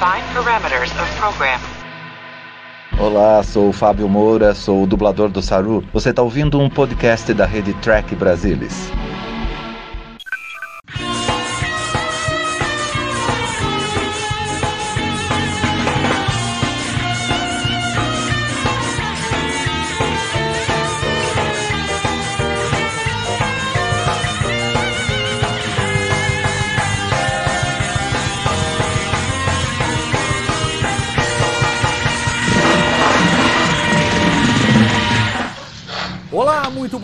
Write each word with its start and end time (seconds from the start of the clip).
Define 0.00 0.24
parameters 0.32 0.90
of 0.92 1.14
program. 1.18 1.60
Olá, 2.98 3.42
sou 3.42 3.68
o 3.68 3.72
Fábio 3.72 4.08
Moura, 4.08 4.54
sou 4.54 4.82
o 4.82 4.86
dublador 4.86 5.28
do 5.28 5.42
Saru. 5.42 5.84
Você 5.92 6.08
está 6.08 6.22
ouvindo 6.22 6.58
um 6.58 6.70
podcast 6.70 7.34
da 7.34 7.44
rede 7.44 7.74
Track 7.82 8.14
Brasilis. 8.14 8.90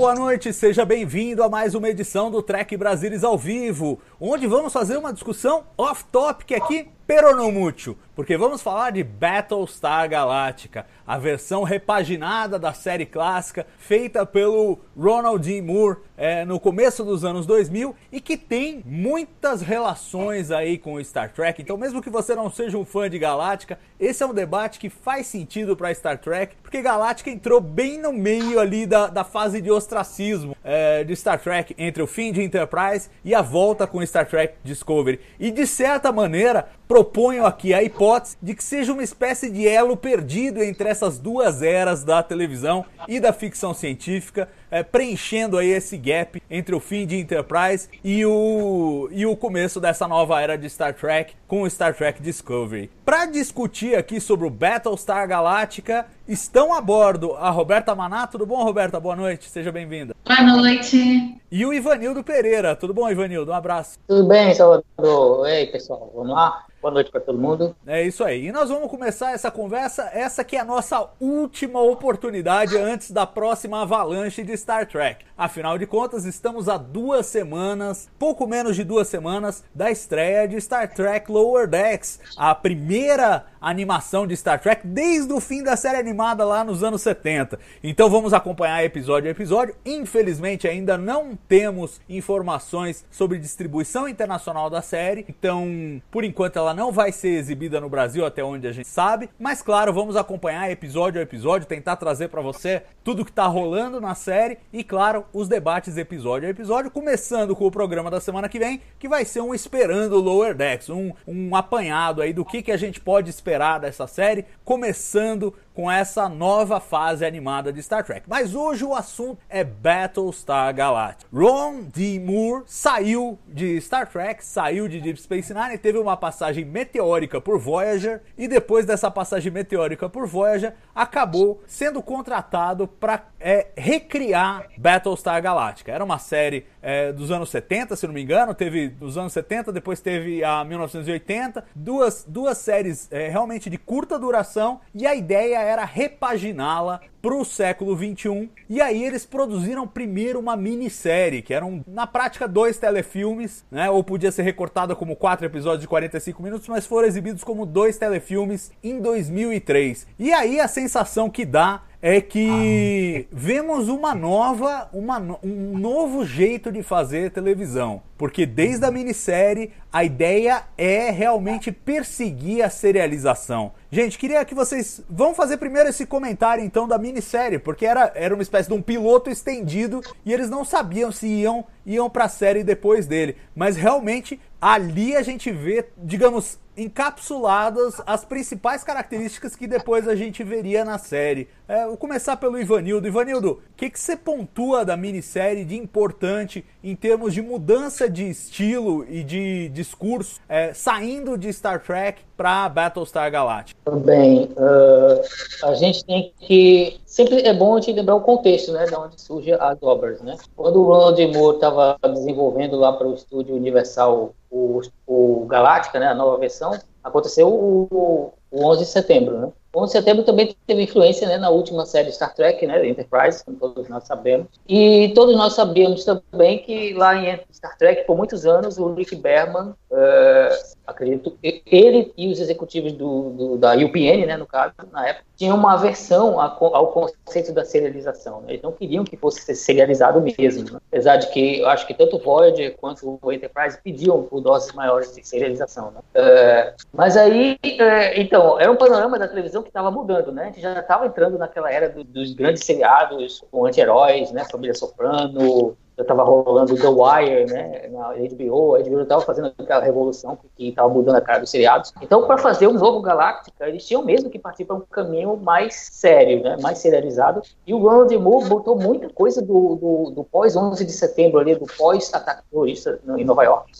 Boa 0.07 0.15
noite, 0.15 0.53
seja 0.53 0.85
bem-vindo 0.85 1.43
a 1.43 1.49
mais 1.49 1.75
uma 1.75 1.89
edição 1.89 2.31
do 2.31 2.41
Trek 2.41 2.77
Brasilis 2.77 3.25
ao 3.25 3.37
vivo, 3.37 3.99
onde 4.21 4.47
vamos 4.47 4.73
fazer 4.73 4.97
uma 4.97 5.13
discussão 5.13 5.65
off-topic 5.77 6.53
aqui, 6.53 6.87
pero 7.07 7.35
não 7.37 7.53
mútil, 7.53 7.97
porque 8.17 8.37
vamos 8.37 8.63
falar 8.63 8.91
de 8.91 9.05
Battlestar 9.05 10.09
Galactica, 10.09 10.87
a 11.07 11.17
versão 11.17 11.63
repaginada 11.63 12.59
da 12.59 12.73
série 12.73 13.07
clássica, 13.07 13.67
feita 13.79 14.27
pelo 14.27 14.81
Ronald 14.99 15.47
D. 15.47 15.63
Moore 15.63 15.99
é, 16.17 16.45
no 16.45 16.59
começo 16.59 17.05
dos 17.05 17.25
anos 17.25 17.47
2000 17.47 17.95
e 18.11 18.21
que 18.21 18.37
tem 18.37 18.83
muitas 18.85 19.61
relações 19.61 20.51
aí 20.51 20.79
com 20.79 21.03
Star 21.05 21.33
Trek. 21.33 21.63
Então, 21.63 21.77
mesmo 21.77 22.03
que 22.03 22.11
você 22.11 22.35
não 22.35 22.51
seja 22.51 22.79
um 22.79 22.85
fã 22.85 23.09
de 23.09 23.19
Galáctica, 23.19 23.79
esse 24.01 24.23
é 24.23 24.27
um 24.27 24.35
debate 24.35 24.79
que 24.79 24.89
faz 24.89 25.27
sentido 25.27 25.77
para 25.77 25.95
Star 25.95 26.19
Trek, 26.19 26.57
porque 26.63 26.83
Galáctica 26.83 27.31
entrou 27.31 27.61
bem 27.61 27.99
no 27.99 28.13
meio 28.13 28.59
ali 28.59 28.87
da, 28.87 29.07
da 29.07 29.25
fase 29.25 29.61
de 29.61 29.71
ostracismo 29.71 30.57
é, 30.65 31.05
de 31.05 31.15
Star 31.15 31.39
Trek, 31.39 31.75
entre 31.79 32.03
o 32.03 32.07
fim 32.07 32.33
de 32.33 32.43
Enterprise 32.43 33.11
e 33.25 33.35
a 33.35 33.43
volta 33.43 33.87
com 33.87 34.05
Star 34.05 34.27
Trek 34.27 34.55
Discovery. 34.65 35.21
E 35.39 35.51
de 35.51 35.67
certa 35.67 36.11
maneira, 36.11 36.69
proponho 36.97 37.45
aqui 37.45 37.75
a 37.75 37.83
hipótese 37.83 38.39
de 38.41 38.55
que 38.55 38.65
seja 38.65 38.91
uma 38.91 39.03
espécie 39.03 39.51
de 39.51 39.69
elo 39.69 39.99
perdido 39.99 40.63
entre 40.63 40.89
essas 40.89 41.19
duas 41.19 41.61
eras 41.61 42.03
da 42.03 42.23
televisão 42.23 42.87
e 43.07 43.21
da 43.21 43.35
ficção 43.35 43.75
científica, 43.75 44.49
é, 44.71 44.83
preenchendo 44.83 45.59
aí 45.59 45.69
esse 45.69 45.99
gap 45.99 46.43
entre 46.51 46.75
o 46.75 46.81
fim 46.81 47.07
de 47.07 47.19
Enterprise 47.19 47.91
e 48.03 48.25
o, 48.25 49.11
e 49.13 49.27
o 49.27 49.37
começo 49.37 49.79
dessa 49.79 50.09
nova 50.09 50.41
era 50.41 50.57
de 50.57 50.71
Star 50.71 50.95
Trek 50.95 51.35
com 51.47 51.63
o 51.63 51.71
Star 51.71 51.95
Trek 51.95 52.23
Discovery. 52.23 52.91
Para 53.05 53.27
discutir 53.27 53.95
aqui 53.95 54.19
sobre 54.19 54.47
o 54.47 54.51
Battlestar 54.51 55.29
Galactica, 55.29 56.07
estão 56.27 56.75
a 56.75 56.81
bordo 56.81 57.35
a 57.35 57.51
Roberta 57.51 57.95
Maná. 57.95 58.27
Tudo 58.27 58.47
bom, 58.47 58.65
Roberta? 58.65 58.99
Boa 58.99 59.15
noite, 59.15 59.51
seja 59.51 59.71
bem-vinda. 59.71 60.17
Boa 60.25 60.43
noite. 60.43 61.39
E 61.53 61.67
o 61.67 61.73
Ivanildo 61.73 62.25
Pereira. 62.25 62.75
Tudo 62.75 62.95
bom, 62.95 63.09
Ivanildo? 63.09 63.53
Um 63.53 63.55
abraço. 63.55 63.99
Tudo 64.09 64.27
bem, 64.27 64.55
Salvador? 64.55 65.47
Ei, 65.47 65.67
pessoal, 65.67 66.11
vamos 66.15 66.33
lá? 66.33 66.65
Boa 66.87 66.95
noite 66.95 67.11
para 67.11 67.21
todo 67.21 67.37
mundo. 67.37 67.75
É 67.85 68.01
isso 68.07 68.23
aí. 68.23 68.47
E 68.47 68.53
nós 68.53 68.69
vamos 68.69 68.89
começar 68.89 69.33
essa 69.33 69.51
conversa, 69.51 70.09
essa 70.13 70.45
que 70.45 70.55
é 70.55 70.61
a 70.61 70.65
nossa 70.65 71.11
última 71.19 71.81
oportunidade 71.81 72.79
antes 72.79 73.11
da 73.11 73.27
próxima 73.27 73.83
avalanche 73.83 74.45
de 74.45 74.57
Star 74.57 74.87
Trek. 74.87 75.25
Afinal 75.37 75.79
de 75.79 75.85
contas, 75.85 76.25
estamos 76.25 76.69
a 76.69 76.77
duas 76.77 77.27
semanas, 77.27 78.09
pouco 78.17 78.47
menos 78.47 78.77
de 78.77 78.85
duas 78.85 79.09
semanas, 79.09 79.65
da 79.75 79.91
estreia 79.91 80.47
de 80.47 80.57
Star 80.59 80.95
Trek 80.95 81.29
Lower 81.29 81.67
Decks, 81.67 82.21
a 82.37 82.55
primeira 82.55 83.47
animação 83.69 84.29
de 84.29 84.37
Star 84.37 84.61
Trek 84.61 84.87
desde 84.87 85.33
o 85.33 85.41
fim 85.41 85.61
da 85.61 85.77
série 85.77 85.97
animada 85.97 86.45
lá 86.45 86.63
nos 86.63 86.85
anos 86.85 87.03
70. 87.03 87.59
Então 87.83 88.09
vamos 88.09 88.33
acompanhar 88.33 88.85
episódio 88.85 89.27
a 89.27 89.33
episódio. 89.33 89.75
Infelizmente 89.85 90.69
ainda 90.69 90.97
não 90.97 91.37
temos 91.49 92.01
informações 92.09 93.05
sobre 93.11 93.39
distribuição 93.39 94.09
internacional 94.09 94.71
da 94.71 94.81
série, 94.81 95.25
então 95.29 96.01
por 96.13 96.23
enquanto 96.23 96.59
ela 96.59 96.73
não 96.73 96.93
vai 96.93 97.11
ser 97.11 97.31
exibida 97.31 97.81
no 97.81 97.89
Brasil 97.89 98.25
até 98.25 98.45
onde 98.45 98.69
a 98.69 98.73
gente 98.73 98.89
sabe, 98.89 99.29
mas 99.37 99.63
claro, 99.63 99.93
vamos 99.93 100.15
acompanhar 100.15 100.71
episódio 100.71 101.19
a 101.19 101.25
episódio, 101.25 101.67
tentar 101.67 101.97
trazer 101.97 102.29
para 102.29 102.41
você 102.41 102.85
tudo 103.03 103.25
que 103.25 103.33
tá 103.33 103.47
rolando 103.47 104.01
na 104.01 104.15
série 104.15 104.59
e 104.73 104.85
claro, 104.85 105.25
os 105.33 105.49
debates 105.49 105.97
episódio 105.97 106.47
a 106.47 106.51
episódio, 106.51 106.91
começando 106.91 107.57
com 107.57 107.67
o 107.67 107.71
programa 107.71 108.13
da 108.13 108.21
semana 108.21 108.49
que 108.49 108.61
vem, 108.61 108.81
que 108.97 109.09
vai 109.09 109.25
ser 109.25 109.41
um 109.41 109.53
esperando 109.53 110.21
Lower 110.21 110.55
Decks, 110.55 110.89
um, 110.89 111.13
um 111.27 111.57
apanhado 111.57 112.23
aí 112.23 112.33
do 112.33 112.45
que, 112.45 112.63
que 112.63 112.71
a 112.71 112.77
gente 112.77 113.01
pode 113.01 113.29
esperar 113.29 113.56
dessa 113.79 114.07
série, 114.07 114.45
começando 114.65 115.55
com 115.77 115.91
essa 115.91 116.27
nova 116.27 116.81
fase 116.81 117.23
animada 117.23 117.71
de 117.71 117.83
Star 117.83 118.03
Trek. 118.03 118.23
Mas 118.27 118.55
hoje 118.55 118.83
o 118.83 118.95
assunto 118.95 119.39
é 119.47 119.63
Battlestar 119.63 120.75
Galactica. 120.75 121.29
Ron 121.31 121.83
D. 121.95 122.19
Moore 122.19 122.65
saiu 122.67 123.39
de 123.47 123.79
Star 123.83 124.11
Trek, 124.11 124.43
saiu 124.43 124.89
de 124.89 125.03
Deep 125.03 125.21
Space 125.21 125.53
Nine, 125.53 125.77
teve 125.77 125.99
uma 125.99 126.17
passagem 126.17 126.65
meteórica 126.65 127.43
por 127.43 127.59
Voyager 127.59 128.23
e 128.39 128.49
depois 128.49 128.87
dessa 128.87 129.11
passagem 129.11 129.53
meteórica 129.53 130.09
por 130.09 130.27
Voyager 130.27 130.73
acabou 130.95 131.63
sendo 131.67 132.03
contratado 132.03 132.89
para 132.89 133.27
é, 133.39 133.67
recriar 133.77 134.69
Battlestar 134.79 135.43
Galactica. 135.43 135.93
Era 135.93 136.03
uma 136.03 136.19
série 136.19 136.65
é, 136.81 137.13
dos 137.13 137.31
anos 137.31 137.51
70, 137.51 137.97
se 137.97 138.07
não 138.07 138.15
me 138.15 138.23
engano, 138.23 138.55
teve 138.55 138.89
dos 138.89 139.19
anos 139.19 139.35
70, 139.35 139.73
depois 139.73 140.01
teve 140.01 140.43
a 140.43 140.65
1980, 140.65 141.65
duas, 141.75 142.25
duas 142.27 142.57
séries 142.57 143.09
é, 143.11 143.29
realmente 143.29 143.69
de 143.69 143.77
curta 143.77 144.19
duração 144.19 144.81
e 144.95 145.07
a 145.07 145.15
ideia 145.15 145.66
era 145.67 145.85
repaginá-la 145.85 147.01
para 147.21 147.35
o 147.35 147.45
século 147.45 147.97
21. 147.97 148.49
E 148.69 148.81
aí 148.81 149.03
eles 149.03 149.27
produziram 149.27 149.87
primeiro 149.87 150.39
uma 150.39 150.57
minissérie, 150.57 151.43
que 151.43 151.53
eram 151.53 151.85
na 151.87 152.07
prática 152.07 152.47
dois 152.47 152.79
telefilmes, 152.79 153.65
né? 153.71 153.91
Ou 153.91 154.05
podia 154.05 154.31
ser 154.31 154.43
recortada 154.43 154.95
como 154.95 155.17
quatro 155.17 155.45
episódios 155.45 155.81
de 155.81 155.89
45 155.89 156.43
minutos, 156.43 156.69
mas 156.69 156.87
foram 156.87 157.09
exibidos 157.09 157.43
como 157.43 157.67
dois 157.67 157.99
telefilmes 157.99 158.71
em 158.83 159.01
2003. 159.01 160.07
E 160.19 160.33
aí 160.33 160.61
a 160.61 160.69
sensação 160.69 161.29
que 161.29 161.45
dá 161.45 161.83
é 162.09 162.21
que 162.21 163.27
vemos 163.33 163.89
uma 163.89 164.15
nova, 164.15 164.89
uma, 164.93 165.19
um 165.43 165.77
novo 165.77 166.25
jeito 166.25 166.71
de 166.71 166.81
fazer 166.81 167.33
televisão. 167.33 168.01
Porque 168.17 168.47
desde 168.47 168.87
a 168.87 168.93
minissérie, 168.93 169.73
a 169.93 170.05
ideia 170.05 170.63
é 170.79 171.11
realmente 171.11 171.73
perseguir 171.73 172.65
a 172.65 172.71
serialização. 172.71 173.73
Gente, 173.91 174.19
queria 174.19 174.45
que 174.45 174.55
vocês. 174.55 175.03
Vão 175.11 175.35
fazer 175.35 175.57
primeiro 175.57 175.89
esse 175.89 176.07
comentário 176.07 176.63
então 176.63 176.87
da 176.87 176.97
minissérie, 176.97 177.59
porque 177.59 177.85
era, 177.85 178.13
era 178.15 178.33
uma 178.33 178.43
espécie 178.43 178.69
de 178.69 178.75
um 178.75 178.81
piloto 178.81 179.29
estendido 179.29 180.01
e 180.25 180.33
eles 180.33 180.49
não 180.49 180.65
sabiam 180.65 181.11
se 181.11 181.27
iam, 181.27 181.65
iam 181.85 182.09
pra 182.09 182.29
série 182.29 182.63
depois 182.63 183.09
dele. 183.09 183.37
Mas 183.53 183.77
realmente 183.77 184.41
ali 184.61 185.17
a 185.17 185.23
gente 185.23 185.51
vê, 185.51 185.85
digamos, 185.99 186.57
encapsuladas 186.77 188.01
as 188.07 188.25
principais 188.25 188.85
características 188.85 189.57
que 189.57 189.67
depois 189.67 190.07
a 190.07 190.15
gente 190.15 190.45
veria 190.45 190.85
na 190.85 190.99
série. 190.99 191.49
É, 191.67 191.87
vou 191.87 191.97
começar 191.97 192.37
pelo 192.37 192.61
Ivanildo. 192.61 193.09
Ivanildo, 193.09 193.51
o 193.53 193.77
que, 193.77 193.91
que 193.91 193.99
você 193.99 194.17
pontua 194.17 194.85
da 194.85 194.97
minissérie 194.97 195.65
de 195.65 195.77
importante 195.77 196.65
em 196.83 196.95
termos 196.95 197.33
de 197.35 197.43
mudança 197.43 198.09
de 198.09 198.29
estilo 198.29 199.05
e 199.09 199.25
de 199.25 199.69
discurso, 199.71 200.41
é, 200.49 200.73
saindo 200.73 201.37
de 201.37 201.53
Star 201.53 201.81
Trek 201.83 202.23
para 202.37 202.69
Battlestar 202.69 203.31
Galactica? 203.31 203.91
Bem, 203.91 204.51
uh, 204.57 205.67
a 205.69 205.75
gente 205.75 206.05
tem 206.05 206.33
que 206.39 207.01
sempre 207.17 207.41
é 207.49 207.55
bom 207.55 207.75
a 207.75 207.81
gente 207.81 207.97
lembrar 207.97 208.15
o 208.15 208.21
contexto, 208.21 208.73
né, 208.73 208.85
de 208.85 208.95
onde 208.95 209.19
surgem 209.19 209.55
as 209.59 209.83
obras, 209.83 210.21
né? 210.21 210.37
Quando 210.55 210.83
o 210.83 210.85
Ronald 210.85 211.27
Moore 211.29 211.55
estava 211.55 211.97
desenvolvendo 212.03 212.77
lá 212.77 212.93
para 212.93 213.07
o 213.09 213.15
estúdio 213.15 213.57
Universal 213.57 214.35
o, 214.51 214.83
o 215.07 215.47
Galáctica, 215.47 215.99
né, 215.99 216.09
a 216.09 216.15
nova 216.15 216.37
versão, 216.37 216.79
aconteceu 217.03 217.49
o, 217.49 218.35
o 218.51 218.67
11 218.67 218.81
de 218.81 218.87
setembro, 218.87 219.39
né? 219.39 219.51
11 219.75 219.87
de 219.87 219.99
setembro 219.99 220.25
também 220.25 220.55
teve 220.67 220.83
influência 220.83 221.27
né, 221.27 221.39
na 221.39 221.49
última 221.49 221.87
série 221.87 222.13
Star 222.13 222.35
Trek, 222.35 222.67
né, 222.67 222.87
Enterprise, 222.87 223.43
como 223.43 223.57
todos 223.57 223.89
nós 223.89 224.05
sabemos. 224.05 224.49
E 224.69 225.11
todos 225.15 225.35
nós 225.37 225.55
sabíamos 225.55 226.05
também 226.05 226.59
que 226.59 226.93
lá 226.93 227.15
em 227.15 227.41
Star 227.51 227.79
Trek, 227.79 228.07
por 228.07 228.15
muitos 228.15 228.45
anos, 228.45 228.77
o 228.77 228.93
Rick 228.93 229.17
Berman, 229.17 229.75
uh, 229.91 230.76
acredito, 230.87 231.37
ele 231.43 232.13
e 232.17 232.31
os 232.31 232.41
executivos 232.41 232.93
do, 232.93 233.31
do, 233.31 233.59
da 233.59 233.75
UPN, 233.75 234.27
né, 234.27 234.37
no 234.37 234.47
caso, 234.47 234.75
na 234.93 235.09
época, 235.09 235.27
tinham 235.37 235.57
uma 235.57 235.75
aversão 235.75 236.41
ao 236.41 236.89
conceito 236.89 237.53
da 237.53 237.65
serialização. 237.65 238.41
Né? 238.41 238.53
Eles 238.53 238.63
não 238.63 238.73
queriam 238.73 239.05
que 239.05 239.17
fosse 239.17 239.55
serializado 239.55 240.21
mesmo. 240.21 240.73
Né? 240.73 240.81
Apesar 240.89 241.17
de 241.17 241.31
que 241.31 241.61
eu 241.61 241.69
acho 241.69 241.87
que 241.87 241.93
tanto 241.93 242.17
o 242.17 242.19
Voyager 242.19 242.77
quanto 242.79 243.19
o 243.21 243.33
Enterprise 243.33 243.79
pediam 243.83 244.23
por 244.23 244.41
doses 244.41 244.73
maiores 244.73 245.15
de 245.15 245.27
serialização. 245.27 245.91
Né? 245.91 246.01
Uh, 246.15 246.75
mas 246.93 247.17
aí, 247.17 247.59
uh, 247.65 248.13
então, 248.17 248.59
era 248.59 248.71
um 248.71 248.77
panorama 248.77 249.19
da 249.19 249.29
televisão 249.29 249.63
que 249.63 249.69
estava 249.69 249.91
mudando, 249.91 250.33
né? 250.33 250.43
A 250.43 250.47
gente 250.47 250.61
já 250.61 250.79
estava 250.79 251.07
entrando 251.07 251.37
naquela 251.37 251.71
era 251.71 251.89
do, 251.89 252.03
dos 252.03 252.33
grandes 252.33 252.65
seriados 252.65 253.45
com 253.51 253.67
anti-heróis, 253.67 254.33
né? 254.33 254.45
Família 254.51 254.75
Soprano, 254.75 255.77
já 255.97 256.03
estava 256.03 256.23
rolando 256.23 256.77
The 256.77 256.89
Wire, 256.89 257.51
né, 257.51 257.89
na 257.89 258.13
HBO, 258.13 258.75
a 258.75 258.81
HBO 258.81 259.01
estava 259.01 259.23
fazendo 259.23 259.53
aquela 259.59 259.83
revolução 259.83 260.39
que 260.55 260.69
estava 260.69 260.89
mudando 260.89 261.17
a 261.17 261.21
cara 261.23 261.41
dos 261.41 261.51
seriados. 261.51 261.93
Então, 262.03 262.27
para 262.27 262.37
fazer 262.37 262.67
um 262.67 262.75
novo 262.75 263.01
Galáctica, 263.01 263.67
eles 263.67 263.87
tinham 263.87 264.05
mesmo 264.05 264.29
que 264.29 264.39
partir 264.39 264.67
para 264.67 264.77
um 264.77 264.81
caminho 264.81 265.37
mais 265.39 265.75
sério, 265.93 266.43
né, 266.43 266.57
mais 266.61 266.79
serializado. 266.79 267.41
E 267.67 267.73
o 267.73 267.79
Ronald 267.79 268.15
Moore 268.19 268.49
botou 268.49 268.77
muita 268.77 269.09
coisa 269.09 269.41
do, 269.41 269.77
do, 269.77 270.11
do 270.11 270.25
pós-11 270.25 270.85
de 270.85 270.93
setembro 270.93 271.39
ali, 271.39 271.55
do 271.55 271.67
pós-ataque 271.67 272.43
terrorista 272.51 273.01
em 273.17 273.25
Nova 273.25 273.45
York, 273.45 273.73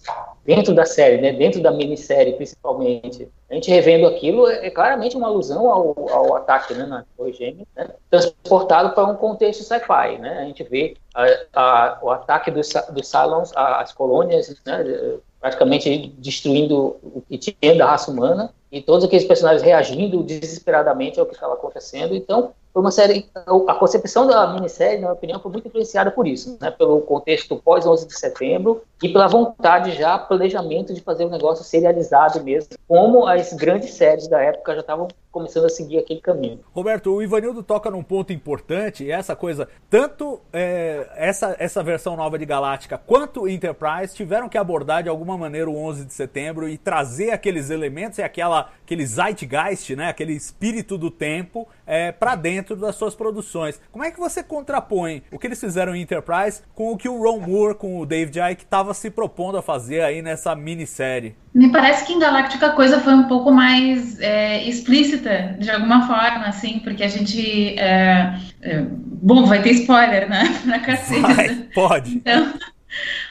dentro 0.45 0.75
da 0.75 0.87
série, 0.87 1.21
né, 1.21 1.33
dentro 1.33 1.63
da 1.63 1.71
minissérie 1.71 2.33
principalmente. 2.33 3.29
A 3.49 3.55
gente 3.55 3.71
revendo 3.71 4.07
aquilo 4.07 4.49
é, 4.49 4.67
é 4.67 4.71
claramente 4.71 5.17
uma 5.17 5.29
alusão 5.29 5.71
ao, 5.71 6.09
ao 6.11 6.37
ataque 6.37 6.75
né, 6.75 6.85
na 6.85 7.05
Torre 7.17 7.33
Gêmea, 7.33 7.67
né, 7.77 7.91
transportado 8.11 8.91
para 8.91 9.07
um 9.07 9.15
contexto 9.15 9.63
sci-fi. 9.63 10.19
Né? 10.19 10.41
A 10.41 10.45
gente 10.45 10.65
vê 10.65 10.97
a, 11.15 11.25
a, 11.55 11.99
o 12.03 12.11
ataque 12.11 12.51
dos, 12.51 12.69
dos 12.91 13.07
Cylons 13.07 13.53
às 13.55 13.93
colônias, 13.93 14.55
né, 14.65 15.19
praticamente 15.41 16.09
destruindo 16.19 16.97
o 17.03 17.23
que 17.29 17.39
tinha 17.39 17.77
da 17.77 17.87
raça 17.87 18.11
humana, 18.11 18.53
e 18.77 18.83
todos 18.83 19.05
aqueles 19.05 19.25
personagens 19.25 19.63
reagindo 19.63 20.23
desesperadamente 20.23 21.19
ao 21.19 21.25
que 21.25 21.35
estava 21.35 21.55
acontecendo. 21.55 22.15
Então, 22.15 22.53
foi 22.77 22.83
uma 22.83 22.91
série. 22.91 23.27
A 23.67 23.75
concepção 23.75 24.27
da 24.27 24.53
minissérie, 24.53 24.97
na 24.97 25.07
minha 25.07 25.13
opinião, 25.15 25.41
foi 25.41 25.51
muito 25.51 25.67
influenciada 25.67 26.11
por 26.11 26.27
isso, 26.27 26.59
né? 26.61 26.71
Pelo 26.71 27.01
contexto 27.01 27.57
pós 27.57 27.87
11 27.87 28.07
de 28.07 28.19
setembro 28.19 28.83
e 29.03 29.09
pela 29.09 29.27
vontade 29.27 29.93
já, 29.93 30.19
planejamento 30.19 30.93
de 30.93 31.01
fazer 31.01 31.25
um 31.25 31.31
negócio 31.31 31.65
serializado 31.65 32.43
mesmo, 32.45 32.77
como 32.87 33.27
as 33.27 33.55
grandes 33.55 33.95
séries 33.95 34.29
da 34.29 34.43
época 34.43 34.75
já 34.75 34.81
estavam 34.81 35.09
começando 35.31 35.67
a 35.67 35.69
seguir 35.69 35.99
aquele 35.99 36.21
caminho. 36.21 36.61
Roberto, 36.73 37.13
o 37.13 37.23
Ivanildo 37.23 37.63
toca 37.63 37.91
num 37.91 38.03
ponto 38.03 38.33
importante, 38.33 39.11
essa 39.11 39.37
coisa, 39.37 39.69
tanto 39.91 40.41
é, 40.51 41.07
essa, 41.15 41.55
essa 41.59 41.83
versão 41.83 42.17
nova 42.17 42.39
de 42.39 42.47
Galáctica 42.47 42.97
quanto 42.97 43.47
Enterprise 43.47 44.15
tiveram 44.15 44.49
que 44.49 44.57
abordar 44.57 45.03
de 45.03 45.11
alguma 45.11 45.37
maneira 45.37 45.69
o 45.69 45.77
11 45.77 46.07
de 46.07 46.15
setembro 46.15 46.67
e 46.67 46.79
trazer 46.79 47.33
aqueles 47.33 47.69
elementos 47.69 48.19
e 48.19 48.23
aquela, 48.23 48.66
aquele 48.85 49.05
zeitgeist, 49.05 49.95
né, 49.97 50.09
aquele 50.09 50.33
espírito 50.33 50.97
do 50.97 51.11
tempo 51.11 51.67
é, 51.87 52.13
para 52.13 52.35
dentro 52.35 52.77
das 52.77 52.95
suas 52.95 53.15
produções. 53.15 53.81
Como 53.91 54.05
é 54.05 54.11
que 54.11 54.19
você 54.19 54.43
contrapõe 54.43 55.23
o 55.31 55.39
que 55.39 55.47
eles 55.47 55.61
fizeram 55.61 55.95
em 55.95 56.03
Enterprise 56.03 56.63
com 56.75 56.93
o 56.93 56.97
que 56.97 57.09
o 57.09 57.23
Ron 57.23 57.41
Moore, 57.41 57.75
com 57.75 58.01
o 58.01 58.07
David 58.07 58.39
Icke, 58.39 58.65
estava 58.65 58.95
se 58.95 59.11
propondo 59.11 59.59
a 59.59 59.63
fazer 59.63 60.03
aí 60.03 60.23
nessa 60.23 60.55
minissérie? 60.55 61.35
Me 61.55 61.73
parece 61.73 62.05
que 62.05 62.13
em 62.13 62.19
Galáctica 62.19 62.67
a 62.67 62.73
coisa 62.73 63.01
foi 63.01 63.15
um 63.15 63.29
pouco 63.29 63.51
mais 63.51 64.21
é, 64.21 64.63
explícita, 64.69 65.57
de 65.59 65.71
alguma 65.71 66.07
forma, 66.07 66.47
assim, 66.47 66.81
porque 66.81 67.03
a 67.03 67.09
gente. 67.09 67.79
É, 67.79 68.39
é, 68.61 68.83
bom, 68.91 69.47
vai 69.47 69.63
ter 69.63 69.71
spoiler, 69.71 70.29
né? 70.29 70.45
Na 70.67 70.81
cacete. 70.81 71.21
Vai, 71.23 71.55
pode. 71.75 72.17
Então, 72.17 72.53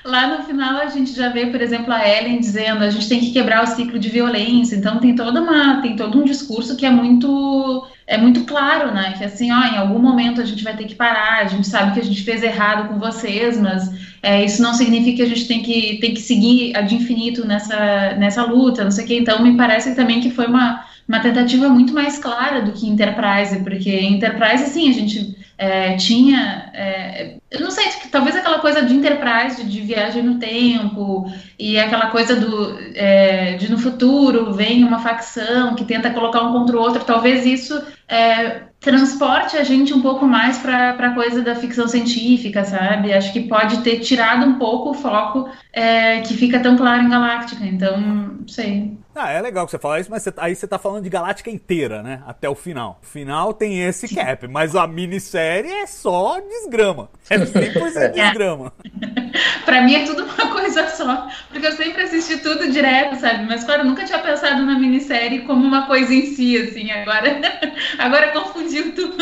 lá 0.04 0.28
no 0.28 0.44
final 0.44 0.78
a 0.78 0.88
gente 0.88 1.14
já 1.14 1.30
vê, 1.30 1.48
por 1.48 1.62
exemplo, 1.62 1.92
a 1.92 2.08
Ellen 2.08 2.40
dizendo 2.40 2.84
a 2.84 2.90
gente 2.90 3.10
tem 3.10 3.20
que 3.20 3.32
quebrar 3.32 3.64
o 3.64 3.68
ciclo 3.68 3.98
de 3.98 4.10
violência. 4.10 4.76
Então 4.76 5.00
tem 5.00 5.16
toda 5.16 5.42
uma. 5.42 5.82
tem 5.82 5.96
todo 5.96 6.20
um 6.20 6.24
discurso 6.24 6.76
que 6.76 6.86
é 6.86 6.92
muito 6.92 7.88
é 8.08 8.18
muito 8.18 8.44
claro, 8.44 8.94
né? 8.94 9.16
Que 9.18 9.24
assim, 9.24 9.52
ó, 9.52 9.64
em 9.64 9.78
algum 9.78 10.00
momento 10.00 10.40
a 10.40 10.46
gente 10.46 10.64
vai 10.64 10.78
ter 10.78 10.86
que 10.86 10.94
parar, 10.94 11.40
a 11.40 11.46
gente 11.46 11.68
sabe 11.68 11.94
que 11.94 12.00
a 12.00 12.04
gente 12.04 12.22
fez 12.22 12.44
errado 12.44 12.88
com 12.88 13.00
vocês, 13.00 13.60
mas 13.60 13.90
é, 14.22 14.46
isso 14.46 14.62
não 14.62 14.74
significa 14.74 15.18
que 15.18 15.22
a 15.24 15.28
gente 15.28 15.48
tem 15.48 15.64
que, 15.64 15.98
tem 16.00 16.14
que 16.14 16.22
seguir 16.22 16.76
ad 16.76 16.94
infinito 16.94 17.46
nessa, 17.48 18.14
nessa 18.18 18.44
luta, 18.44 18.84
não 18.84 18.92
sei 18.92 19.06
o 19.06 19.08
quê. 19.08 19.18
Então, 19.20 19.42
me 19.42 19.58
parece 19.58 19.96
também 19.96 20.20
que 20.20 20.30
foi 20.30 20.46
uma, 20.46 20.86
uma 21.08 21.20
tentativa 21.20 21.68
muito 21.68 21.94
mais 21.94 22.20
clara 22.20 22.62
do 22.62 22.74
que 22.74 22.88
Enterprise, 22.88 23.64
porque 23.64 24.00
Enterprise, 24.00 24.64
assim, 24.64 24.90
a 24.90 24.94
gente 24.94 25.36
é, 25.58 25.96
tinha, 25.96 26.70
é, 26.74 27.38
eu 27.50 27.62
não 27.62 27.72
sei, 27.72 27.86
talvez 28.12 28.36
aquela 28.36 28.60
coisa 28.60 28.82
de 28.82 28.94
Enterprise, 28.94 29.64
de, 29.64 29.72
de 29.72 29.82
viagem 29.82 30.22
no 30.22 30.38
tempo, 30.38 31.32
e 31.58 31.80
aquela 31.80 32.08
coisa 32.08 32.36
do, 32.36 32.78
é, 32.94 33.54
de 33.56 33.72
no 33.72 33.78
futuro 33.78 34.54
vem 34.54 34.84
uma 34.84 35.00
facção 35.00 35.76
que 35.76 35.86
tenta 35.86 36.12
colocar 36.12 36.42
um 36.42 36.52
contra 36.52 36.76
o 36.76 36.82
outro, 36.82 37.06
talvez 37.06 37.46
isso 37.46 37.82
é, 38.08 38.64
transporte 38.80 39.58
a 39.58 39.64
gente 39.64 39.94
um 39.94 40.02
pouco 40.02 40.26
mais 40.26 40.58
para 40.58 40.92
a 40.92 41.14
coisa 41.14 41.42
da 41.42 41.56
ficção 41.56 41.88
científica, 41.88 42.64
sabe? 42.64 43.14
Acho 43.14 43.32
que 43.32 43.48
pode 43.48 43.78
ter 43.82 44.00
tirado 44.00 44.46
um 44.46 44.60
pouco 44.60 44.92
o 44.92 44.94
foco 44.94 45.50
é, 45.72 46.20
que 46.22 46.34
fica 46.34 46.60
tão 46.60 46.76
claro 46.76 47.02
em 47.02 47.10
Galáctica, 47.10 47.66
então, 47.66 48.00
não 48.00 48.48
sei. 48.48 49.05
Ah, 49.16 49.32
é 49.32 49.42
legal 49.42 49.66
que 49.66 49.72
você 49.72 49.80
fala 49.80 49.98
isso, 49.98 50.12
mas 50.12 50.24
você, 50.24 50.34
aí 50.36 50.54
você 50.54 50.68
tá 50.68 50.78
falando 50.78 51.04
de 51.04 51.10
Galáctica 51.10 51.50
inteira, 51.50 52.04
né? 52.04 52.22
Até 52.28 52.50
o 52.50 52.54
final. 52.54 53.00
O 53.02 53.06
final 53.06 53.54
tem 53.54 53.82
esse 53.82 54.14
cap, 54.14 54.46
mas 54.52 54.76
a 54.76 54.86
minissérie 54.86 55.72
é 55.72 55.86
só 55.86 56.42
desgrama. 56.42 57.10
É 57.30 57.38
100% 57.38 57.96
é. 57.96 58.10
desgrama. 58.10 58.74
pra 59.64 59.82
mim 59.84 59.96
é 59.96 60.06
tudo 60.06 60.26
uma 60.26 60.52
coisa 60.52 60.90
só. 60.90 61.30
Porque 61.50 61.66
eu 61.66 61.72
sempre 61.72 62.02
assisti 62.02 62.38
tudo 62.40 62.70
direto, 62.70 63.16
sabe? 63.16 63.46
Mas, 63.46 63.64
claro, 63.64 63.84
eu 63.84 63.86
nunca 63.86 64.04
tinha 64.04 64.20
pensado 64.20 64.66
na 64.66 64.78
minissérie 64.78 65.44
como 65.44 65.66
uma 65.66 65.88
coisa 65.88 66.14
em 66.14 66.26
si, 66.26 66.58
assim. 66.58 66.92
Agora, 66.92 67.40
agora 67.98 68.32
confundiu 68.34 68.94
tudo. 68.94 69.16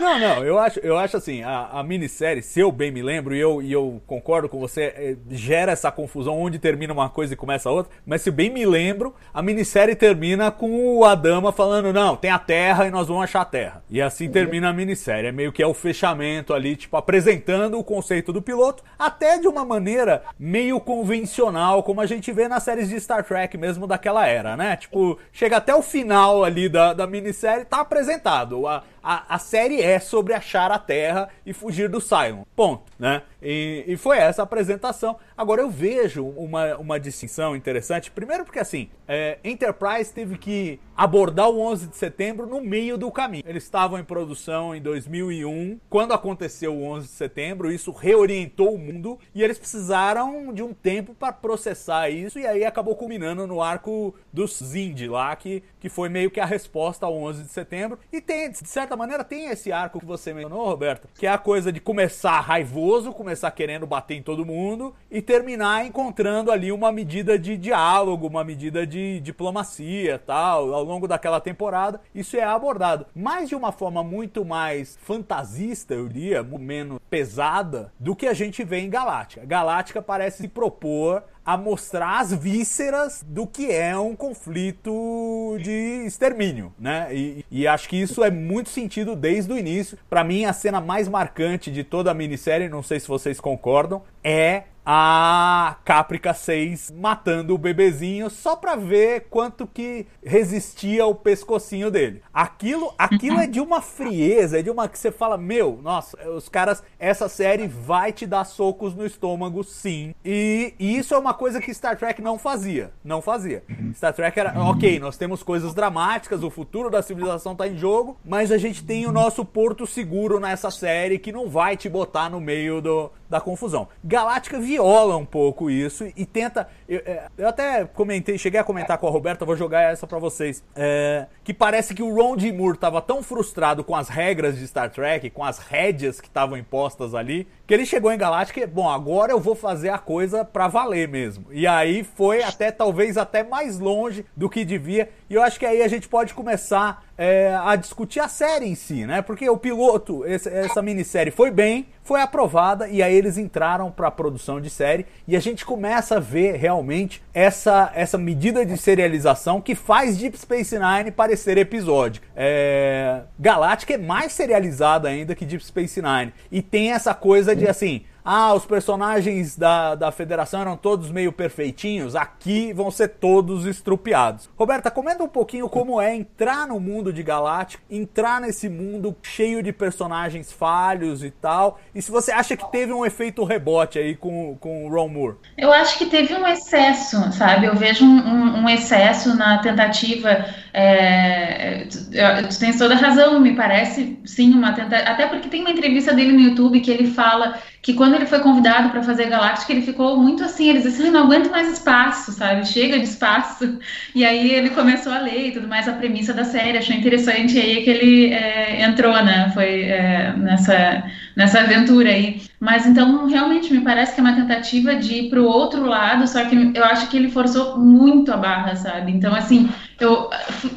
Não, 0.00 0.18
não, 0.18 0.44
eu 0.44 0.58
acho, 0.58 0.78
eu 0.80 0.96
acho 0.96 1.16
assim, 1.16 1.42
a, 1.42 1.68
a 1.72 1.82
minissérie, 1.82 2.42
se 2.42 2.60
eu 2.60 2.70
bem 2.70 2.90
me 2.90 3.02
lembro, 3.02 3.34
e 3.34 3.40
eu, 3.40 3.60
e 3.60 3.72
eu 3.72 4.00
concordo 4.06 4.48
com 4.48 4.58
você, 4.58 4.82
é, 4.82 5.16
gera 5.30 5.72
essa 5.72 5.90
confusão 5.90 6.38
onde 6.38 6.58
termina 6.58 6.92
uma 6.92 7.08
coisa 7.08 7.34
e 7.34 7.36
começa 7.36 7.68
a 7.68 7.72
outra, 7.72 7.92
mas 8.06 8.22
se 8.22 8.30
bem 8.30 8.50
me 8.50 8.64
lembro, 8.64 8.97
a 9.32 9.42
minissérie 9.42 9.94
termina 9.94 10.50
com 10.50 10.98
o 10.98 11.04
Adama 11.04 11.52
falando, 11.52 11.92
não, 11.92 12.16
tem 12.16 12.30
a 12.30 12.38
Terra 12.38 12.86
e 12.86 12.90
nós 12.90 13.08
vamos 13.08 13.24
achar 13.24 13.42
a 13.42 13.44
Terra. 13.44 13.82
E 13.90 14.00
assim 14.00 14.30
termina 14.30 14.68
a 14.68 14.72
minissérie, 14.72 15.28
é 15.28 15.32
meio 15.32 15.52
que 15.52 15.62
é 15.62 15.66
o 15.66 15.74
fechamento 15.74 16.52
ali, 16.52 16.76
tipo, 16.76 16.96
apresentando 16.96 17.78
o 17.78 17.84
conceito 17.84 18.32
do 18.32 18.42
piloto, 18.42 18.82
até 18.98 19.38
de 19.38 19.46
uma 19.46 19.64
maneira 19.64 20.22
meio 20.38 20.80
convencional, 20.80 21.82
como 21.82 22.00
a 22.00 22.06
gente 22.06 22.32
vê 22.32 22.48
nas 22.48 22.62
séries 22.62 22.88
de 22.88 23.00
Star 23.00 23.24
Trek 23.24 23.56
mesmo 23.56 23.86
daquela 23.86 24.26
era, 24.26 24.56
né? 24.56 24.76
Tipo, 24.76 25.18
chega 25.32 25.56
até 25.58 25.74
o 25.74 25.82
final 25.82 26.44
ali 26.44 26.68
da, 26.68 26.92
da 26.92 27.06
minissérie, 27.06 27.64
tá 27.64 27.80
apresentado. 27.80 28.66
A, 28.66 28.82
a, 29.10 29.36
a 29.36 29.38
série 29.38 29.80
é 29.80 29.98
sobre 29.98 30.34
achar 30.34 30.70
a 30.70 30.78
Terra 30.78 31.30
e 31.46 31.54
fugir 31.54 31.88
do 31.88 31.98
Cylon. 31.98 32.42
Ponto, 32.54 32.92
né? 32.98 33.22
E, 33.40 33.82
e, 33.86 33.96
foi 33.96 34.18
essa 34.18 34.42
a 34.42 34.44
apresentação. 34.44 35.16
Agora 35.34 35.62
eu 35.62 35.70
vejo 35.70 36.26
uma, 36.36 36.76
uma 36.76 37.00
distinção 37.00 37.56
interessante. 37.56 38.10
Primeiro 38.10 38.44
porque 38.44 38.58
assim, 38.58 38.90
é, 39.08 39.38
Enterprise 39.42 40.12
teve 40.12 40.36
que 40.36 40.78
abordar 40.94 41.48
o 41.48 41.60
11 41.60 41.86
de 41.86 41.96
setembro 41.96 42.46
no 42.46 42.60
meio 42.60 42.98
do 42.98 43.10
caminho. 43.10 43.44
Eles 43.46 43.62
estavam 43.62 43.98
em 43.98 44.04
produção 44.04 44.74
em 44.74 44.82
2001, 44.82 45.78
quando 45.88 46.12
aconteceu 46.12 46.74
o 46.74 46.82
11 46.82 47.06
de 47.06 47.12
setembro, 47.12 47.72
isso 47.72 47.92
reorientou 47.92 48.74
o 48.74 48.78
mundo 48.78 49.18
e 49.34 49.42
eles 49.42 49.58
precisaram 49.58 50.52
de 50.52 50.62
um 50.62 50.74
tempo 50.74 51.14
para 51.14 51.32
processar 51.32 52.10
isso 52.10 52.38
e 52.38 52.46
aí 52.46 52.64
acabou 52.64 52.96
culminando 52.96 53.46
no 53.46 53.62
arco 53.62 54.14
dos 54.32 54.58
Zindi 54.58 55.08
lá, 55.08 55.34
que, 55.36 55.62
que 55.78 55.88
foi 55.88 56.08
meio 56.08 56.30
que 56.30 56.40
a 56.40 56.44
resposta 56.44 57.06
ao 57.06 57.16
11 57.16 57.44
de 57.44 57.48
setembro. 57.48 57.98
E 58.12 58.20
tem, 58.20 58.50
de 58.50 58.68
certa 58.68 58.96
maneira, 58.96 59.22
tem 59.22 59.46
esse 59.46 59.70
arco 59.70 60.00
que 60.00 60.06
você 60.06 60.34
mencionou, 60.34 60.66
Roberto, 60.66 61.08
que 61.14 61.26
é 61.26 61.30
a 61.30 61.38
coisa 61.38 61.72
de 61.72 61.80
começar 61.80 62.40
raivoso, 62.40 63.12
começar 63.12 63.52
querendo 63.52 63.86
bater 63.86 64.16
em 64.16 64.22
todo 64.22 64.44
mundo 64.44 64.92
e 65.10 65.22
terminar 65.22 65.86
encontrando 65.86 66.50
ali 66.50 66.72
uma 66.72 66.90
medida 66.90 67.38
de 67.38 67.56
diálogo, 67.56 68.26
uma 68.26 68.42
medida 68.42 68.84
de 68.84 68.97
diplomacia 69.22 70.18
tal, 70.18 70.72
ao 70.74 70.84
longo 70.84 71.08
daquela 71.08 71.40
temporada. 71.40 72.00
Isso 72.14 72.36
é 72.36 72.42
abordado, 72.42 73.06
mas 73.14 73.48
de 73.48 73.54
uma 73.54 73.72
forma 73.72 74.04
muito 74.04 74.44
mais 74.44 74.98
fantasista, 75.02 75.94
eu 75.94 76.08
diria, 76.08 76.42
menos 76.42 76.98
pesada 77.08 77.92
do 77.98 78.14
que 78.14 78.26
a 78.26 78.34
gente 78.34 78.64
vê 78.64 78.80
em 78.80 78.90
Galáctica. 78.90 79.46
Galáctica 79.46 80.02
parece 80.02 80.42
se 80.42 80.48
propor 80.48 81.22
a 81.44 81.56
mostrar 81.56 82.20
as 82.20 82.34
vísceras 82.34 83.24
do 83.26 83.46
que 83.46 83.72
é 83.72 83.96
um 83.96 84.14
conflito 84.14 85.56
de 85.58 86.04
extermínio, 86.04 86.74
né? 86.78 87.08
E, 87.10 87.42
e 87.50 87.66
acho 87.66 87.88
que 87.88 87.96
isso 87.96 88.22
é 88.22 88.30
muito 88.30 88.68
sentido 88.68 89.16
desde 89.16 89.50
o 89.50 89.56
início. 89.56 89.96
Para 90.10 90.22
mim, 90.22 90.44
a 90.44 90.52
cena 90.52 90.78
mais 90.78 91.08
marcante 91.08 91.70
de 91.70 91.82
toda 91.82 92.10
a 92.10 92.14
minissérie, 92.14 92.68
não 92.68 92.82
sei 92.82 93.00
se 93.00 93.08
vocês 93.08 93.40
concordam, 93.40 94.02
é 94.22 94.64
a 94.90 95.76
Caprica 95.84 96.32
6 96.32 96.92
matando 96.92 97.54
o 97.54 97.58
bebezinho 97.58 98.30
só 98.30 98.56
pra 98.56 98.74
ver 98.74 99.26
quanto 99.28 99.66
que 99.66 100.06
resistia 100.24 101.04
o 101.04 101.14
pescocinho 101.14 101.90
dele. 101.90 102.22
Aquilo, 102.32 102.94
aquilo 102.96 103.38
é 103.38 103.46
de 103.46 103.60
uma 103.60 103.82
frieza, 103.82 104.58
é 104.58 104.62
de 104.62 104.70
uma 104.70 104.88
que 104.88 104.98
você 104.98 105.12
fala, 105.12 105.36
meu, 105.36 105.78
nossa, 105.82 106.16
os 106.30 106.48
caras, 106.48 106.82
essa 106.98 107.28
série 107.28 107.68
vai 107.68 108.14
te 108.14 108.26
dar 108.26 108.46
socos 108.46 108.94
no 108.94 109.04
estômago, 109.04 109.62
sim. 109.62 110.14
E, 110.24 110.72
e 110.78 110.96
isso 110.96 111.12
é 111.12 111.18
uma 111.18 111.34
coisa 111.34 111.60
que 111.60 111.74
Star 111.74 111.98
Trek 111.98 112.22
não 112.22 112.38
fazia, 112.38 112.90
não 113.04 113.20
fazia. 113.20 113.62
Star 113.92 114.14
Trek 114.14 114.40
era, 114.40 114.58
ok, 114.70 114.98
nós 114.98 115.18
temos 115.18 115.42
coisas 115.42 115.74
dramáticas, 115.74 116.42
o 116.42 116.48
futuro 116.48 116.88
da 116.88 117.02
civilização 117.02 117.54
tá 117.54 117.68
em 117.68 117.76
jogo, 117.76 118.16
mas 118.24 118.50
a 118.50 118.56
gente 118.56 118.82
tem 118.82 119.06
o 119.06 119.12
nosso 119.12 119.44
porto 119.44 119.86
seguro 119.86 120.40
nessa 120.40 120.70
série 120.70 121.18
que 121.18 121.30
não 121.30 121.46
vai 121.46 121.76
te 121.76 121.90
botar 121.90 122.30
no 122.30 122.40
meio 122.40 122.80
do, 122.80 123.12
da 123.28 123.38
confusão. 123.38 123.86
Galáctica 124.02 124.58
via 124.58 124.77
viola 124.78 125.16
um 125.16 125.24
pouco 125.24 125.68
isso 125.68 126.06
e 126.16 126.24
tenta. 126.24 126.68
Eu, 126.88 127.02
é, 127.04 127.28
eu, 127.36 127.48
até 127.48 127.84
comentei, 127.84 128.38
cheguei 128.38 128.60
a 128.60 128.64
comentar 128.64 128.96
com 128.96 129.08
a 129.08 129.10
Roberta, 129.10 129.44
vou 129.44 129.56
jogar 129.56 129.82
essa 129.82 130.06
para 130.06 130.18
vocês. 130.18 130.64
É, 130.74 131.26
que 131.42 131.52
parece 131.52 131.94
que 131.94 132.02
o 132.02 132.14
Ron 132.14 132.36
D. 132.36 132.52
Moore 132.52 132.78
tava 132.78 133.02
tão 133.02 133.22
frustrado 133.22 133.82
com 133.82 133.94
as 133.94 134.08
regras 134.08 134.56
de 134.56 134.66
Star 134.66 134.90
Trek, 134.90 135.30
com 135.30 135.44
as 135.44 135.58
rédeas 135.58 136.20
que 136.20 136.28
estavam 136.28 136.56
impostas 136.56 137.14
ali, 137.14 137.48
que 137.66 137.74
ele 137.74 137.84
chegou 137.84 138.12
em 138.12 138.18
Galáctica 138.18 138.60
e, 138.60 138.66
bom, 138.66 138.88
agora 138.88 139.32
eu 139.32 139.40
vou 139.40 139.54
fazer 139.54 139.90
a 139.90 139.98
coisa 139.98 140.44
pra 140.44 140.68
valer 140.68 141.08
mesmo. 141.08 141.46
E 141.50 141.66
aí 141.66 142.04
foi 142.04 142.42
até, 142.42 142.70
talvez, 142.70 143.16
até 143.16 143.42
mais 143.42 143.78
longe 143.78 144.24
do 144.36 144.48
que 144.48 144.64
devia. 144.64 145.10
E 145.28 145.34
eu 145.34 145.42
acho 145.42 145.58
que 145.58 145.66
aí 145.66 145.82
a 145.82 145.88
gente 145.88 146.08
pode 146.08 146.34
começar 146.34 147.04
é, 147.18 147.52
a 147.60 147.74
discutir 147.74 148.20
a 148.20 148.28
série 148.28 148.66
em 148.66 148.76
si, 148.76 149.04
né? 149.04 149.20
Porque 149.20 149.50
o 149.50 149.56
piloto, 149.56 150.24
esse, 150.24 150.48
essa 150.48 150.80
minissérie 150.80 151.32
foi 151.32 151.50
bem, 151.50 151.88
foi 152.04 152.20
aprovada 152.22 152.88
e 152.88 153.02
aí 153.02 153.12
eles 153.12 153.36
entraram 153.36 153.90
para 153.90 154.06
a 154.06 154.10
produção 154.10 154.60
de 154.60 154.70
série 154.70 155.04
e 155.26 155.36
a 155.36 155.40
gente 155.40 155.66
começa 155.66 156.16
a 156.16 156.20
ver 156.20 156.54
realmente 156.54 157.20
essa, 157.34 157.90
essa 157.94 158.16
medida 158.16 158.64
de 158.64 158.78
serialização 158.78 159.60
que 159.60 159.74
faz 159.74 160.16
Deep 160.16 160.38
Space 160.38 160.78
Nine 160.78 161.10
parecer 161.10 161.58
episódico. 161.58 162.24
É... 162.36 163.22
Galáctica 163.36 163.94
é 163.94 163.98
mais 163.98 164.32
serializada 164.32 165.08
ainda 165.08 165.34
que 165.34 165.44
Deep 165.44 165.64
Space 165.64 166.00
Nine 166.00 166.32
e 166.52 166.62
tem 166.62 166.92
essa 166.92 167.12
coisa 167.14 167.56
de 167.56 167.66
assim 167.66 168.04
ah, 168.30 168.52
os 168.52 168.66
personagens 168.66 169.56
da, 169.56 169.94
da 169.94 170.12
federação 170.12 170.60
eram 170.60 170.76
todos 170.76 171.10
meio 171.10 171.32
perfeitinhos, 171.32 172.14
aqui 172.14 172.74
vão 172.74 172.90
ser 172.90 173.08
todos 173.08 173.64
estrupiados. 173.64 174.50
Roberta, 174.54 174.90
comenta 174.90 175.24
um 175.24 175.28
pouquinho 175.28 175.66
como 175.66 175.98
é 175.98 176.14
entrar 176.14 176.66
no 176.66 176.78
mundo 176.78 177.10
de 177.10 177.22
Galáctica, 177.22 177.82
entrar 177.90 178.38
nesse 178.38 178.68
mundo 178.68 179.16
cheio 179.22 179.62
de 179.62 179.72
personagens 179.72 180.52
falhos 180.52 181.24
e 181.24 181.30
tal, 181.30 181.80
e 181.94 182.02
se 182.02 182.10
você 182.10 182.30
acha 182.30 182.54
que 182.54 182.70
teve 182.70 182.92
um 182.92 183.06
efeito 183.06 183.42
rebote 183.44 183.98
aí 183.98 184.14
com, 184.14 184.58
com 184.60 184.86
o 184.86 184.90
Ron 184.90 185.08
Moore. 185.08 185.36
Eu 185.56 185.72
acho 185.72 185.96
que 185.96 186.04
teve 186.04 186.34
um 186.34 186.46
excesso, 186.46 187.32
sabe? 187.32 187.64
Eu 187.64 187.76
vejo 187.76 188.04
um, 188.04 188.18
um, 188.18 188.64
um 188.64 188.68
excesso 188.68 189.34
na 189.38 189.56
tentativa. 189.58 190.44
É, 190.74 191.86
tu 191.88 192.58
tens 192.58 192.76
toda 192.76 192.94
a 192.94 192.98
razão, 192.98 193.40
me 193.40 193.56
parece 193.56 194.18
sim 194.26 194.52
uma 194.52 194.74
tentativa. 194.74 195.10
Até 195.10 195.26
porque 195.26 195.48
tem 195.48 195.62
uma 195.62 195.70
entrevista 195.70 196.12
dele 196.12 196.32
no 196.32 196.40
YouTube 196.40 196.80
que 196.80 196.90
ele 196.90 197.10
fala 197.10 197.58
que 197.88 197.94
quando 197.94 198.16
ele 198.16 198.26
foi 198.26 198.40
convidado 198.40 198.90
para 198.90 199.02
fazer 199.02 199.30
Galáctica, 199.30 199.72
ele 199.72 199.80
ficou 199.80 200.14
muito 200.20 200.44
assim, 200.44 200.68
ele 200.68 200.82
disse 200.82 201.00
assim, 201.00 201.10
não 201.10 201.24
aguento 201.24 201.50
mais 201.50 201.72
espaço, 201.72 202.32
sabe? 202.32 202.68
Chega 202.68 202.98
de 202.98 203.04
espaço. 203.06 203.78
E 204.14 204.24
aí 204.24 204.50
ele 204.52 204.70
começou 204.70 205.12
a 205.12 205.20
ler 205.20 205.48
e 205.48 205.52
tudo 205.52 205.68
mais 205.68 205.86
a 205.86 205.92
premissa 205.92 206.34
da 206.34 206.44
série, 206.44 206.76
achou 206.76 206.94
interessante, 206.94 207.56
e 207.56 207.60
aí 207.60 207.84
que 207.84 207.90
ele 207.90 208.32
é, 208.32 208.82
entrou, 208.82 209.12
né? 209.22 209.50
Foi 209.54 209.82
é, 209.82 210.34
nessa, 210.36 211.04
nessa 211.36 211.60
aventura 211.60 212.10
aí. 212.10 212.42
Mas 212.60 212.86
então, 212.86 213.26
realmente, 213.26 213.72
me 213.72 213.80
parece 213.80 214.14
que 214.14 214.20
é 214.20 214.24
uma 214.24 214.34
tentativa 214.34 214.96
de 214.96 215.14
ir 215.14 215.30
para 215.30 215.40
o 215.40 215.46
outro 215.46 215.86
lado, 215.86 216.26
só 216.26 216.44
que 216.44 216.72
eu 216.74 216.84
acho 216.84 217.08
que 217.08 217.16
ele 217.16 217.30
forçou 217.30 217.78
muito 217.78 218.32
a 218.32 218.36
barra, 218.36 218.74
sabe? 218.74 219.12
Então, 219.12 219.32
assim, 219.32 219.68
eu, 220.00 220.28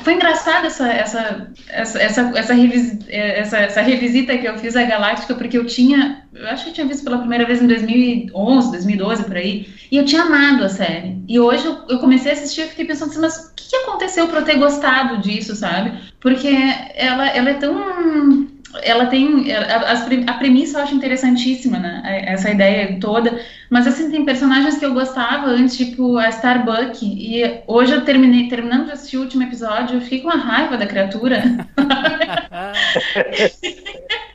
foi 0.04 0.14
engraçado 0.14 0.68
essa, 0.68 0.88
essa, 0.88 1.52
essa, 1.70 2.00
essa, 2.00 2.22
essa, 2.38 2.54
revisita, 2.54 3.12
essa, 3.12 3.82
revisita 3.82 4.38
que 4.38 4.48
eu 4.48 4.60
fiz 4.60 4.76
à 4.76 4.84
Galáctica, 4.84 5.34
porque 5.34 5.58
eu 5.58 5.66
tinha, 5.66 6.24
eu 6.36 6.48
acho 6.50 6.66
que 6.66 6.70
eu 6.70 6.74
tinha 6.74 6.88
visto 6.88 7.04
pela 7.04 7.18
primeira 7.18 7.46
vez 7.46 7.64
em 7.64 7.68
2011, 7.68 8.72
2012, 8.72 9.24
por 9.24 9.38
aí, 9.38 9.68
e 9.92 9.98
eu 9.98 10.06
tinha 10.06 10.22
amado 10.22 10.64
a 10.64 10.70
série. 10.70 11.18
E 11.28 11.40
hoje 11.40 11.66
eu, 11.66 11.78
eu 11.90 11.98
comecei 11.98 12.32
a 12.32 12.36
assistir 12.36 12.62
e 12.62 12.70
fiquei 12.70 12.86
pensando 12.86 13.10
assim, 13.10 13.22
mas 13.22 13.38
o 13.38 13.54
que 13.56 13.76
aconteceu 13.76 14.28
para 14.28 14.42
eu 14.42 14.46
ter 14.46 14.58
gostado 14.58 15.18
disso, 15.18 15.56
sabe? 15.56 15.98
Porque 16.20 16.56
ela, 16.94 17.28
ela 17.28 17.50
é 17.50 17.54
tão 17.56 18.52
ela 18.82 19.08
tem 19.08 19.54
a, 19.54 19.94
a, 20.28 20.34
premissa 20.34 20.80
eu 20.80 20.84
acho 20.84 20.96
interessantíssima, 20.96 21.78
né? 21.78 22.02
Essa 22.26 22.50
ideia 22.50 22.98
toda. 23.00 23.40
Mas 23.70 23.88
assim, 23.88 24.10
tem 24.10 24.26
personagens 24.26 24.78
que 24.78 24.86
eu 24.86 24.94
gostava 24.94 25.48
antes, 25.48 25.78
tipo 25.78 26.18
a 26.18 26.30
Starbuck. 26.30 27.06
E 27.06 27.62
hoje 27.68 27.94
eu 27.94 28.06
terminei, 28.06 28.48
terminando 28.48 28.86
de 28.86 28.92
assistir 28.92 29.18
o 29.18 29.22
último 29.22 29.44
episódio, 29.44 29.98
eu 29.98 30.02
fico 30.02 30.24
com 30.24 30.30
uma 30.30 30.44
raiva 30.44 30.78
da 30.78 30.86
criatura. 30.86 31.44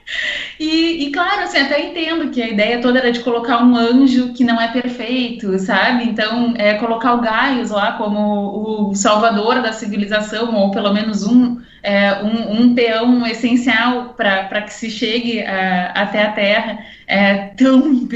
E, 0.58 0.85
e, 0.96 1.10
claro, 1.12 1.42
assim, 1.42 1.58
até 1.58 1.80
entendo 1.86 2.30
que 2.30 2.42
a 2.42 2.48
ideia 2.48 2.80
toda 2.80 2.98
era 2.98 3.12
de 3.12 3.20
colocar 3.20 3.62
um 3.62 3.76
anjo 3.76 4.32
que 4.32 4.44
não 4.44 4.60
é 4.60 4.68
perfeito, 4.68 5.58
sabe? 5.58 6.04
Então, 6.04 6.54
é 6.56 6.74
colocar 6.74 7.14
o 7.14 7.20
Gaius 7.20 7.70
lá 7.70 7.92
como 7.92 8.90
o 8.90 8.94
salvador 8.94 9.62
da 9.62 9.72
civilização, 9.72 10.54
ou 10.54 10.70
pelo 10.70 10.92
menos 10.92 11.26
um, 11.26 11.60
é, 11.82 12.22
um, 12.22 12.62
um, 12.62 12.74
peão 12.74 13.26
essencial 13.26 14.14
para 14.16 14.62
que 14.62 14.72
se 14.72 14.90
chegue 14.90 15.40
a, 15.42 15.92
até 15.94 16.22
a 16.22 16.32
Terra, 16.32 16.78
é 17.06 17.34
tão, 17.56 18.08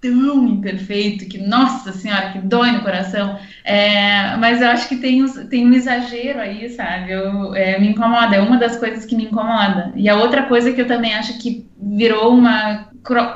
tão 0.00 0.48
imperfeito 0.48 1.26
que, 1.26 1.38
nossa 1.38 1.92
senhora, 1.92 2.30
que 2.30 2.38
dói 2.38 2.72
no 2.72 2.82
coração. 2.82 3.38
É, 3.64 4.36
mas 4.36 4.60
eu 4.60 4.68
acho 4.68 4.88
que 4.88 4.96
tem, 4.96 5.24
tem 5.48 5.66
um 5.66 5.72
exagero 5.72 6.40
aí, 6.40 6.68
sabe? 6.68 7.12
Eu, 7.12 7.54
é, 7.54 7.78
me 7.78 7.88
incomoda, 7.88 8.36
é 8.36 8.40
uma 8.40 8.58
das 8.58 8.76
coisas 8.76 9.06
que 9.06 9.16
me 9.16 9.24
incomoda. 9.24 9.92
E 9.96 10.08
a 10.08 10.16
outra 10.16 10.42
coisa 10.42 10.72
que 10.72 10.80
eu 10.80 10.86
também 10.86 11.14
acho 11.14 11.38
que 11.38 11.66
virou 11.80 12.13
uma 12.14 12.88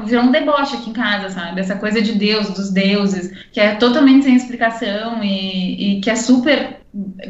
virou 0.05 0.25
um 0.25 0.31
deboche 0.31 0.77
aqui 0.77 0.91
em 0.91 0.95
casa, 0.95 1.29
sabe? 1.29 1.61
Essa 1.61 1.77
coisa 1.77 2.01
de 2.01 2.13
Deus, 2.15 2.49
dos 2.51 2.71
deuses, 2.71 3.31
que 3.53 3.61
é 3.61 3.75
totalmente 3.75 4.25
sem 4.25 4.35
explicação 4.35 5.23
e, 5.23 5.99
e 5.99 6.01
que 6.01 6.11
é 6.11 6.17
super 6.17 6.79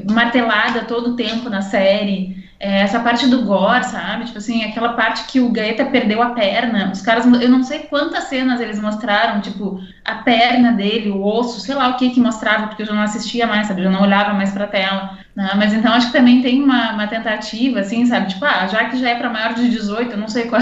martelada 0.09 0.85
todo 0.85 1.11
o 1.11 1.17
tempo 1.17 1.51
na 1.51 1.63
série. 1.63 2.47
É, 2.61 2.81
essa 2.81 2.99
parte 2.99 3.29
do 3.29 3.45
gore, 3.45 3.85
sabe? 3.85 4.25
Tipo 4.25 4.39
assim, 4.39 4.65
aquela 4.65 4.95
parte 4.95 5.31
que 5.31 5.39
o 5.39 5.51
Gaeta 5.51 5.85
perdeu 5.85 6.21
a 6.21 6.31
perna. 6.31 6.91
Os 6.93 7.01
caras, 7.01 7.25
eu 7.25 7.49
não 7.49 7.63
sei 7.63 7.81
quantas 7.81 8.25
cenas 8.25 8.61
eles 8.61 8.81
mostraram, 8.81 9.41
tipo, 9.41 9.81
a 10.05 10.17
perna 10.17 10.73
dele, 10.73 11.09
o 11.11 11.23
osso, 11.25 11.61
sei 11.61 11.77
lá 11.77 11.89
o 11.89 11.97
que 11.97 12.11
que 12.11 12.21
mostrava, 12.21 12.67
porque 12.67 12.83
eu 12.83 12.87
já 12.87 12.95
não 12.95 13.03
assistia 13.03 13.47
mais, 13.47 13.69
sabe? 13.69 13.83
Eu 13.83 13.93
não 13.93 14.03
olhava 14.03 14.35
mais 14.35 14.51
pra 14.51 14.67
tela. 14.67 15.19
Né? 15.37 15.53
Mas 15.57 15.73
então 15.73 15.93
acho 15.93 16.09
que 16.09 16.13
também 16.13 16.43
tem 16.43 16.61
uma, 16.61 16.95
uma 16.95 17.07
tentativa, 17.07 17.79
assim, 17.79 18.05
sabe? 18.07 18.29
Tipo, 18.29 18.45
ah, 18.45 18.67
já 18.67 18.87
que 18.87 18.99
já 18.99 19.11
é 19.11 19.15
para 19.15 19.31
maior 19.31 19.55
de 19.55 19.69
18, 19.71 20.11
eu 20.11 20.19
não 20.19 20.29
sei 20.29 20.49
qual. 20.49 20.61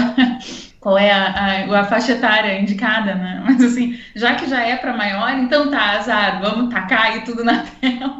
Qual 0.87 0.97
é 0.97 1.11
a, 1.11 1.65
a, 1.67 1.81
a, 1.81 1.83
faixa 1.83 2.13
etária 2.13 2.57
indicada, 2.57 3.13
né? 3.13 3.41
Mas 3.43 3.61
assim, 3.61 3.99
já 4.15 4.35
que 4.35 4.49
já 4.49 4.63
é 4.63 4.77
para 4.77 4.95
maior, 4.95 5.37
então 5.37 5.69
tá, 5.69 5.97
azar, 5.97 6.39
vamos 6.39 6.73
tacar 6.73 7.07
aí 7.07 7.25
tudo 7.25 7.43
na 7.43 7.65
tela. 7.81 8.17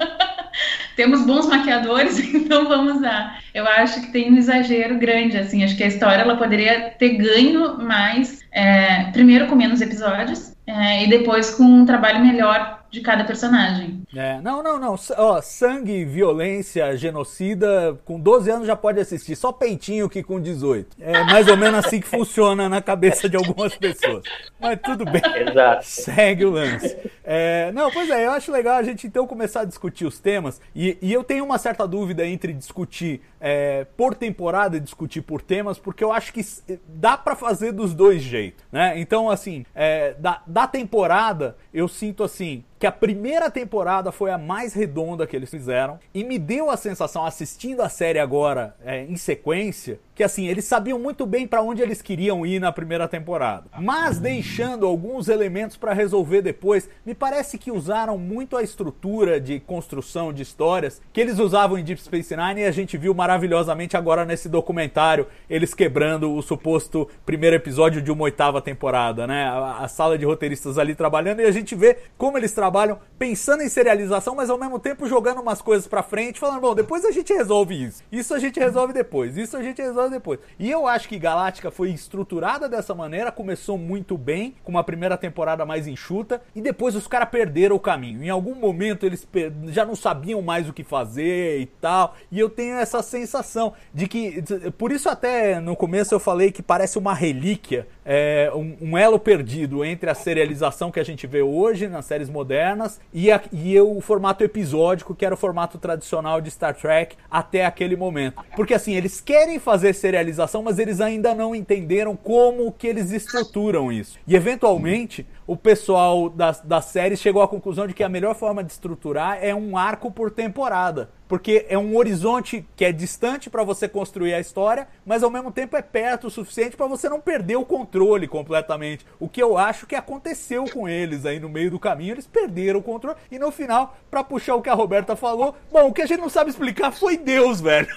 temos 0.93 1.25
bons 1.25 1.47
maquiadores, 1.47 2.19
então 2.35 2.67
vamos 2.67 3.01
lá. 3.01 3.37
Eu 3.53 3.65
acho 3.65 4.01
que 4.01 4.11
tem 4.11 4.29
um 4.29 4.35
exagero 4.35 4.97
grande, 4.97 5.37
assim, 5.37 5.63
acho 5.63 5.77
que 5.77 5.83
a 5.85 5.87
história 5.87 6.23
ela 6.23 6.35
poderia 6.35 6.93
ter 6.99 7.11
ganho 7.11 7.77
mais, 7.81 8.41
é, 8.51 9.05
primeiro 9.13 9.47
com 9.47 9.55
menos 9.55 9.79
episódios, 9.79 10.53
é, 10.67 11.05
e 11.05 11.07
depois 11.07 11.51
com 11.51 11.63
um 11.63 11.85
trabalho 11.85 12.19
melhor 12.19 12.85
de 12.97 13.01
cada 13.01 13.23
personagem. 13.23 14.01
É, 14.15 14.41
não, 14.41 14.63
não, 14.63 14.79
não. 14.79 14.95
Ó, 15.17 15.41
sangue, 15.41 16.03
violência, 16.03 16.97
genocida, 16.97 17.97
com 18.03 18.19
12 18.19 18.49
anos 18.49 18.67
já 18.67 18.75
pode 18.75 18.99
assistir. 18.99 19.35
Só 19.35 19.51
peitinho 19.51 20.09
que 20.09 20.23
com 20.23 20.39
18. 20.39 20.97
É 20.99 21.23
mais 21.23 21.47
ou 21.47 21.55
menos 21.55 21.85
assim 21.85 21.99
que 21.99 22.07
funciona 22.07 22.67
na 22.67 22.81
cabeça 22.81 23.29
de 23.29 23.37
algumas 23.37 23.75
pessoas. 23.75 24.23
Mas 24.59 24.79
tudo 24.83 25.05
bem. 25.05 25.21
Exato. 25.47 25.85
Segue 25.85 26.45
o 26.45 26.51
lance. 26.51 26.97
É, 27.23 27.71
não, 27.71 27.91
pois 27.91 28.09
é, 28.09 28.25
eu 28.25 28.31
acho 28.31 28.51
legal 28.51 28.75
a 28.75 28.83
gente 28.83 29.05
então 29.05 29.27
começar 29.27 29.61
a 29.61 29.65
discutir 29.65 30.05
os 30.05 30.19
temas. 30.19 30.59
E, 30.75 30.97
e 31.01 31.13
eu 31.13 31.23
tenho 31.23 31.45
uma 31.45 31.57
certa 31.57 31.87
dúvida 31.87 32.25
entre 32.25 32.53
discutir 32.53 33.21
é, 33.39 33.85
por 33.95 34.15
temporada 34.15 34.77
e 34.77 34.79
discutir 34.79 35.21
por 35.21 35.41
temas, 35.41 35.77
porque 35.77 36.03
eu 36.03 36.11
acho 36.11 36.33
que 36.33 36.45
dá 36.87 37.17
para 37.17 37.35
fazer 37.35 37.71
dos 37.71 37.93
dois 37.93 38.21
jeitos, 38.21 38.63
né? 38.71 38.99
Então, 38.99 39.29
assim, 39.29 39.65
é, 39.75 40.13
da, 40.13 40.41
da 40.45 40.67
temporada, 40.67 41.57
eu 41.73 41.87
sinto 41.87 42.23
assim 42.23 42.63
que 42.79 42.85
a 42.85 42.91
primeira 42.91 43.49
temporada 43.49 44.11
foi 44.11 44.31
a 44.31 44.37
mais 44.37 44.73
redonda 44.73 45.25
que 45.25 45.35
eles 45.35 45.49
fizeram 45.49 45.99
e 46.13 46.23
me 46.23 46.37
deu 46.37 46.69
a 46.69 46.77
sensação 46.77 47.25
assistindo 47.25 47.81
a 47.81 47.89
série 47.89 48.19
agora 48.19 48.75
é, 48.85 49.03
em 49.03 49.17
sequência 49.17 49.99
que 50.17 50.23
assim 50.23 50.47
eles 50.47 50.65
sabiam 50.65 50.97
muito 50.97 51.27
bem 51.27 51.47
para 51.47 51.61
onde 51.61 51.83
eles 51.83 52.01
queriam 52.01 52.43
ir 52.43 52.59
na 52.59 52.71
primeira 52.71 53.07
temporada, 53.07 53.65
mas 53.79 54.17
deixando 54.17 54.87
alguns 54.87 55.27
elementos 55.27 55.77
para 55.77 55.93
resolver 55.93 56.41
depois. 56.41 56.89
Me 57.05 57.13
parece 57.13 57.55
que 57.55 57.71
usaram 57.71 58.17
muito 58.17 58.57
a 58.57 58.63
estrutura 58.63 59.39
de 59.39 59.59
construção 59.59 60.33
de 60.33 60.41
histórias 60.41 60.99
que 61.13 61.21
eles 61.21 61.37
usavam 61.37 61.77
em 61.77 61.83
Deep 61.83 62.01
Space 62.01 62.35
Nine 62.35 62.61
e 62.61 62.65
a 62.65 62.71
gente 62.71 62.97
viu 62.97 63.13
maravilhosamente 63.13 63.95
agora 63.95 64.25
nesse 64.25 64.49
documentário 64.49 65.27
eles 65.47 65.75
quebrando 65.75 66.33
o 66.33 66.41
suposto 66.41 67.07
primeiro 67.23 67.55
episódio 67.55 68.01
de 68.01 68.11
uma 68.11 68.23
oitava 68.23 68.59
temporada, 68.59 69.27
né? 69.27 69.45
A, 69.45 69.83
a 69.83 69.87
sala 69.87 70.17
de 70.17 70.25
roteiristas 70.25 70.79
ali 70.79 70.95
trabalhando 70.95 71.41
e 71.41 71.45
a 71.45 71.51
gente 71.51 71.75
vê 71.75 71.95
como 72.17 72.39
eles 72.39 72.53
trabalham 72.53 72.97
pensando 73.19 73.61
em 73.61 73.69
serialização, 73.69 74.33
mas 74.33 74.49
ao 74.49 74.57
mesmo 74.57 74.79
tempo 74.79 75.07
jogando 75.07 75.41
umas 75.41 75.61
coisas 75.61 75.85
para 75.85 76.01
frente, 76.01 76.39
falando, 76.39 76.61
bom, 76.61 76.73
depois 76.73 77.05
a 77.05 77.11
gente 77.11 77.31
resolve 77.31 77.83
isso. 77.83 78.01
Isso 78.11 78.33
a 78.33 78.39
gente 78.39 78.59
resolve 78.59 78.93
depois. 78.93 79.37
Isso 79.37 79.55
a 79.55 79.61
gente 79.61 79.79
resolve 79.79 80.06
depois. 80.09 80.39
E 80.59 80.69
eu 80.69 80.87
acho 80.87 81.07
que 81.07 81.19
Galáctica 81.19 81.71
foi 81.71 81.91
estruturada 81.91 82.69
dessa 82.69 82.93
maneira, 82.93 83.31
começou 83.31 83.77
muito 83.77 84.17
bem, 84.17 84.55
com 84.63 84.71
uma 84.71 84.83
primeira 84.83 85.17
temporada 85.17 85.65
mais 85.65 85.87
enxuta, 85.87 86.41
e 86.55 86.61
depois 86.61 86.95
os 86.95 87.07
caras 87.07 87.29
perderam 87.29 87.75
o 87.75 87.79
caminho. 87.79 88.23
Em 88.23 88.29
algum 88.29 88.55
momento 88.55 89.05
eles 89.05 89.27
já 89.67 89.85
não 89.85 89.95
sabiam 89.95 90.41
mais 90.41 90.67
o 90.69 90.73
que 90.73 90.83
fazer 90.83 91.59
e 91.59 91.65
tal, 91.65 92.15
e 92.31 92.39
eu 92.39 92.49
tenho 92.49 92.75
essa 92.75 93.01
sensação 93.01 93.73
de 93.93 94.07
que, 94.07 94.43
por 94.77 94.91
isso 94.91 95.09
até 95.09 95.59
no 95.59 95.75
começo 95.75 96.13
eu 96.13 96.19
falei 96.19 96.51
que 96.51 96.61
parece 96.61 96.97
uma 96.97 97.13
relíquia, 97.13 97.87
é, 98.05 98.51
um, 98.55 98.77
um, 98.81 98.97
elo 98.97 99.19
perdido 99.19 99.83
entre 99.83 100.09
a 100.09 100.15
serialização 100.15 100.91
que 100.91 100.99
a 100.99 101.03
gente 101.03 101.27
vê 101.27 101.41
hoje 101.41 101.87
nas 101.87 102.05
séries 102.05 102.29
modernas 102.29 102.99
e, 103.13 103.31
a, 103.31 103.41
e 103.51 103.79
o 103.79 103.99
formato 103.99 104.43
episódico, 104.43 105.13
que 105.13 105.25
era 105.25 105.35
o 105.35 105.37
formato 105.37 105.77
tradicional 105.77 106.39
de 106.39 106.49
Star 106.49 106.73
Trek 106.73 107.17
até 107.29 107.65
aquele 107.65 107.95
momento. 107.95 108.41
Porque 108.55 108.73
assim, 108.73 108.95
eles 108.95 109.19
querem 109.19 109.59
fazer 109.59 109.93
serialização, 109.97 110.63
mas 110.63 110.79
eles 110.79 111.01
ainda 111.01 111.35
não 111.35 111.53
entenderam 111.53 112.15
como 112.15 112.71
que 112.71 112.87
eles 112.87 113.11
estruturam 113.11 113.91
isso. 113.91 114.17
E 114.25 114.35
eventualmente, 114.35 115.25
o 115.47 115.55
pessoal 115.55 116.29
da, 116.29 116.51
da 116.51 116.81
série 116.81 117.15
chegou 117.15 117.41
à 117.41 117.47
conclusão 117.47 117.87
de 117.87 117.93
que 117.93 118.03
a 118.03 118.09
melhor 118.09 118.35
forma 118.35 118.61
de 118.61 118.71
estruturar 118.71 119.39
é 119.41 119.55
um 119.55 119.77
arco 119.77 120.11
por 120.11 120.29
temporada. 120.29 121.09
Porque 121.27 121.65
é 121.67 121.77
um 121.77 121.95
horizonte 121.97 122.65
que 122.75 122.85
é 122.85 122.91
distante 122.91 123.49
para 123.49 123.63
você 123.63 123.87
construir 123.87 124.33
a 124.33 124.39
história, 124.39 124.87
mas 125.05 125.23
ao 125.23 125.29
mesmo 125.29 125.51
tempo 125.51 125.75
é 125.75 125.81
perto 125.81 126.27
o 126.27 126.31
suficiente 126.31 126.77
para 126.77 126.87
você 126.87 127.09
não 127.09 127.19
perder 127.19 127.57
o 127.57 127.65
controle 127.65 128.27
completamente. 128.27 129.05
O 129.19 129.27
que 129.27 129.43
eu 129.43 129.57
acho 129.57 129.85
que 129.85 129.95
aconteceu 129.95 130.65
com 130.71 130.87
eles 130.87 131.25
aí 131.25 131.39
no 131.39 131.49
meio 131.49 131.69
do 131.69 131.79
caminho, 131.79 132.13
eles 132.13 132.25
perderam 132.25 132.79
o 132.79 132.83
controle 132.83 133.17
e 133.29 133.37
no 133.37 133.51
final, 133.51 133.97
para 134.09 134.23
puxar 134.23 134.55
o 134.55 134.61
que 134.61 134.69
a 134.69 134.73
Roberta 134.73 135.15
falou, 135.15 135.55
bom, 135.71 135.87
o 135.87 135.93
que 135.93 136.01
a 136.01 136.05
gente 136.05 136.21
não 136.21 136.29
sabe 136.29 136.49
explicar 136.49 136.91
foi 136.91 137.17
Deus, 137.17 137.59
velho. 137.59 137.87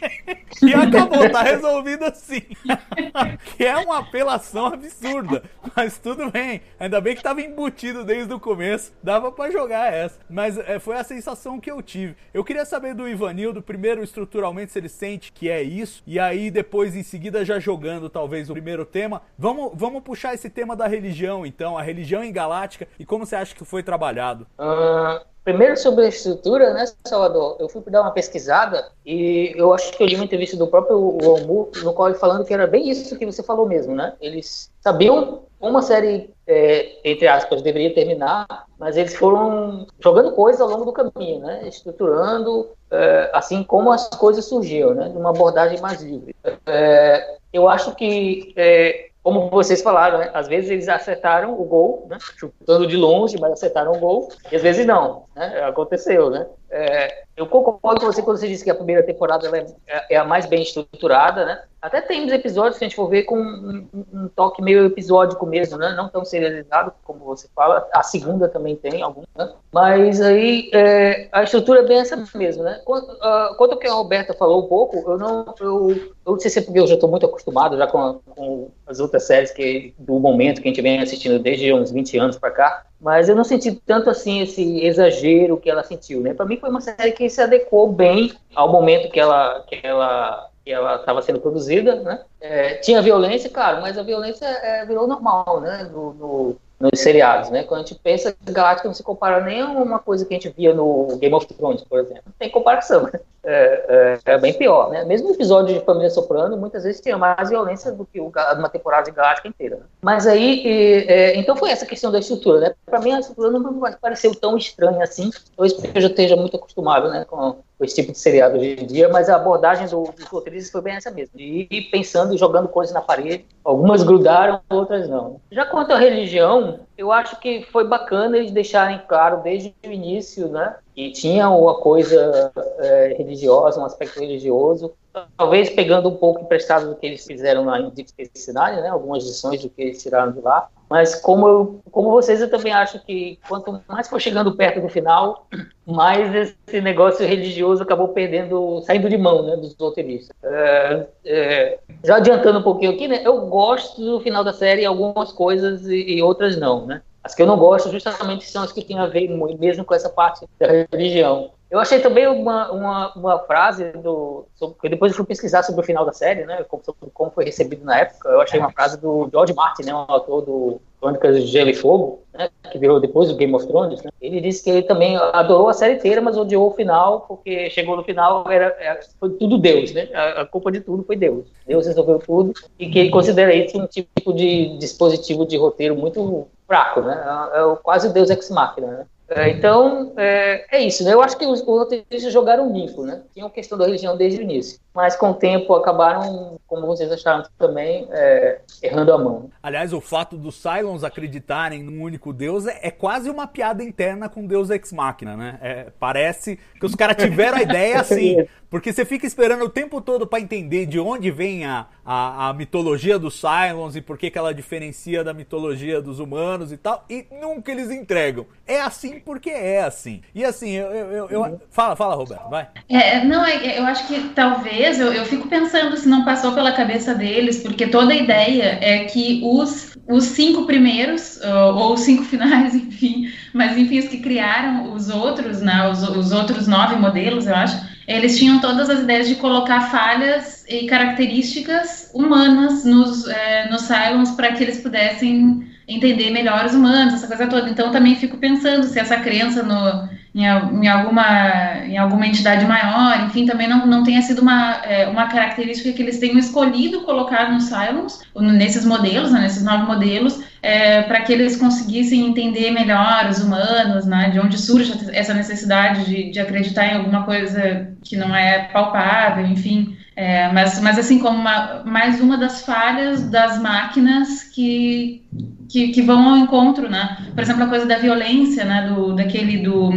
e 0.62 0.72
acabou, 0.72 1.28
tá 1.30 1.42
resolvido 1.42 2.04
assim. 2.04 2.42
que 3.56 3.64
é 3.64 3.76
uma 3.76 3.98
apelação 3.98 4.66
absurda, 4.66 5.42
mas 5.76 5.98
tudo 5.98 6.30
bem. 6.30 6.62
Ainda 6.90 7.00
bem 7.00 7.14
que 7.14 7.22
tava 7.22 7.40
embutido 7.40 8.04
desde 8.04 8.34
o 8.34 8.40
começo, 8.40 8.92
dava 9.00 9.30
para 9.30 9.48
jogar 9.48 9.92
essa. 9.92 10.18
Mas 10.28 10.58
é, 10.58 10.80
foi 10.80 10.96
a 10.96 11.04
sensação 11.04 11.60
que 11.60 11.70
eu 11.70 11.80
tive. 11.80 12.16
Eu 12.34 12.42
queria 12.42 12.64
saber 12.64 12.94
do 12.94 13.08
Ivanildo, 13.08 13.62
primeiro 13.62 14.02
estruturalmente 14.02 14.72
se 14.72 14.80
ele 14.80 14.88
sente 14.88 15.30
que 15.30 15.48
é 15.48 15.62
isso, 15.62 16.02
e 16.04 16.18
aí 16.18 16.50
depois 16.50 16.96
em 16.96 17.04
seguida 17.04 17.44
já 17.44 17.60
jogando 17.60 18.10
talvez 18.10 18.50
o 18.50 18.54
primeiro 18.54 18.84
tema. 18.84 19.22
Vamos, 19.38 19.70
vamos 19.72 20.02
puxar 20.02 20.34
esse 20.34 20.50
tema 20.50 20.74
da 20.74 20.88
religião 20.88 21.46
então, 21.46 21.78
a 21.78 21.82
religião 21.82 22.24
em 22.24 22.32
Galáctica 22.32 22.88
e 22.98 23.06
como 23.06 23.24
você 23.24 23.36
acha 23.36 23.54
que 23.54 23.64
foi 23.64 23.84
trabalhado? 23.84 24.44
Uh, 24.58 25.24
Primeiro 25.42 25.74
sobre 25.76 26.04
a 26.04 26.08
estrutura, 26.08 26.74
né, 26.74 26.84
Salvador? 27.06 27.56
Eu 27.58 27.68
fui 27.68 27.82
dar 27.86 28.02
uma 28.02 28.10
pesquisada 28.10 28.92
e 29.06 29.54
eu 29.56 29.72
acho 29.72 29.90
que 29.92 30.02
eu 30.02 30.06
li 30.06 30.14
uma 30.14 30.24
entrevista 30.24 30.54
do 30.54 30.66
próprio 30.66 30.98
Omu, 30.98 31.70
no 31.82 31.94
qual 31.94 32.08
ele 32.08 32.18
falando 32.18 32.44
que 32.44 32.52
era 32.52 32.66
bem 32.66 32.90
isso 32.90 33.18
que 33.18 33.24
você 33.24 33.42
falou 33.42 33.66
mesmo, 33.66 33.94
né? 33.94 34.14
Eles 34.20 34.70
sabiam 34.82 35.44
como 35.58 35.78
a 35.78 35.82
série, 35.82 36.30
é, 36.50 36.98
entre 37.04 37.28
aspas, 37.28 37.62
deveria 37.62 37.94
terminar, 37.94 38.66
mas 38.76 38.96
eles 38.96 39.14
foram 39.14 39.86
jogando 40.00 40.32
coisas 40.32 40.60
ao 40.60 40.68
longo 40.68 40.84
do 40.84 40.92
caminho, 40.92 41.40
né? 41.40 41.68
Estruturando, 41.68 42.70
é, 42.90 43.30
assim 43.32 43.62
como 43.62 43.92
as 43.92 44.08
coisas 44.08 44.44
surgiam, 44.46 44.92
né? 44.92 45.12
Uma 45.14 45.30
abordagem 45.30 45.80
mais 45.80 46.02
livre. 46.02 46.34
É, 46.66 47.36
eu 47.52 47.68
acho 47.68 47.94
que 47.94 48.52
é, 48.56 49.10
como 49.22 49.48
vocês 49.50 49.80
falaram, 49.80 50.18
né? 50.18 50.30
às 50.34 50.48
vezes 50.48 50.70
eles 50.70 50.88
acertaram 50.88 51.52
o 51.60 51.64
gol, 51.64 52.06
né? 52.08 52.18
chutando 52.20 52.86
de 52.86 52.96
longe, 52.96 53.38
mas 53.38 53.52
acertaram 53.52 53.92
o 53.92 53.98
gol, 53.98 54.28
e 54.50 54.56
às 54.56 54.62
vezes 54.62 54.84
não, 54.86 55.24
né? 55.36 55.62
aconteceu, 55.62 56.30
né? 56.30 56.46
É, 56.70 57.24
eu 57.36 57.46
concordo 57.46 58.00
com 58.00 58.06
você 58.06 58.22
quando 58.22 58.36
você 58.36 58.46
disse 58.46 58.62
que 58.62 58.70
a 58.70 58.74
primeira 58.74 59.02
temporada 59.02 59.48
é, 59.88 60.14
é, 60.14 60.16
a 60.16 60.24
mais 60.24 60.46
bem 60.46 60.62
estruturada, 60.62 61.44
né? 61.44 61.62
Até 61.82 62.00
tem 62.00 62.30
episódios, 62.30 62.76
se 62.76 62.84
a 62.84 62.86
gente 62.86 62.94
for 62.94 63.08
ver, 63.08 63.22
com 63.22 63.38
um, 63.38 63.88
um, 64.12 64.28
toque 64.28 64.62
meio 64.62 64.84
episódico 64.84 65.46
mesmo, 65.46 65.78
né? 65.78 65.94
Não 65.96 66.08
tão 66.08 66.24
serializado, 66.24 66.92
como 67.02 67.24
você 67.24 67.48
fala. 67.56 67.88
A 67.92 68.02
segunda 68.02 68.48
também 68.48 68.76
tem 68.76 69.02
algum, 69.02 69.22
né? 69.34 69.52
Mas 69.72 70.20
aí 70.20 70.70
é, 70.74 71.28
a 71.32 71.42
estrutura 71.42 71.80
é 71.80 71.86
bem 71.86 71.98
essa 71.98 72.22
mesmo, 72.34 72.62
né? 72.62 72.80
Quanto, 72.84 73.10
uh, 73.12 73.56
quanto 73.56 73.78
que 73.78 73.88
a 73.88 73.94
Roberta 73.94 74.34
falou 74.34 74.64
um 74.64 74.68
pouco, 74.68 75.10
eu 75.10 75.18
não, 75.18 75.54
eu, 75.58 75.90
eu 76.26 76.32
não 76.32 76.38
sei 76.38 76.50
se 76.50 76.58
é 76.58 76.62
porque 76.62 76.78
eu 76.78 76.86
já 76.86 76.94
estou 76.94 77.10
muito 77.10 77.26
acostumado 77.26 77.76
já 77.76 77.86
com, 77.86 78.20
com, 78.28 78.70
as 78.86 79.00
outras 79.00 79.24
séries 79.24 79.50
que 79.50 79.94
do 79.98 80.20
momento 80.20 80.60
que 80.60 80.68
a 80.68 80.70
gente 80.70 80.82
vem 80.82 81.00
assistindo 81.00 81.38
desde 81.38 81.72
uns 81.72 81.90
20 81.90 82.18
anos 82.18 82.38
para 82.38 82.50
cá, 82.50 82.86
mas 83.00 83.28
eu 83.28 83.34
não 83.34 83.44
senti 83.44 83.72
tanto 83.72 84.10
assim 84.10 84.40
esse 84.40 84.84
exagero 84.84 85.56
que 85.56 85.70
ela 85.70 85.82
sentiu, 85.82 86.20
né? 86.20 86.34
Para 86.34 86.46
mim 86.46 86.58
foi 86.58 86.68
uma 86.68 86.80
série 86.80 87.12
que 87.12 87.28
se 87.30 87.40
adequou 87.40 87.90
bem 87.90 88.32
ao 88.54 88.70
momento 88.70 89.10
que 89.10 89.18
ela 89.18 89.64
que 89.66 89.80
ela 89.82 90.50
que 90.62 90.70
ela 90.70 90.96
estava 90.96 91.22
sendo 91.22 91.40
produzida, 91.40 91.96
né? 91.96 92.22
É, 92.40 92.74
tinha 92.74 93.00
violência, 93.00 93.48
claro, 93.48 93.80
mas 93.80 93.96
a 93.96 94.02
violência 94.02 94.44
é, 94.44 94.84
virou 94.84 95.06
normal, 95.06 95.60
né? 95.60 95.88
No, 95.90 96.12
no, 96.12 96.56
nos 96.80 96.98
seriados, 96.98 97.50
né? 97.50 97.62
Quando 97.62 97.80
a 97.80 97.84
gente 97.84 98.00
pensa 98.00 98.32
que 98.32 98.50
Galáctica 98.50 98.88
não 98.88 98.94
se 98.94 99.02
compara 99.02 99.44
nem 99.44 99.60
a 99.60 99.66
uma 99.66 99.98
coisa 99.98 100.24
que 100.24 100.32
a 100.32 100.36
gente 100.38 100.48
via 100.48 100.72
no 100.72 101.16
Game 101.18 101.34
of 101.34 101.46
Thrones, 101.46 101.84
por 101.84 102.00
exemplo. 102.00 102.22
Não 102.24 102.32
tem 102.38 102.50
comparação, 102.50 103.06
é, 103.44 104.18
é, 104.24 104.32
é, 104.32 104.38
bem 104.38 104.54
pior, 104.54 104.90
né? 104.90 105.04
Mesmo 105.04 105.28
o 105.28 105.34
episódio 105.34 105.74
de 105.74 105.84
Família 105.84 106.08
Soprano, 106.08 106.56
muitas 106.56 106.84
vezes 106.84 107.02
tinha 107.02 107.18
mais 107.18 107.50
violência 107.50 107.92
do 107.92 108.06
que 108.06 108.18
uma 108.18 108.68
temporada 108.70 109.04
de 109.04 109.10
Galáctica 109.10 109.48
inteira. 109.48 109.76
Né? 109.76 109.82
Mas 110.00 110.26
aí, 110.26 110.62
e, 110.64 111.04
é, 111.06 111.36
então 111.36 111.54
foi 111.54 111.70
essa 111.70 111.84
questão 111.84 112.10
da 112.10 112.18
estrutura, 112.18 112.60
né? 112.60 112.74
Para 112.86 113.00
mim 113.00 113.12
a 113.12 113.20
estrutura 113.20 113.50
não 113.50 113.80
pareceu 114.00 114.34
tão 114.34 114.56
estranha 114.56 115.04
assim, 115.04 115.30
talvez 115.54 115.74
porque 115.74 115.98
eu 115.98 116.02
já 116.02 116.08
esteja 116.08 116.36
muito 116.36 116.56
acostumado, 116.56 117.10
né? 117.10 117.26
Com 117.28 117.56
esse 117.84 117.94
tipo 117.94 118.12
de 118.12 118.18
seriado 118.18 118.58
hoje 118.58 118.76
em 118.80 118.86
dia, 118.86 119.08
mas 119.08 119.28
a 119.28 119.36
abordagem 119.36 119.86
do, 119.86 120.02
dos 120.02 120.26
roteiristas 120.26 120.70
foi 120.70 120.82
bem 120.82 120.94
essa 120.94 121.10
mesmo, 121.10 121.36
de 121.36 121.66
ir 121.70 121.90
pensando 121.90 122.34
e 122.34 122.38
jogando 122.38 122.68
coisas 122.68 122.94
na 122.94 123.00
parede. 123.00 123.44
Algumas 123.64 124.02
grudaram, 124.02 124.60
outras 124.68 125.08
não. 125.08 125.40
Já 125.50 125.64
quanto 125.66 125.92
à 125.92 125.98
religião, 125.98 126.80
eu 126.96 127.10
acho 127.10 127.38
que 127.40 127.66
foi 127.72 127.86
bacana 127.86 128.36
eles 128.36 128.50
deixarem 128.50 129.00
claro 129.08 129.42
desde 129.42 129.74
o 129.86 129.90
início, 129.90 130.48
né, 130.48 130.76
que 130.94 131.10
tinha 131.12 131.48
uma 131.48 131.74
coisa 131.76 132.52
é, 132.78 133.14
religiosa, 133.16 133.80
um 133.80 133.84
aspecto 133.84 134.20
religioso, 134.20 134.92
talvez 135.36 135.70
pegando 135.70 136.08
um 136.08 136.16
pouco 136.16 136.42
emprestado 136.42 136.88
do 136.88 136.94
que 136.96 137.06
eles 137.06 137.24
fizeram 137.26 137.64
na 137.64 137.78
Nine, 137.78 138.82
né, 138.82 138.88
algumas 138.88 139.24
lições 139.24 139.62
do 139.62 139.70
que 139.70 139.82
eles 139.82 140.02
tiraram 140.02 140.32
de 140.32 140.40
lá, 140.40 140.68
mas 140.88 141.14
como, 141.14 141.48
eu, 141.48 141.80
como 141.90 142.10
vocês, 142.10 142.40
eu 142.40 142.50
também 142.50 142.72
acho 142.72 142.98
que 143.04 143.38
quanto 143.48 143.80
mais 143.88 144.08
for 144.08 144.20
chegando 144.20 144.56
perto 144.56 144.80
do 144.80 144.88
final, 144.88 145.46
mais 145.86 146.34
esse 146.34 146.80
negócio 146.80 147.26
religioso 147.26 147.82
acabou 147.82 148.08
perdendo, 148.08 148.82
saindo 148.82 149.08
de 149.08 149.16
mão 149.16 149.44
né, 149.44 149.56
dos 149.56 149.76
roteiristas. 149.78 150.36
É, 150.42 151.06
é, 151.24 151.78
já 152.04 152.16
adiantando 152.16 152.58
um 152.58 152.62
pouquinho 152.62 152.92
aqui, 152.92 153.06
né, 153.06 153.22
eu 153.24 153.46
gosto 153.46 154.02
do 154.02 154.20
final 154.20 154.42
da 154.42 154.52
série, 154.52 154.84
algumas 154.84 155.32
coisas 155.32 155.86
e, 155.86 156.16
e 156.16 156.22
outras 156.22 156.56
não. 156.56 156.86
Né? 156.86 157.02
As 157.22 157.34
que 157.34 157.42
eu 157.42 157.46
não 157.46 157.56
gosto 157.56 157.90
justamente 157.90 158.44
são 158.50 158.62
as 158.62 158.72
que 158.72 158.84
têm 158.84 158.98
a 158.98 159.06
ver 159.06 159.28
mesmo 159.58 159.84
com 159.84 159.94
essa 159.94 160.08
parte 160.08 160.46
da 160.58 160.86
religião. 160.90 161.52
Eu 161.70 161.78
achei 161.78 162.00
também 162.00 162.26
uma, 162.26 162.72
uma, 162.72 163.12
uma 163.14 163.38
frase 163.40 163.92
do. 163.92 164.44
Sobre, 164.56 164.88
depois 164.88 165.12
eu 165.12 165.16
fui 165.16 165.24
pesquisar 165.24 165.62
sobre 165.62 165.80
o 165.80 165.84
final 165.84 166.04
da 166.04 166.12
série, 166.12 166.44
né? 166.44 166.64
Como, 166.68 166.82
como 167.14 167.30
foi 167.30 167.44
recebido 167.44 167.84
na 167.84 168.00
época. 168.00 168.28
Eu 168.28 168.40
achei 168.40 168.58
uma 168.58 168.72
frase 168.72 169.00
do 169.00 169.28
George 169.30 169.54
Martin, 169.54 169.84
né? 169.84 169.94
Um 169.94 170.04
autor 170.08 170.42
do 170.42 170.80
Crônicas 171.00 171.36
de 171.36 171.46
Gelo 171.46 171.70
e 171.70 171.74
Fogo, 171.74 172.24
né? 172.34 172.48
Que 172.72 172.78
virou 172.78 172.98
depois 172.98 173.28
do 173.28 173.36
Game 173.36 173.54
of 173.54 173.68
Thrones. 173.68 174.02
Né? 174.02 174.10
Ele 174.20 174.40
disse 174.40 174.64
que 174.64 174.70
ele 174.70 174.82
também 174.82 175.16
adorou 175.16 175.68
a 175.68 175.72
série 175.72 175.94
inteira, 175.94 176.20
mas 176.20 176.36
odiou 176.36 176.68
o 176.68 176.74
final, 176.74 177.20
porque 177.20 177.70
chegou 177.70 177.96
no 177.96 178.02
final, 178.02 178.50
era 178.50 179.00
foi 179.20 179.30
tudo 179.30 179.56
Deus, 179.56 179.92
né? 179.92 180.08
A, 180.12 180.40
a, 180.42 180.46
culpa 180.46 180.72
de 180.72 180.80
tudo 180.80 181.04
foi 181.04 181.14
Deus. 181.14 181.46
Deus 181.68 181.86
resolveu 181.86 182.18
tudo. 182.18 182.52
E 182.80 182.90
que 182.90 182.98
ele 182.98 183.10
considera 183.10 183.54
isso 183.54 183.80
um 183.80 183.86
tipo 183.86 184.32
de 184.32 184.76
dispositivo 184.78 185.46
de 185.46 185.56
roteiro 185.56 185.94
muito 185.94 186.48
fraco, 186.66 187.00
né? 187.00 187.48
É, 187.54 187.60
é 187.60 187.76
quase 187.76 188.08
o 188.08 188.12
Deus 188.12 188.28
ex 188.28 188.50
machina, 188.50 188.88
né? 188.88 189.06
É, 189.30 189.48
então, 189.50 190.12
é, 190.16 190.66
é, 190.76 190.82
isso, 190.82 191.04
né? 191.04 191.12
Eu 191.12 191.22
acho 191.22 191.38
que 191.38 191.46
os, 191.46 191.60
os 191.60 191.66
roteiristas 191.66 192.32
jogaram 192.32 192.72
limpo, 192.72 193.04
né? 193.04 193.22
Tinha 193.32 193.44
uma 193.44 193.50
questão 193.50 193.78
da 193.78 193.84
religião 193.84 194.16
desde 194.16 194.40
o 194.40 194.42
início. 194.42 194.80
Mas 194.92 195.14
com 195.14 195.30
o 195.30 195.34
tempo 195.34 195.72
acabaram, 195.72 196.58
como 196.66 196.84
vocês 196.84 197.12
acharam 197.12 197.44
também, 197.56 198.08
é, 198.10 198.60
errando 198.82 199.12
a 199.12 199.18
mão. 199.18 199.50
Aliás, 199.62 199.92
o 199.92 200.00
fato 200.00 200.36
dos 200.36 200.56
Cylons 200.56 201.04
acreditarem 201.04 201.80
num 201.82 202.02
único 202.02 202.32
Deus 202.32 202.66
é, 202.66 202.80
é 202.82 202.90
quase 202.90 203.30
uma 203.30 203.46
piada 203.46 203.84
interna 203.84 204.28
com 204.28 204.44
Deus 204.44 204.68
Ex 204.68 204.92
Machina, 204.92 205.36
né? 205.36 205.58
É, 205.62 205.86
parece 206.00 206.58
que 206.78 206.84
os 206.84 206.96
caras 206.96 207.16
tiveram 207.16 207.58
a 207.58 207.62
ideia 207.62 208.00
assim. 208.00 208.44
Porque 208.70 208.92
você 208.92 209.04
fica 209.04 209.26
esperando 209.26 209.64
o 209.64 209.68
tempo 209.68 210.00
todo 210.00 210.28
para 210.28 210.38
entender 210.38 210.86
de 210.86 211.00
onde 211.00 211.28
vem 211.28 211.64
a, 211.64 211.86
a, 212.06 212.50
a, 212.50 212.54
mitologia 212.54 213.18
dos 213.18 213.34
Cylons 213.40 213.96
e 213.96 214.00
por 214.00 214.16
que, 214.16 214.30
que 214.30 214.38
ela 214.38 214.54
diferencia 214.54 215.24
da 215.24 215.34
mitologia 215.34 216.00
dos 216.00 216.20
humanos 216.20 216.70
e 216.70 216.76
tal, 216.76 217.04
e 217.10 217.26
nunca 217.40 217.72
eles 217.72 217.90
entregam. 217.90 218.46
É 218.64 218.80
assim 218.80 219.18
porque 219.18 219.50
é 219.50 219.82
assim. 219.82 220.20
E 220.32 220.44
assim, 220.44 220.70
eu. 220.70 220.86
eu, 220.86 221.06
eu, 221.10 221.28
eu... 221.30 221.60
Fala, 221.68 221.96
fala, 221.96 222.14
Roberto, 222.14 222.48
vai. 222.48 222.68
É, 222.88 223.24
não, 223.24 223.44
é, 223.44 223.76
eu 223.76 223.84
acho 223.84 224.06
que 224.06 224.28
talvez, 224.36 225.00
eu, 225.00 225.12
eu 225.12 225.24
fico 225.24 225.48
pensando 225.48 225.96
se 225.96 226.08
não 226.08 226.24
passou 226.24 226.52
pela 226.52 226.70
cabeça 226.70 227.12
deles, 227.12 227.60
porque 227.60 227.88
toda 227.88 228.12
a 228.12 228.16
ideia 228.16 228.78
é 228.80 229.04
que 229.06 229.40
os, 229.42 229.98
os 230.06 230.24
cinco 230.26 230.64
primeiros, 230.64 231.40
ou, 231.42 231.74
ou 231.74 231.94
os 231.94 232.00
cinco 232.02 232.22
finais, 232.30 232.72
enfim, 232.76 233.32
mas 233.52 233.76
enfim, 233.76 233.98
os 233.98 234.06
que 234.06 234.18
criaram 234.18 234.92
os 234.92 235.10
outros, 235.10 235.60
né, 235.60 235.88
os, 235.88 236.04
os 236.04 236.30
outros 236.30 236.68
nove 236.68 236.94
modelos, 236.94 237.48
eu 237.48 237.56
acho 237.56 237.89
eles 238.10 238.36
tinham 238.36 238.60
todas 238.60 238.90
as 238.90 239.00
ideias 239.00 239.28
de 239.28 239.36
colocar 239.36 239.82
falhas 239.82 240.64
e 240.68 240.86
características 240.86 242.10
humanas 242.12 242.84
nos, 242.84 243.26
é, 243.28 243.70
nos 243.70 243.82
Cylons 243.82 244.32
para 244.32 244.50
que 244.52 244.64
eles 244.64 244.80
pudessem 244.80 245.64
entender 245.86 246.30
melhor 246.30 246.64
os 246.64 246.74
humanos, 246.74 247.14
essa 247.14 247.28
coisa 247.28 247.46
toda. 247.46 247.70
Então, 247.70 247.92
também 247.92 248.16
fico 248.16 248.36
pensando 248.36 248.84
se 248.84 248.98
essa 248.98 249.16
crença 249.18 249.62
no, 249.62 250.08
em, 250.34 250.44
em, 250.44 250.88
alguma, 250.88 251.84
em 251.84 251.98
alguma 251.98 252.26
entidade 252.26 252.64
maior, 252.64 253.24
enfim, 253.26 253.44
também 253.46 253.68
não, 253.68 253.86
não 253.86 254.04
tenha 254.04 254.22
sido 254.22 254.42
uma, 254.42 254.76
é, 254.84 255.08
uma 255.08 255.26
característica 255.26 255.92
que 255.92 256.02
eles 256.02 256.18
tenham 256.18 256.38
escolhido 256.38 257.02
colocar 257.02 257.50
nos 257.50 257.64
Cylons, 257.64 258.20
nesses 258.36 258.84
modelos, 258.84 259.32
né, 259.32 259.40
nesses 259.40 259.64
nove 259.64 259.86
modelos, 259.86 260.40
é, 260.62 261.02
para 261.02 261.22
que 261.22 261.32
eles 261.32 261.56
conseguissem 261.56 262.26
entender 262.26 262.70
melhor 262.70 263.28
os 263.28 263.42
humanos, 263.42 264.06
né, 264.06 264.30
de 264.30 264.38
onde 264.38 264.56
surge 264.56 264.92
essa 265.12 265.34
necessidade 265.34 266.04
de, 266.04 266.30
de 266.30 266.38
acreditar 266.38 266.86
em 266.86 266.96
alguma 266.96 267.24
coisa 267.24 267.88
que 268.04 268.16
não 268.16 268.34
é 268.34 268.68
palpável, 268.72 269.46
enfim. 269.46 269.96
É, 270.16 270.52
mas, 270.52 270.78
mas 270.80 270.98
assim 270.98 271.18
como 271.18 271.38
uma, 271.38 271.82
mais 271.86 272.20
uma 272.20 272.36
das 272.36 272.62
falhas 272.62 273.22
das 273.30 273.58
máquinas 273.58 274.42
que, 274.42 275.22
que, 275.66 275.88
que, 275.88 276.02
vão 276.02 276.28
ao 276.28 276.36
encontro, 276.36 276.90
né? 276.90 277.16
Por 277.34 277.42
exemplo, 277.42 277.64
a 277.64 277.68
coisa 277.68 277.86
da 277.86 277.96
violência, 277.96 278.66
né? 278.66 278.86
Do, 278.86 279.14
daquele 279.14 279.58
do... 279.58 279.90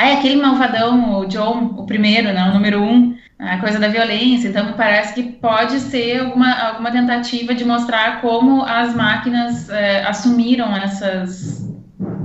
Hum, 0.00 0.04
é, 0.04 0.12
aquele 0.14 0.36
malvadão, 0.36 1.20
o 1.20 1.26
John, 1.26 1.74
o 1.76 1.86
primeiro, 1.86 2.32
né? 2.32 2.48
O 2.50 2.54
número 2.54 2.82
um, 2.82 3.16
a 3.38 3.58
coisa 3.58 3.78
da 3.78 3.88
violência. 3.88 4.48
Então, 4.48 4.66
me 4.66 4.72
parece 4.72 5.14
que 5.14 5.22
pode 5.22 5.78
ser 5.80 6.20
alguma, 6.20 6.52
alguma 6.54 6.90
tentativa 6.90 7.54
de 7.54 7.64
mostrar 7.64 8.20
como 8.20 8.62
as 8.64 8.94
máquinas 8.94 9.68
é, 9.70 10.04
assumiram 10.04 10.74
essas 10.76 11.77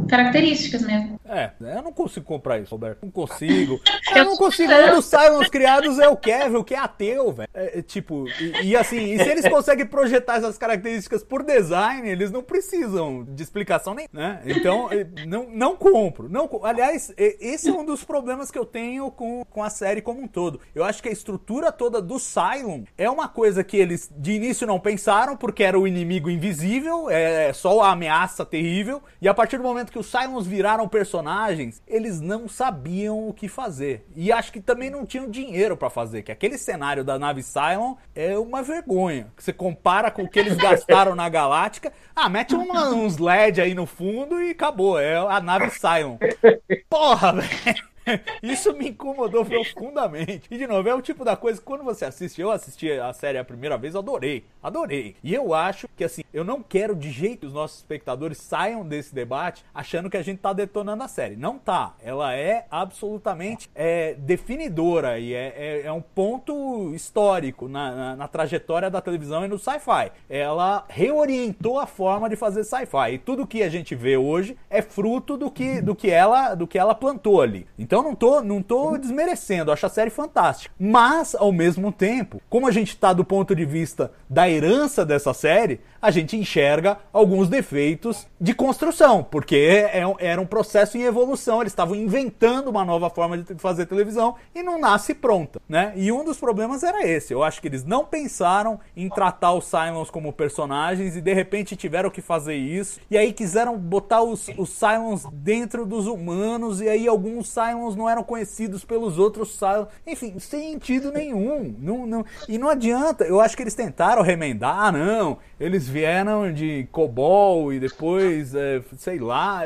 características 0.07 0.81
mesmo. 0.81 1.19
É, 1.25 1.51
eu 1.59 1.81
não 1.81 1.91
consigo 1.91 2.25
comprar 2.25 2.59
isso, 2.59 2.71
Roberto. 2.71 2.99
Não 3.03 3.11
consigo. 3.11 3.79
Eu 4.15 4.25
não 4.25 4.37
consigo. 4.37 4.71
Um 4.71 4.95
dos 4.95 5.05
Cylons 5.05 5.47
criados 5.47 5.97
é 5.97 6.07
o 6.07 6.15
Kevin, 6.15 6.63
que 6.63 6.75
é 6.75 6.77
ateu, 6.77 7.31
velho. 7.31 7.49
É, 7.53 7.79
é, 7.79 7.81
tipo, 7.81 8.25
e, 8.39 8.69
e, 8.69 8.75
assim, 8.75 9.13
e 9.13 9.17
se 9.17 9.27
eles 9.27 9.47
conseguem 9.47 9.85
projetar 9.85 10.35
essas 10.35 10.57
características 10.57 11.23
por 11.23 11.43
design, 11.43 12.07
eles 12.07 12.31
não 12.31 12.43
precisam 12.43 13.23
de 13.23 13.41
explicação 13.41 13.95
nem, 13.95 14.07
né? 14.13 14.41
Então, 14.45 14.89
não, 15.25 15.49
não 15.49 15.75
compro. 15.75 16.29
Não, 16.29 16.47
aliás, 16.63 17.11
esse 17.17 17.69
é 17.69 17.71
um 17.71 17.83
dos 17.83 18.03
problemas 18.03 18.51
que 18.51 18.59
eu 18.59 18.65
tenho 18.65 19.09
com, 19.09 19.43
com 19.49 19.63
a 19.63 19.69
série 19.69 20.01
como 20.01 20.21
um 20.21 20.27
todo. 20.27 20.59
Eu 20.75 20.83
acho 20.83 21.01
que 21.01 21.09
a 21.09 21.11
estrutura 21.11 21.71
toda 21.71 22.01
do 22.01 22.19
Cylon 22.19 22.83
é 22.97 23.09
uma 23.09 23.27
coisa 23.27 23.63
que 23.63 23.77
eles 23.77 24.11
de 24.15 24.33
início 24.33 24.67
não 24.67 24.79
pensaram, 24.79 25.35
porque 25.35 25.63
era 25.63 25.79
o 25.79 25.87
inimigo 25.87 26.29
invisível, 26.29 27.09
é 27.09 27.51
só 27.53 27.81
a 27.81 27.91
ameaça 27.91 28.45
terrível, 28.45 29.01
e 29.21 29.27
a 29.27 29.33
partir 29.33 29.57
do 29.57 29.63
momento 29.63 29.91
que 29.93 29.99
os 29.99 30.07
Cylons 30.07 30.47
viraram 30.47 30.87
personagens, 30.87 31.79
eles 31.87 32.19
não 32.19 32.49
sabiam 32.49 33.29
o 33.29 33.33
que 33.33 33.47
fazer. 33.47 34.03
E 34.15 34.31
acho 34.31 34.51
que 34.51 34.59
também 34.59 34.89
não 34.89 35.05
tinham 35.05 35.29
dinheiro 35.29 35.77
para 35.77 35.87
fazer, 35.87 36.23
que 36.23 36.31
aquele 36.31 36.57
cenário 36.57 37.03
da 37.03 37.19
nave 37.19 37.43
Cylon 37.43 37.93
é 38.15 38.35
uma 38.37 38.63
vergonha. 38.63 39.31
Que 39.37 39.43
você 39.43 39.53
compara 39.53 40.09
com 40.09 40.23
o 40.23 40.29
que 40.29 40.39
eles 40.39 40.57
gastaram 40.57 41.15
na 41.15 41.29
Galáctica. 41.29 41.93
Ah, 42.15 42.27
mete 42.27 42.55
uma, 42.55 42.89
uns 42.89 43.19
LED 43.19 43.61
aí 43.61 43.75
no 43.75 43.85
fundo 43.85 44.41
e 44.41 44.49
acabou. 44.49 44.99
É 44.99 45.15
a 45.15 45.39
nave 45.39 45.69
Cylon. 45.69 46.17
Porra, 46.89 47.33
velho. 47.33 47.92
Isso 48.41 48.73
me 48.73 48.89
incomodou 48.89 49.45
profundamente. 49.45 50.43
E 50.49 50.57
de 50.57 50.67
novo, 50.67 50.87
é 50.87 50.95
o 50.95 51.01
tipo 51.01 51.23
da 51.23 51.35
coisa 51.35 51.59
que 51.59 51.65
quando 51.65 51.83
você 51.83 52.05
assiste, 52.05 52.41
eu 52.41 52.51
assisti 52.51 52.91
a 52.91 53.13
série 53.13 53.37
a 53.37 53.43
primeira 53.43 53.77
vez, 53.77 53.95
adorei. 53.95 54.45
Adorei. 54.61 55.15
E 55.23 55.33
eu 55.33 55.53
acho 55.53 55.87
que 55.95 56.03
assim, 56.03 56.23
eu 56.33 56.43
não 56.43 56.61
quero 56.61 56.95
de 56.95 57.11
jeito 57.11 57.41
que 57.41 57.45
os 57.47 57.53
nossos 57.53 57.77
espectadores 57.77 58.37
saiam 58.37 58.87
desse 58.87 59.13
debate 59.13 59.63
achando 59.73 60.09
que 60.09 60.17
a 60.17 60.21
gente 60.21 60.39
tá 60.39 60.53
detonando 60.53 61.03
a 61.03 61.07
série. 61.07 61.35
Não 61.35 61.57
tá. 61.57 61.95
Ela 62.01 62.33
é 62.33 62.65
absolutamente 62.71 63.69
é, 63.75 64.13
definidora 64.15 65.19
e 65.19 65.33
é, 65.33 65.53
é, 65.55 65.81
é, 65.85 65.91
um 65.91 66.01
ponto 66.01 66.93
histórico 66.93 67.67
na, 67.67 67.91
na, 67.91 68.15
na 68.15 68.27
trajetória 68.27 68.89
da 68.89 69.01
televisão 69.01 69.45
e 69.45 69.47
no 69.47 69.59
sci-fi. 69.59 70.11
Ela 70.29 70.85
reorientou 70.87 71.79
a 71.79 71.85
forma 71.85 72.29
de 72.29 72.35
fazer 72.35 72.63
sci-fi. 72.63 73.13
E 73.13 73.17
tudo 73.17 73.47
que 73.47 73.61
a 73.61 73.69
gente 73.69 73.93
vê 73.93 74.17
hoje 74.17 74.57
é 74.69 74.81
fruto 74.81 75.37
do 75.37 75.51
que, 75.51 75.81
do 75.81 75.95
que, 75.95 76.09
ela, 76.09 76.55
do 76.55 76.65
que 76.65 76.79
ela 76.79 76.95
plantou 76.95 77.41
ali. 77.41 77.67
Então, 77.77 77.92
então 77.93 78.01
não 78.01 78.15
tô, 78.15 78.41
não 78.41 78.59
tô 78.59 78.97
desmerecendo, 78.97 79.71
acho 79.71 79.85
a 79.85 79.89
série 79.89 80.09
fantástica. 80.09 80.73
Mas, 80.79 81.35
ao 81.35 81.51
mesmo 81.51 81.91
tempo, 81.91 82.41
como 82.49 82.67
a 82.67 82.71
gente 82.71 82.97
tá 82.97 83.13
do 83.13 83.23
ponto 83.23 83.55
de 83.55 83.65
vista 83.65 84.11
da 84.27 84.49
herança 84.49 85.05
dessa 85.05 85.31
série, 85.31 85.79
a 86.03 86.11
gente 86.11 86.35
enxerga 86.35 86.97
alguns 87.13 87.47
defeitos 87.47 88.27
de 88.39 88.53
construção, 88.53 89.23
porque 89.23 89.55
é, 89.55 90.03
era 90.19 90.41
um 90.41 90.45
processo 90.45 90.97
em 90.97 91.03
evolução, 91.03 91.61
eles 91.61 91.71
estavam 91.71 91.95
inventando 91.95 92.67
uma 92.67 92.83
nova 92.83 93.09
forma 93.09 93.37
de 93.37 93.55
fazer 93.55 93.85
televisão 93.85 94.35
e 94.53 94.61
não 94.61 94.77
nasce 94.77 95.13
pronta, 95.13 95.61
né? 95.69 95.93
E 95.95 96.11
um 96.11 96.25
dos 96.25 96.37
problemas 96.37 96.83
era 96.83 97.07
esse, 97.07 97.31
eu 97.31 97.41
acho 97.41 97.61
que 97.61 97.69
eles 97.69 97.85
não 97.85 98.03
pensaram 98.03 98.81
em 98.97 99.07
tratar 99.07 99.53
os 99.53 99.63
Cylons 99.63 100.09
como 100.09 100.33
personagens 100.33 101.15
e 101.15 101.21
de 101.21 101.33
repente 101.33 101.77
tiveram 101.77 102.09
que 102.09 102.21
fazer 102.21 102.55
isso, 102.55 102.99
e 103.09 103.17
aí 103.17 103.31
quiseram 103.31 103.77
botar 103.77 104.23
os, 104.23 104.49
os 104.57 104.71
Cylons 104.71 105.23
dentro 105.31 105.85
dos 105.85 106.05
humanos, 106.05 106.81
e 106.81 106.89
aí 106.89 107.07
alguns 107.07 107.47
Não 107.95 108.09
eram 108.09 108.23
conhecidos 108.23 108.83
pelos 108.83 109.17
outros 109.17 109.57
Cylons, 109.57 109.87
enfim, 110.05 110.39
sem 110.39 110.73
sentido 110.73 111.11
nenhum, 111.11 111.75
não, 111.79 112.05
não, 112.05 112.25
e 112.49 112.57
não 112.57 112.69
adianta, 112.69 113.23
eu 113.23 113.39
acho 113.39 113.55
que 113.55 113.61
eles 113.61 113.75
tentaram 113.75 114.21
remendar, 114.21 114.85
ah, 114.85 114.91
não, 114.91 115.37
eles 115.59 115.87
vieram 115.87 116.51
de 116.51 116.87
COBOL 116.91 117.71
e 117.71 117.79
depois, 117.79 118.55
é, 118.55 118.81
sei 118.97 119.19
lá. 119.19 119.61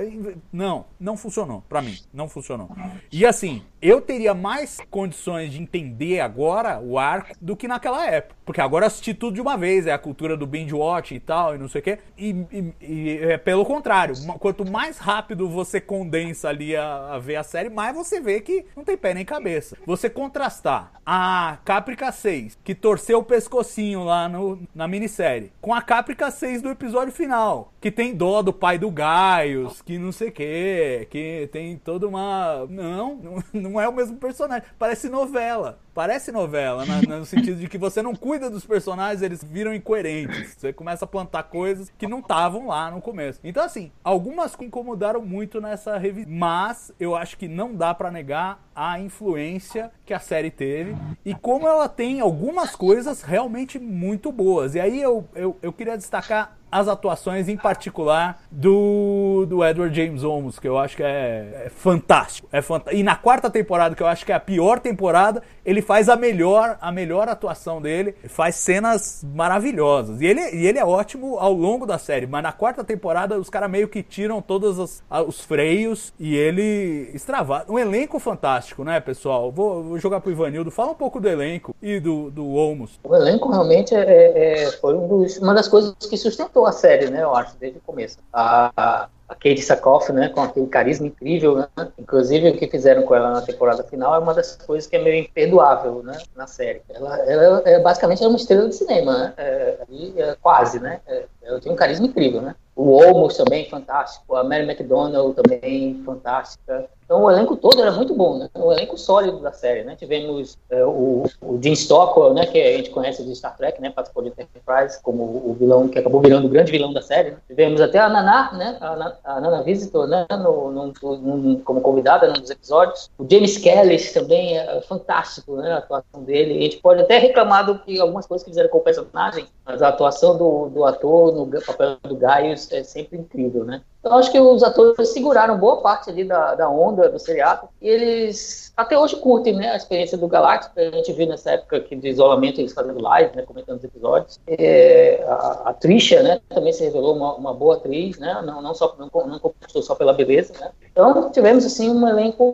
Não, 0.51 0.85
não 0.99 1.17
funcionou. 1.17 1.63
Para 1.67 1.81
mim, 1.81 1.97
não 2.13 2.29
funcionou. 2.29 2.69
E 3.11 3.25
assim, 3.25 3.63
eu 3.81 4.01
teria 4.01 4.33
mais 4.33 4.79
condições 4.89 5.51
de 5.51 5.61
entender 5.61 6.19
agora 6.19 6.79
o 6.79 6.97
arco 6.97 7.35
do 7.39 7.55
que 7.55 7.67
naquela 7.67 8.05
época. 8.05 8.37
Porque 8.47 8.61
agora 8.61 8.85
eu 8.85 8.87
assisti 8.87 9.13
tudo 9.13 9.35
de 9.35 9.41
uma 9.41 9.57
vez, 9.57 9.85
é 9.87 9.91
a 9.91 9.97
cultura 9.97 10.37
do 10.37 10.47
binge 10.47 10.73
watch 10.73 11.13
e 11.13 11.19
tal, 11.19 11.53
e 11.53 11.57
não 11.57 11.67
sei 11.67 11.81
o 11.81 11.83
quê. 11.83 11.99
E, 12.17 12.29
e, 12.51 12.73
e 12.81 13.17
é 13.23 13.37
pelo 13.37 13.65
contrário, 13.65 14.15
quanto 14.39 14.69
mais 14.69 14.97
rápido 14.97 15.49
você 15.49 15.81
condensa 15.81 16.47
ali 16.47 16.73
a, 16.73 17.15
a, 17.15 17.19
ver 17.19 17.35
a 17.35 17.43
série, 17.43 17.69
mais 17.69 17.93
você 17.93 18.21
vê 18.21 18.39
que 18.39 18.65
não 18.73 18.85
tem 18.85 18.95
pé 18.95 19.13
nem 19.13 19.25
cabeça. 19.25 19.77
Você 19.85 20.09
contrastar 20.09 20.93
a 21.05 21.57
Caprica 21.65 22.09
6, 22.09 22.57
que 22.63 22.73
torceu 22.73 23.19
o 23.19 23.23
pescocinho 23.23 24.05
lá 24.05 24.29
no, 24.29 24.59
na 24.73 24.87
minissérie, 24.87 25.51
com 25.59 25.73
a 25.73 25.81
Caprica 25.81 26.31
6 26.31 26.61
do 26.61 26.69
episódio 26.69 27.13
final, 27.13 27.73
que 27.81 27.91
tem 27.91 28.15
dó 28.15 28.41
do 28.41 28.53
pai 28.53 28.77
do 28.77 28.89
Gaius, 28.89 29.81
que 29.81 29.97
não 29.97 30.13
sei 30.13 30.29
o 30.29 30.31
quê, 30.31 31.07
que 31.09 31.49
tem 31.51 31.77
toda 31.77 32.07
uma. 32.07 32.65
Não, 32.69 33.43
não 33.51 33.66
não 33.67 33.79
é 33.79 33.87
o 33.87 33.93
mesmo 33.93 34.17
personagem. 34.17 34.67
Parece 34.77 35.09
novela. 35.09 35.79
Parece 35.93 36.31
novela, 36.31 36.85
né? 36.85 37.01
no 37.07 37.25
sentido 37.25 37.59
de 37.59 37.67
que 37.67 37.77
você 37.77 38.01
não 38.01 38.13
cuida 38.13 38.49
dos 38.49 38.65
personagens, 38.65 39.21
eles 39.21 39.43
viram 39.43 39.73
incoerentes. 39.73 40.55
Você 40.57 40.71
começa 40.71 41.05
a 41.05 41.07
plantar 41.07 41.43
coisas 41.43 41.91
que 41.97 42.07
não 42.07 42.19
estavam 42.19 42.67
lá 42.67 42.91
no 42.91 43.01
começo. 43.01 43.39
Então, 43.43 43.63
assim, 43.63 43.91
algumas 44.03 44.55
incomodaram 44.61 45.21
muito 45.21 45.59
nessa 45.59 45.97
revista. 45.97 46.31
Mas 46.31 46.91
eu 46.99 47.15
acho 47.15 47.37
que 47.37 47.47
não 47.47 47.73
dá 47.73 47.93
para 47.93 48.11
negar 48.11 48.59
a 48.75 48.99
influência 48.99 49.91
que 50.05 50.13
a 50.13 50.19
série 50.19 50.51
teve 50.51 50.95
e 51.25 51.33
como 51.33 51.67
ela 51.67 51.89
tem 51.89 52.19
algumas 52.19 52.75
coisas 52.75 53.23
realmente 53.23 53.79
muito 53.79 54.31
boas. 54.31 54.75
E 54.75 54.79
aí 54.79 55.01
eu, 55.01 55.27
eu, 55.33 55.57
eu 55.63 55.73
queria 55.73 55.97
destacar 55.97 56.56
as 56.71 56.87
atuações, 56.87 57.47
em 57.47 57.57
particular 57.57 58.41
do, 58.51 59.45
do 59.47 59.65
Edward 59.65 59.95
James 59.95 60.23
Olmos, 60.23 60.59
que 60.59 60.67
eu 60.67 60.77
acho 60.77 60.95
que 60.95 61.03
é, 61.03 61.63
é 61.65 61.69
fantástico. 61.69 62.47
É 62.51 62.61
fant... 62.61 62.83
E 62.91 63.03
na 63.03 63.15
quarta 63.15 63.49
temporada, 63.49 63.95
que 63.95 64.03
eu 64.03 64.07
acho 64.07 64.25
que 64.25 64.31
é 64.31 64.35
a 64.35 64.39
pior 64.39 64.79
temporada, 64.79 65.41
ele 65.67 65.81
faz 65.81 66.07
a 66.07 66.15
melhor, 66.15 66.77
a 66.79 66.93
melhor 66.93 67.27
atuação 67.27 67.81
dele, 67.81 68.15
faz 68.29 68.55
cenas 68.55 69.21
maravilhosas. 69.35 70.21
E 70.21 70.25
ele, 70.25 70.39
e 70.55 70.65
ele 70.65 70.79
é 70.79 70.85
ótimo 70.85 71.37
ao 71.37 71.51
longo 71.51 71.85
da 71.85 71.97
série, 71.97 72.25
mas 72.25 72.41
na 72.41 72.53
quarta 72.53 72.85
temporada 72.85 73.37
os 73.37 73.49
caras 73.49 73.69
meio 73.69 73.89
que 73.89 74.01
tiram 74.01 74.41
todos 74.41 74.79
os, 74.79 75.03
os 75.27 75.41
freios 75.41 76.13
e 76.17 76.37
ele 76.37 77.11
extravasa. 77.13 77.65
Um 77.67 77.77
elenco 77.77 78.17
fantástico, 78.17 78.85
né, 78.85 79.01
pessoal? 79.01 79.51
Vou, 79.51 79.83
vou, 79.83 79.99
jogar 79.99 80.21
pro 80.21 80.31
Ivanildo. 80.31 80.71
Fala 80.71 80.91
um 80.91 80.95
pouco 80.95 81.19
do 81.19 81.27
elenco 81.27 81.75
e 81.81 81.99
do, 81.99 82.31
do 82.31 82.47
Olmos. 82.53 82.97
O 83.03 83.13
elenco 83.13 83.51
realmente 83.51 83.93
é, 83.93 84.67
é 84.67 84.71
foi 84.71 84.95
um 84.95 85.05
dos, 85.05 85.37
uma 85.37 85.53
das 85.53 85.67
coisas 85.67 85.93
que 86.09 86.15
sustentou 86.15 86.65
a 86.65 86.71
série, 86.71 87.09
né, 87.09 87.23
eu 87.23 87.35
acho, 87.35 87.57
desde 87.57 87.77
o 87.77 87.81
começo. 87.81 88.19
A, 88.31 88.71
a 88.77 89.09
a 89.27 89.35
Kate 89.35 89.61
Sakoff, 89.61 90.11
né, 90.13 90.29
com 90.29 90.41
aquele 90.41 90.67
carisma 90.67 91.07
incrível, 91.07 91.55
né? 91.57 91.67
Inclusive 91.97 92.49
o 92.49 92.57
que 92.57 92.67
fizeram 92.67 93.03
com 93.03 93.13
ela 93.13 93.31
na 93.31 93.41
temporada 93.41 93.83
final 93.83 94.15
é 94.15 94.19
uma 94.19 94.33
das 94.33 94.55
coisas 94.55 94.89
que 94.89 94.95
é 94.95 95.03
meio 95.03 95.17
imperdoável, 95.17 96.01
né, 96.01 96.17
na 96.35 96.47
série. 96.47 96.81
Ela, 96.89 97.17
ela 97.25 97.61
é 97.65 97.79
basicamente 97.79 98.23
é 98.23 98.27
uma 98.27 98.37
estrela 98.37 98.69
de 98.69 98.75
cinema, 98.75 99.17
né? 99.17 99.33
É, 99.37 99.77
é 100.17 100.37
quase, 100.41 100.79
né? 100.79 101.01
É, 101.05 101.25
Ela 101.47 101.61
tem 101.61 101.71
um 101.71 101.75
carisma 101.75 102.05
incrível, 102.05 102.41
né? 102.41 102.55
O 102.75 102.91
Olmos 102.91 103.35
também, 103.35 103.67
fantástico. 103.69 104.35
A 104.35 104.43
Mary 104.43 104.63
McDonnell 104.63 105.33
também, 105.33 105.99
fantástica. 106.05 106.87
Então 107.03 107.23
o 107.23 107.31
elenco 107.31 107.55
todo 107.55 107.81
era 107.81 107.91
muito 107.91 108.13
bom, 108.13 108.37
né? 108.37 108.49
O 108.53 108.71
elenco 108.71 108.97
sólido 108.97 109.39
da 109.39 109.53
série, 109.53 109.83
né? 109.83 109.95
Tivemos 109.95 110.57
é, 110.69 110.83
o, 110.83 111.23
o 111.41 111.57
Dean 111.57 111.73
Stockwell, 111.73 112.33
né? 112.33 112.45
Que 112.45 112.61
a 112.61 112.77
gente 112.77 112.89
conhece 112.89 113.23
de 113.23 113.33
Star 113.33 113.55
Trek, 113.55 113.81
né? 113.81 113.89
Participou 113.89 114.23
de 114.23 114.29
Enterprise 114.29 115.01
como 115.01 115.23
o 115.23 115.55
vilão 115.57 115.87
que 115.87 115.97
acabou 115.97 116.19
virando 116.19 116.47
o 116.47 116.49
grande 116.49 116.69
vilão 116.69 116.91
da 116.91 117.01
série. 117.01 117.31
Né? 117.31 117.37
Tivemos 117.47 117.79
até 117.79 117.97
a 117.97 118.09
Nana, 118.09 118.51
né? 118.51 118.77
A, 118.81 119.15
a 119.23 119.41
Nana 119.41 119.63
Visitor, 119.63 120.05
né? 120.05 120.27
No, 120.29 120.69
no, 120.69 120.93
no, 121.17 121.59
como 121.61 121.79
convidada 121.79 122.27
num 122.27 122.41
dos 122.41 122.49
episódios. 122.49 123.09
O 123.17 123.25
James 123.27 123.57
Kelly 123.57 123.97
também 124.13 124.57
é 124.57 124.81
fantástico, 124.81 125.55
né? 125.55 125.71
A 125.71 125.77
atuação 125.77 126.21
dele. 126.23 126.59
A 126.59 126.61
gente 126.63 126.77
pode 126.77 127.01
até 127.01 127.17
reclamar 127.17 127.65
do 127.65 127.79
que 127.79 128.01
algumas 128.01 128.27
coisas 128.27 128.43
que 128.43 128.51
fizeram 128.51 128.69
com 128.69 128.79
o 128.79 128.81
personagem, 128.81 129.45
mas 129.65 129.81
a 129.81 129.87
atuação 129.87 130.37
do, 130.37 130.67
do 130.67 130.83
ator 130.83 131.31
no 131.45 131.61
papel 131.61 131.97
do 132.03 132.15
Gaius 132.15 132.71
é 132.71 132.83
sempre 132.83 133.17
incrível, 133.17 133.63
né? 133.63 133.81
Eu 134.03 134.13
acho 134.13 134.31
que 134.31 134.39
os 134.39 134.63
atores 134.63 135.09
seguraram 135.09 135.57
boa 135.57 135.81
parte 135.81 136.09
ali 136.09 136.23
da, 136.23 136.55
da 136.55 136.69
onda 136.69 137.09
do 137.09 137.19
seriado 137.19 137.67
e 137.81 137.87
eles 137.89 138.67
até 138.77 138.97
hoje 138.97 139.15
curtem 139.15 139.55
né, 139.55 139.71
a 139.71 139.75
experiência 139.75 140.15
do 140.15 140.27
Galactus, 140.27 140.71
a 140.77 140.91
gente 140.91 141.11
viu 141.11 141.25
nessa 141.25 141.51
época 141.51 141.79
que 141.79 141.95
de 141.95 142.09
isolamento 142.09 142.61
eles 142.61 142.73
fazendo 142.73 143.01
live, 143.01 143.35
né, 143.35 143.41
comentando 143.41 143.79
os 143.79 143.83
episódios. 143.83 144.39
É, 144.45 145.25
a, 145.27 145.69
a 145.69 145.73
Trisha 145.73 146.21
né, 146.21 146.39
também 146.47 146.71
se 146.71 146.83
revelou 146.83 147.15
uma, 147.15 147.33
uma 147.33 147.53
boa 147.55 147.77
atriz, 147.77 148.19
né, 148.19 148.39
não, 148.45 148.61
não, 148.61 148.75
só, 148.75 148.95
não, 148.99 149.09
não 149.25 149.39
conquistou 149.39 149.81
só 149.81 149.95
pela 149.95 150.13
beleza. 150.13 150.53
Né. 150.59 150.69
Então 150.91 151.31
tivemos 151.31 151.65
assim 151.65 151.89
um 151.89 152.07
elenco, 152.07 152.53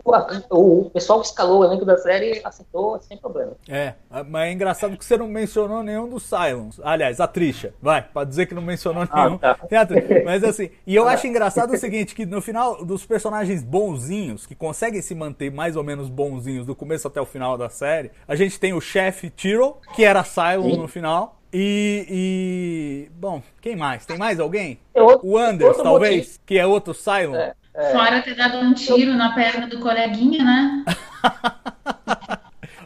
o 0.50 0.90
pessoal 0.94 1.20
que 1.20 1.26
escalou 1.26 1.60
o 1.60 1.64
elenco 1.64 1.84
da 1.84 1.98
série 1.98 2.40
aceitou 2.42 2.98
sem 3.00 3.18
problema. 3.18 3.52
É, 3.68 3.92
mas 4.26 4.48
é 4.48 4.52
engraçado 4.52 4.96
que 4.96 5.04
você 5.04 5.18
não 5.18 5.28
mencionou 5.28 5.82
nenhum 5.82 6.08
dos 6.08 6.22
Cylons. 6.22 6.80
Aliás, 6.82 7.20
a 7.20 7.26
Trisha, 7.26 7.74
vai, 7.82 8.02
para 8.02 8.26
dizer 8.26 8.46
que 8.46 8.54
não 8.54 8.62
mencionou 8.62 9.06
ah, 9.10 9.24
nenhum. 9.24 9.38
Ah, 9.42 9.54
tá. 9.54 9.86
Mas 10.24 10.42
assim, 10.42 10.70
e 10.86 10.96
eu 10.96 11.06
acho 11.06 11.26
engraçado 11.34 11.72
o 11.72 11.76
seguinte, 11.76 12.14
que 12.14 12.24
no 12.24 12.40
final 12.40 12.84
dos 12.84 13.04
personagens 13.04 13.62
bonzinhos, 13.62 14.46
que 14.46 14.54
conseguem 14.54 15.02
se 15.02 15.14
manter 15.14 15.50
mais 15.50 15.74
ou 15.74 15.82
menos 15.82 16.08
bonzinhos 16.08 16.64
do 16.64 16.76
começo 16.76 17.08
até 17.08 17.20
o 17.20 17.26
final 17.26 17.58
da 17.58 17.68
série. 17.68 18.12
A 18.28 18.36
gente 18.36 18.58
tem 18.58 18.72
o 18.72 18.80
chefe 18.80 19.28
Tiro, 19.30 19.76
que 19.96 20.04
era 20.04 20.22
Cylon 20.22 20.76
no 20.76 20.86
final. 20.86 21.40
E, 21.52 22.06
e, 22.08 23.10
Bom, 23.16 23.42
quem 23.60 23.76
mais? 23.76 24.06
Tem 24.06 24.16
mais 24.16 24.38
alguém? 24.38 24.78
Outro, 24.94 25.28
o 25.28 25.36
Anders, 25.36 25.76
talvez, 25.76 26.16
motivo. 26.16 26.40
que 26.46 26.58
é 26.58 26.66
outro 26.66 26.94
Cylon. 26.94 27.34
É, 27.34 27.54
é. 27.74 27.92
Fora 27.92 28.22
ter 28.22 28.36
dado 28.36 28.58
um 28.58 28.72
tiro 28.72 29.14
na 29.14 29.34
perna 29.34 29.66
do 29.66 29.80
coleguinha, 29.80 30.44
né? 30.44 30.84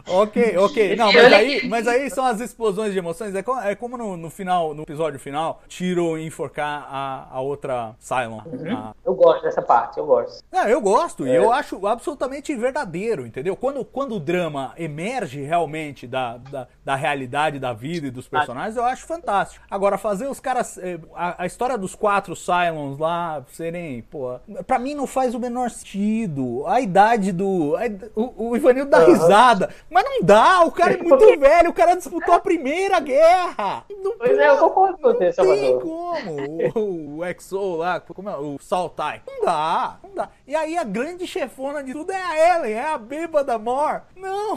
Ok, 0.09 0.57
ok. 0.57 0.95
Não, 0.97 1.11
mas 1.11 1.33
aí, 1.33 1.67
mas 1.67 1.87
aí 1.87 2.09
são 2.09 2.25
as 2.25 2.39
explosões 2.39 2.93
de 2.93 2.99
emoções. 2.99 3.33
É 3.35 3.43
como, 3.43 3.61
é 3.61 3.75
como 3.75 3.97
no, 3.97 4.17
no, 4.17 4.29
final, 4.29 4.73
no 4.73 4.83
episódio 4.83 5.19
final, 5.19 5.61
Tiro 5.67 6.17
enforcar 6.17 6.87
a, 6.89 7.27
a 7.31 7.41
outra 7.41 7.95
Cylon. 7.99 8.41
Uhum. 8.45 8.75
A... 8.75 8.95
Eu 9.05 9.13
gosto 9.13 9.43
dessa 9.43 9.61
parte, 9.61 9.97
eu 9.97 10.05
gosto. 10.05 10.43
Não, 10.51 10.67
eu 10.67 10.81
gosto, 10.81 11.25
é. 11.25 11.29
e 11.29 11.35
eu 11.35 11.51
acho 11.51 11.85
absolutamente 11.85 12.55
verdadeiro, 12.55 13.25
entendeu? 13.25 13.55
Quando, 13.55 13.85
quando 13.85 14.15
o 14.15 14.19
drama 14.19 14.73
emerge 14.77 15.41
realmente 15.41 16.07
da, 16.07 16.37
da, 16.37 16.67
da 16.83 16.95
realidade 16.95 17.59
da 17.59 17.73
vida 17.73 18.07
e 18.07 18.11
dos 18.11 18.27
personagens, 18.27 18.75
eu 18.75 18.83
acho 18.83 19.05
fantástico. 19.05 19.65
Agora, 19.69 19.97
fazer 19.97 20.27
os 20.27 20.39
caras. 20.39 20.77
Eh, 20.77 20.99
a, 21.15 21.43
a 21.43 21.45
história 21.45 21.77
dos 21.77 21.95
quatro 21.95 22.35
Cylons 22.35 22.97
lá 22.97 23.43
serem. 23.51 24.01
Pô, 24.03 24.39
pra 24.65 24.79
mim 24.79 24.93
não 24.93 25.07
faz 25.07 25.33
o 25.35 25.39
menor 25.39 25.69
sentido. 25.69 26.63
A 26.67 26.81
idade 26.81 27.31
do. 27.31 27.75
A, 27.75 27.81
o, 28.15 28.49
o 28.49 28.57
Ivanildo 28.57 28.89
dá 28.89 28.99
uhum. 28.99 29.13
risada. 29.13 29.69
Mas 29.89 29.98
mas 29.99 30.19
não 30.19 30.21
dá, 30.21 30.61
o 30.63 30.71
cara 30.71 30.93
é 30.93 30.97
muito 31.03 31.39
velho, 31.39 31.69
o 31.69 31.73
cara 31.73 31.95
disputou 31.95 32.33
a 32.33 32.39
primeira 32.39 32.99
guerra. 32.99 33.83
Não 33.89 34.17
pois 34.17 34.31
pode, 34.31 34.41
é, 34.41 34.49
eu 34.49 34.57
concordo 34.57 34.97
com 34.97 35.13
você, 35.13 35.33
Salvador. 35.33 35.61
Não 35.61 35.69
tem 35.69 35.79
como. 35.79 36.79
O, 36.79 37.17
o 37.17 37.25
Exo 37.25 37.75
lá, 37.75 37.99
como 37.99 38.29
é? 38.29 38.37
O 38.37 38.57
Saltai. 38.59 39.21
Não 39.27 39.45
dá, 39.45 39.99
não 40.03 40.15
dá. 40.15 40.29
E 40.47 40.55
aí 40.55 40.77
a 40.77 40.83
grande 40.83 41.27
chefona 41.27 41.83
de 41.83 41.93
tudo 41.93 42.11
é 42.11 42.21
a 42.21 42.57
Ellen, 42.57 42.73
é 42.73 42.85
a 42.85 42.97
bêbada 42.97 43.57
Mor. 43.57 44.01
Não. 44.15 44.55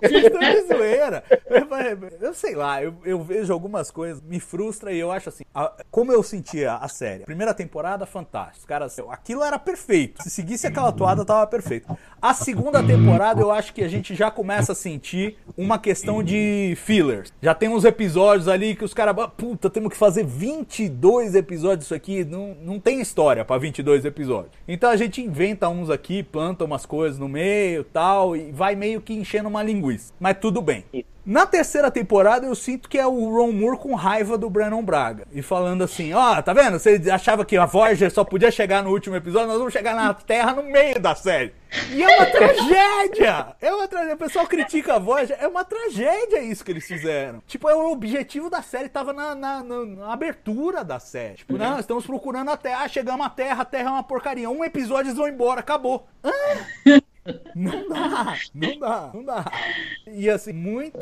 Vocês 0.00 0.24
estão 0.24 0.40
de 0.40 0.62
zoeira. 0.66 1.24
Eu 2.20 2.34
sei 2.34 2.54
lá, 2.54 2.82
eu, 2.82 2.94
eu 3.04 3.20
vejo 3.22 3.52
algumas 3.52 3.90
coisas, 3.90 4.22
me 4.22 4.38
frustra 4.40 4.92
e 4.92 4.98
eu 4.98 5.10
acho 5.10 5.28
assim, 5.28 5.44
a, 5.54 5.72
como 5.90 6.12
eu 6.12 6.22
sentia 6.22 6.74
a 6.74 6.88
série. 6.88 7.24
Primeira 7.24 7.54
temporada, 7.54 8.06
fantástico. 8.06 8.66
Cara, 8.66 8.86
aquilo 9.10 9.42
era 9.42 9.58
perfeito. 9.58 10.22
Se 10.22 10.30
seguisse 10.30 10.66
aquela 10.66 10.92
toada, 10.92 11.24
tava 11.24 11.46
perfeito. 11.46 11.96
A 12.20 12.34
segunda 12.34 12.82
temporada, 12.82 13.40
eu 13.40 13.50
acho 13.50 13.72
que 13.72 13.82
a 13.82 13.88
gente 13.88 14.11
já 14.14 14.30
começa 14.30 14.72
a 14.72 14.74
sentir 14.74 15.36
uma 15.56 15.78
questão 15.78 16.22
de 16.22 16.74
fillers. 16.76 17.32
Já 17.40 17.54
tem 17.54 17.68
uns 17.68 17.84
episódios 17.84 18.48
ali 18.48 18.74
que 18.74 18.84
os 18.84 18.94
caras, 18.94 19.14
puta, 19.36 19.70
temos 19.70 19.90
que 19.90 19.96
fazer 19.96 20.24
22 20.24 21.34
episódios 21.34 21.80
disso 21.80 21.94
aqui. 21.94 22.24
Não, 22.24 22.56
não 22.62 22.78
tem 22.78 23.00
história 23.00 23.44
para 23.44 23.58
22 23.58 24.04
episódios. 24.04 24.52
Então 24.66 24.90
a 24.90 24.96
gente 24.96 25.20
inventa 25.20 25.68
uns 25.68 25.90
aqui, 25.90 26.22
planta 26.22 26.64
umas 26.64 26.86
coisas 26.86 27.18
no 27.18 27.28
meio 27.28 27.84
tal, 27.84 28.36
e 28.36 28.52
vai 28.52 28.74
meio 28.74 29.00
que 29.00 29.14
enchendo 29.14 29.48
uma 29.48 29.62
linguiça. 29.62 30.12
Mas 30.18 30.38
tudo 30.38 30.60
bem. 30.60 30.84
Na 31.24 31.46
terceira 31.46 31.88
temporada, 31.88 32.44
eu 32.44 32.54
sinto 32.54 32.88
que 32.88 32.98
é 32.98 33.06
o 33.06 33.36
Ron 33.36 33.52
Moore 33.52 33.78
com 33.78 33.94
raiva 33.94 34.36
do 34.36 34.50
Brandon 34.50 34.82
Braga. 34.82 35.24
E 35.32 35.40
falando 35.40 35.84
assim: 35.84 36.12
ó, 36.12 36.38
oh, 36.38 36.42
tá 36.42 36.52
vendo? 36.52 36.80
Você 36.80 37.00
achava 37.12 37.44
que 37.44 37.56
a 37.56 37.64
Voyager 37.64 38.10
só 38.10 38.24
podia 38.24 38.50
chegar 38.50 38.82
no 38.82 38.90
último 38.90 39.14
episódio, 39.14 39.46
nós 39.46 39.58
vamos 39.58 39.72
chegar 39.72 39.94
na 39.94 40.12
Terra 40.12 40.52
no 40.52 40.64
meio 40.64 40.98
da 40.98 41.14
série. 41.14 41.52
E 41.90 42.02
é 42.02 42.06
uma 42.06 42.26
tragédia! 42.26 43.56
É 43.60 43.72
uma 43.72 43.88
tragédia. 43.88 44.14
O 44.14 44.18
pessoal 44.18 44.46
critica 44.46 44.94
a 44.94 44.98
Voyager, 44.98 45.36
é 45.40 45.48
uma 45.48 45.64
tragédia 45.64 46.40
isso 46.40 46.64
que 46.64 46.70
eles 46.70 46.86
fizeram. 46.86 47.42
Tipo, 47.46 47.68
é 47.68 47.74
o 47.74 47.90
objetivo 47.90 48.50
da 48.50 48.62
série, 48.62 48.88
tava 48.88 49.12
na, 49.12 49.34
na, 49.34 49.62
na, 49.62 49.84
na 49.84 50.12
abertura 50.12 50.84
da 50.84 50.98
série. 50.98 51.36
Tipo, 51.36 51.54
uhum. 51.54 51.58
não, 51.58 51.78
estamos 51.78 52.06
procurando 52.06 52.50
a 52.50 52.56
Terra, 52.56 52.84
ah, 52.84 52.88
chegamos 52.88 53.24
à 53.24 53.30
Terra, 53.30 53.62
a 53.62 53.66
Terra 53.66 53.88
é 53.88 53.92
uma 53.92 54.02
porcaria. 54.02 54.50
Um 54.50 54.64
episódio 54.64 55.08
eles 55.08 55.16
vão 55.16 55.28
embora, 55.28 55.60
acabou. 55.60 56.06
Ah! 56.22 56.30
Não 57.54 57.88
dá, 57.88 58.34
não 58.52 58.78
dá, 58.78 59.10
não 59.14 59.24
dá. 59.24 59.44
E 60.08 60.28
assim, 60.28 60.52
muito, 60.52 60.98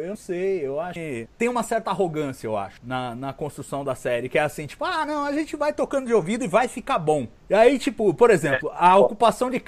eu 0.00 0.16
sei, 0.16 0.66
eu 0.66 0.80
acho 0.80 0.94
que 0.94 1.28
tem 1.38 1.48
uma 1.48 1.62
certa 1.62 1.90
arrogância, 1.90 2.46
eu 2.46 2.56
acho, 2.56 2.80
na, 2.82 3.14
na 3.14 3.32
construção 3.32 3.84
da 3.84 3.94
série, 3.94 4.28
que 4.28 4.36
é 4.36 4.42
assim, 4.42 4.66
tipo, 4.66 4.84
ah, 4.84 5.06
não, 5.06 5.24
a 5.24 5.32
gente 5.32 5.54
vai 5.54 5.72
tocando 5.72 6.06
de 6.06 6.14
ouvido 6.14 6.44
e 6.44 6.48
vai 6.48 6.66
ficar 6.66 6.98
bom. 6.98 7.28
E 7.48 7.54
aí, 7.54 7.78
tipo, 7.78 8.12
por 8.12 8.30
exemplo, 8.30 8.70
a 8.74 8.96
ocupação 8.96 9.48
de 9.48 9.60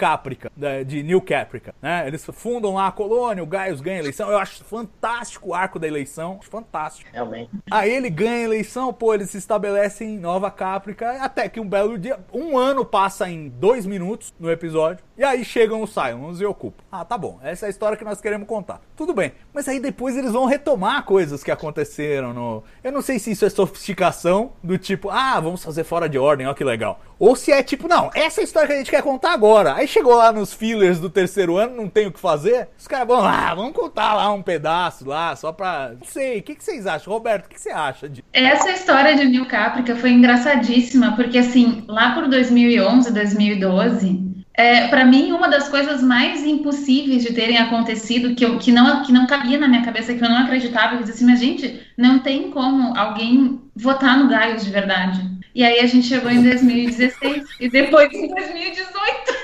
Caprica, 0.51 0.85
de 0.85 1.03
New 1.03 1.21
Caprica, 1.21 1.75
né? 1.81 2.07
Eles 2.07 2.25
fundam 2.33 2.75
lá 2.75 2.89
a 2.89 2.93
colônia, 2.93 3.43
o 3.43 3.47
Gaius 3.47 3.81
ganha 3.81 3.97
a 3.97 4.01
eleição. 4.01 4.31
Eu 4.31 4.39
acho 4.39 4.65
fantástico 4.65 5.51
o 5.51 5.55
arco 5.55 5.79
da 5.79 5.87
eleição, 5.87 6.41
fantástico. 6.43 7.11
Realmente. 7.13 7.51
Aí 7.71 7.93
ele 7.93 8.11
ganha 8.11 8.37
a 8.37 8.41
eleição, 8.41 8.93
pô, 8.93 9.15
eles 9.15 9.31
se 9.31 9.39
estabelecem 9.39 10.15
em 10.15 10.19
Nova 10.19 10.51
Caprica, 10.51 11.23
até 11.23 11.49
que 11.49 11.61
um 11.61 11.69
belo 11.69 11.99
dia, 11.99 12.19
um 12.33 12.57
ano 12.57 12.85
passa 12.85 13.29
em 13.29 13.49
dois 13.49 13.87
minutos 13.87 14.35
no 14.39 14.51
episódio, 14.51 15.05
e 15.17 15.25
aí 15.25 15.45
chegam 15.45 15.83
os 15.83 15.93
Cylons 15.93 16.41
e 16.41 16.45
ocupam. 16.45 16.83
Ah, 16.91 17.05
tá 17.05 17.17
bom, 17.17 17.39
essa 17.43 17.67
é 17.67 17.69
a 17.69 17.71
história 17.71 17.97
que 17.97 18.05
nós 18.05 18.21
queremos 18.21 18.47
contar. 18.47 18.81
Tudo 18.97 19.15
bem, 19.15 19.33
mas 19.53 19.69
aí 19.69 19.79
depois 19.79 20.17
eles 20.17 20.33
vão 20.33 20.47
retomar 20.47 21.05
coisas 21.05 21.43
que 21.45 21.51
aconteceram 21.51 22.33
no... 22.33 22.65
Eu 22.83 22.93
não 22.93 23.03
sei 23.03 23.19
se 23.19 23.31
isso 23.31 23.45
é 23.45 23.51
sofisticação, 23.51 24.53
do 24.63 24.79
tipo, 24.79 25.11
ah, 25.11 25.39
vamos 25.41 25.63
fazer 25.63 25.85
fora 25.85 26.09
de 26.09 26.19
ordem, 26.19 26.47
ó 26.47 26.55
que 26.55 26.65
legal. 26.65 27.01
Ou 27.23 27.37
se 27.37 27.53
é 27.53 27.63
tipo, 27.63 27.87
não, 27.87 28.11
essa 28.17 28.41
é 28.41 28.43
a 28.43 28.45
história 28.45 28.67
que 28.67 28.75
a 28.75 28.79
gente 28.79 28.91
quer 28.91 29.01
contar 29.01 29.33
agora. 29.33 29.77
Aí 29.77 29.87
chegou 29.87 30.17
lá 30.17 30.33
nos 30.33 30.53
fillers 30.53 30.99
do 30.99 31.09
terceiro 31.09 31.57
ano, 31.57 31.77
não 31.77 31.89
tem 31.89 32.09
o 32.09 32.11
que 32.11 32.19
fazer. 32.19 32.71
Os 32.77 32.89
caras 32.89 33.07
vão 33.07 33.21
lá, 33.21 33.55
vamos 33.55 33.75
contar 33.75 34.15
lá 34.15 34.33
um 34.33 34.43
pedaço 34.43 35.07
lá, 35.07 35.37
só 35.37 35.53
pra. 35.53 35.93
Não 35.97 36.05
sei, 36.05 36.41
o 36.41 36.43
que, 36.43 36.57
que 36.57 36.65
vocês 36.65 36.85
acham? 36.85 37.13
Roberto, 37.13 37.47
o 37.47 37.49
que, 37.49 37.55
que 37.55 37.61
você 37.61 37.71
acha 37.71 38.09
de. 38.09 38.25
Essa 38.33 38.73
história 38.73 39.15
de 39.15 39.25
New 39.27 39.47
Caprica 39.47 39.95
foi 39.95 40.11
engraçadíssima, 40.11 41.15
porque 41.15 41.39
assim, 41.39 41.85
lá 41.87 42.13
por 42.13 42.27
2011, 42.27 43.13
2012. 43.13 44.33
É, 44.55 44.89
para 44.89 45.05
mim, 45.05 45.31
uma 45.31 45.47
das 45.47 45.69
coisas 45.69 46.03
mais 46.03 46.45
impossíveis 46.45 47.23
de 47.23 47.33
terem 47.33 47.57
acontecido, 47.57 48.35
que, 48.35 48.45
eu, 48.45 48.59
que, 48.59 48.73
não, 48.73 49.05
que 49.05 49.13
não 49.13 49.29
cabia 49.29 49.59
na 49.59 49.69
minha 49.69 49.85
cabeça, 49.85 50.13
que 50.13 50.23
eu 50.23 50.29
não 50.29 50.39
acreditava, 50.39 50.97
eu 50.97 51.03
disse 51.03 51.13
assim, 51.13 51.25
mas 51.25 51.39
gente, 51.39 51.81
não 51.97 52.19
tem 52.19 52.51
como 52.51 52.99
alguém 52.99 53.61
votar 53.77 54.19
no 54.19 54.29
Gaius 54.29 54.65
de 54.65 54.71
verdade. 54.73 55.33
E 55.55 55.63
aí 55.65 55.81
a 55.81 55.87
gente 55.87 56.07
chegou 56.07 56.31
em 56.31 56.43
2016 56.43 57.45
e 57.61 57.69
depois 57.69 58.11
em 58.13 58.29
2018. 58.29 58.93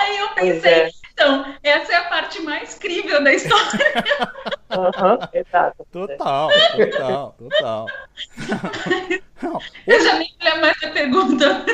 aí 0.00 0.18
eu 0.18 0.28
pensei, 0.30 0.72
é. 0.72 0.90
então, 1.12 1.54
essa 1.62 1.92
é 1.92 1.96
a 1.96 2.04
parte 2.04 2.42
mais 2.42 2.74
crível 2.74 3.22
da 3.22 3.32
história. 3.32 4.04
Uhum, 4.70 5.18
exato. 5.32 5.86
Total, 5.92 6.50
total, 6.76 7.34
total. 7.38 7.86
Não, 9.42 9.60
eu 9.86 10.02
já 10.02 10.18
nem 10.18 10.34
lembro 10.42 10.60
mais 10.62 10.82
a 10.82 10.90
pergunta. 10.90 11.64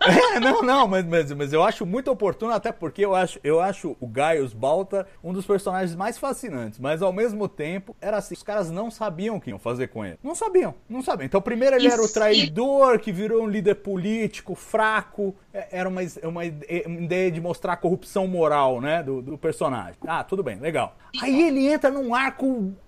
É, 0.00 0.40
não, 0.40 0.62
não, 0.62 0.88
mas, 0.88 1.04
mas, 1.04 1.32
mas 1.32 1.52
eu 1.52 1.62
acho 1.62 1.86
muito 1.86 2.10
oportuno, 2.10 2.52
até 2.52 2.72
porque 2.72 3.04
eu 3.04 3.14
acho, 3.14 3.38
eu 3.44 3.60
acho 3.60 3.96
o 4.00 4.06
Gaius 4.06 4.52
Balta 4.52 5.06
um 5.22 5.32
dos 5.32 5.46
personagens 5.46 5.94
mais 5.94 6.18
fascinantes, 6.18 6.78
mas 6.78 7.02
ao 7.02 7.12
mesmo 7.12 7.48
tempo, 7.48 7.94
era 8.00 8.16
assim, 8.16 8.34
os 8.34 8.42
caras 8.42 8.70
não 8.70 8.90
sabiam 8.90 9.36
o 9.36 9.40
que 9.40 9.50
iam 9.50 9.58
fazer 9.58 9.88
com 9.88 10.04
ele. 10.04 10.18
Não 10.22 10.34
sabiam, 10.34 10.74
não 10.88 11.02
sabiam. 11.02 11.26
Então 11.26 11.40
primeiro 11.40 11.76
ele 11.76 11.86
Isso. 11.86 11.94
era 11.94 12.02
o 12.02 12.08
traidor, 12.08 12.98
que 12.98 13.12
virou 13.12 13.42
um 13.42 13.46
líder 13.46 13.76
político, 13.76 14.54
fraco, 14.54 15.36
é, 15.52 15.68
era 15.70 15.88
uma, 15.88 16.00
uma 16.24 16.44
ideia 16.44 17.30
de 17.30 17.40
mostrar 17.40 17.74
a 17.74 17.76
corrupção 17.76 18.26
moral, 18.26 18.80
né, 18.80 19.02
do, 19.02 19.20
do 19.20 19.38
personagem. 19.38 19.94
Ah, 20.06 20.24
tudo 20.24 20.42
bem, 20.42 20.58
legal. 20.58 20.96
Aí 21.20 21.42
ele 21.42 21.66
entra 21.66 21.90
num 21.90 22.14
arco 22.14 22.31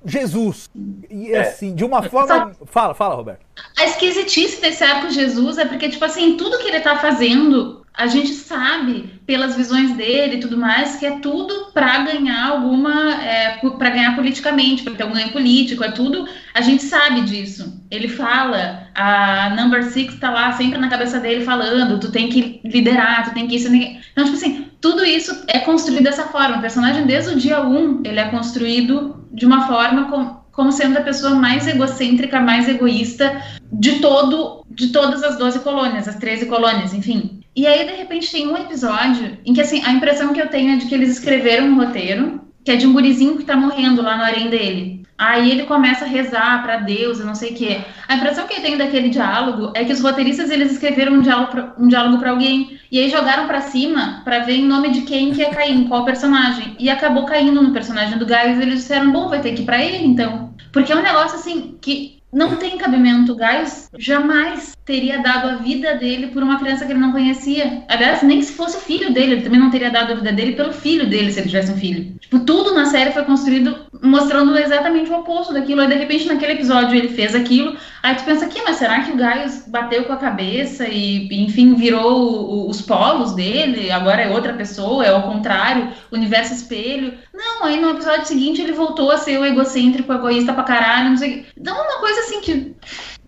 Jesus, 0.04 0.70
e 1.10 1.32
é. 1.32 1.40
assim, 1.40 1.74
de 1.74 1.84
uma 1.84 2.02
forma... 2.02 2.52
Fala, 2.66 2.94
fala, 2.94 3.14
Roberto. 3.14 3.44
A 3.78 3.84
esquisitice 3.84 4.60
desse 4.60 4.82
arco 4.82 5.10
Jesus 5.10 5.58
é 5.58 5.64
porque, 5.64 5.88
tipo 5.88 6.04
assim, 6.04 6.36
tudo 6.36 6.58
que 6.58 6.68
ele 6.68 6.80
tá 6.80 6.96
fazendo, 6.96 7.83
a 7.96 8.08
gente 8.08 8.32
sabe, 8.32 9.20
pelas 9.24 9.54
visões 9.54 9.96
dele 9.96 10.36
e 10.36 10.40
tudo 10.40 10.58
mais, 10.58 10.96
que 10.96 11.06
é 11.06 11.20
tudo 11.20 11.70
para 11.72 11.98
ganhar 11.98 12.48
alguma. 12.48 13.14
É, 13.22 13.60
para 13.78 13.90
ganhar 13.90 14.16
politicamente, 14.16 14.82
para 14.82 14.94
ter 14.94 15.04
um 15.04 15.12
ganho 15.12 15.30
político, 15.30 15.84
é 15.84 15.92
tudo. 15.92 16.28
A 16.52 16.60
gente 16.60 16.82
sabe 16.82 17.20
disso. 17.20 17.80
Ele 17.88 18.08
fala, 18.08 18.88
a 18.96 19.50
Number 19.50 19.84
Six 19.84 20.18
tá 20.18 20.28
lá 20.30 20.50
sempre 20.52 20.76
na 20.76 20.88
cabeça 20.88 21.20
dele 21.20 21.44
falando: 21.44 22.00
tu 22.00 22.10
tem 22.10 22.28
que 22.28 22.60
liderar, 22.64 23.28
tu 23.28 23.34
tem 23.34 23.46
que 23.46 23.54
isso. 23.54 23.72
Então, 23.72 24.24
tipo 24.24 24.36
assim, 24.36 24.66
tudo 24.80 25.04
isso 25.04 25.44
é 25.46 25.60
construído 25.60 26.02
dessa 26.02 26.24
forma. 26.24 26.56
O 26.56 26.60
personagem, 26.60 27.06
desde 27.06 27.32
o 27.32 27.38
dia 27.38 27.62
1, 27.62 27.78
um, 27.78 28.02
ele 28.04 28.18
é 28.18 28.28
construído 28.28 29.24
de 29.32 29.46
uma 29.46 29.68
forma 29.68 30.10
com, 30.10 30.40
como 30.50 30.72
sendo 30.72 30.98
a 30.98 31.02
pessoa 31.02 31.36
mais 31.36 31.68
egocêntrica, 31.68 32.40
mais 32.40 32.68
egoísta 32.68 33.40
de 33.72 34.00
todo, 34.00 34.64
de 34.68 34.88
todas 34.88 35.22
as 35.22 35.38
12 35.38 35.60
colônias, 35.60 36.08
as 36.08 36.16
13 36.16 36.46
colônias, 36.46 36.92
enfim. 36.92 37.43
E 37.56 37.66
aí, 37.66 37.86
de 37.86 37.94
repente, 37.94 38.32
tem 38.32 38.48
um 38.48 38.56
episódio 38.56 39.38
em 39.44 39.52
que, 39.52 39.60
assim, 39.60 39.82
a 39.84 39.92
impressão 39.92 40.32
que 40.32 40.40
eu 40.40 40.48
tenho 40.48 40.74
é 40.74 40.76
de 40.76 40.86
que 40.86 40.94
eles 40.94 41.10
escreveram 41.10 41.66
um 41.66 41.76
roteiro, 41.76 42.40
que 42.64 42.70
é 42.70 42.76
de 42.76 42.86
um 42.86 42.92
gurizinho 42.92 43.36
que 43.36 43.44
tá 43.44 43.56
morrendo 43.56 44.02
lá 44.02 44.16
no 44.16 44.24
harém 44.24 44.48
dele. 44.48 45.04
Aí 45.16 45.50
ele 45.50 45.64
começa 45.64 46.04
a 46.04 46.08
rezar 46.08 46.62
para 46.64 46.78
Deus 46.78 47.20
e 47.20 47.24
não 47.24 47.34
sei 47.34 47.52
o 47.52 47.54
quê. 47.54 47.80
A 48.08 48.16
impressão 48.16 48.48
que 48.48 48.54
eu 48.54 48.62
tenho 48.62 48.76
daquele 48.76 49.08
diálogo 49.08 49.70
é 49.74 49.84
que 49.84 49.92
os 49.92 50.00
roteiristas 50.00 50.50
eles 50.50 50.72
escreveram 50.72 51.14
um 51.14 51.22
diálogo 51.22 51.52
pra, 51.52 52.28
um 52.28 52.30
alguém 52.30 52.80
e 52.90 52.98
aí 52.98 53.08
jogaram 53.08 53.46
para 53.46 53.60
cima 53.60 54.22
para 54.24 54.40
ver 54.40 54.56
em 54.56 54.66
nome 54.66 54.90
de 54.90 55.02
quem 55.02 55.32
que 55.32 55.40
ia 55.40 55.50
cair, 55.50 55.72
em 55.72 55.84
qual 55.86 56.04
personagem. 56.04 56.74
E 56.80 56.90
acabou 56.90 57.24
caindo 57.24 57.62
no 57.62 57.72
personagem 57.72 58.18
do 58.18 58.26
Gaius 58.26 58.58
e 58.58 58.62
eles 58.62 58.80
disseram, 58.80 59.12
bom, 59.12 59.28
vai 59.28 59.40
ter 59.40 59.52
que 59.52 59.62
ir 59.62 59.64
para 59.64 59.82
ele 59.82 60.04
então. 60.04 60.52
Porque 60.72 60.92
é 60.92 60.96
um 60.96 61.02
negócio 61.02 61.38
assim 61.38 61.78
que 61.80 62.18
não 62.34 62.56
tem 62.56 62.76
cabimento. 62.76 63.32
O 63.32 63.36
Gaius 63.36 63.88
jamais 63.96 64.76
teria 64.84 65.22
dado 65.22 65.48
a 65.48 65.56
vida 65.56 65.94
dele 65.94 66.26
por 66.26 66.42
uma 66.42 66.58
criança 66.58 66.84
que 66.84 66.92
ele 66.92 67.00
não 67.00 67.12
conhecia. 67.12 67.84
Aliás, 67.88 68.22
nem 68.22 68.42
se 68.42 68.52
fosse 68.52 68.76
o 68.76 68.80
filho 68.80 69.14
dele, 69.14 69.34
ele 69.34 69.42
também 69.42 69.60
não 69.60 69.70
teria 69.70 69.90
dado 69.90 70.12
a 70.12 70.16
vida 70.16 70.32
dele 70.32 70.52
pelo 70.52 70.72
filho 70.72 71.08
dele, 71.08 71.32
se 71.32 71.38
ele 71.38 71.48
tivesse 71.48 71.72
um 71.72 71.76
filho. 71.76 72.14
Tipo, 72.20 72.40
tudo 72.40 72.74
na 72.74 72.86
série 72.86 73.12
foi 73.12 73.22
construído 73.24 73.86
mostrando 74.02 74.58
exatamente 74.58 75.10
o 75.10 75.20
oposto 75.20 75.54
daquilo. 75.54 75.80
Aí, 75.80 75.88
de 75.88 75.94
repente, 75.94 76.26
naquele 76.26 76.54
episódio, 76.54 76.96
ele 76.96 77.08
fez 77.08 77.34
aquilo. 77.34 77.76
Aí 78.02 78.16
tu 78.16 78.24
pensa 78.24 78.44
aqui, 78.44 78.60
mas 78.62 78.76
será 78.76 79.00
que 79.00 79.12
o 79.12 79.16
Gaius 79.16 79.64
bateu 79.68 80.04
com 80.04 80.12
a 80.12 80.16
cabeça 80.16 80.86
e, 80.88 81.28
enfim, 81.44 81.74
virou 81.74 82.66
o, 82.66 82.68
os 82.68 82.82
polos 82.82 83.32
dele? 83.32 83.90
Agora 83.90 84.20
é 84.20 84.28
outra 84.28 84.52
pessoa, 84.52 85.04
é 85.06 85.08
ao 85.08 85.22
contrário, 85.22 85.88
universo 86.12 86.52
espelho. 86.52 87.14
Não, 87.32 87.64
aí 87.64 87.80
no 87.80 87.90
episódio 87.90 88.26
seguinte 88.26 88.60
ele 88.60 88.72
voltou 88.72 89.10
a 89.10 89.16
ser 89.16 89.38
o 89.38 89.44
egocêntrico, 89.44 90.12
egoísta 90.12 90.52
pra 90.52 90.64
caralho, 90.64 91.10
não 91.10 91.16
sei 91.16 91.46
Então, 91.56 91.74
uma 91.74 91.98
coisa 91.98 92.23
assim 92.24 92.40
que 92.40 92.74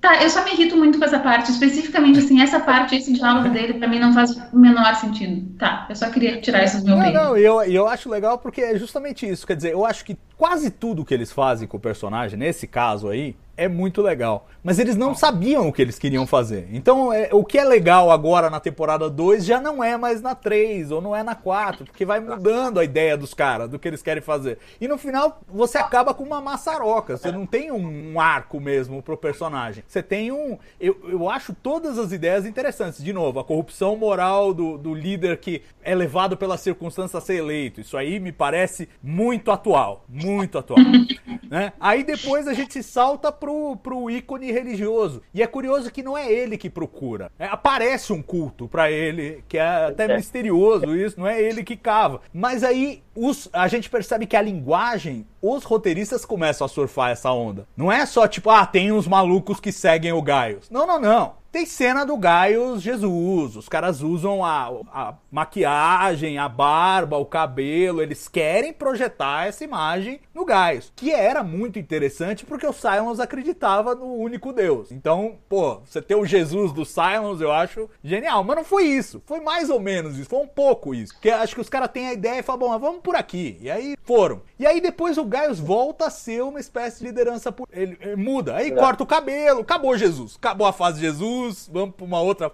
Tá, 0.07 0.23
eu 0.23 0.31
só 0.31 0.45
me 0.45 0.53
irrito 0.53 0.77
muito 0.77 0.99
com 0.99 1.05
essa 1.05 1.19
parte, 1.19 1.51
especificamente 1.51 2.19
assim, 2.19 2.41
essa 2.41 2.61
parte, 2.61 2.95
esse 2.95 3.13
diálogo 3.13 3.49
dele, 3.49 3.75
para 3.75 3.89
mim 3.89 3.99
não 3.99 4.13
faz 4.13 4.31
o 4.53 4.57
menor 4.57 4.95
sentido. 4.95 5.45
Tá, 5.59 5.87
eu 5.89 5.97
só 5.97 6.11
queria 6.11 6.41
tirar 6.41 6.63
isso 6.63 6.79
do 6.81 6.87
meu 6.87 6.99
peito. 6.99 7.15
Não, 7.15 7.25
não, 7.31 7.37
eu, 7.37 7.63
eu 7.63 7.89
acho 7.89 8.09
legal 8.09 8.39
porque 8.39 8.61
é 8.61 8.79
justamente 8.79 9.27
isso. 9.27 9.47
Quer 9.47 9.57
dizer, 9.57 9.73
eu 9.73 9.85
acho 9.85 10.05
que 10.05 10.17
quase 10.37 10.71
tudo 10.71 11.05
que 11.05 11.13
eles 11.13 11.33
fazem 11.33 11.67
com 11.67 11.77
o 11.77 11.81
personagem, 11.81 12.39
nesse 12.39 12.69
caso 12.69 13.09
aí, 13.09 13.35
é 13.57 13.69
muito 13.69 14.03
legal. 14.03 14.47
Mas 14.63 14.79
eles 14.79 14.97
não 14.97 15.15
sabiam 15.15 15.69
o 15.69 15.73
que 15.73 15.81
eles 15.81 15.99
queriam 15.99 16.27
fazer. 16.27 16.69
Então, 16.73 17.13
é, 17.13 17.29
o 17.33 17.45
que 17.45 17.59
é 17.59 17.65
legal 17.65 18.11
agora 18.11 18.51
na 18.51 18.61
temporada 18.61 19.09
2 19.09 19.45
já 19.45 19.61
não 19.61 19.83
é 19.83 19.97
mais 19.97 20.21
na 20.21 20.35
3 20.35 20.91
ou 20.91 21.01
não 21.01 21.15
é 21.15 21.23
na 21.23 21.35
4, 21.35 21.87
porque 21.87 22.05
vai 22.05 22.19
mudando 22.19 22.81
a 22.81 22.85
ideia 22.85 23.17
dos 23.17 23.33
caras, 23.33 23.71
do 23.71 23.79
que 23.79 23.87
eles 23.87 24.03
querem 24.03 24.23
fazer. 24.23 24.59
E 24.81 24.89
no 24.89 24.99
final, 24.99 25.41
você 25.49 25.79
acaba 25.79 26.13
com 26.13 26.25
uma 26.25 26.41
maçaroca. 26.41 27.17
Você 27.17 27.31
não 27.31 27.47
tem 27.47 27.71
um 27.71 28.21
arco 28.21 28.61
mesmo 28.61 29.03
pro 29.03 29.17
personagem. 29.17 29.85
Você 29.87 30.03
tem 30.03 30.33
um. 30.33 30.59
Eu, 30.81 30.99
eu 31.09 31.31
acho 31.31 31.55
todas 31.55 31.99
as 31.99 32.13
ideias 32.13 32.45
interessantes. 32.45 33.03
De 33.03 33.13
novo, 33.13 33.39
a 33.39 33.45
corrupção 33.45 33.97
moral 33.97 34.53
do, 34.53 34.77
do 34.77 34.95
líder 34.95 35.39
que 35.39 35.63
é 35.83 35.95
levado 35.95 36.37
pela 36.37 36.57
circunstância 36.57 37.19
a 37.19 37.21
ser 37.21 37.37
eleito. 37.37 37.81
Isso 37.81 37.97
aí 37.97 38.19
me 38.19 38.33
parece 38.33 38.89
muito 39.03 39.51
atual. 39.51 40.05
Muito 40.09 40.59
atual. 40.59 40.81
né? 41.49 41.73
Aí 41.79 42.03
depois 42.03 42.49
a 42.49 42.53
gente 42.53 42.83
salta 42.83 43.31
pro 43.31 43.46
pro, 43.47 43.77
pro 43.77 44.11
ícone 44.11 44.51
religioso. 44.51 45.23
E 45.33 45.41
é 45.41 45.47
curioso 45.47 45.93
que 45.93 46.03
não 46.03 46.19
é 46.19 46.31
ele 46.31 46.59
que 46.59 46.69
procura. 46.69 47.31
É, 47.39 47.47
aparece 47.47 48.13
um 48.13 48.21
culto 48.21 48.67
para 48.67 48.91
ele, 48.91 49.45
que 49.49 49.57
é 49.57 49.87
até 49.87 50.11
é. 50.11 50.17
misterioso 50.17 50.97
isso, 50.97 51.21
não 51.21 51.29
é 51.29 51.41
ele 51.41 51.63
que 51.63 51.77
cava. 51.77 52.21
Mas 52.35 52.65
aí 52.65 53.05
os, 53.15 53.49
a 53.53 53.69
gente 53.69 53.89
percebe 53.89 54.27
que 54.27 54.37
a 54.37 54.43
linguagem, 54.43 55.25
os 55.41 55.63
roteiristas 55.63 56.25
começam 56.25 56.65
a 56.65 56.69
surfar 56.69 57.11
essa 57.11 57.31
onda. 57.31 57.69
Não 57.77 57.91
é 57.93 58.05
só 58.05 58.27
tipo, 58.27 58.51
ah, 58.51 58.67
tem 58.67 58.91
uns 58.91 59.07
malucos 59.07 59.61
que 59.61 59.71
seguem 59.71 60.13
o 60.13 60.21
Gaius. 60.21 60.69
Não, 60.69 60.85
não, 60.85 61.01
não. 61.01 61.46
Tem 61.57 61.65
cena 61.65 62.05
do 62.05 62.19
Gaius 62.19 62.83
Jesus. 62.83 63.57
Os 63.57 63.67
caras 63.67 64.03
usam 64.03 64.45
a, 64.45 64.67
a, 64.93 65.15
maquiagem, 65.31 66.37
a 66.37 66.51
barba, 66.51 67.17
o 67.17 67.25
cabelo. 67.25 68.03
Eles 68.03 68.29
querem 68.29 68.75
projetar 68.75 69.47
essa 69.47 69.65
imagem 69.65 70.21
no 70.35 70.45
Gaius. 70.45 70.93
Que 70.95 71.13
era 71.13 71.43
muito 71.43 71.79
interessante 71.79 72.45
porque 72.45 72.67
o 72.67 72.75
Silence 72.75 73.23
acreditava 73.23 73.95
no 73.95 74.17
único 74.17 74.53
Deus. 74.53 74.93
Então, 74.93 75.39
pô, 75.49 75.77
você 75.77 76.03
ter 76.03 76.15
o 76.15 76.27
Jesus 76.27 76.73
do 76.75 76.85
Silence 76.85 77.43
eu 77.43 77.51
acho 77.51 77.89
genial. 78.05 78.45
Mas 78.45 78.57
não 78.57 78.65
foi 78.65 78.85
isso. 78.85 79.23
Foi 79.25 79.41
mais 79.41 79.71
ou 79.71 79.81
menos 79.81 80.19
isso. 80.19 80.29
Foi 80.29 80.41
um 80.41 80.47
pouco 80.47 80.95
isso. 80.95 81.15
Porque 81.15 81.31
acho 81.31 81.55
que 81.55 81.63
os 81.63 81.71
caras 81.71 81.89
têm 81.89 82.09
a 82.09 82.13
ideia 82.13 82.41
e 82.41 82.43
falam, 82.43 82.69
bom, 82.69 82.79
vamos 82.79 83.01
por 83.01 83.17
aqui. 83.17 83.57
E 83.63 83.71
aí 83.71 83.97
foram. 84.03 84.43
E 84.59 84.67
aí 84.67 84.79
depois 84.79 85.17
o 85.17 85.25
Gaius 85.25 85.59
volta 85.59 86.09
a 86.09 86.11
ser 86.11 86.43
uma 86.43 86.61
espécie 86.61 86.99
de 86.99 87.07
liderança. 87.07 87.55
Ele, 87.73 87.97
ele 88.03 88.17
muda. 88.17 88.57
Aí 88.57 88.69
é. 88.69 88.75
corta 88.75 89.03
o 89.03 89.07
cabelo. 89.07 89.63
Acabou 89.63 89.97
Jesus. 89.97 90.37
Acabou 90.37 90.67
a 90.67 90.73
fase 90.75 91.01
de 91.01 91.07
Jesus 91.07 91.46
vamos 91.73 91.95
para 91.95 92.05
uma 92.05 92.21
outra. 92.21 92.53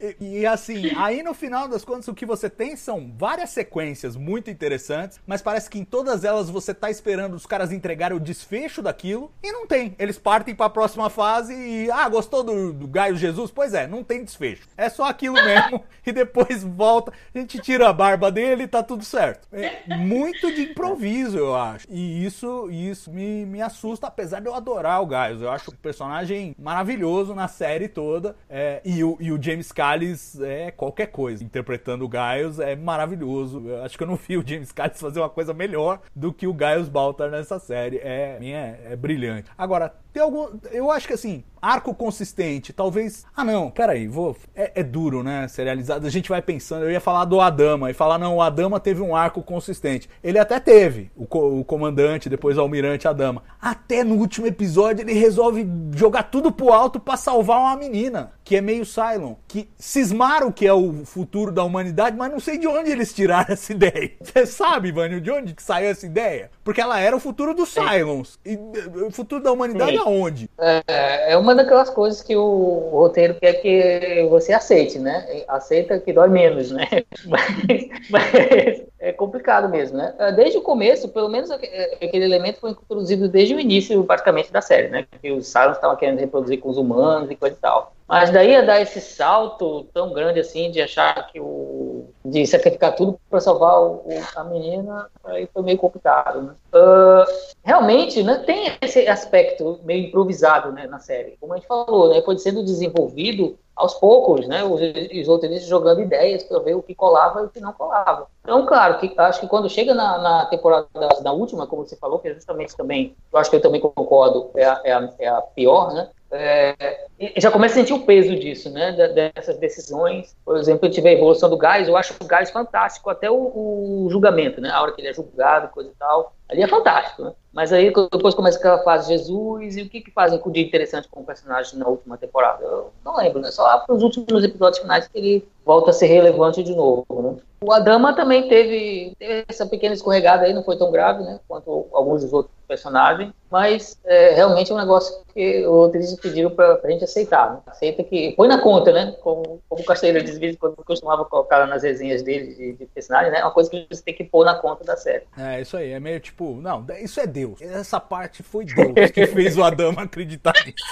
E, 0.00 0.40
e, 0.40 0.46
assim, 0.46 0.92
aí 0.96 1.22
no 1.22 1.34
final 1.34 1.68
das 1.68 1.84
contas, 1.84 2.08
o 2.08 2.14
que 2.14 2.24
você 2.24 2.48
tem 2.48 2.76
são 2.76 3.12
várias 3.16 3.50
sequências 3.50 4.16
muito 4.16 4.50
interessantes, 4.50 5.20
mas 5.26 5.42
parece 5.42 5.68
que 5.68 5.78
em 5.78 5.84
todas 5.84 6.24
elas 6.24 6.48
você 6.48 6.72
tá 6.72 6.90
esperando 6.90 7.34
os 7.34 7.46
caras 7.46 7.72
entregarem 7.72 8.16
o 8.16 8.20
desfecho 8.20 8.82
daquilo 8.82 9.30
e 9.42 9.52
não 9.52 9.66
tem. 9.66 9.94
Eles 9.98 10.18
partem 10.18 10.54
para 10.54 10.66
a 10.66 10.70
próxima 10.70 11.10
fase 11.10 11.54
e, 11.54 11.90
ah, 11.90 12.08
gostou 12.08 12.42
do, 12.42 12.72
do 12.72 12.86
Gaio 12.86 13.16
Jesus? 13.16 13.50
Pois 13.50 13.74
é, 13.74 13.86
não 13.86 14.02
tem 14.02 14.24
desfecho. 14.24 14.68
É 14.76 14.88
só 14.88 15.04
aquilo 15.04 15.34
mesmo 15.44 15.84
e 16.06 16.12
depois 16.12 16.62
volta, 16.62 17.12
a 17.34 17.38
gente 17.38 17.58
tira 17.58 17.88
a 17.88 17.92
barba 17.92 18.30
dele 18.30 18.64
e 18.64 18.68
tá 18.68 18.82
tudo 18.82 19.04
certo. 19.04 19.48
É 19.52 19.96
muito 19.96 20.52
de 20.54 20.62
improviso, 20.62 21.38
eu 21.38 21.54
acho. 21.54 21.86
E 21.90 22.24
isso, 22.24 22.68
isso 22.70 23.10
me, 23.10 23.44
me 23.44 23.60
assusta, 23.60 24.06
apesar 24.06 24.40
de 24.40 24.46
eu 24.46 24.54
adorar 24.54 25.02
o 25.02 25.06
Gaio. 25.06 25.42
Eu 25.42 25.50
acho 25.50 25.70
o 25.70 25.76
personagem 25.76 26.54
maravilhoso 26.58 27.34
na 27.34 27.48
série 27.48 27.88
toda. 27.88 28.29
É, 28.48 28.80
e, 28.84 29.02
o, 29.02 29.16
e 29.20 29.32
o 29.32 29.42
James 29.42 29.72
Callis 29.72 30.40
é 30.40 30.70
qualquer 30.70 31.06
coisa. 31.06 31.42
Interpretando 31.42 32.06
o 32.06 32.10
Giles 32.10 32.58
é 32.58 32.76
maravilhoso. 32.76 33.62
Eu 33.66 33.82
acho 33.82 33.96
que 33.96 34.02
eu 34.02 34.08
não 34.08 34.16
vi 34.16 34.36
o 34.36 34.46
James 34.46 34.72
Callis 34.72 34.98
fazer 35.00 35.20
uma 35.20 35.30
coisa 35.30 35.52
melhor 35.52 36.00
do 36.14 36.32
que 36.32 36.46
o 36.46 36.56
Giles 36.56 36.88
Baltar 36.88 37.30
nessa 37.30 37.58
série. 37.58 37.98
É, 37.98 38.38
é, 38.40 38.92
é 38.92 38.96
brilhante. 38.96 39.50
Agora, 39.56 39.94
tem 40.12 40.22
algum. 40.22 40.48
Eu 40.70 40.90
acho 40.90 41.06
que 41.06 41.14
assim, 41.14 41.44
arco 41.60 41.94
consistente, 41.94 42.72
talvez. 42.72 43.26
Ah, 43.36 43.44
não, 43.44 43.70
peraí, 43.70 44.06
vou. 44.06 44.36
É, 44.54 44.80
é, 44.80 44.82
duro, 44.82 45.22
né? 45.22 45.46
Serializado. 45.48 46.06
A 46.06 46.10
gente 46.10 46.28
vai 46.28 46.42
pensando. 46.42 46.84
Eu 46.84 46.90
ia 46.90 47.00
falar 47.00 47.24
do 47.24 47.40
Adama 47.40 47.90
e 47.90 47.94
falar, 47.94 48.18
não, 48.18 48.36
o 48.36 48.42
Adama 48.42 48.80
teve 48.80 49.02
um 49.02 49.14
arco 49.14 49.42
consistente. 49.42 50.08
Ele 50.22 50.38
até 50.38 50.58
teve, 50.58 51.10
o, 51.16 51.26
co 51.26 51.60
o 51.60 51.64
comandante, 51.64 52.28
depois 52.28 52.56
o 52.56 52.60
almirante 52.60 53.08
Adama. 53.08 53.42
Até 53.60 54.02
no 54.04 54.16
último 54.16 54.46
episódio 54.46 55.02
ele 55.02 55.12
resolve 55.12 55.66
jogar 55.94 56.24
tudo 56.24 56.50
pro 56.52 56.72
alto 56.72 56.98
para 56.98 57.16
salvar 57.16 57.58
uma 57.58 57.76
menina, 57.76 58.32
que 58.44 58.56
é 58.56 58.60
meio 58.60 58.84
Cylon. 58.84 59.34
Que 59.46 59.68
cismaram 59.76 60.50
que 60.50 60.66
é 60.66 60.72
o 60.72 61.04
futuro 61.04 61.52
da 61.52 61.64
humanidade, 61.64 62.16
mas 62.16 62.30
não 62.30 62.40
sei 62.40 62.58
de 62.58 62.66
onde 62.66 62.90
eles 62.90 63.12
tiraram 63.12 63.52
essa 63.52 63.72
ideia. 63.72 64.12
Você 64.20 64.46
sabe, 64.46 64.92
Vânio, 64.92 65.20
de 65.20 65.30
onde 65.30 65.54
que 65.54 65.62
saiu 65.62 65.90
essa 65.90 66.06
ideia? 66.06 66.50
Porque 66.64 66.80
ela 66.80 66.98
era 67.00 67.16
o 67.16 67.20
futuro 67.20 67.54
dos 67.54 67.68
Cylons. 67.68 68.38
E 68.44 68.58
o 69.06 69.10
futuro 69.10 69.42
da 69.42 69.52
humanidade 69.52 69.96
aonde? 69.96 70.48
É, 70.58 71.32
é 71.32 71.36
uma 71.36 71.49
daquelas 71.54 71.90
coisas 71.90 72.22
que 72.22 72.36
o 72.36 72.90
roteiro 72.92 73.34
quer 73.34 73.54
que 73.54 74.26
você 74.28 74.52
aceite, 74.52 74.98
né? 74.98 75.44
Aceita 75.48 75.98
que 75.98 76.12
dói 76.12 76.28
menos, 76.28 76.70
né? 76.70 76.86
Mas, 77.26 77.88
mas 78.10 78.84
é 78.98 79.12
complicado 79.12 79.68
mesmo, 79.68 79.96
né? 79.96 80.14
É, 80.18 80.32
desde 80.32 80.58
o 80.58 80.62
começo, 80.62 81.08
pelo 81.08 81.28
menos 81.28 81.50
aquele 81.50 82.24
elemento 82.24 82.60
foi 82.60 82.70
introduzido 82.70 83.28
desde 83.28 83.54
o 83.54 83.60
início, 83.60 84.02
praticamente, 84.04 84.52
da 84.52 84.60
série, 84.60 84.88
né? 84.88 85.06
Que 85.22 85.32
os 85.32 85.46
Cylons 85.46 85.76
estavam 85.76 85.96
querendo 85.96 86.18
reproduzir 86.18 86.60
com 86.60 86.68
os 86.68 86.76
humanos 86.76 87.30
e 87.30 87.36
coisa 87.36 87.56
e 87.56 87.60
tal. 87.60 87.92
Mas 88.10 88.30
daí 88.30 88.56
a 88.56 88.62
dar 88.62 88.80
esse 88.80 89.00
salto 89.00 89.84
tão 89.94 90.12
grande 90.12 90.40
assim 90.40 90.70
de 90.70 90.82
achar 90.82 91.28
que 91.28 91.40
o. 91.40 91.89
de 92.24 92.46
sacrificar 92.46 92.94
tudo 92.94 93.18
para 93.30 93.40
salvar 93.40 93.80
o, 93.80 94.04
a 94.36 94.44
menina, 94.44 95.08
aí 95.24 95.48
foi 95.52 95.62
meio 95.62 95.78
complicado, 95.78 96.42
né? 96.42 96.54
Uh, 96.74 97.24
realmente, 97.64 98.22
né, 98.22 98.42
tem 98.46 98.72
esse 98.82 99.06
aspecto 99.08 99.80
meio 99.84 100.06
improvisado 100.06 100.70
né, 100.72 100.86
na 100.86 100.98
série. 100.98 101.36
Como 101.40 101.54
a 101.54 101.56
gente 101.56 101.66
falou, 101.66 102.10
né? 102.10 102.20
Foi 102.22 102.36
sendo 102.38 102.62
desenvolvido 102.62 103.58
aos 103.80 103.94
poucos, 103.94 104.46
né, 104.46 104.62
os, 104.62 104.78
os 104.78 105.26
roteiristas 105.26 105.66
jogando 105.66 106.02
ideias 106.02 106.42
para 106.42 106.58
ver 106.58 106.74
o 106.74 106.82
que 106.82 106.94
colava 106.94 107.40
e 107.40 107.44
o 107.46 107.48
que 107.48 107.60
não 107.60 107.72
colava. 107.72 108.26
Então, 108.42 108.66
claro, 108.66 108.98
que, 108.98 109.12
acho 109.16 109.40
que 109.40 109.48
quando 109.48 109.70
chega 109.70 109.94
na, 109.94 110.18
na 110.18 110.46
temporada 110.46 110.86
da, 111.22 111.32
última, 111.32 111.66
como 111.66 111.86
você 111.86 111.96
falou, 111.96 112.18
que 112.18 112.28
é 112.28 112.34
justamente 112.34 112.76
também, 112.76 113.16
eu 113.32 113.38
acho 113.38 113.48
que 113.48 113.56
eu 113.56 113.60
também 113.62 113.80
concordo, 113.80 114.50
é 114.54 114.64
a, 114.66 114.80
é 114.84 114.92
a, 114.92 115.10
é 115.18 115.28
a 115.28 115.40
pior, 115.40 115.94
né, 115.94 116.10
é, 116.32 117.06
já 117.36 117.50
começa 117.50 117.74
a 117.74 117.78
sentir 117.78 117.92
o 117.92 118.06
peso 118.06 118.36
disso, 118.36 118.70
né? 118.70 118.92
Dessas 118.92 119.56
decisões. 119.58 120.36
Por 120.44 120.56
exemplo, 120.56 120.86
eu 120.86 120.90
tive 120.90 121.08
a 121.08 121.12
evolução 121.12 121.50
do 121.50 121.56
gás, 121.56 121.88
eu 121.88 121.96
acho 121.96 122.14
o 122.20 122.26
gás 122.26 122.50
fantástico, 122.50 123.10
até 123.10 123.30
o, 123.30 123.34
o 123.34 124.08
julgamento, 124.10 124.60
né? 124.60 124.70
A 124.70 124.80
hora 124.80 124.92
que 124.92 125.00
ele 125.00 125.08
é 125.08 125.12
julgado, 125.12 125.68
coisa 125.68 125.90
e 125.90 125.94
tal. 125.98 126.34
Ali 126.50 126.62
é 126.62 126.68
fantástico, 126.68 127.22
né? 127.22 127.32
Mas 127.52 127.72
aí 127.72 127.92
depois 128.12 128.34
começa 128.34 128.58
aquela 128.58 128.82
fase 128.82 129.08
Jesus 129.08 129.76
e 129.76 129.82
o 129.82 129.88
que 129.88 130.00
que 130.00 130.10
fazem 130.10 130.40
de 130.44 130.60
interessante 130.60 131.08
com 131.08 131.20
o 131.20 131.24
personagem 131.24 131.78
na 131.78 131.86
última 131.86 132.16
temporada? 132.16 132.64
Eu 132.64 132.92
não 133.04 133.16
lembro, 133.16 133.40
né? 133.40 133.50
Só 133.50 133.62
lá 133.62 133.78
para 133.78 133.94
os 133.94 134.02
últimos 134.02 134.42
episódios 134.44 134.80
finais 134.80 135.06
que 135.08 135.18
ele 135.18 135.48
volta 135.64 135.90
a 135.90 135.92
ser 135.92 136.06
relevante 136.06 136.62
de 136.62 136.74
novo, 136.74 137.06
né? 137.10 137.36
O 137.62 137.72
Adama 137.72 138.14
também 138.14 138.48
teve, 138.48 139.14
teve, 139.18 139.44
essa 139.46 139.66
pequena 139.66 139.94
escorregada 139.94 140.46
aí, 140.46 140.54
não 140.54 140.64
foi 140.64 140.78
tão 140.78 140.90
grave, 140.90 141.22
né? 141.22 141.38
Quanto 141.46 141.88
alguns 141.92 142.22
dos 142.22 142.32
outros 142.32 142.54
personagens, 142.66 143.32
mas 143.50 143.98
é, 144.04 144.30
realmente 144.30 144.70
é 144.70 144.74
um 144.74 144.78
negócio 144.78 145.22
que 145.34 145.64
roteiristas 145.64 146.18
pediram 146.18 146.50
para 146.50 146.80
a 146.82 146.90
gente 146.90 147.04
aceitar. 147.04 147.52
Né? 147.52 147.58
Aceita 147.66 148.02
que 148.02 148.32
põe 148.32 148.48
na 148.48 148.62
conta, 148.62 148.92
né? 148.92 149.14
Como, 149.20 149.60
como 149.68 149.82
o 149.82 149.84
Casteira 149.84 150.22
diz, 150.22 150.56
quando 150.56 150.76
costumava 150.76 151.24
colocar 151.26 151.66
nas 151.66 151.82
resenhas 151.82 152.22
dele 152.22 152.54
de, 152.54 152.72
de 152.72 152.86
personagem, 152.86 153.30
né? 153.30 153.40
É 153.40 153.44
uma 153.44 153.50
coisa 153.50 153.68
que 153.68 153.86
você 153.90 154.02
tem 154.02 154.14
que 154.14 154.24
pôr 154.24 154.46
na 154.46 154.54
conta 154.54 154.82
da 154.82 154.96
série. 154.96 155.24
É, 155.36 155.60
isso 155.60 155.76
aí, 155.76 155.92
é 155.92 156.00
meio 156.00 156.18
tipo, 156.18 156.39
não, 156.40 156.84
isso 157.00 157.20
é 157.20 157.26
Deus. 157.26 157.60
Essa 157.60 158.00
parte 158.00 158.42
foi 158.42 158.64
Deus 158.64 159.10
que 159.12 159.26
fez 159.28 159.56
o 159.56 159.62
Adama 159.62 160.02
acreditar 160.02 160.54
nisso. 160.64 160.84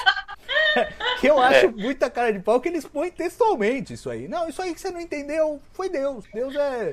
que 1.20 1.26
eu 1.30 1.38
acho 1.38 1.66
é. 1.66 1.68
muita 1.68 2.10
cara 2.10 2.32
de 2.32 2.38
pau 2.38 2.60
que 2.60 2.68
eles 2.68 2.84
põem 2.84 3.10
textualmente 3.10 3.94
isso 3.94 4.10
aí. 4.10 4.28
Não, 4.28 4.48
isso 4.48 4.60
aí 4.60 4.74
que 4.74 4.80
você 4.80 4.90
não 4.90 5.00
entendeu 5.00 5.60
foi 5.72 5.88
Deus. 5.88 6.24
Deus 6.32 6.54
é. 6.54 6.92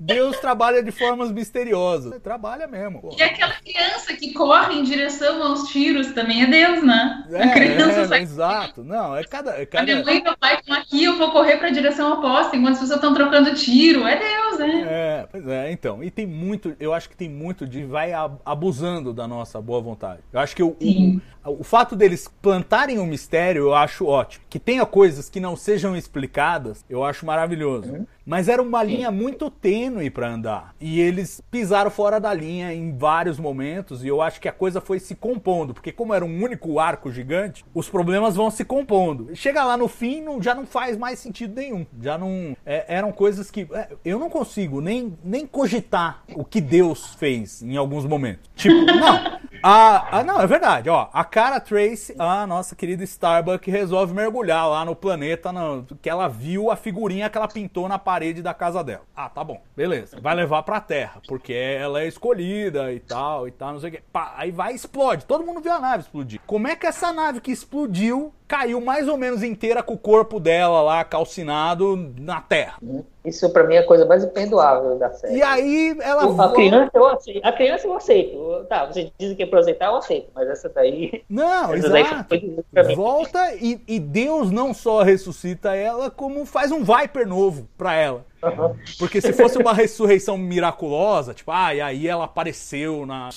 Deus 0.00 0.38
trabalha 0.38 0.82
de 0.82 0.90
formas 0.90 1.30
misteriosas. 1.30 2.18
Trabalha 2.22 2.66
mesmo. 2.66 3.02
Pô. 3.02 3.16
E 3.18 3.22
aquela 3.22 3.52
criança 3.52 4.14
que 4.14 4.32
corre 4.32 4.78
em 4.78 4.82
direção 4.82 5.42
aos 5.42 5.68
tiros 5.68 6.12
também 6.12 6.42
é 6.42 6.46
Deus, 6.46 6.82
né? 6.82 7.24
É, 7.30 7.42
a 7.42 7.52
criança 7.52 8.00
é, 8.00 8.06
sai... 8.06 8.22
Exato. 8.22 8.82
Não, 8.82 9.14
é 9.14 9.22
cada. 9.24 9.60
É 9.60 9.66
cada... 9.66 9.82
A 9.82 9.84
minha 9.84 10.02
mãe 10.02 10.18
e 10.18 10.22
meu 10.22 10.36
pai 10.38 10.54
estão 10.54 10.74
aqui, 10.74 11.04
eu 11.04 11.18
vou 11.18 11.30
correr 11.30 11.58
pra 11.58 11.68
direção 11.68 12.12
oposta 12.14 12.56
enquanto 12.56 12.74
as 12.74 12.80
pessoas 12.80 12.96
estão 12.96 13.12
trocando 13.12 13.54
tiro. 13.54 14.06
É 14.06 14.18
Deus, 14.18 14.58
né? 14.58 14.86
É, 14.88 15.28
pois 15.30 15.46
é, 15.46 15.70
então. 15.70 16.02
E 16.02 16.10
tem 16.10 16.26
muito. 16.26 16.74
Eu 16.80 16.94
acho 16.94 17.08
que 17.08 17.16
tem 17.16 17.28
muito 17.28 17.66
de 17.66 17.84
vai 17.84 18.12
abusando 18.44 19.12
da 19.12 19.28
nossa 19.28 19.60
boa 19.60 19.82
vontade. 19.82 20.20
Eu 20.32 20.40
acho 20.40 20.56
que 20.56 20.62
o, 20.62 20.70
o, 20.80 21.20
o 21.44 21.64
fato 21.64 21.96
deles 21.96 22.28
plantarem 22.42 22.98
um 22.98 23.06
mistério 23.06 23.62
eu 23.62 23.74
acho 23.74 24.06
ótimo. 24.06 24.44
Que 24.48 24.58
tenha 24.58 24.84
coisas 24.84 25.28
que 25.28 25.40
não 25.40 25.56
sejam 25.56 25.96
explicadas, 25.96 26.84
eu 26.88 27.04
acho 27.04 27.24
maravilhoso. 27.24 27.92
Uhum. 27.92 28.06
Mas 28.30 28.48
era 28.48 28.62
uma 28.62 28.82
linha 28.82 29.10
muito 29.10 29.50
tênue 29.50 30.08
para 30.08 30.28
andar. 30.28 30.74
E 30.80 31.00
eles 31.00 31.42
pisaram 31.50 31.90
fora 31.90 32.20
da 32.20 32.32
linha 32.32 32.72
em 32.72 32.96
vários 32.96 33.40
momentos. 33.40 34.04
E 34.04 34.08
eu 34.08 34.22
acho 34.22 34.40
que 34.40 34.48
a 34.48 34.52
coisa 34.52 34.80
foi 34.80 35.00
se 35.00 35.16
compondo. 35.16 35.74
Porque, 35.74 35.90
como 35.90 36.14
era 36.14 36.24
um 36.24 36.42
único 36.42 36.78
arco 36.78 37.10
gigante, 37.10 37.64
os 37.74 37.88
problemas 37.88 38.36
vão 38.36 38.48
se 38.48 38.64
compondo. 38.64 39.34
Chega 39.34 39.64
lá 39.64 39.76
no 39.76 39.88
fim, 39.88 40.20
não, 40.20 40.40
já 40.40 40.54
não 40.54 40.64
faz 40.64 40.96
mais 40.96 41.18
sentido 41.18 41.56
nenhum. 41.56 41.84
Já 42.00 42.16
não. 42.16 42.56
É, 42.64 42.84
eram 42.88 43.10
coisas 43.10 43.50
que. 43.50 43.66
É, 43.72 43.88
eu 44.04 44.18
não 44.18 44.30
consigo 44.30 44.80
nem, 44.80 45.18
nem 45.24 45.44
cogitar 45.44 46.22
o 46.32 46.44
que 46.44 46.60
Deus 46.60 47.14
fez 47.14 47.62
em 47.62 47.76
alguns 47.76 48.06
momentos. 48.06 48.48
Tipo, 48.54 48.84
não. 48.84 49.40
A, 49.62 50.18
a, 50.18 50.24
não, 50.24 50.40
é 50.40 50.46
verdade. 50.46 50.88
Ó, 50.88 51.08
a 51.12 51.24
cara 51.24 51.60
Trace, 51.60 52.14
a 52.18 52.46
nossa 52.46 52.74
querida 52.74 53.04
Starbuck, 53.04 53.70
resolve 53.70 54.14
mergulhar 54.14 54.68
lá 54.68 54.84
no 54.84 54.96
planeta 54.96 55.52
no, 55.52 55.86
que 56.00 56.08
ela 56.08 56.28
viu 56.28 56.70
a 56.70 56.76
figurinha 56.76 57.28
que 57.28 57.36
ela 57.36 57.48
pintou 57.48 57.88
na 57.88 57.98
parede 57.98 58.42
da 58.42 58.54
casa 58.54 58.82
dela. 58.82 59.02
Ah, 59.14 59.28
tá 59.28 59.44
bom, 59.44 59.60
beleza. 59.76 60.18
Vai 60.20 60.34
levar 60.34 60.62
pra 60.62 60.80
terra, 60.80 61.20
porque 61.28 61.52
ela 61.52 62.00
é 62.00 62.08
escolhida 62.08 62.92
e 62.92 63.00
tal, 63.00 63.46
e 63.46 63.50
tal, 63.50 63.72
não 63.74 63.80
sei 63.80 63.90
o 63.90 63.92
quê. 63.92 64.02
Pá, 64.12 64.34
aí 64.36 64.50
vai 64.50 64.74
explode. 64.74 65.26
Todo 65.26 65.44
mundo 65.44 65.60
viu 65.60 65.72
a 65.72 65.80
nave 65.80 66.02
explodir. 66.04 66.40
Como 66.46 66.66
é 66.66 66.74
que 66.74 66.86
essa 66.86 67.12
nave 67.12 67.40
que 67.40 67.52
explodiu 67.52 68.32
caiu 68.50 68.80
mais 68.80 69.06
ou 69.06 69.16
menos 69.16 69.44
inteira 69.44 69.80
com 69.80 69.94
o 69.94 69.98
corpo 69.98 70.40
dela 70.40 70.82
lá 70.82 71.04
calcinado 71.04 72.12
na 72.18 72.40
terra. 72.40 72.78
Isso 73.24 73.48
para 73.50 73.62
mim 73.62 73.76
é 73.76 73.78
a 73.78 73.86
coisa 73.86 74.04
mais 74.04 74.24
imperdoável 74.24 74.98
da 74.98 75.08
série. 75.12 75.36
E 75.36 75.42
aí 75.42 75.96
ela 76.00 76.46
a 76.46 76.52
criança 76.52 76.90
eu 76.92 77.06
aceito. 77.06 77.46
A 77.46 77.52
criança 77.52 77.86
eu 77.86 77.94
aceito. 77.94 78.66
Tá, 78.68 78.86
vocês 78.86 79.12
dizem 79.16 79.36
que 79.36 79.44
é 79.44 79.46
pra 79.46 79.60
aceitar, 79.60 79.86
eu 79.86 79.96
aceito, 79.96 80.30
mas 80.34 80.48
essa 80.48 80.68
daí 80.68 81.22
Não, 81.30 81.72
essa 81.72 81.86
exato. 81.86 82.34
Daí 82.72 82.94
Volta 82.96 83.54
e, 83.54 83.80
e 83.86 84.00
Deus 84.00 84.50
não 84.50 84.74
só 84.74 85.02
ressuscita 85.02 85.76
ela, 85.76 86.10
como 86.10 86.44
faz 86.44 86.72
um 86.72 86.82
Viper 86.82 87.28
novo 87.28 87.68
para 87.78 87.94
ela. 87.94 88.24
Uhum. 88.42 88.74
Porque 88.98 89.20
se 89.20 89.32
fosse 89.34 89.58
uma 89.58 89.74
ressurreição 89.74 90.38
miraculosa, 90.38 91.34
tipo, 91.34 91.50
ah, 91.50 91.74
e 91.74 91.80
aí 91.80 92.08
ela 92.08 92.24
apareceu 92.24 93.04
na, 93.04 93.28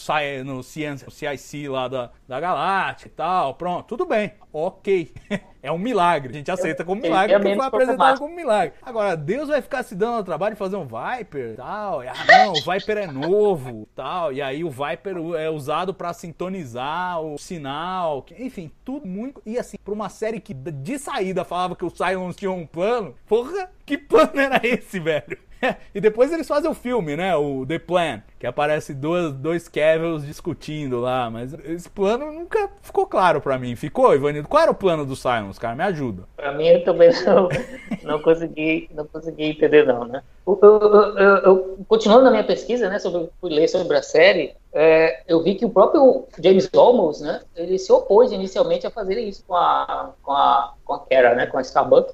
no 0.46 0.64
CIC 0.64 1.68
lá 1.68 1.88
da, 1.90 2.10
da 2.28 2.40
Galáctica 2.40 3.10
e 3.10 3.12
tal, 3.12 3.56
pronto, 3.56 3.88
tudo 3.88 4.06
bem, 4.06 4.34
ok. 4.52 5.14
É 5.64 5.72
um 5.72 5.78
milagre. 5.78 6.30
A 6.30 6.36
gente 6.36 6.52
aceita 6.52 6.84
como 6.84 7.02
milagre 7.02 7.40
porque 7.40 7.56
foi 7.56 7.66
apresentado 7.66 8.20
como 8.20 8.36
milagre. 8.36 8.74
Agora, 8.82 9.16
Deus 9.16 9.48
vai 9.48 9.62
ficar 9.62 9.82
se 9.82 9.96
dando 9.96 10.18
ao 10.18 10.24
trabalho 10.24 10.56
de 10.56 10.60
fazer 10.60 10.76
um 10.76 10.86
Viper 10.86 11.56
tal. 11.56 12.02
Ah, 12.02 12.14
não, 12.28 12.52
o 12.52 12.56
Viper 12.56 12.98
é 12.98 13.08
novo 13.08 13.88
tal. 13.96 14.34
E 14.34 14.42
aí 14.42 14.62
o 14.62 14.70
Viper 14.70 15.16
é 15.38 15.50
usado 15.50 15.94
para 15.94 16.12
sintonizar 16.12 17.22
o 17.22 17.38
sinal. 17.38 18.26
Enfim, 18.38 18.70
tudo 18.84 19.08
muito. 19.08 19.42
E 19.46 19.58
assim, 19.58 19.78
pra 19.82 19.94
uma 19.94 20.10
série 20.10 20.42
que 20.42 20.54
de 20.54 21.00
saída 21.00 21.46
falava 21.46 21.78
que 21.78 21.86
os 21.86 21.94
Cylons 21.94 22.36
tinham 22.36 22.58
um 22.58 22.68
plano, 22.68 23.16
porra, 23.26 23.72
que 23.86 23.98
plano 23.98 24.38
era 24.38 24.60
esse, 24.68 25.00
velho? 25.00 25.38
e 25.94 26.02
depois 26.02 26.32
eles 26.32 26.48
fazem 26.48 26.70
o 26.70 26.74
filme, 26.74 27.16
né? 27.16 27.36
O 27.36 27.66
The 27.66 27.80
Plan, 27.80 28.22
que 28.40 28.48
aparece 28.48 28.94
dois, 28.94 29.34
dois 29.34 29.68
Kevils 29.68 30.26
discutindo 30.26 31.00
lá, 31.00 31.30
mas 31.30 31.54
esse 31.66 31.90
plano 31.90 32.32
nunca 32.32 32.70
ficou 32.82 33.06
claro 33.06 33.42
para 33.42 33.58
mim. 33.58 33.76
Ficou, 33.76 34.14
Ivanildo? 34.14 34.48
Qual 34.48 34.62
era 34.62 34.72
o 34.72 34.76
plano 34.76 35.06
do 35.06 35.16
Silence, 35.16 35.60
cara? 35.60 35.76
Me 35.76 35.84
ajuda. 35.84 36.24
Pra 36.36 36.52
mim 36.52 36.68
eu 36.68 36.84
também 36.84 37.10
não, 37.26 37.50
não, 38.04 38.22
consegui, 38.22 38.90
não 38.94 39.06
consegui 39.06 39.46
entender 39.46 39.86
não, 39.86 40.06
né? 40.06 40.22
Eu, 40.46 40.60
eu, 40.62 41.18
eu, 41.18 41.36
eu, 41.38 41.78
continuando 41.88 42.26
na 42.26 42.32
minha 42.32 42.44
pesquisa, 42.44 42.90
né, 42.90 43.00
sobre, 43.00 43.30
fui 43.40 43.50
ler 43.50 43.70
sobre 43.70 43.96
a 43.96 44.04
série, 44.04 44.54
é, 44.74 45.24
eu 45.26 45.42
vi 45.42 45.56
que 45.56 45.64
o 45.64 45.70
próprio 45.70 46.28
James 46.38 46.70
Olmos, 46.76 47.22
né, 47.22 47.42
ele 47.56 47.80
se 47.80 47.90
opôs 47.94 48.30
inicialmente 48.34 48.86
a 48.86 48.92
fazer 48.92 49.18
isso 49.22 49.42
com 49.48 49.56
a, 49.56 50.12
com 50.22 50.34
a, 50.34 50.74
com 50.84 50.94
a 50.96 51.00
Kara, 51.00 51.34
né, 51.34 51.46
com 51.46 51.58
a 51.58 51.62
Starbuck, 51.62 52.14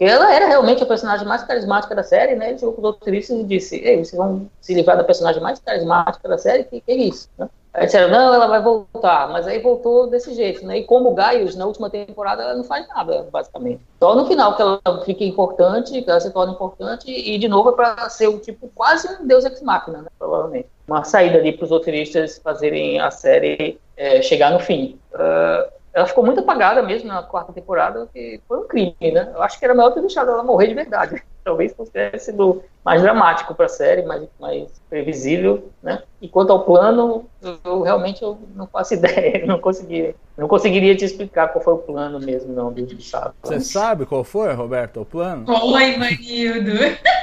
ela 0.00 0.34
era 0.34 0.46
realmente 0.46 0.82
a 0.82 0.86
personagem 0.86 1.26
mais 1.26 1.42
carismática 1.44 1.94
da 1.94 2.02
série, 2.02 2.34
né, 2.34 2.50
ele 2.50 2.58
chegou 2.58 2.74
com 2.74 2.82
os 2.82 2.94
roteiristas 2.94 3.38
e 3.38 3.44
disse, 3.44 3.76
ei, 3.76 3.96
vocês 3.96 4.16
vão 4.16 4.48
se 4.60 4.74
livrar 4.74 4.96
da 4.96 5.04
personagem 5.04 5.42
mais 5.42 5.58
carismática 5.58 6.28
da 6.28 6.38
série, 6.38 6.64
que, 6.64 6.80
que 6.80 6.92
é 6.92 6.96
isso, 6.96 7.28
né? 7.38 7.48
Aí 7.74 7.86
disseram, 7.86 8.08
não, 8.08 8.32
ela 8.32 8.46
vai 8.46 8.62
voltar, 8.62 9.28
mas 9.30 9.48
aí 9.48 9.58
voltou 9.58 10.06
desse 10.06 10.32
jeito, 10.32 10.64
né? 10.64 10.78
E 10.78 10.84
como 10.84 11.10
o 11.10 11.14
Gaius, 11.14 11.56
na 11.56 11.66
última 11.66 11.90
temporada, 11.90 12.44
ela 12.44 12.54
não 12.54 12.62
faz 12.62 12.86
nada, 12.86 13.26
basicamente. 13.32 13.80
Só 13.98 14.14
no 14.14 14.26
final 14.26 14.54
que 14.54 14.62
ela 14.62 14.80
fica 15.04 15.24
importante, 15.24 16.00
que 16.00 16.08
ela 16.08 16.20
se 16.20 16.30
torna 16.30 16.52
importante, 16.52 17.10
e 17.10 17.36
de 17.36 17.48
novo 17.48 17.70
é 17.70 17.72
para 17.72 18.08
ser 18.10 18.28
o 18.28 18.38
tipo 18.38 18.70
quase 18.76 19.08
um 19.20 19.26
Deus 19.26 19.44
Ex 19.44 19.60
Machina, 19.60 20.02
né? 20.02 20.08
Provavelmente. 20.16 20.68
Uma 20.86 21.02
saída 21.02 21.38
ali 21.38 21.50
para 21.50 21.64
os 21.64 21.70
roteiristas 21.70 22.38
fazerem 22.38 23.00
a 23.00 23.10
série 23.10 23.80
é, 23.96 24.22
chegar 24.22 24.52
no 24.52 24.60
fim. 24.60 24.96
Uh, 25.12 25.68
ela 25.94 26.06
ficou 26.06 26.24
muito 26.24 26.40
apagada 26.40 26.82
mesmo 26.82 27.08
na 27.08 27.22
quarta 27.22 27.52
temporada, 27.52 28.08
que 28.12 28.40
foi 28.48 28.58
um 28.58 28.66
crime, 28.66 28.96
né? 29.00 29.30
Eu 29.32 29.40
acho 29.42 29.58
que 29.58 29.64
era 29.64 29.74
melhor 29.74 29.92
ter 29.92 30.00
deixado 30.00 30.30
ela 30.30 30.42
morrer 30.42 30.66
de 30.66 30.74
verdade. 30.74 31.22
Talvez 31.44 31.74
fosse 31.74 31.92
sido 32.18 32.62
mais 32.84 33.02
dramático 33.02 33.54
para 33.54 33.66
a 33.66 33.68
série, 33.68 34.02
mais, 34.02 34.26
mais 34.40 34.68
previsível, 34.90 35.68
né? 35.82 36.02
E 36.20 36.26
quanto 36.26 36.50
ao 36.52 36.64
plano, 36.64 37.26
eu, 37.40 37.58
eu, 37.62 37.82
realmente 37.82 38.22
eu 38.22 38.38
não 38.56 38.66
faço 38.66 38.94
ideia, 38.94 39.46
não 39.46 39.60
consegui, 39.60 40.16
não 40.36 40.48
conseguiria 40.48 40.96
te 40.96 41.04
explicar 41.04 41.48
qual 41.48 41.62
foi 41.62 41.74
o 41.74 41.78
plano 41.78 42.18
mesmo, 42.18 42.52
não, 42.52 42.72
do 42.72 43.02
sábado. 43.02 43.34
Você 43.42 43.60
sabe 43.60 44.04
qual 44.04 44.24
foi, 44.24 44.52
Roberto, 44.52 45.00
o 45.00 45.04
plano? 45.04 45.44
Oi, 45.46 45.96
Manildo! 45.96 46.72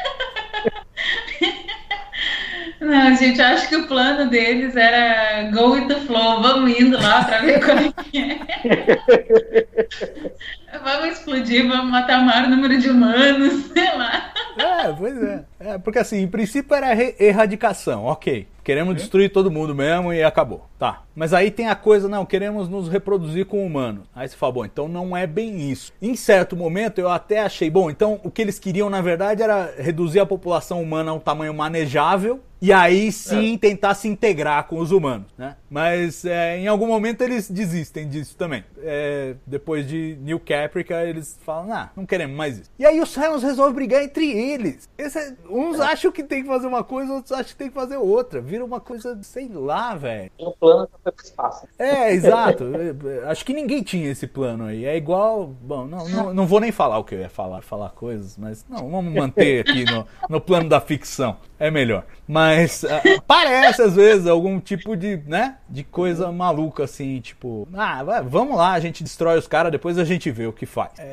Não, 2.91 3.15
gente, 3.15 3.41
acho 3.41 3.69
que 3.69 3.75
o 3.77 3.87
plano 3.87 4.29
deles 4.29 4.75
era 4.75 5.49
go 5.49 5.71
with 5.71 5.87
the 5.87 5.95
flow, 6.01 6.41
vamos 6.41 6.77
indo 6.77 7.01
lá 7.01 7.23
para 7.23 7.39
ver 7.39 7.65
como 7.65 7.79
é 7.79 7.93
que 8.03 8.17
é. 8.19 8.37
vamos 10.83 11.17
explodir, 11.17 11.65
vamos 11.69 11.89
matar 11.89 12.19
o 12.19 12.25
maior 12.25 12.49
número 12.49 12.77
de 12.77 12.89
humanos, 12.89 13.67
sei 13.73 13.97
lá. 13.97 14.33
É, 14.57 14.91
pois 14.91 15.23
é. 15.23 15.45
é 15.61 15.77
porque 15.77 15.99
assim, 15.99 16.17
em 16.17 16.27
princípio 16.27 16.75
era 16.75 16.93
erradicação, 17.17 18.03
ok. 18.03 18.45
Queremos 18.61 18.97
destruir 18.97 19.31
todo 19.31 19.49
mundo 19.49 19.73
mesmo 19.73 20.11
e 20.11 20.21
acabou. 20.21 20.67
Tá. 20.77 21.03
Mas 21.15 21.33
aí 21.33 21.49
tem 21.49 21.69
a 21.69 21.75
coisa, 21.75 22.09
não, 22.09 22.25
queremos 22.25 22.67
nos 22.67 22.89
reproduzir 22.89 23.45
com 23.45 23.63
o 23.63 23.65
humano. 23.65 24.03
Aí 24.13 24.27
você 24.27 24.35
fala, 24.35 24.51
bom, 24.51 24.65
então 24.65 24.89
não 24.89 25.15
é 25.15 25.25
bem 25.25 25.71
isso. 25.71 25.93
Em 26.01 26.13
certo 26.13 26.57
momento 26.57 26.99
eu 26.99 27.09
até 27.09 27.39
achei, 27.39 27.69
bom, 27.69 27.89
então 27.89 28.19
o 28.21 28.29
que 28.29 28.41
eles 28.41 28.59
queriam 28.59 28.89
na 28.89 28.99
verdade 28.99 29.41
era 29.41 29.73
reduzir 29.77 30.19
a 30.19 30.25
população 30.25 30.81
humana 30.81 31.11
a 31.11 31.13
um 31.13 31.19
tamanho 31.19 31.53
manejável 31.53 32.41
e 32.61 32.71
aí 32.71 33.11
sim 33.11 33.55
é. 33.55 33.57
tentar 33.57 33.95
se 33.95 34.07
integrar 34.07 34.67
com 34.67 34.77
os 34.79 34.91
humanos, 34.91 35.27
né? 35.37 35.55
Mas 35.69 36.23
é, 36.25 36.59
em 36.59 36.67
algum 36.67 36.85
momento 36.85 37.21
eles 37.21 37.49
desistem 37.49 38.07
disso 38.07 38.35
também. 38.37 38.63
É, 38.79 39.35
depois 39.47 39.87
de 39.87 40.17
New 40.21 40.39
Caprica, 40.39 41.03
eles 41.03 41.39
falam, 41.43 41.73
ah, 41.73 41.89
não 41.95 42.05
queremos 42.05 42.35
mais 42.35 42.59
isso. 42.59 42.69
E 42.77 42.85
aí 42.85 42.99
os 42.99 43.09
Simons 43.09 43.41
resolvem 43.41 43.73
brigar 43.73 44.03
entre 44.03 44.29
eles. 44.29 44.87
Esse, 44.97 45.35
uns 45.49 45.79
é. 45.79 45.83
acham 45.83 46.11
que 46.11 46.23
tem 46.23 46.43
que 46.43 46.47
fazer 46.47 46.67
uma 46.67 46.83
coisa, 46.83 47.13
outros 47.13 47.31
acham 47.31 47.45
que 47.45 47.55
tem 47.55 47.69
que 47.69 47.73
fazer 47.73 47.97
outra. 47.97 48.41
Vira 48.41 48.63
uma 48.63 48.79
coisa, 48.79 49.17
sei 49.23 49.47
lá, 49.47 49.95
velho. 49.95 50.29
O 50.37 50.51
plano 50.51 50.89
foi 51.01 51.11
pro 51.11 51.25
espaço. 51.25 51.67
É, 51.79 52.13
exato. 52.13 52.65
Acho 53.27 53.45
que 53.45 53.53
ninguém 53.53 53.81
tinha 53.81 54.09
esse 54.11 54.27
plano 54.27 54.65
aí. 54.65 54.85
É 54.85 54.95
igual. 54.95 55.47
Bom, 55.47 55.87
não, 55.87 56.07
não, 56.09 56.33
não 56.33 56.45
vou 56.45 56.59
nem 56.59 56.71
falar 56.71 56.99
o 56.99 57.03
que 57.03 57.15
eu 57.15 57.19
ia 57.19 57.29
falar, 57.29 57.61
falar 57.61 57.89
coisas, 57.89 58.37
mas 58.37 58.65
não, 58.69 58.89
vamos 58.89 59.13
manter 59.13 59.61
aqui 59.61 59.85
no, 59.85 60.05
no 60.29 60.41
plano 60.41 60.69
da 60.69 60.79
ficção. 60.79 61.37
É 61.61 61.69
melhor. 61.69 62.05
Mas 62.27 62.81
uh, 62.81 63.21
parece, 63.27 63.83
às 63.83 63.95
vezes, 63.95 64.25
algum 64.25 64.59
tipo 64.59 64.97
de, 64.97 65.17
né? 65.27 65.57
De 65.69 65.83
coisa 65.83 66.31
maluca, 66.31 66.85
assim, 66.85 67.21
tipo, 67.21 67.67
ah, 67.75 68.03
vai, 68.03 68.23
vamos 68.23 68.57
lá, 68.57 68.71
a 68.71 68.79
gente 68.79 69.03
destrói 69.03 69.37
os 69.37 69.47
caras, 69.47 69.71
depois 69.71 69.99
a 69.99 70.03
gente 70.03 70.31
vê 70.31 70.47
o 70.47 70.53
que 70.53 70.65
faz. 70.65 70.93
É, 70.97 71.11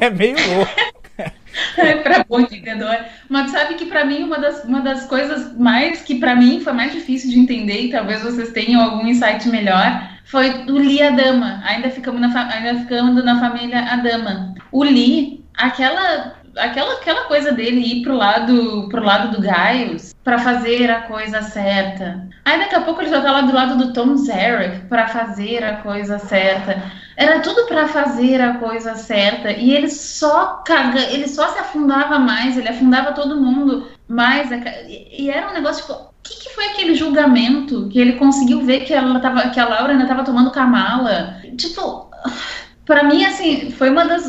é 0.06 0.10
meio 0.10 0.36
louco. 0.54 0.72
É 1.76 1.96
pra 1.96 2.24
bom 2.26 2.40
entendedor. 2.40 2.96
Mas 3.28 3.50
sabe 3.50 3.74
que 3.74 3.84
para 3.84 4.06
mim 4.06 4.22
uma 4.22 4.38
das, 4.38 4.64
uma 4.64 4.80
das 4.80 5.04
coisas 5.04 5.54
mais 5.58 6.00
que 6.00 6.14
para 6.14 6.34
mim 6.34 6.60
foi 6.60 6.72
mais 6.72 6.92
difícil 6.92 7.30
de 7.30 7.38
entender 7.38 7.82
e 7.82 7.90
talvez 7.90 8.22
vocês 8.22 8.52
tenham 8.52 8.80
algum 8.80 9.06
insight 9.06 9.46
melhor 9.48 10.14
foi 10.24 10.50
o 10.64 10.78
Lee 10.78 11.02
Adama. 11.02 11.60
Ainda 11.64 11.90
ficamos 11.90 12.20
na 12.20 12.48
ainda 12.48 12.80
ficamos 12.80 13.22
na 13.22 13.38
família 13.38 13.80
Adama. 13.80 14.54
O 14.72 14.82
Lee, 14.82 15.44
aquela 15.54 16.34
aquela, 16.56 16.94
aquela 16.94 17.24
coisa 17.24 17.52
dele 17.52 17.80
ir 17.80 18.02
pro 18.02 18.16
lado, 18.16 18.88
pro 18.88 19.04
lado 19.04 19.30
do 19.30 19.40
Gaius 19.40 20.14
para 20.22 20.38
fazer 20.38 20.90
a 20.90 21.02
coisa 21.02 21.42
certa. 21.42 22.26
Aí 22.44 22.58
daqui 22.58 22.74
a 22.74 22.80
pouco 22.80 23.00
ele 23.02 23.10
já 23.10 23.20
tá 23.20 23.30
lá 23.30 23.42
do 23.42 23.54
lado 23.54 23.76
do 23.76 23.92
Tom 23.92 24.16
Zarek 24.16 24.86
para 24.86 25.08
fazer 25.08 25.62
a 25.62 25.76
coisa 25.76 26.18
certa. 26.18 26.82
Era 27.16 27.40
tudo 27.40 27.66
para 27.66 27.86
fazer 27.86 28.40
a 28.40 28.54
coisa 28.54 28.94
certa 28.96 29.52
e 29.52 29.72
ele 29.72 29.88
só 29.88 30.62
caga, 30.66 31.00
ele 31.12 31.28
só 31.28 31.48
se 31.48 31.58
afundava 31.58 32.18
mais, 32.18 32.56
ele 32.56 32.68
afundava 32.68 33.12
todo 33.12 33.40
mundo 33.40 33.86
mais. 34.08 34.50
E 34.86 35.30
era 35.30 35.50
um 35.50 35.54
negócio 35.54 35.82
tipo, 35.82 35.92
o 35.92 36.08
que, 36.22 36.42
que, 36.42 36.54
foi 36.54 36.66
aquele 36.66 36.94
julgamento 36.94 37.88
que 37.88 38.00
ele 38.00 38.14
conseguiu 38.14 38.62
ver 38.62 38.80
que 38.80 38.92
ela 38.94 39.20
tava, 39.20 39.50
que 39.50 39.60
a 39.60 39.68
Laura 39.68 39.92
ainda 39.92 40.06
tava 40.06 40.24
tomando 40.24 40.50
Kamala? 40.50 41.36
Tipo, 41.56 42.10
para 42.86 43.04
mim, 43.04 43.24
assim, 43.24 43.70
foi 43.70 43.90
uma 43.90 44.04
das, 44.04 44.26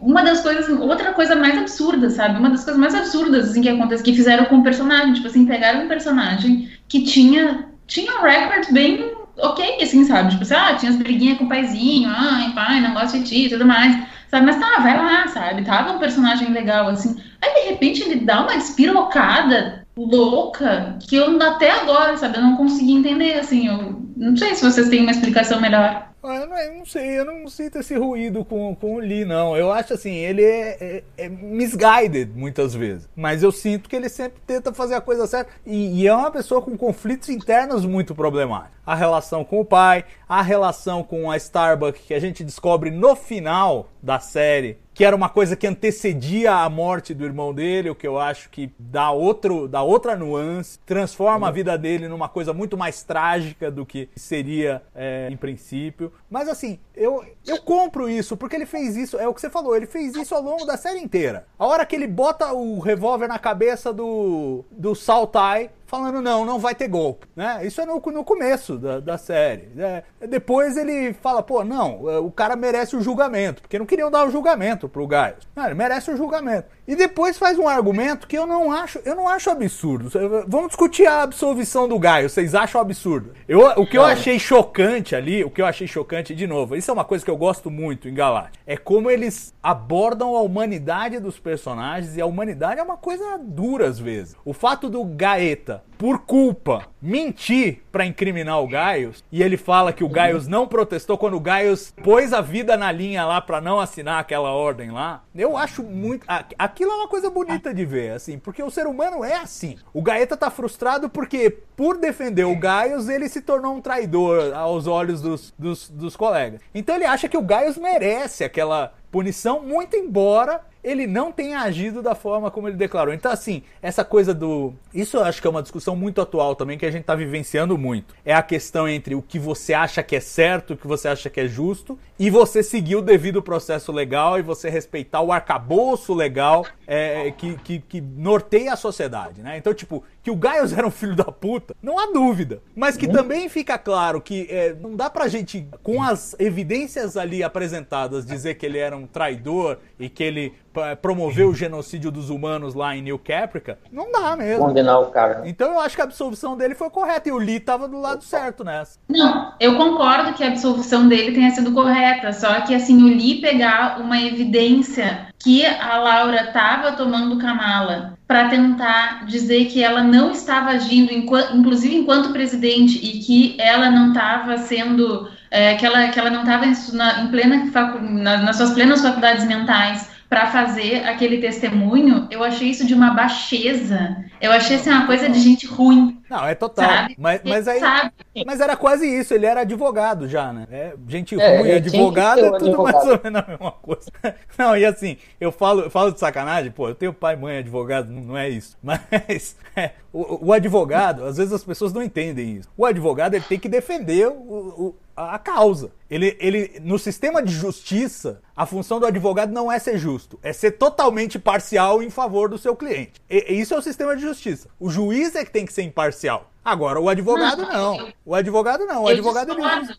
uma 0.00 0.22
das 0.22 0.40
coisas, 0.42 0.68
outra 0.78 1.12
coisa 1.12 1.34
mais 1.34 1.56
absurda, 1.56 2.10
sabe? 2.10 2.38
Uma 2.38 2.50
das 2.50 2.64
coisas 2.64 2.80
mais 2.80 2.94
absurdas 2.94 3.50
assim, 3.50 3.62
que 3.62 3.68
aconteceu, 3.68 4.04
que 4.04 4.14
fizeram 4.14 4.44
com 4.46 4.58
o 4.58 4.62
personagem. 4.62 5.14
Tipo 5.14 5.28
assim, 5.28 5.46
pegaram 5.46 5.84
um 5.84 5.88
personagem 5.88 6.68
que 6.88 7.02
tinha, 7.04 7.68
tinha 7.86 8.18
um 8.18 8.22
record 8.22 8.70
bem 8.72 9.14
ok, 9.38 9.82
assim, 9.82 10.04
sabe? 10.04 10.30
Tipo 10.30 10.42
assim, 10.42 10.54
ah, 10.54 10.74
tinha 10.74 10.90
as 10.90 10.98
briguinhas 10.98 11.38
com 11.38 11.44
o 11.44 11.48
paizinho, 11.48 12.10
ai, 12.12 12.52
pai, 12.54 12.80
não 12.80 12.92
gosto 12.92 13.18
de 13.18 13.24
ti 13.24 13.46
e 13.46 13.48
tudo 13.48 13.64
mais, 13.64 13.96
sabe? 14.28 14.46
Mas 14.46 14.58
tá, 14.58 14.80
vai 14.80 14.96
lá, 14.96 15.26
sabe? 15.28 15.64
Tava 15.64 15.92
um 15.92 15.98
personagem 15.98 16.52
legal, 16.52 16.88
assim. 16.88 17.16
Aí, 17.42 17.54
de 17.54 17.70
repente, 17.70 18.02
ele 18.02 18.16
dá 18.16 18.42
uma 18.42 18.56
despirocada 18.56 19.86
louca 19.96 20.96
que 21.00 21.16
eu 21.16 21.42
até 21.42 21.70
agora, 21.70 22.16
sabe? 22.16 22.36
Eu 22.36 22.42
não 22.42 22.56
consegui 22.56 22.92
entender, 22.92 23.34
assim. 23.34 23.68
Eu 23.68 24.02
não 24.16 24.36
sei 24.36 24.54
se 24.54 24.64
vocês 24.64 24.88
têm 24.88 25.02
uma 25.02 25.10
explicação 25.10 25.60
melhor. 25.60 26.09
Ah, 26.22 26.36
eu 26.36 26.46
não, 26.46 26.58
eu 26.58 26.74
não, 26.74 26.84
sei, 26.84 27.18
eu 27.18 27.24
não 27.24 27.48
sinto 27.48 27.78
esse 27.78 27.96
ruído 27.96 28.44
com, 28.44 28.74
com 28.74 28.96
o 28.96 28.98
Lee, 28.98 29.24
não. 29.24 29.56
Eu 29.56 29.72
acho 29.72 29.94
assim, 29.94 30.12
ele 30.12 30.44
é, 30.44 30.76
é, 30.80 31.02
é, 31.16 31.28
misguided 31.30 32.30
muitas 32.34 32.74
vezes. 32.74 33.08
Mas 33.16 33.42
eu 33.42 33.50
sinto 33.50 33.88
que 33.88 33.96
ele 33.96 34.08
sempre 34.10 34.38
tenta 34.46 34.72
fazer 34.72 34.96
a 34.96 35.00
coisa 35.00 35.26
certa. 35.26 35.50
E, 35.64 36.02
e, 36.02 36.06
é 36.06 36.14
uma 36.14 36.30
pessoa 36.30 36.60
com 36.60 36.76
conflitos 36.76 37.30
internos 37.30 37.86
muito 37.86 38.14
problemáticos. 38.14 38.78
A 38.84 38.94
relação 38.94 39.44
com 39.44 39.60
o 39.60 39.64
pai, 39.64 40.04
a 40.28 40.42
relação 40.42 41.02
com 41.02 41.30
a 41.30 41.38
Starbucks, 41.38 42.02
que 42.06 42.12
a 42.12 42.20
gente 42.20 42.44
descobre 42.44 42.90
no 42.90 43.16
final 43.16 43.88
da 44.02 44.20
série 44.20 44.78
que 45.00 45.04
era 45.06 45.16
uma 45.16 45.30
coisa 45.30 45.56
que 45.56 45.66
antecedia 45.66 46.52
a 46.52 46.68
morte 46.68 47.14
do 47.14 47.24
irmão 47.24 47.54
dele, 47.54 47.88
o 47.88 47.94
que 47.94 48.06
eu 48.06 48.18
acho 48.18 48.50
que 48.50 48.70
dá, 48.78 49.10
outro, 49.10 49.66
dá 49.66 49.82
outra 49.82 50.14
nuance, 50.14 50.78
transforma 50.80 51.48
a 51.48 51.50
vida 51.50 51.78
dele 51.78 52.06
numa 52.06 52.28
coisa 52.28 52.52
muito 52.52 52.76
mais 52.76 53.02
trágica 53.02 53.70
do 53.70 53.86
que 53.86 54.10
seria 54.14 54.82
é, 54.94 55.26
em 55.30 55.38
princípio. 55.38 56.12
Mas 56.28 56.50
assim, 56.50 56.78
eu, 56.94 57.24
eu 57.46 57.62
compro 57.62 58.10
isso, 58.10 58.36
porque 58.36 58.54
ele 58.54 58.66
fez 58.66 58.94
isso, 58.94 59.18
é 59.18 59.26
o 59.26 59.32
que 59.32 59.40
você 59.40 59.48
falou, 59.48 59.74
ele 59.74 59.86
fez 59.86 60.14
isso 60.14 60.34
ao 60.34 60.42
longo 60.42 60.66
da 60.66 60.76
série 60.76 61.00
inteira. 61.00 61.46
A 61.58 61.64
hora 61.64 61.86
que 61.86 61.96
ele 61.96 62.06
bota 62.06 62.52
o 62.52 62.78
revólver 62.78 63.26
na 63.26 63.38
cabeça 63.38 63.94
do, 63.94 64.66
do 64.70 64.94
Saltai, 64.94 65.70
falando 65.90 66.22
não, 66.22 66.44
não 66.44 66.60
vai 66.60 66.72
ter 66.72 66.86
golpe, 66.86 67.26
né? 67.34 67.66
Isso 67.66 67.80
é 67.80 67.84
no, 67.84 68.00
no 68.00 68.22
começo 68.22 68.78
da, 68.78 69.00
da 69.00 69.18
série. 69.18 69.68
É, 69.76 70.04
depois 70.28 70.76
ele 70.76 71.12
fala, 71.14 71.42
pô, 71.42 71.64
não, 71.64 72.08
é, 72.08 72.18
o 72.20 72.30
cara 72.30 72.54
merece 72.54 72.94
o 72.94 73.02
julgamento, 73.02 73.60
porque 73.60 73.76
não 73.76 73.84
queriam 73.84 74.08
dar 74.08 74.24
o 74.24 74.30
julgamento 74.30 74.88
pro 74.88 75.06
Gaius. 75.06 75.48
Não, 75.54 75.66
ele 75.66 75.74
merece 75.74 76.12
o 76.12 76.16
julgamento. 76.16 76.68
E 76.86 76.94
depois 76.94 77.36
faz 77.36 77.58
um 77.58 77.68
argumento 77.68 78.28
que 78.28 78.38
eu 78.38 78.46
não 78.46 78.70
acho, 78.70 79.00
eu 79.04 79.16
não 79.16 79.28
acho 79.28 79.50
absurdo. 79.50 80.10
Vamos 80.46 80.68
discutir 80.68 81.06
a 81.06 81.22
absolvição 81.22 81.88
do 81.88 81.98
Gaius, 81.98 82.32
vocês 82.32 82.54
acham 82.54 82.80
absurdo? 82.80 83.32
Eu, 83.48 83.60
o 83.76 83.84
que 83.84 83.98
eu 83.98 84.04
achei 84.04 84.38
chocante 84.38 85.16
ali, 85.16 85.42
o 85.42 85.50
que 85.50 85.60
eu 85.60 85.66
achei 85.66 85.88
chocante, 85.88 86.36
de 86.36 86.46
novo, 86.46 86.76
isso 86.76 86.88
é 86.90 86.94
uma 86.94 87.04
coisa 87.04 87.24
que 87.24 87.30
eu 87.30 87.36
gosto 87.36 87.68
muito 87.68 88.08
em 88.08 88.14
Galáctica, 88.14 88.62
é 88.64 88.76
como 88.76 89.10
eles 89.10 89.52
abordam 89.60 90.36
a 90.36 90.40
humanidade 90.40 91.18
dos 91.18 91.38
personagens, 91.38 92.16
e 92.16 92.20
a 92.20 92.26
humanidade 92.26 92.78
é 92.78 92.82
uma 92.82 92.96
coisa 92.96 93.38
dura 93.42 93.88
às 93.88 93.98
vezes. 93.98 94.36
O 94.44 94.52
fato 94.52 94.88
do 94.88 95.04
Gaeta 95.04 95.79
por 95.98 96.20
culpa, 96.20 96.86
mentir 97.00 97.82
para 97.92 98.06
incriminar 98.06 98.58
o 98.62 98.66
Gaius, 98.66 99.22
e 99.30 99.42
ele 99.42 99.58
fala 99.58 99.92
que 99.92 100.02
o 100.02 100.08
Gaius 100.08 100.48
não 100.48 100.66
protestou 100.66 101.18
quando 101.18 101.36
o 101.36 101.40
Gaius 101.40 101.92
pôs 102.02 102.32
a 102.32 102.40
vida 102.40 102.74
na 102.76 102.90
linha 102.90 103.24
lá 103.26 103.38
para 103.38 103.60
não 103.60 103.78
assinar 103.78 104.18
aquela 104.18 104.50
ordem 104.50 104.90
lá. 104.90 105.22
Eu 105.34 105.58
acho 105.58 105.82
muito. 105.82 106.24
Aquilo 106.58 106.90
é 106.90 106.94
uma 106.94 107.08
coisa 107.08 107.28
bonita 107.28 107.74
de 107.74 107.84
ver, 107.84 108.12
assim, 108.12 108.38
porque 108.38 108.62
o 108.62 108.70
ser 108.70 108.86
humano 108.86 109.22
é 109.22 109.36
assim. 109.36 109.76
O 109.92 110.00
Gaeta 110.00 110.36
tá 110.38 110.50
frustrado 110.50 111.10
porque, 111.10 111.50
por 111.76 111.98
defender 111.98 112.44
o 112.44 112.58
Gaius, 112.58 113.08
ele 113.08 113.28
se 113.28 113.42
tornou 113.42 113.74
um 113.74 113.80
traidor 113.82 114.54
aos 114.54 114.86
olhos 114.86 115.20
dos, 115.20 115.52
dos, 115.58 115.90
dos 115.90 116.16
colegas. 116.16 116.62
Então 116.74 116.94
ele 116.94 117.04
acha 117.04 117.28
que 117.28 117.36
o 117.36 117.42
Gaius 117.42 117.76
merece 117.76 118.42
aquela 118.42 118.94
punição, 119.10 119.60
muito 119.60 119.96
embora 119.96 120.62
ele 120.82 121.06
não 121.06 121.30
tenha 121.30 121.60
agido 121.60 122.02
da 122.02 122.14
forma 122.14 122.50
como 122.50 122.68
ele 122.68 122.76
declarou. 122.76 123.12
Então, 123.12 123.30
assim, 123.30 123.62
essa 123.82 124.04
coisa 124.04 124.32
do. 124.32 124.72
Isso 124.92 125.16
eu 125.16 125.24
acho 125.24 125.40
que 125.40 125.46
é 125.46 125.50
uma 125.50 125.62
discussão 125.62 125.94
muito 125.94 126.20
atual 126.20 126.54
também, 126.54 126.78
que 126.78 126.86
a 126.86 126.90
gente 126.90 127.02
está 127.02 127.14
vivenciando 127.14 127.76
muito. 127.76 128.14
É 128.24 128.34
a 128.34 128.42
questão 128.42 128.88
entre 128.88 129.14
o 129.14 129.22
que 129.22 129.38
você 129.38 129.74
acha 129.74 130.02
que 130.02 130.16
é 130.16 130.20
certo, 130.20 130.74
o 130.74 130.76
que 130.76 130.86
você 130.86 131.08
acha 131.08 131.28
que 131.28 131.40
é 131.40 131.46
justo, 131.46 131.98
e 132.18 132.30
você 132.30 132.62
seguir 132.62 132.96
o 132.96 133.02
devido 133.02 133.42
processo 133.42 133.92
legal 133.92 134.38
e 134.38 134.42
você 134.42 134.70
respeitar 134.70 135.20
o 135.20 135.32
arcabouço 135.32 136.14
legal 136.14 136.66
é, 136.86 137.30
que, 137.30 137.56
que, 137.58 137.78
que 137.80 138.00
norteia 138.00 138.72
a 138.72 138.76
sociedade, 138.76 139.42
né? 139.42 139.56
Então, 139.56 139.74
tipo, 139.74 140.02
que 140.22 140.30
o 140.30 140.36
Gaius 140.36 140.72
era 140.72 140.86
um 140.86 140.90
filho 140.90 141.14
da 141.14 141.24
puta, 141.24 141.74
não 141.82 141.98
há 141.98 142.12
dúvida. 142.12 142.62
Mas 142.74 142.96
que 142.96 143.06
uhum. 143.06 143.12
também 143.12 143.48
fica 143.48 143.78
claro 143.78 144.20
que 144.20 144.46
é, 144.50 144.74
não 144.74 144.94
dá 144.94 145.08
pra 145.08 145.28
gente, 145.28 145.66
com 145.82 146.02
as 146.02 146.34
evidências 146.38 147.16
ali 147.16 147.42
apresentadas, 147.42 148.26
dizer 148.26 148.54
que 148.54 148.66
ele 148.66 148.78
era 148.78 148.96
um 148.96 149.06
traidor 149.06 149.78
e 149.98 150.08
que 150.08 150.22
ele 150.22 150.54
promoveu 151.00 151.48
o 151.50 151.54
genocídio 151.54 152.10
dos 152.10 152.30
humanos 152.30 152.74
lá 152.74 152.96
em 152.96 153.02
New 153.02 153.18
Caprica, 153.18 153.78
não 153.90 154.10
dá 154.12 154.36
mesmo. 154.36 154.66
Condenar 154.66 155.00
o 155.00 155.06
cara. 155.06 155.42
Então 155.44 155.72
eu 155.72 155.80
acho 155.80 155.96
que 155.96 156.00
a 156.00 156.04
absolvição 156.04 156.56
dele 156.56 156.74
foi 156.74 156.90
correta 156.90 157.28
e 157.28 157.32
o 157.32 157.38
Lee 157.38 157.60
tava 157.60 157.88
do 157.88 158.00
lado 158.00 158.22
certo 158.22 158.62
nessa. 158.64 158.98
Não, 159.08 159.52
eu 159.58 159.76
concordo 159.76 160.34
que 160.34 160.44
a 160.44 160.48
absolvição 160.48 161.08
dele 161.08 161.32
tenha 161.32 161.50
sido 161.50 161.72
correta, 161.72 162.32
só 162.32 162.60
que 162.60 162.74
assim, 162.74 163.02
o 163.02 163.06
Lee 163.06 163.40
pegar 163.40 164.00
uma 164.00 164.20
evidência 164.20 165.28
que 165.38 165.64
a 165.64 165.98
Laura 165.98 166.44
estava 166.44 166.92
tomando 166.92 167.38
Kamala 167.38 168.18
para 168.26 168.48
tentar 168.48 169.26
dizer 169.26 169.64
que 169.66 169.82
ela 169.82 170.04
não 170.04 170.30
estava 170.30 170.70
agindo, 170.70 171.12
inclusive 171.12 171.96
enquanto 171.96 172.32
presidente, 172.32 172.96
e 173.04 173.18
que 173.18 173.56
ela 173.58 173.90
não 173.90 174.08
estava 174.08 174.56
sendo, 174.58 175.28
é, 175.50 175.74
que, 175.74 175.84
ela, 175.84 176.08
que 176.08 176.20
ela 176.20 176.30
não 176.30 176.42
estava 176.42 176.64
em, 176.64 176.72
em, 176.72 177.26
plena, 177.28 177.68
na, 178.02 178.36
nas 178.36 178.56
suas 178.56 178.70
plenas 178.70 179.02
faculdades 179.02 179.44
mentais 179.46 180.09
para 180.30 180.46
fazer 180.46 181.04
aquele 181.08 181.38
testemunho, 181.38 182.28
eu 182.30 182.44
achei 182.44 182.68
isso 182.70 182.86
de 182.86 182.94
uma 182.94 183.10
baixeza. 183.10 184.24
Eu 184.40 184.52
achei 184.52 184.76
assim 184.76 184.88
uma 184.88 185.04
coisa 185.04 185.28
de 185.28 185.40
gente 185.40 185.66
ruim. 185.66 186.22
Não, 186.30 186.46
é 186.46 186.54
total. 186.54 186.88
Sabe? 186.88 187.16
Mas, 187.18 187.40
mas 187.44 187.66
aí. 187.66 187.80
Sabe? 187.80 188.12
Mas 188.46 188.60
era 188.60 188.76
quase 188.76 189.04
isso, 189.06 189.34
ele 189.34 189.44
era 189.44 189.62
advogado 189.62 190.28
já, 190.28 190.52
né? 190.52 190.68
É, 190.70 190.94
gente 191.08 191.38
É, 191.38 191.58
ruim, 191.58 191.64
que 191.66 191.72
advogado 191.72 192.44
é 192.54 192.58
tudo 192.58 192.80
mais 192.80 192.94
advogado. 192.94 193.10
ou 193.10 193.20
menos 193.24 193.42
a 193.42 193.50
mesma 193.50 193.72
coisa. 193.72 194.12
Não, 194.56 194.76
e 194.76 194.84
assim, 194.86 195.16
eu 195.40 195.50
falo, 195.50 195.80
eu 195.82 195.90
falo 195.90 196.12
de 196.12 196.20
sacanagem, 196.20 196.70
pô, 196.70 196.88
eu 196.88 196.94
tenho 196.94 197.12
pai, 197.12 197.34
mãe, 197.34 197.58
advogado, 197.58 198.08
não 198.12 198.22
não 198.22 198.38
é 198.38 198.48
isso. 198.48 198.78
Mas 198.80 199.56
é, 199.74 199.90
o, 200.12 200.46
o 200.46 200.52
advogado, 200.52 201.24
às 201.24 201.38
vezes 201.38 201.52
as 201.52 201.64
pessoas 201.64 201.92
não 201.92 202.02
entendem 202.04 202.56
isso. 202.58 202.68
O 202.76 202.86
advogado 202.86 203.34
ele 203.34 203.44
tem 203.48 203.58
que 203.58 203.68
defender 203.68 204.28
o- 204.28 204.32
o- 204.32 204.94
a 205.28 205.38
causa. 205.38 205.92
Ele, 206.08 206.36
ele, 206.40 206.80
no 206.82 206.98
sistema 206.98 207.42
de 207.42 207.52
justiça, 207.52 208.40
a 208.56 208.66
função 208.66 208.98
do 208.98 209.06
advogado 209.06 209.52
não 209.52 209.70
é 209.70 209.78
ser 209.78 209.98
justo, 209.98 210.38
é 210.42 210.52
ser 210.52 210.72
totalmente 210.72 211.38
parcial 211.38 212.02
em 212.02 212.10
favor 212.10 212.48
do 212.48 212.58
seu 212.58 212.74
cliente. 212.74 213.20
E, 213.28 213.54
isso 213.54 213.74
é 213.74 213.78
o 213.78 213.82
sistema 213.82 214.16
de 214.16 214.22
justiça. 214.22 214.68
O 214.78 214.90
juiz 214.90 215.34
é 215.34 215.44
que 215.44 215.52
tem 215.52 215.66
que 215.66 215.72
ser 215.72 215.82
imparcial. 215.82 216.50
Agora, 216.62 217.00
o 217.00 217.08
advogado 217.08 217.62
Não, 217.62 217.96
não. 217.96 218.08
O 218.24 218.34
advogado 218.34 218.84
não. 218.84 219.04
O 219.04 219.08
Eu 219.08 219.14
advogado 219.14 219.52
ele 219.52 219.60
discordo, 219.60 219.94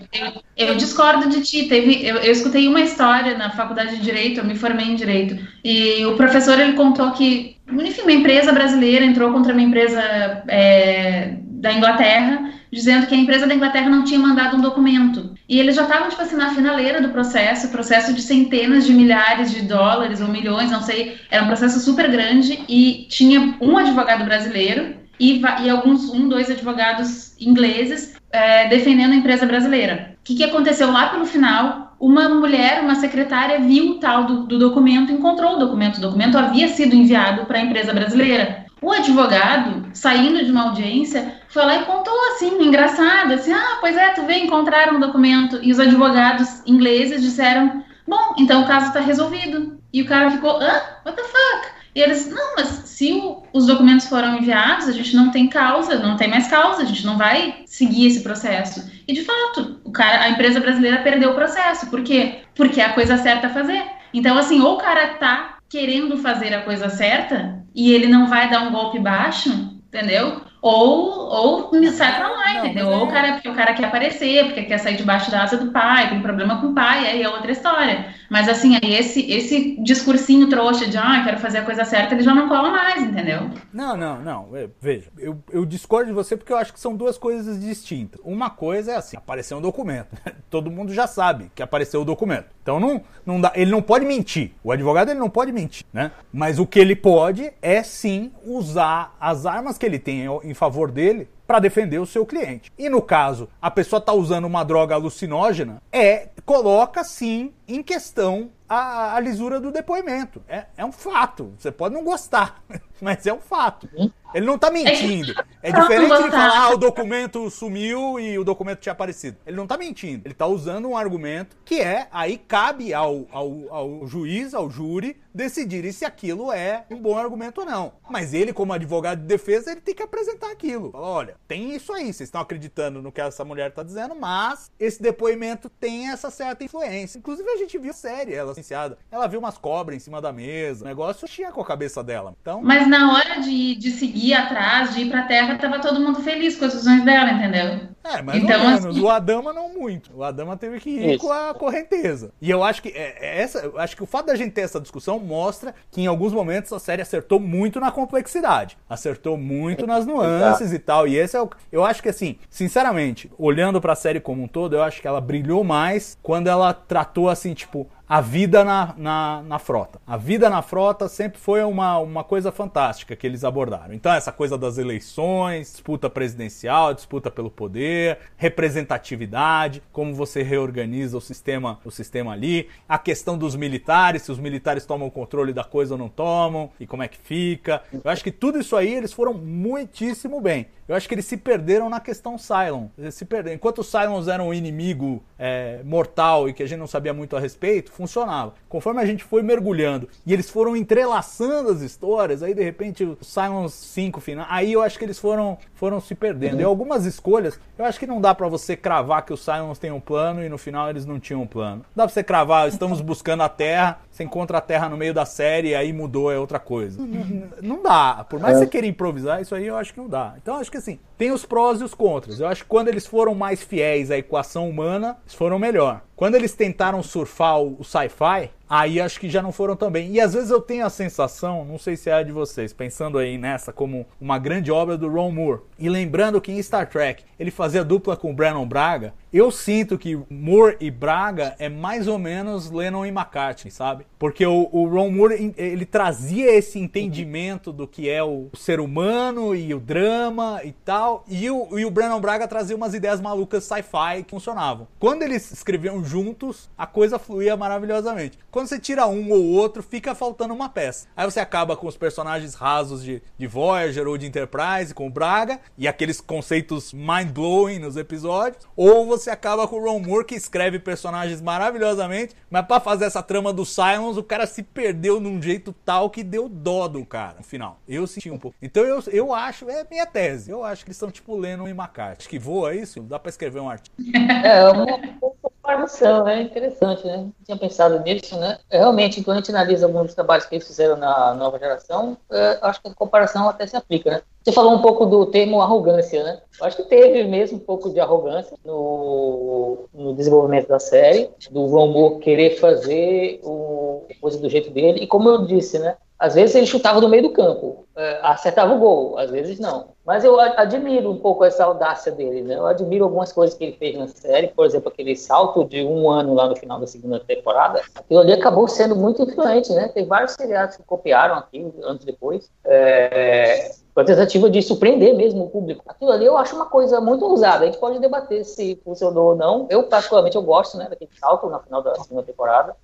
eu, 0.55 0.67
eu 0.67 0.76
discordo 0.76 1.30
de 1.30 1.41
ti. 1.41 1.67
Teve, 1.67 2.05
eu, 2.05 2.17
eu 2.17 2.32
escutei 2.32 2.67
uma 2.67 2.82
história 2.82 3.36
na 3.36 3.49
faculdade 3.49 3.95
de 3.95 4.01
Direito, 4.01 4.39
eu 4.39 4.45
me 4.45 4.55
formei 4.55 4.86
em 4.86 4.95
Direito, 4.95 5.38
e 5.63 6.05
o 6.05 6.15
professor 6.15 6.59
ele 6.59 6.74
contou 6.74 7.11
que, 7.13 7.57
enfim, 7.67 8.01
uma 8.01 8.11
empresa 8.11 8.51
brasileira 8.51 9.03
entrou 9.03 9.32
contra 9.32 9.53
uma 9.53 9.61
empresa 9.61 9.99
é, 10.47 11.41
da 11.62 11.72
Inglaterra, 11.72 12.49
dizendo 12.72 13.05
que 13.05 13.14
a 13.14 13.18
empresa 13.18 13.45
da 13.45 13.53
Inglaterra 13.53 13.88
não 13.88 14.03
tinha 14.03 14.20
mandado 14.20 14.57
um 14.57 14.62
documento. 14.62 15.36
E 15.47 15.59
eles 15.59 15.76
já 15.76 15.84
estavam, 15.84 16.09
tipo 16.09 16.22
assim, 16.22 16.36
na 16.36 16.49
finaleira 16.49 16.99
do 16.99 17.09
processo, 17.09 17.70
processo 17.70 18.14
de 18.14 18.22
centenas 18.22 18.86
de 18.86 18.93
milhares 18.93 19.51
de 19.51 19.62
dólares 19.62 20.22
ou 20.22 20.28
milhões, 20.28 20.72
não 20.72 20.82
sei, 20.82 21.18
era 21.30 21.43
um 21.43 21.47
processo 21.47 21.80
super 21.80 22.09
grande, 22.09 22.64
e 22.68 23.05
tinha 23.09 23.55
um 23.62 23.78
advogado 23.78 24.26
brasileiro 24.26 24.95
e, 25.20 25.39
e 25.62 25.70
alguns, 25.70 26.09
um, 26.09 26.28
dois 26.28 26.49
advogados 26.49 27.39
ingleses 27.39 28.16
é, 28.32 28.68
defendendo 28.68 29.12
a 29.12 29.18
empresa 29.18 29.45
brasileira. 29.45 30.16
O 30.20 30.24
que, 30.24 30.36
que 30.36 30.43
aconteceu 30.43 30.91
lá 30.91 31.09
pelo 31.09 31.28
final? 31.28 31.95
Uma 31.99 32.28
mulher, 32.28 32.82
uma 32.82 32.95
secretária, 32.95 33.59
viu 33.59 33.91
o 33.91 33.95
tal 33.99 34.24
do, 34.24 34.43
do 34.47 34.57
documento, 34.57 35.12
encontrou 35.12 35.55
o 35.55 35.59
documento. 35.59 35.97
O 35.97 36.01
documento 36.01 36.39
havia 36.39 36.68
sido 36.70 36.95
enviado 36.95 37.45
para 37.45 37.59
a 37.59 37.62
empresa 37.62 37.93
brasileira. 37.93 38.66
O 38.82 38.91
advogado, 38.91 39.89
saindo 39.93 40.43
de 40.43 40.51
uma 40.51 40.69
audiência, 40.69 41.39
foi 41.49 41.63
lá 41.65 41.75
e 41.75 41.86
contou 41.86 42.13
assim, 42.32 42.63
engraçado, 42.63 43.32
assim, 43.34 43.53
ah, 43.53 43.77
pois 43.79 43.95
é, 43.95 44.09
tu 44.09 44.23
vê, 44.25 44.39
encontraram 44.39 44.97
o 44.97 44.99
documento. 44.99 45.59
E 45.61 45.71
os 45.71 45.79
advogados 45.79 46.63
ingleses 46.65 47.21
disseram, 47.21 47.84
bom, 48.07 48.34
então 48.39 48.63
o 48.63 48.67
caso 48.67 48.88
está 48.88 48.99
resolvido. 48.99 49.79
E 49.93 50.01
o 50.01 50.07
cara 50.07 50.32
ficou, 50.32 50.59
hã? 50.59 50.82
What 51.05 51.15
the 51.15 51.23
fuck? 51.23 51.67
E 51.93 51.99
eles, 51.99 52.27
não, 52.29 52.55
mas 52.55 52.67
se 52.86 53.11
o- 53.13 53.43
os 53.53 53.67
documentos 53.67 54.07
foram 54.07 54.38
enviados, 54.38 54.88
a 54.88 54.93
gente 54.93 55.15
não 55.15 55.29
tem 55.29 55.47
causa, 55.47 55.99
não 55.99 56.15
tem 56.15 56.29
mais 56.29 56.47
causa, 56.47 56.82
a 56.82 56.86
gente 56.86 57.05
não 57.05 57.17
vai 57.17 57.63
seguir 57.65 58.07
esse 58.07 58.21
processo. 58.23 58.89
E 59.07 59.13
de 59.13 59.23
fato, 59.23 59.79
o 59.84 59.91
cara, 59.91 60.23
a 60.23 60.29
empresa 60.29 60.59
brasileira 60.59 61.03
perdeu 61.03 61.32
o 61.32 61.36
processo. 61.36 61.88
Por 61.88 62.01
quê? 62.01 62.39
Porque 62.55 62.79
é 62.82 62.86
a 62.86 62.93
coisa 62.93 63.17
certa 63.17 63.47
a 63.47 63.49
fazer. 63.51 63.84
Então, 64.13 64.38
assim, 64.38 64.61
ou 64.61 64.75
o 64.75 64.77
cara 64.77 65.07
tá 65.19 65.57
querendo 65.72 66.17
fazer 66.17 66.53
a 66.53 66.63
coisa 66.63 66.89
certa 66.89 67.65
e 67.74 67.93
ele 67.93 68.05
não 68.05 68.28
vai 68.28 68.49
dar 68.49 68.63
um 68.63 68.72
golpe 68.74 68.99
baixo, 68.99 69.49
entendeu? 69.88 70.41
Ou, 70.62 71.28
ou 71.28 71.72
sai 71.91 72.18
pra 72.18 72.30
lá, 72.30 72.53
Não, 72.53 72.66
entendeu? 72.66 72.86
mas 72.86 72.95
Ou 72.95 73.05
o 73.05 73.09
é- 73.09 73.12
cara, 73.12 73.34
porque 73.34 73.49
o 73.49 73.55
cara 73.55 73.74
quer 73.74 73.86
aparecer, 73.86 74.45
porque 74.45 74.64
quer 74.64 74.78
sair 74.78 74.95
debaixo 74.95 75.32
da 75.32 75.43
asa 75.43 75.57
do 75.57 75.72
pai, 75.72 76.09
tem 76.09 76.22
problema 76.22 76.62
com 76.62 76.68
o 76.68 76.76
pai, 76.76 77.07
aí 77.07 77.24
é 77.24 77.30
outra 77.30 77.51
história. 77.51 78.14
Mas 78.30 78.47
assim, 78.47 78.78
aí 78.82 78.93
esse, 78.93 79.30
esse 79.32 79.82
discursinho 79.82 80.47
trouxa 80.49 80.88
de 80.88 80.97
ah, 80.97 81.22
quero 81.26 81.39
fazer 81.39 81.59
a 81.59 81.66
coisa 81.66 81.84
certa, 81.84 82.14
ele 82.14 82.24
já 82.24 82.34
não 82.36 82.47
cola 82.47 82.70
mais, 82.70 83.01
entendeu? 83.01 83.49
Não, 83.74 83.97
não, 83.97 84.20
não. 84.22 84.55
É, 84.55 84.70
Veja, 84.80 85.09
eu, 85.18 85.38
eu 85.51 85.66
discordo 85.66 86.07
de 86.07 86.14
você 86.14 86.38
porque 86.38 86.53
eu 86.53 86.57
acho 86.57 86.72
que 86.74 86.80
são 86.80 86.95
duas 86.95 87.18
coisas 87.18 87.59
distintas. 87.59 88.22
Uma 88.24 88.49
coisa 88.49 88.91
é 88.91 88.95
assim, 88.97 89.18
apareceu 89.18 89.57
um 89.57 89.62
documento. 89.62 90.16
Todo 90.49 90.70
mundo 90.72 90.93
já 90.93 91.07
sabe 91.07 91.51
que 91.55 91.64
apareceu 91.64 92.01
o 92.01 92.05
documento. 92.05 92.45
Então 92.62 92.80
não, 92.80 93.01
não 93.26 93.41
dá, 93.41 93.51
ele 93.55 93.72
não 93.72 93.82
pode 93.82 94.05
mentir. 94.05 94.51
O 94.64 94.72
advogado 94.72 95.09
ele 95.09 95.20
não 95.20 95.30
pode 95.30 95.51
mentir, 95.51 95.86
né? 95.91 96.12
Mas 96.32 96.59
o 96.59 96.66
que 96.68 96.80
ele 96.80 96.95
pode 96.95 97.51
é 97.62 97.82
sim 97.82 98.32
usar 98.45 99.16
as 99.20 99.45
armas 99.45 99.78
que 99.78 99.86
ele 99.86 99.97
tem 99.97 100.26
em 100.43 100.51
favor 100.54 100.91
dele 100.91 101.30
para 101.45 101.60
defender 101.60 101.99
o 101.99 102.06
seu 102.06 102.26
cliente. 102.26 102.72
E 102.78 102.88
no 102.89 103.02
caso, 103.02 103.49
a 103.62 103.70
pessoa 103.70 103.99
está 103.99 104.14
usando 104.14 104.45
uma 104.45 104.64
droga 104.64 104.95
alucinógena, 104.95 105.82
é 105.91 106.30
coloca 106.45 107.04
sim 107.04 107.54
em 107.68 107.84
questão 107.84 108.52
a, 108.68 109.16
a 109.16 109.20
lisura 109.20 109.60
do 109.60 109.72
depoimento. 109.72 110.41
É, 110.47 110.66
é 110.78 110.86
um 110.86 110.91
fato. 110.93 111.54
Você 111.58 111.72
pode 111.72 111.93
não 111.93 112.04
gostar, 112.04 112.64
mas 113.02 113.28
é 113.28 113.34
um 113.34 113.41
fato. 113.41 113.89
Ele 114.34 114.45
não 114.45 114.57
tá 114.57 114.71
mentindo. 114.71 115.34
É 115.61 115.71
diferente 115.71 116.23
de 116.23 116.32
falar, 116.32 116.57
ah, 116.57 116.73
o 116.73 116.77
documento 116.77 117.49
sumiu 117.49 118.19
e 118.19 118.38
o 118.38 118.43
documento 118.43 118.79
tinha 118.79 118.93
aparecido. 118.93 119.38
Ele 119.45 119.57
não 119.57 119.67
tá 119.67 119.77
mentindo. 119.77 120.23
Ele 120.25 120.34
tá 120.34 120.47
usando 120.47 120.88
um 120.88 120.97
argumento 120.97 121.55
que 121.65 121.79
é, 121.79 122.07
aí 122.11 122.38
cabe 122.38 122.93
ao, 122.93 123.27
ao, 123.32 123.51
ao 123.69 124.07
juiz, 124.07 124.53
ao 124.53 124.69
júri, 124.69 125.17
decidirem 125.34 125.91
se 125.91 126.05
aquilo 126.05 126.51
é 126.51 126.86
um 126.89 126.97
bom 126.97 127.17
argumento 127.17 127.61
ou 127.61 127.65
não. 127.65 127.93
Mas 128.09 128.34
ele, 128.34 128.53
como 128.53 128.73
advogado 128.73 129.19
de 129.19 129.27
defesa, 129.27 129.71
ele 129.71 129.82
tem 129.82 129.95
que 129.95 130.03
apresentar 130.03 130.51
aquilo. 130.51 130.91
Fala, 130.91 131.07
olha, 131.07 131.36
tem 131.47 131.73
isso 131.75 131.93
aí, 131.93 132.05
vocês 132.05 132.21
estão 132.21 132.41
acreditando 132.41 133.01
no 133.01 133.11
que 133.11 133.21
essa 133.21 133.45
mulher 133.45 133.71
tá 133.71 133.84
dizendo, 133.84 134.15
mas 134.15 134.71
esse 134.79 135.01
depoimento 135.01 135.69
tem 135.69 136.09
essa 136.09 136.29
certa 136.29 136.63
influência. 136.63 137.17
Inclusive, 137.17 137.49
a 137.49 137.57
gente 137.57 137.77
viu 137.77 137.93
série, 137.93 138.34
ela 138.34 138.49
licenciada. 138.49 138.97
Ela 139.11 139.27
viu 139.27 139.39
umas 139.39 139.57
cobras 139.57 139.95
em 139.95 139.99
cima 139.99 140.21
da 140.21 140.32
mesa. 140.32 140.84
O 140.84 140.88
negócio 140.88 141.27
tinha 141.27 141.51
com 141.51 141.61
a 141.61 141.65
cabeça 141.65 142.03
dela. 142.03 142.36
Então, 142.41 142.61
Mas 142.61 142.88
na 142.88 143.13
hora 143.13 143.39
de, 143.39 143.75
de 143.75 143.91
seguir 143.91 144.20
atrás, 144.34 144.93
de 144.93 145.01
ir 145.01 145.09
pra 145.09 145.24
terra, 145.24 145.57
tava 145.57 145.80
todo 145.80 145.99
mundo 145.99 146.22
feliz 146.22 146.55
com 146.55 146.65
as 146.65 146.74
visões 146.74 147.03
dela, 147.03 147.32
entendeu? 147.32 147.89
É, 148.03 148.22
mais 148.22 148.43
Então, 148.43 148.59
menos. 148.59 148.86
assim- 148.88 148.99
O 149.01 149.09
Adama 149.09 149.53
não 149.53 149.69
muito. 149.74 150.11
O 150.15 150.24
Adama 150.24 150.57
teve 150.57 150.80
que 150.80 150.89
ir 150.89 151.11
Isso. 151.15 151.19
com 151.19 151.32
a 151.32 151.53
correnteza. 151.53 152.32
E 152.41 152.49
eu 152.49 152.63
acho 152.63 152.82
que 152.82 152.89
é, 152.89 153.15
é 153.19 153.41
essa, 153.41 153.59
eu 153.59 153.80
acho 153.80 153.95
que 153.95 154.01
o 154.03 154.07
fato 154.07 154.26
da 154.28 154.36
gente 154.36 154.51
ter 154.53 154.61
essa 154.61 154.80
discussão 154.82 155.19
mostra 155.19 155.74
que 155.91 156.01
em 156.01 156.07
alguns 156.07 156.34
momentos 156.34 156.74
a 156.74 156.80
série 156.80 157.01
acertou 157.01 157.39
muito 157.39 157.80
na 157.80 157.91
complexidade, 157.91 158.78
acertou 158.89 159.38
muito 159.38 159.86
nas 159.86 160.05
nuances 160.05 160.74
e 160.74 160.80
tal. 160.80 161.07
E 161.07 161.15
esse 161.15 161.38
é 161.38 161.41
o, 161.41 161.49
eu 161.72 161.86
acho 161.86 162.01
que 162.01 162.09
assim, 162.09 162.38
sinceramente, 162.49 163.32
olhando 163.38 163.80
pra 163.82 163.95
série 163.95 164.19
como 164.19 164.43
um 164.43 164.47
todo, 164.47 164.76
eu 164.76 164.82
acho 164.84 165.01
que 165.01 165.07
ela 165.07 165.22
brilhou 165.22 165.63
mais 165.63 166.17
quando 166.24 166.47
ela 166.47 166.74
tratou 166.74 167.30
assim, 167.30 167.53
tipo, 167.53 167.88
a 168.12 168.20
vida 168.20 168.62
na, 168.66 168.93
na, 168.97 169.41
na 169.41 169.57
frota. 169.57 170.01
A 170.05 170.18
vida 170.18 170.49
na 170.49 170.62
frota 170.62 171.07
sempre 171.07 171.39
foi 171.39 171.64
uma, 171.64 171.97
uma 171.99 172.26
coisa 172.26 172.51
fantástica 172.51 173.16
que 173.16 173.26
eles 173.26 173.45
abordaram. 173.45 173.93
Então, 173.93 174.12
essa 174.12 174.34
coisa 174.34 174.57
das 174.57 174.78
eleições, 174.78 175.72
disputa 175.72 176.09
presidencial, 176.09 176.93
disputa 176.93 177.32
pelo 177.32 177.49
poder, 177.49 178.18
representatividade, 178.36 179.82
como 179.93 180.14
você 180.14 180.43
reorganiza 180.43 181.18
o 181.18 181.22
sistema, 181.22 181.80
o 181.86 181.89
sistema 181.89 182.34
ali, 182.34 182.68
a 182.86 182.99
questão 182.99 183.38
dos 183.38 183.55
militares, 183.55 184.24
se 184.24 184.32
os 184.34 184.39
militares 184.39 184.86
tomam 184.86 185.07
o 185.07 185.12
controle 185.12 185.53
da 185.53 185.64
coisa 185.64 185.93
ou 185.93 185.97
não 185.97 186.09
tomam, 186.09 186.70
e 186.82 186.86
como 186.86 187.03
é 187.03 187.07
que 187.07 187.18
fica. 187.18 187.82
Eu 187.93 188.12
acho 188.12 188.26
que 188.26 188.32
tudo 188.32 188.59
isso 188.59 188.76
aí 188.76 188.93
eles 188.93 189.14
foram 189.14 189.34
muitíssimo 189.34 190.41
bem. 190.41 190.68
Eu 190.92 190.98
acho 190.98 191.08
que 191.08 191.16
eles 191.16 191.26
se 191.26 191.38
perderam 191.38 191.89
na 191.89 192.02
questão 192.02 192.38
Cylon. 192.38 192.88
Eles 192.98 193.16
se 193.16 193.24
perderam. 193.24 193.56
Enquanto 193.56 193.80
os 193.80 193.88
Cylons 193.88 194.28
eram 194.28 194.50
um 194.50 194.54
inimigo 194.54 195.24
é, 195.39 195.80
mortal 195.86 196.50
e 196.50 196.54
que 196.54 196.62
a 196.62 196.68
gente 196.68 196.80
não 196.80 196.86
sabia 196.86 197.14
muito 197.14 197.38
a 197.38 197.39
respeito, 197.39 197.94
funcionava. 197.94 198.56
Conforme 198.68 199.02
a 199.02 199.06
gente 199.06 199.24
foi 199.24 199.42
mergulhando 199.42 200.10
e 200.26 200.34
eles 200.34 200.50
foram 200.50 200.76
entrelaçando 200.76 201.70
as 201.70 201.80
histórias, 201.80 202.44
aí 202.44 202.54
de 202.54 202.62
repente 202.62 203.06
o 203.06 203.18
Cylons 203.22 203.72
5 203.72 204.20
final, 204.20 204.46
aí 204.50 204.74
eu 204.74 204.82
acho 204.82 205.00
que 205.00 205.06
eles 205.06 205.18
foram, 205.18 205.58
foram 205.76 206.02
se 206.02 206.14
perdendo. 206.14 206.60
E 206.60 206.64
algumas 206.66 207.06
escolhas, 207.06 207.58
eu 207.78 207.86
acho 207.86 207.98
que 207.98 208.06
não 208.06 208.20
dá 208.20 208.36
pra 208.36 208.50
você 208.50 208.76
cravar 208.76 209.26
que 209.26 209.32
os 209.32 209.39
Cylons 209.39 209.80
têm 209.80 209.92
um 209.92 210.02
plano 210.02 210.44
e 210.44 210.50
no 210.50 210.58
final 210.58 210.89
eles 210.89 211.06
não 211.06 211.22
tinham 211.22 211.42
um 211.42 211.48
plano. 211.48 211.86
Dá 211.96 212.04
pra 212.04 212.14
você 212.14 212.22
cravar, 212.22 212.68
estamos 212.68 213.00
buscando 213.00 213.44
a 213.44 213.50
Terra, 213.50 214.02
você 214.22 214.24
encontra 214.24 214.59
a 214.59 214.61
Terra 214.61 214.88
no 214.88 214.97
meio 214.97 215.13
da 215.13 215.26
série 215.26 215.69
e 215.69 215.76
aí 215.76 215.91
mudou, 215.91 216.32
é 216.32 216.38
outra 216.38 216.59
coisa. 216.59 217.01
Não, 217.01 217.49
não 217.61 217.84
dá. 217.84 218.26
Por 218.30 218.39
mais 218.39 218.53
que 218.53 218.63
você 218.63 218.67
queira 218.67 218.88
improvisar, 218.88 219.41
isso 219.41 219.55
aí 219.55 219.67
eu 219.67 219.76
acho 219.76 219.93
que 219.93 219.99
não 219.99 220.07
dá. 220.07 220.36
Então 220.41 220.55
eu 220.55 220.61
acho 220.61 220.72
que 220.72 220.78
assim, 220.78 220.99
tem 221.17 221.32
os 221.32 221.45
prós 221.45 221.82
e 221.82 221.84
os 221.84 221.93
contras. 221.93 222.39
Eu 222.39 222.47
acho 222.47 222.63
que 222.63 222.69
quando 222.69 222.88
eles 222.88 223.05
foram 223.05 223.34
mais 223.34 223.61
fiéis 223.61 224.11
à 224.11 224.17
equação 224.17 224.69
humana, 224.69 225.17
eles 225.26 225.34
foram 225.34 225.57
melhor. 225.57 226.01
Quando 226.15 226.36
eles 226.36 226.53
tentaram 226.53 227.01
surfar 227.01 227.59
o, 227.59 227.78
o 227.80 227.84
sci-fi, 227.84 228.51
aí 228.69 229.01
acho 229.01 229.19
que 229.19 229.30
já 229.30 229.41
não 229.41 229.51
foram 229.51 229.76
também. 229.76 230.11
E 230.11 230.19
às 230.22 230.34
vezes 230.34 230.51
eu 230.51 230.61
tenho 230.61 230.86
a 230.86 230.89
sensação, 230.89 231.65
não 231.65 231.80
sei 231.80 231.97
se 231.97 232.09
é 232.09 232.13
a 232.13 232.24
de 232.24 232.32
vocês, 232.32 232.72
pensando 232.72 233.17
aí 233.17 233.38
nessa 233.38 233.74
como 233.74 234.05
uma 234.19 234.38
grande 234.38 234.72
obra 234.72 234.97
do 234.97 235.09
Ron 235.09 235.32
Moore. 235.32 235.61
E 235.80 235.89
lembrando 235.89 236.39
que 236.39 236.51
em 236.51 236.61
Star 236.61 236.88
Trek 236.88 237.24
ele 237.39 237.49
fazia 237.49 237.84
dupla 237.84 238.15
com 238.15 238.30
o 238.30 238.36
Brandon 238.36 238.67
Braga, 238.67 239.13
eu 239.34 239.49
sinto 239.49 239.97
que 239.97 240.19
Moore 240.29 240.75
e 240.79 240.91
Braga 240.91 241.55
é 241.57 241.69
mais 241.69 242.07
ou 242.07 242.19
menos 242.19 242.69
Lennon 242.69 243.05
e 243.05 243.09
McCartney, 243.09 243.71
sabe? 243.71 244.05
Porque 244.19 244.45
o, 244.45 244.67
o 244.71 244.88
Ron 244.88 245.09
Moore, 245.11 245.53
ele 245.57 245.86
trazia 245.86 246.51
esse 246.51 246.77
entendimento 246.77 247.71
do 247.71 247.88
que 247.88 248.09
é 248.09 248.21
o 248.23 248.49
ser 248.53 248.79
humano 248.79 249.55
e 249.55 249.73
o 249.73 249.79
drama 249.79 250.61
e 250.63 250.71
tal, 250.71 251.23
e 251.27 251.49
o, 251.49 251.79
e 251.79 251.86
o 251.86 251.91
Brandon 251.91 252.19
Braga 252.19 252.47
trazia 252.47 252.75
umas 252.75 252.93
ideias 252.93 253.21
malucas 253.21 253.63
sci-fi 253.63 254.23
que 254.25 254.32
funcionavam. 254.32 254.88
Quando 254.99 255.23
eles 255.23 255.51
escreviam 255.51 256.03
juntos, 256.03 256.69
a 256.77 256.86
coisa 256.86 257.17
fluía 257.17 257.55
maravilhosamente. 257.55 258.38
Quando 258.49 258.67
você 258.67 258.79
tira 258.79 259.07
um 259.07 259.32
ou 259.32 259.45
outro, 259.45 259.82
fica 259.82 260.13
faltando 260.13 260.53
uma 260.53 260.67
peça. 260.67 261.07
Aí 261.15 261.29
você 261.29 261.39
acaba 261.39 261.77
com 261.77 261.88
os 261.88 261.95
personagens 261.95 262.53
rasos 262.53 263.03
de, 263.03 263.21
de 263.38 263.47
Voyager 263.47 264.07
ou 264.07 264.17
de 264.17 264.25
Enterprise, 264.25 264.93
com 264.93 265.07
o 265.07 265.09
Braga, 265.09 265.59
e 265.77 265.88
aqueles 265.88 266.19
conceitos 266.19 266.91
mind-blowing 266.93 267.79
nos 267.79 267.95
episódios, 267.95 268.67
ou 268.75 269.05
você 269.05 269.20
acaba 269.30 269.67
com 269.67 269.78
o 269.78 269.84
Ron 269.84 269.99
Moore, 269.99 270.26
que 270.26 270.36
escreve 270.36 270.80
personagens 270.80 271.41
maravilhosamente, 271.41 272.36
mas 272.49 272.65
para 272.65 272.80
fazer 272.80 273.05
essa 273.05 273.22
trama 273.22 273.53
do 273.53 273.65
Simons, 273.65 274.17
o 274.17 274.24
cara 274.24 274.45
se 274.45 274.63
perdeu 274.63 275.19
num 275.19 275.41
jeito 275.41 275.74
tal 275.86 276.09
que 276.09 276.24
deu 276.24 276.49
dó 276.49 276.88
do 276.88 277.05
cara 277.05 277.36
no 277.38 277.43
final. 277.43 277.80
Eu 277.88 278.07
senti 278.07 278.30
um 278.30 278.38
pouco. 278.38 278.57
Então 278.61 278.84
eu, 278.84 279.03
eu 279.07 279.34
acho, 279.34 279.69
é 279.69 279.86
minha 279.89 280.05
tese, 280.05 280.51
eu 280.51 280.63
acho 280.63 280.84
que 280.84 280.89
eles 280.89 280.97
estão 280.97 281.11
tipo 281.11 281.36
Lennon 281.36 281.67
e 281.67 281.72
McCartney. 281.72 282.17
Acho 282.19 282.30
que 282.30 282.39
voa 282.39 282.74
isso, 282.74 283.01
dá 283.01 283.19
para 283.19 283.30
escrever 283.30 283.59
um 283.59 283.69
artigo. 283.69 283.95
É, 284.43 284.69
uma 284.69 285.51
comparação, 285.72 286.28
é 286.28 286.41
interessante, 286.41 287.05
né? 287.05 287.17
Não 287.17 287.34
tinha 287.45 287.57
pensado 287.57 287.99
nisso, 287.99 288.38
né? 288.38 288.57
Realmente, 288.69 289.24
quando 289.24 289.38
a 289.38 289.39
gente 289.39 289.51
analisa 289.51 289.86
alguns 289.86 290.05
dos 290.07 290.15
trabalhos 290.15 290.45
que 290.45 290.55
eles 290.55 290.67
fizeram 290.67 290.95
na 290.95 291.34
nova 291.34 291.57
geração, 291.57 292.17
é, 292.32 292.59
acho 292.61 292.82
que 292.82 292.88
a 292.89 292.93
comparação 292.93 293.49
até 293.49 293.65
se 293.65 293.76
aplica, 293.76 294.11
né? 294.11 294.22
Você 294.43 294.51
falou 294.51 294.74
um 294.74 294.82
pouco 294.82 295.05
do 295.05 295.28
termo 295.28 295.61
arrogância, 295.61 296.24
né? 296.24 296.41
Eu 296.59 296.65
acho 296.65 296.78
que 296.78 296.84
teve 296.84 297.24
mesmo 297.26 297.57
um 297.57 297.61
pouco 297.61 297.91
de 297.91 297.99
arrogância 297.99 298.57
no, 298.65 299.88
no 299.93 300.15
desenvolvimento 300.15 300.67
da 300.67 300.80
série, 300.80 301.30
do 301.51 301.65
Ron 301.67 302.19
querer 302.19 302.57
fazer 302.57 303.39
o, 303.43 304.07
coisa 304.19 304.39
do 304.39 304.49
jeito 304.49 304.72
dele, 304.72 304.99
e 305.03 305.07
como 305.07 305.30
eu 305.30 305.45
disse, 305.45 305.78
né? 305.80 305.95
Às 306.22 306.36
vezes 306.36 306.55
ele 306.55 306.67
chutava 306.67 307.01
do 307.01 307.09
meio 307.09 307.24
do 307.24 307.32
campo, 307.32 307.84
é, 307.95 308.19
acertava 308.22 308.76
o 308.76 308.78
gol, 308.78 309.17
às 309.17 309.32
vezes 309.32 309.59
não. 309.59 309.88
Mas 310.05 310.24
eu 310.24 310.39
admiro 310.39 311.09
um 311.09 311.17
pouco 311.17 311.43
essa 311.43 311.65
audácia 311.65 312.11
dele, 312.11 312.43
né? 312.43 312.57
Eu 312.57 312.67
admiro 312.67 313.05
algumas 313.05 313.34
coisas 313.34 313.57
que 313.57 313.63
ele 313.63 313.76
fez 313.76 313.97
na 313.97 314.07
série, 314.07 314.49
por 314.49 314.67
exemplo, 314.67 314.89
aquele 314.89 315.15
salto 315.15 315.65
de 315.65 315.84
um 315.84 316.07
ano 316.11 316.36
lá 316.36 316.47
no 316.47 316.55
final 316.55 316.80
da 316.80 316.86
segunda 316.86 317.19
temporada. 317.19 317.82
Aquilo 317.95 318.19
ali 318.19 318.34
acabou 318.34 318.67
sendo 318.67 318.95
muito 318.95 319.24
influente, 319.24 319.74
né? 319.74 319.88
Tem 319.88 320.05
vários 320.05 320.34
seriados 320.34 320.78
que 320.78 320.84
copiaram 320.84 321.34
aqui 321.34 321.74
anos 321.82 322.05
depois. 322.05 322.51
É, 322.65 323.72
a 323.96 324.04
tentativa 324.04 324.50
de 324.50 324.62
surpreender 324.62 325.16
mesmo 325.16 325.44
o 325.44 325.50
público. 325.50 325.84
Aquilo 325.88 326.12
ali 326.12 326.26
eu 326.26 326.38
acho 326.38 326.56
uma 326.56 326.66
coisa 326.66 327.02
muito 327.02 327.26
ousada. 327.26 327.64
A 327.64 327.66
gente 327.66 327.78
pode 327.78 328.00
debater 328.00 328.46
se 328.46 328.80
funcionou 328.84 329.32
ou 329.32 329.36
não. 329.36 329.68
Eu, 329.70 329.84
particularmente, 329.84 330.36
eu 330.36 330.42
gosto 330.42 330.78
né, 330.78 330.88
daquele 330.89 331.12
salto 331.20 331.50
na 331.50 331.60
final 331.60 331.82
da 331.84 331.96
segunda 331.96 332.24
temporada. 332.24 332.76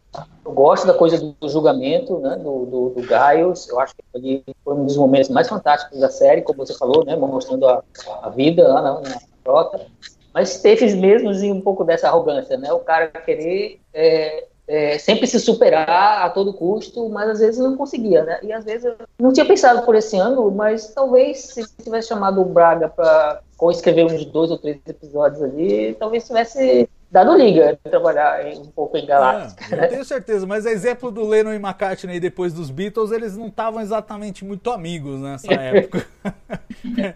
Eu 0.44 0.52
gosto 0.52 0.86
da 0.86 0.94
coisa 0.94 1.18
do, 1.18 1.32
do 1.40 1.48
julgamento, 1.48 2.20
né, 2.20 2.36
do, 2.36 2.66
do, 2.66 2.90
do 2.90 3.02
Giles. 3.02 3.70
Eu 3.70 3.80
acho 3.80 3.96
que 3.96 4.04
ali 4.14 4.44
foi 4.64 4.74
um 4.74 4.86
dos 4.86 4.98
momentos 4.98 5.30
mais 5.30 5.48
fantásticos 5.48 6.00
da 6.00 6.10
série, 6.10 6.42
como 6.42 6.66
você 6.66 6.74
falou, 6.74 7.06
né, 7.06 7.16
mostrando 7.16 7.68
a, 7.68 7.84
a 8.22 8.30
vida 8.30 8.68
lá 8.68 8.82
na, 8.82 8.94
na 9.00 9.22
frota. 9.44 9.86
Mas 10.34 10.62
teve 10.62 10.94
mesmo 10.96 11.32
um 11.52 11.62
pouco 11.62 11.84
dessa 11.84 12.08
arrogância, 12.08 12.58
né? 12.58 12.72
O 12.72 12.80
cara 12.80 13.08
querer 13.08 13.80
é, 13.94 14.46
é, 14.68 14.98
sempre 14.98 15.26
se 15.26 15.40
superar 15.40 16.26
a 16.26 16.30
todo 16.30 16.54
custo, 16.54 17.08
mas 17.10 17.30
às 17.30 17.40
vezes 17.40 17.60
não 17.60 17.78
conseguia, 17.78 18.24
né? 18.24 18.40
E 18.44 18.52
às 18.52 18.66
vezes 18.66 18.86
eu 18.86 18.96
não 19.18 19.32
tinha 19.32 19.46
pensado 19.46 19.84
por 19.84 19.96
esse 19.96 20.18
ano, 20.18 20.52
mas 20.52 20.94
talvez 20.94 21.40
se 21.40 21.66
tivesse 21.82 22.10
chamado 22.10 22.42
o 22.42 22.46
Braga 22.46 22.90
para 22.90 23.42
escrever 23.72 24.06
uns 24.06 24.26
dois 24.26 24.52
ou 24.52 24.58
três 24.58 24.78
episódios 24.86 25.42
ali, 25.42 25.96
talvez 25.98 26.28
tivesse 26.28 26.90
dado 27.10 27.36
liga 27.38 27.80
trabalhar 27.84 28.46
um 28.58 28.68
pouco 28.68 28.98
em 28.98 29.06
Galáctica. 29.06 29.74
É, 29.74 29.86
eu 29.86 29.90
tenho 29.90 30.06
certeza, 30.06 30.46
mas 30.46 30.66
exemplo 30.66 31.10
do 31.10 31.26
Lennon 31.26 31.54
e 31.54 31.56
McCartney 31.56 32.20
depois 32.20 32.54
dos 32.54 32.70
Beatles, 32.70 33.12
eles 33.12 33.38
não 33.38 33.48
estavam 33.48 33.80
exatamente 33.80 34.44
muito 34.44 34.70
amigos 34.70 35.22
nessa 35.22 35.54
época. 35.56 36.06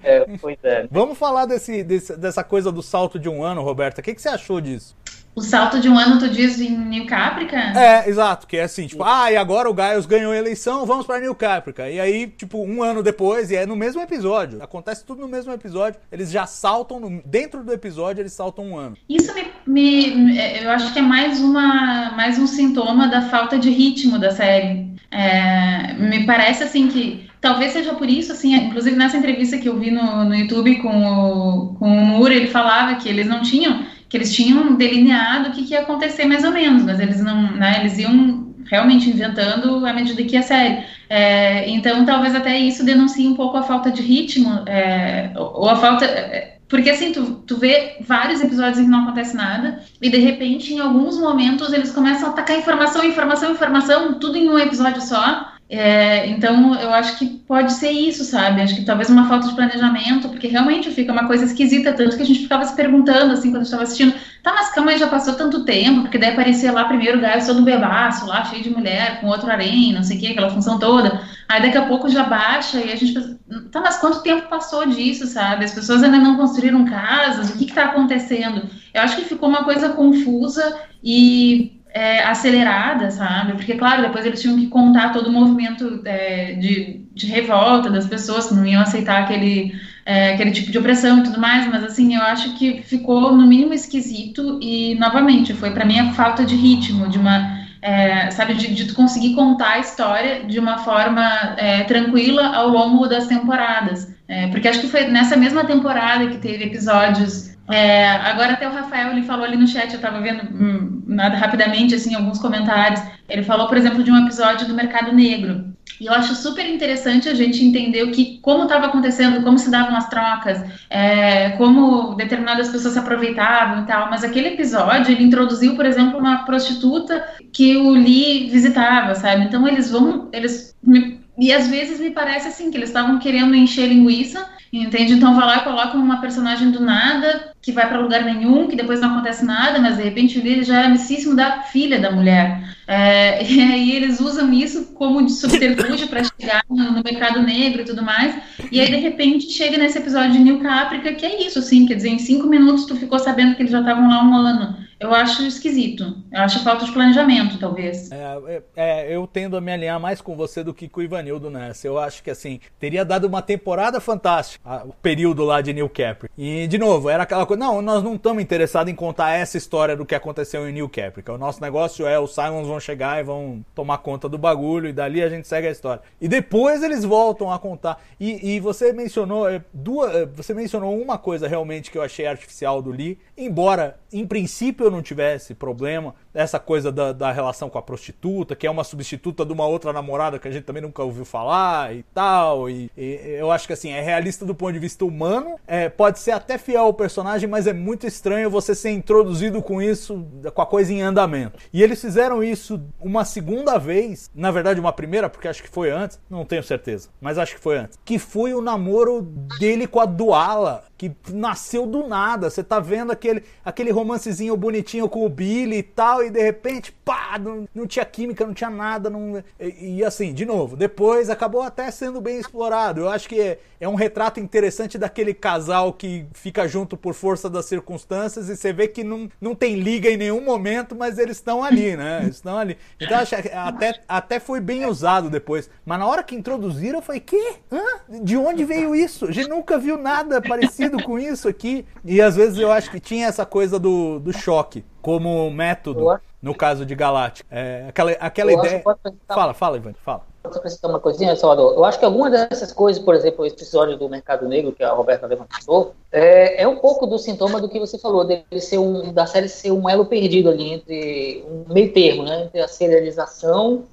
é, 0.02 0.26
pois 0.39 0.58
é. 0.64 0.88
Vamos 0.89 1.18
falar 1.18 1.45
desse, 1.45 1.84
desse, 1.84 2.16
dessa 2.16 2.43
coisa 2.43 2.72
do 2.72 2.82
salto 2.82 3.20
de 3.20 3.28
um 3.28 3.43
ano, 3.43 3.62
Roberta. 3.62 3.99
O 3.99 4.04
que, 4.04 4.16
que 4.16 4.22
você 4.22 4.30
achou 4.30 4.62
disso? 4.62 4.95
O 5.34 5.41
salto 5.41 5.79
de 5.79 5.88
um 5.88 5.97
ano, 5.97 6.19
tu 6.19 6.29
diz, 6.29 6.59
em 6.59 6.77
New 6.77 7.05
Caprica? 7.05 7.57
É, 7.57 8.09
exato. 8.09 8.45
Que 8.45 8.57
é 8.57 8.63
assim, 8.63 8.86
tipo, 8.86 9.03
ah, 9.03 9.32
e 9.32 9.38
agora 9.38 9.71
o 9.71 9.75
Giles 9.75 10.05
ganhou 10.05 10.34
a 10.34 10.38
eleição, 10.38 10.86
vamos 10.86 11.05
pra 11.05 11.19
New 11.19 11.34
Caprica. 11.34 11.89
E 11.89 11.99
aí, 11.99 12.27
tipo, 12.27 12.61
um 12.61 12.84
ano 12.84 13.01
depois, 13.01 13.49
e 13.49 13.55
é 13.55 13.65
no 13.65 13.75
mesmo 13.75 14.01
episódio. 14.01 14.61
Acontece 14.61 15.05
tudo 15.05 15.21
no 15.21 15.29
mesmo 15.29 15.53
episódio. 15.53 16.01
Eles 16.11 16.32
já 16.32 16.45
saltam, 16.45 16.99
no, 16.99 17.21
dentro 17.25 17.63
do 17.63 17.71
episódio, 17.71 18.21
eles 18.21 18.34
saltam 18.34 18.71
um 18.71 18.77
ano. 18.77 18.97
Isso 19.07 19.34
me, 19.34 19.45
me, 19.65 20.38
Eu 20.61 20.69
acho 20.69 20.91
que 20.91 20.99
é 20.99 21.01
mais, 21.01 21.39
uma, 21.39 22.11
mais 22.11 22.38
um 22.38 22.45
sintoma 22.45 23.07
da 23.07 23.21
falta 23.21 23.57
de 23.57 23.69
ritmo 23.69 24.19
da 24.19 24.32
série. 24.32 24.91
É, 25.09 25.93
me 25.93 26.25
parece, 26.25 26.63
assim, 26.63 26.89
que 26.89 27.29
talvez 27.39 27.71
seja 27.71 27.93
por 27.93 28.09
isso, 28.09 28.34
assim, 28.34 28.53
inclusive 28.53 28.97
nessa 28.97 29.17
entrevista 29.17 29.57
que 29.57 29.69
eu 29.69 29.79
vi 29.79 29.91
no, 29.91 30.25
no 30.25 30.36
YouTube 30.36 30.82
com 30.82 31.03
o, 31.03 31.73
com 31.75 31.88
o 31.88 32.05
Moore, 32.05 32.36
ele 32.36 32.47
falava 32.47 32.95
que 32.95 33.07
eles 33.07 33.27
não 33.27 33.41
tinham 33.41 33.86
que 34.12 34.18
eles 34.18 34.36
tinham 34.36 34.76
delineado 34.76 35.49
o 35.49 35.51
que, 35.53 35.64
que 35.64 35.74
ia 35.74 35.80
acontecer 35.80 36.26
mais 36.26 36.43
ou 36.43 36.51
menos, 36.51 36.84
mas 36.84 36.99
eles 36.99 37.24
não, 37.24 37.53
né, 37.53 37.80
eles 37.80 37.97
iam 37.97 38.53
realmente 38.70 39.09
inventando 39.09 39.86
à 39.86 39.93
medida 39.93 40.22
que 40.22 40.36
ia 40.36 40.43
série. 40.43 40.84
É, 41.09 41.70
então, 41.70 42.05
talvez 42.05 42.36
até 42.36 42.57
isso 42.59 42.86
denuncie 42.86 43.26
um 43.26 43.36
pouco 43.36 43.55
a 43.55 43.64
falta 43.64 43.89
de 43.89 44.01
ritmo, 44.01 44.64
é, 44.68 45.32
ou 45.34 45.70
a 45.70 45.78
falta. 45.78 46.03
É, 46.03 46.57
porque 46.68 46.89
assim, 46.89 47.14
tu, 47.14 47.36
tu 47.47 47.55
vê 47.55 47.97
vários 48.01 48.41
episódios 48.41 48.80
em 48.80 48.84
que 48.84 48.89
não 48.89 49.03
acontece 49.03 49.34
nada, 49.34 49.82
e 50.01 50.09
de 50.09 50.18
repente, 50.18 50.74
em 50.74 50.80
alguns 50.80 51.18
momentos, 51.18 51.72
eles 51.72 51.93
começam 51.93 52.28
a 52.28 52.32
atacar 52.32 52.57
informação, 52.57 53.05
informação, 53.05 53.51
informação, 53.53 54.20
tudo 54.20 54.38
em 54.38 54.49
um 54.49 54.59
episódio 54.59 55.01
só. 55.01 55.51
É, 55.74 56.28
então, 56.28 56.76
eu 56.76 56.93
acho 56.93 57.17
que 57.17 57.26
pode 57.26 57.72
ser 57.72 57.91
isso, 57.91 58.26
sabe? 58.26 58.61
Acho 58.61 58.76
que 58.76 58.84
talvez 58.84 59.09
uma 59.09 59.30
falta 59.30 59.47
de 59.47 59.55
planejamento, 59.55 60.28
porque 60.28 60.49
realmente 60.49 60.91
fica 60.91 61.13
uma 61.13 61.26
coisa 61.28 61.45
esquisita, 61.45 61.93
tanto 61.93 62.17
que 62.17 62.24
a 62.24 62.26
gente 62.26 62.41
ficava 62.41 62.65
se 62.65 62.76
perguntando, 62.76 63.32
assim, 63.32 63.51
quando 63.51 63.63
estava 63.63 63.84
assistindo, 63.84 64.13
tá, 64.43 64.51
mas 64.51 64.69
calma 64.74 64.91
aí, 64.91 64.97
já 64.97 65.07
passou 65.07 65.34
tanto 65.36 65.63
tempo, 65.63 66.01
porque 66.01 66.17
daí 66.17 66.32
aparecia 66.34 66.74
lá 66.74 66.84
primeiro 66.84 67.19
o 67.19 67.22
Gaio 67.22 67.45
todo 67.45 67.61
bebaço, 67.61 68.26
lá 68.26 68.43
cheio 68.43 68.61
de 68.61 68.69
mulher, 68.69 69.22
com 69.22 69.28
outro 69.28 69.49
harém, 69.49 69.93
não 69.93 70.03
sei 70.03 70.17
o 70.17 70.19
que, 70.19 70.28
aquela 70.28 70.49
função 70.49 70.78
toda. 70.78 71.22
Aí 71.47 71.61
daqui 71.61 71.78
a 71.78 71.86
pouco 71.86 72.09
já 72.09 72.24
baixa 72.24 72.78
e 72.78 72.91
a 72.91 72.95
gente 72.97 73.13
pensa, 73.13 73.39
tá, 73.72 73.80
mas 73.80 73.97
quanto 73.97 74.24
tempo 74.24 74.49
passou 74.49 74.86
disso, 74.86 75.26
sabe? 75.26 75.63
As 75.63 75.74
pessoas 75.74 76.03
ainda 76.03 76.17
não 76.17 76.36
construíram 76.36 76.84
casas, 76.84 77.49
o 77.49 77.57
que 77.57 77.67
que 77.67 77.74
tá 77.74 77.86
acontecendo? 77.86 78.69
Eu 78.93 79.03
acho 79.03 79.15
que 79.15 79.24
ficou 79.24 79.47
uma 79.47 79.63
coisa 79.63 79.88
confusa 79.88 80.78
e 81.01 81.80
é, 81.94 82.24
acelerada, 82.24 83.12
sabe? 83.12 83.54
Porque, 83.54 83.76
claro, 83.76 84.02
depois 84.02 84.26
eles 84.26 84.42
tinham 84.42 84.58
que 84.58 84.68
contar 84.68 85.12
todo 85.12 85.28
o 85.28 85.32
movimento 85.32 86.02
é, 86.06 86.54
de, 86.54 87.02
de, 87.14 87.26
revolta 87.28 87.89
das 87.89 88.08
pessoas 88.08 88.48
que 88.48 88.54
não 88.54 88.66
iam 88.66 88.82
aceitar 88.82 89.24
aquele, 89.24 89.74
é, 90.06 90.34
aquele 90.34 90.52
tipo 90.52 90.72
de 90.72 90.78
opressão 90.78 91.20
e 91.20 91.24
tudo 91.24 91.39
mais, 91.39 91.68
mas, 91.68 91.84
assim, 91.84 92.16
eu 92.16 92.22
acho 92.22 92.56
que 92.56 92.82
ficou, 92.84 93.36
no 93.36 93.46
mínimo, 93.46 93.74
esquisito 93.74 94.60
e, 94.62 94.96
novamente, 94.96 95.54
foi 95.54 95.72
para 95.72 95.86
mim 95.86 96.00
a 96.00 96.14
falta 96.14 96.46
de 96.46 96.56
ritmo, 96.56 97.10
de 97.10 97.18
uma. 97.18 97.60
É, 97.84 98.30
sabe, 98.30 98.54
de, 98.54 98.76
de 98.76 98.94
conseguir 98.94 99.34
contar 99.34 99.72
a 99.72 99.80
história 99.80 100.44
de 100.44 100.60
uma 100.60 100.78
forma 100.78 101.56
é, 101.58 101.84
tranquila 101.86 102.56
ao 102.56 102.70
longo 102.70 103.08
das 103.08 103.26
temporadas. 103.26 104.14
É, 104.28 104.48
porque 104.48 104.68
acho 104.68 104.82
que 104.82 104.88
foi 104.88 105.06
nessa 105.08 105.36
mesma 105.36 105.64
temporada 105.64 106.28
que 106.28 106.38
teve 106.38 106.66
episódios 106.66 107.51
é, 107.70 108.09
agora 108.09 108.53
até 108.53 108.68
o 108.68 108.74
Rafael 108.74 109.12
ele 109.12 109.24
falou 109.24 109.45
ali 109.45 109.55
no 109.55 109.68
chat, 109.68 109.89
eu 109.91 109.95
estava 109.95 110.20
vendo 110.20 110.43
hum, 110.43 111.03
nada 111.07 111.38
rapidamente 111.38 111.95
assim 111.95 112.14
alguns 112.16 112.39
comentários. 112.39 113.01
Ele 113.30 113.43
falou, 113.43 113.68
por 113.68 113.78
exemplo, 113.78 114.03
de 114.03 114.12
um 114.12 114.18
episódio 114.24 114.68
do 114.68 114.74
Mercado 114.74 115.14
Negro. 115.14 115.72
E 115.99 116.07
eu 116.07 116.14
acho 116.14 116.34
super 116.34 116.66
interessante 116.66 117.30
a 117.30 117.34
gente 117.36 117.64
entender 117.64 118.03
o 118.03 118.12
que, 118.12 118.39
como 118.41 118.64
estava 118.64 118.88
acontecendo, 118.88 119.43
como 119.43 119.57
se 119.59 119.70
davam 119.70 119.95
as 119.95 120.09
trocas, 120.09 120.64
é, 120.89 121.51
como 121.51 122.16
determinadas 122.16 122.70
pessoas 122.70 122.93
se 122.93 122.99
aproveitavam 122.99 123.84
e 123.84 123.86
tal. 123.86 124.09
Mas 124.09 124.24
aquele 124.24 124.49
episódio 124.49 125.12
ele 125.12 125.24
introduziu, 125.24 125.76
por 125.76 125.86
exemplo, 125.86 126.18
uma 126.20 126.43
prostituta 126.43 127.24
que 127.53 127.78
o 127.78 127.91
Lee 127.91 128.49
visitava, 128.49 129.14
sabe? 129.14 129.43
Então 129.45 129.68
eles 129.68 129.91
vão, 129.91 130.28
eles 130.34 130.76
me, 130.82 131.22
e 131.38 131.53
às 131.53 131.68
vezes 131.68 131.99
me 131.99 132.09
parece 132.09 132.47
assim 132.47 132.72
que 132.72 132.78
eles 132.78 132.89
estavam 132.89 133.20
querendo 133.20 133.55
encher 133.55 133.88
linguiça 133.88 134.45
Entende? 134.72 135.13
Então 135.13 135.36
vai 135.36 135.45
lá 135.45 135.57
e 135.57 135.63
coloca 135.63 135.97
uma 135.97 136.22
personagem 136.22 136.72
do 136.72 136.80
nada, 136.80 137.51
que 137.61 137.74
vai 137.74 137.89
para 137.89 137.99
lugar 137.99 138.24
nenhum, 138.24 138.67
que 138.67 138.76
depois 138.76 139.01
não 139.01 139.11
acontece 139.11 139.43
nada, 139.43 139.80
mas 139.80 139.97
de 139.97 140.03
repente 140.03 140.39
ele 140.39 140.63
já 140.63 140.84
é 140.84 140.86
amicíssimo 140.86 141.36
da 141.36 141.63
filha 141.63 141.99
da 141.99 142.09
mulher. 142.09 142.76
É, 142.88 143.43
e 143.47 143.61
aí 143.61 143.91
eles 143.91 144.22
usam 144.22 144.51
isso 144.53 144.93
como 144.93 145.26
de 145.26 145.34
subterfúgio 145.34 146.07
para 146.07 146.24
chegar 146.24 146.63
no, 146.69 146.91
no, 146.91 147.03
mercado 147.03 147.41
negro 147.41 147.82
e 147.82 147.86
tudo 147.86 148.01
mais. 148.01 148.34
E 148.72 148.80
aí, 148.80 148.89
de 148.89 148.97
repente, 148.97 149.51
chega 149.51 149.78
nesse 149.78 149.97
episódio 149.97 150.34
de 150.34 150.39
New 150.39 150.59
Caprica, 150.59 151.13
que 151.13 151.26
é 151.26 151.45
isso, 151.45 151.59
assim, 151.59 151.86
quer 151.86 151.95
dizer, 151.95 152.09
em 152.09 152.19
cinco 152.19 152.47
minutos 152.47 152.86
tu 152.86 152.95
ficou 152.95 153.19
sabendo 153.19 153.55
que 153.55 153.63
eles 153.63 153.72
já 153.72 153.80
estavam 153.80 154.09
lá 154.09 154.24
um 154.24 154.34
ano. 154.36 154.78
Eu 155.02 155.14
acho 155.14 155.43
esquisito. 155.43 156.16
Eu 156.32 156.41
acho 156.41 156.64
falta 156.64 156.86
de 156.86 156.91
planejamento, 156.91 157.58
talvez. 157.58 158.12
É, 158.12 158.38
é, 158.47 158.64
é, 158.76 159.16
eu 159.16 159.26
tendo 159.26 159.58
a 159.58 159.62
me 159.62 159.72
alinhar 159.72 159.99
mais 159.99 160.22
com 160.22 160.36
você 160.36 160.64
do 160.64 160.74
que 160.74 160.88
com 160.88 160.99
o 160.99 161.04
Ivanildo 161.04 161.49
nessa. 161.49 161.88
Eu 161.88 161.97
acho 161.97 162.22
que, 162.22 162.30
assim, 162.30 162.60
teria 162.80 163.04
dado 163.04 163.26
uma 163.26 163.41
temporada 163.41 163.99
fantástica, 163.99 164.84
o 164.86 164.93
período 164.93 165.43
lá 165.43 165.60
de 165.60 165.74
New 165.74 165.89
Capri. 165.89 166.30
E, 166.38 166.68
de 166.68 166.78
novo, 166.78 167.10
era 167.10 167.24
aquela 167.24 167.47
coisa, 167.47 167.60
não, 167.60 167.82
nós 167.82 168.04
não 168.04 168.14
estamos 168.14 168.43
interessados 168.43 168.93
em 168.93 168.95
contar 168.95 169.32
essa 169.32 169.58
história 169.58 169.95
do 169.95 170.06
que 170.06 170.14
aconteceu 170.14 170.70
em 170.70 170.72
New 170.72 170.88
Capri. 170.88 171.24
O 171.30 171.38
nosso 171.38 171.60
negócio 171.62 172.06
é 172.06 172.20
os 172.20 172.36
Simons 172.36 172.68
vão 172.68 172.80
chegar 172.80 173.20
e 173.20 173.24
vão 173.24 173.66
tomar 173.74 173.97
conta 173.97 174.30
do 174.30 174.38
bagulho 174.38 174.88
e 174.88 174.93
dali 174.93 175.24
a 175.24 175.30
gente 175.30 175.47
segue 175.47 175.68
a 175.68 175.72
história. 175.72 176.04
E 176.20 176.28
depois 176.28 176.84
eles 176.84 177.04
voltam 177.04 177.52
a 177.52 177.58
contar. 177.58 177.99
E, 178.20 178.56
e 178.56 178.60
você 178.60 178.93
mencionou 178.93 179.49
é, 179.49 179.64
duas, 179.74 180.16
é, 180.16 180.26
você 180.28 180.54
mencionou 180.54 180.95
uma 180.99 181.18
coisa 181.18 181.47
realmente 181.47 181.89
que 181.89 181.97
eu 181.97 182.04
achei 182.04 182.28
artificial 182.28 182.82
do 182.82 182.91
Lee, 182.91 183.18
embora 183.46 184.00
em 184.12 184.26
princípio 184.26 184.86
eu 184.86 184.92
não 184.92 185.02
tivesse 185.02 185.54
problema, 185.54 186.14
essa 186.34 186.59
coisa 186.59 186.91
da, 186.91 187.11
da, 187.11 187.32
relação 187.32 187.69
com 187.69 187.77
a 187.77 187.82
prostituta, 187.82 188.55
que 188.55 188.65
é 188.65 188.71
uma 188.71 188.84
substituta 188.84 189.45
de 189.45 189.51
uma 189.51 189.65
outra 189.65 189.91
namorada 189.91 190.39
que 190.39 190.47
a 190.47 190.51
gente 190.51 190.63
também 190.63 190.82
nunca 190.82 191.03
ouviu 191.03 191.25
falar 191.25 191.95
e 191.95 192.03
tal. 192.13 192.69
E, 192.69 192.89
e 192.97 193.38
eu 193.39 193.51
acho 193.51 193.67
que 193.67 193.73
assim, 193.73 193.91
é 193.91 194.01
realista 194.01 194.45
do 194.45 194.55
ponto 194.55 194.73
de 194.73 194.79
vista 194.79 195.05
humano, 195.05 195.59
é, 195.67 195.89
pode 195.89 196.19
ser 196.19 196.32
até 196.32 196.57
fiel 196.57 196.84
ao 196.84 196.93
personagem, 196.93 197.49
mas 197.49 197.67
é 197.67 197.73
muito 197.73 198.07
estranho 198.07 198.49
você 198.49 198.73
ser 198.73 198.91
introduzido 198.91 199.61
com 199.61 199.82
isso, 199.82 200.25
com 200.53 200.61
a 200.61 200.65
coisa 200.65 200.93
em 200.93 201.01
andamento. 201.01 201.59
E 201.73 201.84
eles 201.84 202.01
fizeram 202.01 202.43
isso 202.43 202.82
uma 202.99 203.25
segunda 203.25 203.77
vez, 203.77 204.29
na 204.34 204.51
verdade, 204.51 204.79
uma 204.79 204.93
primeira, 204.93 205.29
porque 205.29 205.47
acho 205.47 205.63
que 205.63 205.69
foi 205.69 205.91
antes, 205.91 206.19
não 206.29 206.45
tenho 206.45 206.63
certeza, 206.63 207.09
mas 207.19 207.38
acho 207.38 207.55
que 207.55 207.61
foi 207.61 207.77
antes. 207.77 207.97
Que 208.03 208.17
foi 208.17 208.53
o 208.53 208.61
namoro 208.61 209.21
dele 209.59 209.88
com 209.88 209.99
a 209.99 210.05
Duala, 210.05 210.84
que 210.97 211.11
nasceu 211.29 211.88
do 211.88 212.07
nada. 212.07 212.47
Você 212.47 212.63
tá 212.63 212.79
vendo 212.79 213.11
aquele, 213.11 213.43
aquele 213.65 213.91
romancezinho 213.91 214.55
bonitinho 214.55 215.09
com 215.09 215.25
o 215.25 215.29
Billy 215.29 215.77
e 215.77 215.84
tal, 215.84 216.20
e 216.24 216.30
de 216.30 216.41
repente, 216.41 216.91
pá, 216.91 217.38
não, 217.39 217.67
não 217.74 217.88
tinha 217.88 218.05
química, 218.05 218.45
não 218.45 218.53
tinha 218.53 218.69
nada. 218.69 219.09
Não, 219.09 219.43
e, 219.59 219.97
e, 219.97 220.03
assim, 220.03 220.34
de 220.34 220.45
novo, 220.45 220.76
depois 220.76 221.30
acabou 221.30 221.61
até 221.61 221.89
sendo 221.91 222.22
bem 222.22 222.39
explorado. 222.39 223.01
Eu 223.01 223.09
acho 223.09 223.28
que 223.28 223.39
é, 223.39 223.59
é, 223.80 223.88
um 223.88 223.95
retrato 223.95 224.39
interessante 224.39 224.97
daquele 224.97 225.34
casal 225.34 225.93
que 225.93 226.26
fica 226.34 226.67
junto 226.67 226.95
por 226.95 227.13
força 227.13 227.49
das 227.49 227.65
circunstâncias 227.65 228.49
e 228.49 228.55
você 228.55 228.72
vê 228.74 228.88
que 228.88 229.03
não, 229.03 229.30
não 229.39 229.55
tem 229.55 229.76
liga 229.76 230.09
em 230.09 230.17
nenhum 230.17 230.43
momento, 230.43 230.95
mas 230.95 231.17
eles 231.17 231.38
estão 231.38 231.63
ali, 231.63 231.95
né? 231.95 232.28
Estão 232.32 232.57
ali. 232.57 232.78
Então 232.99 233.17
acho 233.17 233.36
até, 233.36 234.01
até 234.07 234.39
foi 234.39 234.59
bem 234.59 234.86
usado 234.86 235.30
depois. 235.30 235.69
Mas 235.86 235.99
na 235.99 236.07
hora 236.07 236.24
que 236.24 236.36
introduziram, 236.36 236.99
eu 236.99 237.03
falei, 237.03 237.22
que? 237.22 237.55
Hã? 237.72 237.84
De 238.24 238.38
onde 238.38 238.63
veio 238.63 238.95
isso? 238.95 239.26
A 239.26 239.32
gente 239.32 239.49
nunca 239.49 239.78
viu 239.78 239.97
nada 239.97 240.41
parecido 240.41 241.03
com 241.03 241.19
isso 241.19 241.47
aqui. 241.47 241.86
E 242.03 242.22
às 242.22 242.36
vezes 242.36 242.57
eu 242.57 242.72
acho 242.72 242.89
que 242.89 242.99
tinha 242.99 243.28
essa 243.28 243.45
coisa 243.45 243.80
do, 243.80 244.19
do 244.19 244.34
choque 244.34 244.84
como 245.02 245.49
método, 245.49 246.20
no 246.41 246.56
caso 246.56 246.86
de 246.86 246.95
Galáctica. 246.95 247.47
É, 247.52 247.86
aquela 247.88 248.12
aquela 248.12 248.54
ideia. 248.54 248.84
Fala, 249.28 249.54
fala, 249.54 249.78
Ivan, 249.78 249.93
fala. 250.04 250.22
Posso 250.43 250.58
acrescentar 250.58 250.89
uma 250.89 250.99
coisinha, 250.99 251.36
Salvador? 251.36 251.74
Eu 251.76 251.86
acho 251.86 251.99
que 251.99 252.06
alguma 252.06 252.30
dessas 252.30 252.74
coisas, 252.74 253.04
por 253.04 253.14
exemplo, 253.14 253.45
esse 253.45 253.56
episódio 253.56 253.95
do 253.95 254.10
Mercado 254.10 254.47
Negro 254.47 254.72
que 254.72 254.84
a 254.84 254.91
Roberta 254.91 255.28
levantou, 255.28 255.93
é, 256.12 256.64
é 256.64 256.68
um 256.68 256.78
pouco 256.78 257.06
do 257.06 257.20
sintoma 257.20 257.62
do 257.62 257.70
que 257.70 257.80
você 257.80 257.99
falou, 257.99 258.26
dele 258.26 258.43
ser 258.60 258.80
um, 258.80 259.14
da 259.14 259.28
série 259.28 259.47
ser 259.47 259.72
um 259.72 259.88
elo 259.88 260.06
perdido 260.06 260.49
ali 260.49 260.74
entre 260.74 261.45
um 261.47 261.72
meio 261.72 261.93
termo, 261.93 262.24
né? 262.24 262.45
Entre 262.45 262.60
a 262.60 262.68
serialização 262.68 263.84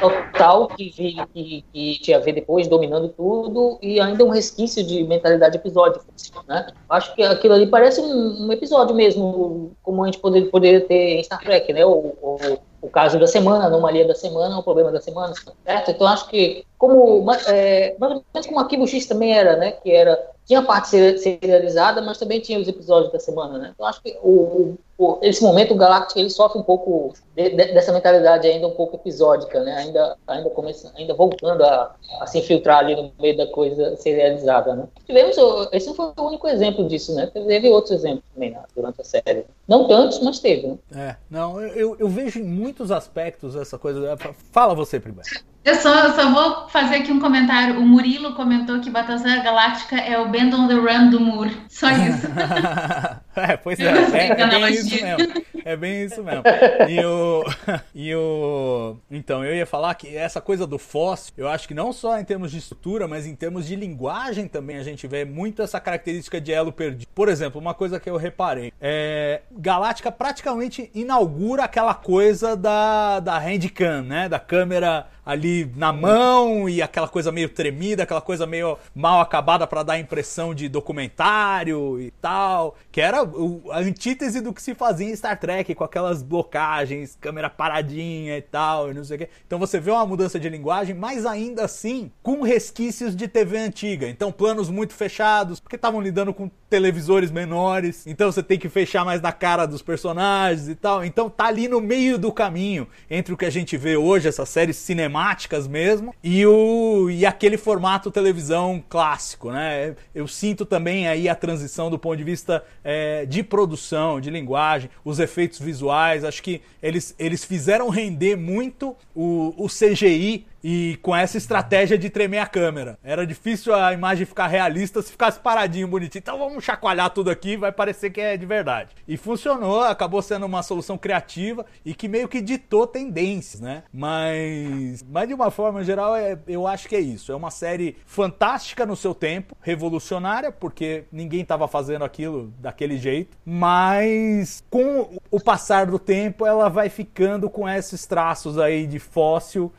total 0.00 0.68
que, 0.68 0.90
vi, 0.90 1.16
que, 1.32 1.64
que 1.72 1.98
tinha 2.00 2.16
a 2.16 2.20
ver 2.20 2.32
depois, 2.32 2.68
dominando 2.68 3.08
tudo, 3.08 3.78
e 3.80 4.00
ainda 4.00 4.24
um 4.24 4.30
resquício 4.30 4.84
de 4.84 5.04
mentalidade 5.04 5.56
episódica. 5.56 6.04
Né? 6.46 6.66
Acho 6.90 7.14
que 7.14 7.22
aquilo 7.22 7.54
ali 7.54 7.66
parece 7.66 8.00
um, 8.00 8.46
um 8.46 8.52
episódio 8.52 8.94
mesmo, 8.94 9.72
como 9.82 10.02
a 10.02 10.06
gente 10.06 10.18
poderia, 10.18 10.50
poderia 10.50 10.80
ter 10.80 11.18
em 11.18 11.24
Star 11.24 11.40
Trek, 11.40 11.72
né? 11.72 11.84
O, 11.84 12.14
o, 12.20 12.58
o 12.82 12.88
caso 12.88 13.18
da 13.18 13.26
semana, 13.26 13.64
a 13.64 13.66
anomalia 13.68 14.06
da 14.06 14.14
semana, 14.14 14.58
o 14.58 14.62
problema 14.62 14.92
da 14.92 15.00
semana, 15.00 15.34
certo? 15.64 15.90
Então 15.90 16.06
acho 16.06 16.28
que 16.28 16.64
como 16.78 17.32
é, 17.48 17.96
mais 17.98 18.12
ou 18.12 18.24
menos 18.32 18.46
como 18.46 18.60
Arquivo 18.60 18.86
X 18.86 19.06
também 19.06 19.32
era, 19.32 19.56
né? 19.56 19.72
Que 19.72 19.90
era 19.92 20.18
tinha 20.46 20.60
a 20.60 20.62
parte 20.62 20.88
serializada, 21.18 22.00
mas 22.00 22.18
também 22.18 22.40
tinha 22.40 22.58
os 22.58 22.68
episódios 22.68 23.12
da 23.12 23.18
semana, 23.18 23.58
né? 23.58 23.72
Então 23.74 23.84
acho 23.84 24.00
que 24.00 24.16
o, 24.22 24.76
o 24.96 25.18
esse 25.20 25.42
momento 25.42 25.74
o 25.74 25.76
Galactic 25.76 26.16
ele 26.16 26.30
sofre 26.30 26.60
um 26.60 26.62
pouco 26.62 27.14
de, 27.34 27.50
de, 27.50 27.72
dessa 27.72 27.92
mentalidade 27.92 28.46
ainda 28.46 28.68
um 28.68 28.72
pouco 28.72 28.94
episódica, 28.94 29.60
né? 29.64 29.74
Ainda 29.74 30.16
ainda 30.24 30.48
começa, 30.50 30.92
ainda 30.96 31.14
voltando 31.14 31.64
a, 31.64 31.96
a, 32.20 32.26
se 32.28 32.38
infiltrar 32.38 32.78
ali 32.78 32.94
no 32.94 33.10
meio 33.20 33.36
da 33.36 33.48
coisa 33.48 33.96
serializada, 33.96 34.76
né? 34.76 34.84
Tivemos 35.04 35.36
esse 35.72 35.88
não 35.88 35.94
foi 35.94 36.12
o 36.16 36.28
único 36.28 36.46
exemplo 36.46 36.86
disso, 36.86 37.12
né? 37.12 37.26
Teve 37.26 37.68
outros 37.68 37.92
exemplos 37.92 38.24
também 38.32 38.52
né, 38.52 38.62
durante 38.74 39.00
a 39.00 39.04
série. 39.04 39.44
Não 39.66 39.88
tantos, 39.88 40.20
mas 40.20 40.38
teve. 40.38 40.68
Né? 40.68 40.78
É, 40.94 41.16
não, 41.28 41.60
eu, 41.60 41.96
eu 41.98 42.08
vejo 42.08 42.38
em 42.38 42.44
muitos 42.44 42.92
aspectos 42.92 43.56
essa 43.56 43.76
coisa. 43.76 44.16
Fala 44.52 44.76
você 44.76 45.00
primeiro. 45.00 45.28
Eu 45.66 45.74
só, 45.74 45.92
eu 46.04 46.12
só 46.12 46.30
vou 46.30 46.68
fazer 46.68 46.94
aqui 46.94 47.10
um 47.10 47.18
comentário. 47.18 47.80
O 47.80 47.84
Murilo 47.84 48.34
comentou 48.34 48.78
que 48.78 48.88
Battlestar 48.88 49.42
Galáctica 49.42 49.96
é 49.96 50.16
o 50.16 50.28
Band 50.28 50.56
on 50.56 50.68
the 50.68 50.74
Run 50.74 51.10
do 51.10 51.18
Mur. 51.18 51.50
Só 51.68 51.90
isso. 51.90 52.28
é, 53.48 53.56
pois 53.56 53.78
é. 53.78 53.84
É, 53.84 54.28
é, 54.28 54.48
bem 54.48 54.70
isso 54.70 54.94
mesmo. 54.94 55.44
É 55.64 55.76
bem 55.76 56.04
isso 56.04 56.22
mesmo. 56.22 56.42
E 56.88 57.04
o, 57.04 57.44
e 57.94 58.14
o. 58.14 58.96
Então, 59.10 59.44
eu 59.44 59.54
ia 59.54 59.66
falar 59.66 59.94
que 59.94 60.16
essa 60.16 60.40
coisa 60.40 60.66
do 60.66 60.78
fóssil, 60.78 61.32
eu 61.36 61.48
acho 61.48 61.66
que 61.66 61.74
não 61.74 61.92
só 61.92 62.18
em 62.18 62.24
termos 62.24 62.50
de 62.50 62.58
estrutura, 62.58 63.08
mas 63.08 63.26
em 63.26 63.34
termos 63.34 63.66
de 63.66 63.74
linguagem 63.74 64.46
também 64.46 64.78
a 64.78 64.82
gente 64.82 65.06
vê 65.06 65.24
muito 65.24 65.62
essa 65.62 65.80
característica 65.80 66.40
de 66.40 66.52
elo 66.52 66.72
perdido. 66.72 67.08
Por 67.14 67.28
exemplo, 67.28 67.60
uma 67.60 67.74
coisa 67.74 67.98
que 67.98 68.08
eu 68.08 68.16
reparei. 68.16 68.72
É, 68.80 69.42
Galáctica 69.50 70.12
praticamente 70.12 70.90
inaugura 70.94 71.64
aquela 71.64 71.94
coisa 71.94 72.56
da, 72.56 73.20
da 73.20 73.38
handcam, 73.38 74.02
né? 74.02 74.28
Da 74.28 74.38
câmera 74.38 75.06
ali 75.26 75.68
na 75.74 75.92
mão 75.92 76.68
e 76.68 76.80
aquela 76.80 77.08
coisa 77.08 77.32
meio 77.32 77.48
tremida, 77.48 78.04
aquela 78.04 78.20
coisa 78.20 78.46
meio 78.46 78.78
mal 78.94 79.20
acabada 79.20 79.66
para 79.66 79.82
dar 79.82 79.94
a 79.94 79.98
impressão 79.98 80.54
de 80.54 80.68
documentário 80.68 82.00
e 82.00 82.12
tal, 82.12 82.76
que 82.92 83.00
era 83.00 83.24
a 83.70 83.78
antítese 83.80 84.40
do 84.40 84.52
que 84.52 84.62
se 84.62 84.74
fazia 84.74 85.08
em 85.08 85.16
Star 85.16 85.38
Trek 85.38 85.74
com 85.74 85.84
aquelas 85.84 86.22
blocagens, 86.22 87.16
câmera 87.20 87.50
paradinha 87.50 88.36
e 88.36 88.42
tal, 88.42 88.90
e 88.90 88.94
não 88.94 89.04
sei 89.04 89.16
o 89.16 89.18
quê. 89.20 89.28
Então 89.46 89.58
você 89.58 89.78
vê 89.80 89.90
uma 89.90 90.06
mudança 90.06 90.38
de 90.38 90.48
linguagem, 90.48 90.94
mas 90.94 91.26
ainda 91.26 91.64
assim 91.64 92.10
com 92.22 92.42
resquícios 92.42 93.14
de 93.14 93.28
TV 93.28 93.58
antiga. 93.58 94.08
Então 94.08 94.32
planos 94.32 94.70
muito 94.70 94.94
fechados, 94.94 95.60
porque 95.60 95.76
estavam 95.76 96.00
lidando 96.00 96.32
com 96.32 96.50
televisores 96.68 97.30
menores, 97.30 98.06
então 98.06 98.30
você 98.30 98.42
tem 98.42 98.58
que 98.58 98.68
fechar 98.68 99.04
mais 99.04 99.20
na 99.20 99.32
cara 99.32 99.66
dos 99.66 99.82
personagens 99.82 100.68
e 100.68 100.74
tal. 100.74 101.04
Então 101.04 101.30
tá 101.30 101.46
ali 101.46 101.68
no 101.68 101.80
meio 101.80 102.18
do 102.18 102.32
caminho 102.32 102.88
entre 103.08 103.32
o 103.32 103.36
que 103.36 103.44
a 103.44 103.50
gente 103.50 103.76
vê 103.76 103.96
hoje, 103.96 104.28
essas 104.28 104.48
séries 104.48 104.76
cinemáticas 104.76 105.66
mesmo, 105.66 106.14
e, 106.22 106.44
o, 106.46 107.08
e 107.10 107.24
aquele 107.24 107.56
formato 107.56 108.10
televisão 108.10 108.82
clássico, 108.88 109.50
né? 109.50 109.94
Eu 110.14 110.26
sinto 110.26 110.64
também 110.64 111.08
aí 111.08 111.28
a 111.28 111.34
transição 111.34 111.90
do 111.90 111.98
ponto 111.98 112.16
de 112.16 112.24
vista 112.24 112.64
é, 112.82 113.15
de 113.24 113.42
produção, 113.42 114.20
de 114.20 114.30
linguagem, 114.30 114.90
os 115.04 115.18
efeitos 115.18 115.58
visuais, 115.58 116.24
acho 116.24 116.42
que 116.42 116.60
eles, 116.82 117.14
eles 117.18 117.44
fizeram 117.44 117.88
render 117.88 118.36
muito 118.36 118.96
o, 119.14 119.54
o 119.56 119.68
CGI 119.68 120.44
e 120.68 120.98
com 121.00 121.14
essa 121.14 121.38
estratégia 121.38 121.96
de 121.96 122.10
tremer 122.10 122.40
a 122.40 122.46
câmera. 122.46 122.98
Era 123.04 123.24
difícil 123.24 123.72
a 123.72 123.92
imagem 123.92 124.26
ficar 124.26 124.48
realista 124.48 125.00
se 125.00 125.12
ficasse 125.12 125.38
paradinho, 125.38 125.86
bonitinho. 125.86 126.18
Então 126.18 126.36
vamos 126.36 126.64
chacoalhar 126.64 127.08
tudo 127.10 127.30
aqui, 127.30 127.56
vai 127.56 127.70
parecer 127.70 128.10
que 128.10 128.20
é 128.20 128.36
de 128.36 128.44
verdade. 128.44 128.90
E 129.06 129.16
funcionou, 129.16 129.82
acabou 129.82 130.20
sendo 130.20 130.44
uma 130.44 130.64
solução 130.64 130.98
criativa 130.98 131.64
e 131.84 131.94
que 131.94 132.08
meio 132.08 132.26
que 132.26 132.40
ditou 132.40 132.84
tendências, 132.84 133.60
né? 133.60 133.84
Mas, 133.92 135.04
mas 135.08 135.28
de 135.28 135.34
uma 135.34 135.52
forma 135.52 135.84
geral, 135.84 136.16
é, 136.16 136.36
eu 136.48 136.66
acho 136.66 136.88
que 136.88 136.96
é 136.96 137.00
isso. 137.00 137.30
É 137.30 137.36
uma 137.36 137.52
série 137.52 137.96
fantástica 138.04 138.84
no 138.84 138.96
seu 138.96 139.14
tempo, 139.14 139.56
revolucionária, 139.60 140.50
porque 140.50 141.04
ninguém 141.12 141.42
estava 141.42 141.68
fazendo 141.68 142.04
aquilo 142.04 142.52
daquele 142.58 142.98
jeito. 142.98 143.38
Mas 143.44 144.64
com 144.68 145.16
o 145.30 145.38
passar 145.38 145.86
do 145.86 145.98
tempo, 146.00 146.44
ela 146.44 146.68
vai 146.68 146.88
ficando 146.88 147.48
com 147.48 147.68
esses 147.68 148.04
traços 148.04 148.58
aí 148.58 148.84
de 148.84 148.98
fóssil 148.98 149.72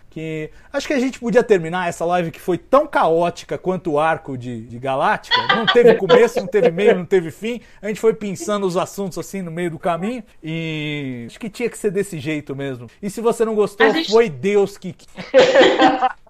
acho 0.72 0.88
que 0.88 0.93
a 0.93 0.99
gente 0.99 1.20
podia 1.20 1.43
terminar 1.43 1.88
essa 1.88 2.05
live 2.05 2.32
que 2.32 2.39
foi 2.39 2.57
tão 2.57 2.88
caótica 2.88 3.57
quanto 3.57 3.91
o 3.91 3.99
arco 3.99 4.38
de, 4.38 4.61
de 4.61 4.80
Galáctica. 4.80 5.36
Não 5.55 5.65
teve 5.65 5.95
começo, 5.97 6.39
não 6.39 6.47
teve 6.47 6.72
meio, 6.72 6.95
não 6.95 7.05
teve 7.05 7.32
fim. 7.32 7.61
A 7.82 7.88
gente 7.88 7.99
foi 7.99 8.13
pensando 8.13 8.65
os 8.65 8.78
assuntos 8.78 9.18
assim 9.18 9.41
no 9.41 9.51
meio 9.51 9.72
do 9.72 9.80
caminho 9.80 10.24
e 10.43 11.26
acho 11.28 11.39
que 11.39 11.49
tinha 11.49 11.70
que 11.70 11.78
ser 11.78 11.91
desse 11.91 12.20
jeito 12.20 12.55
mesmo. 12.55 12.88
E 13.01 13.09
se 13.09 13.22
você 13.22 13.45
não 13.45 13.55
gostou, 13.55 13.91
gente... 13.91 14.11
foi 14.11 14.30
Deus 14.30 14.78
que. 14.78 14.95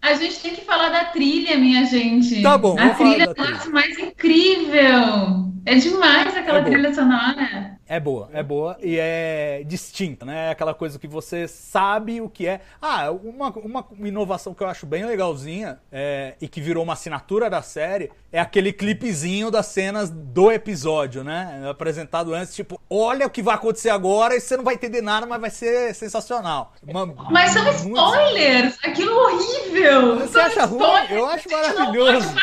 A 0.00 0.14
gente 0.14 0.40
tem 0.40 0.54
que 0.54 0.64
falar 0.64 0.88
da 0.90 1.06
trilha, 1.06 1.58
minha 1.58 1.84
gente. 1.86 2.40
Tá 2.40 2.56
bom. 2.56 2.78
A 2.78 2.90
trilha 2.90 3.24
é 3.36 3.68
o 3.68 3.72
mais 3.72 3.98
incrível. 3.98 5.50
É 5.64 5.74
demais 5.74 6.36
aquela 6.36 6.60
é 6.60 6.64
trilha 6.64 6.94
sonora. 6.94 7.71
É 7.92 8.00
boa, 8.00 8.30
é 8.32 8.42
boa 8.42 8.78
e 8.80 8.96
é 8.98 9.62
distinta, 9.66 10.24
né? 10.24 10.46
É 10.46 10.50
aquela 10.52 10.72
coisa 10.72 10.98
que 10.98 11.06
você 11.06 11.46
sabe 11.46 12.22
o 12.22 12.28
que 12.30 12.46
é. 12.46 12.62
Ah, 12.80 13.10
uma, 13.10 13.50
uma 13.50 13.86
inovação 14.08 14.54
que 14.54 14.62
eu 14.62 14.66
acho 14.66 14.86
bem 14.86 15.04
legalzinha 15.04 15.78
é, 15.92 16.34
e 16.40 16.48
que 16.48 16.58
virou 16.58 16.84
uma 16.84 16.94
assinatura 16.94 17.50
da 17.50 17.60
série 17.60 18.10
é 18.32 18.40
aquele 18.40 18.72
clipezinho 18.72 19.50
das 19.50 19.66
cenas 19.66 20.08
do 20.08 20.50
episódio, 20.50 21.22
né? 21.22 21.68
Apresentado 21.68 22.32
antes, 22.32 22.54
tipo, 22.54 22.80
olha 22.88 23.26
o 23.26 23.30
que 23.30 23.42
vai 23.42 23.56
acontecer 23.56 23.90
agora 23.90 24.34
e 24.34 24.40
você 24.40 24.56
não 24.56 24.64
vai 24.64 24.72
entender 24.72 25.02
nada, 25.02 25.26
mas 25.26 25.38
vai 25.38 25.50
ser 25.50 25.94
sensacional. 25.94 26.72
Uma, 26.88 27.04
mas 27.30 27.50
são 27.50 27.70
spoilers! 27.72 28.78
Aquilo 28.82 29.10
é 29.10 29.34
horrível! 29.34 30.18
Você 30.20 30.32
são 30.32 30.42
acha 30.46 30.64
spoilers. 30.64 31.10
ruim? 31.10 31.18
Eu 31.18 31.26
acho 31.26 31.50
maravilhoso. 31.50 32.34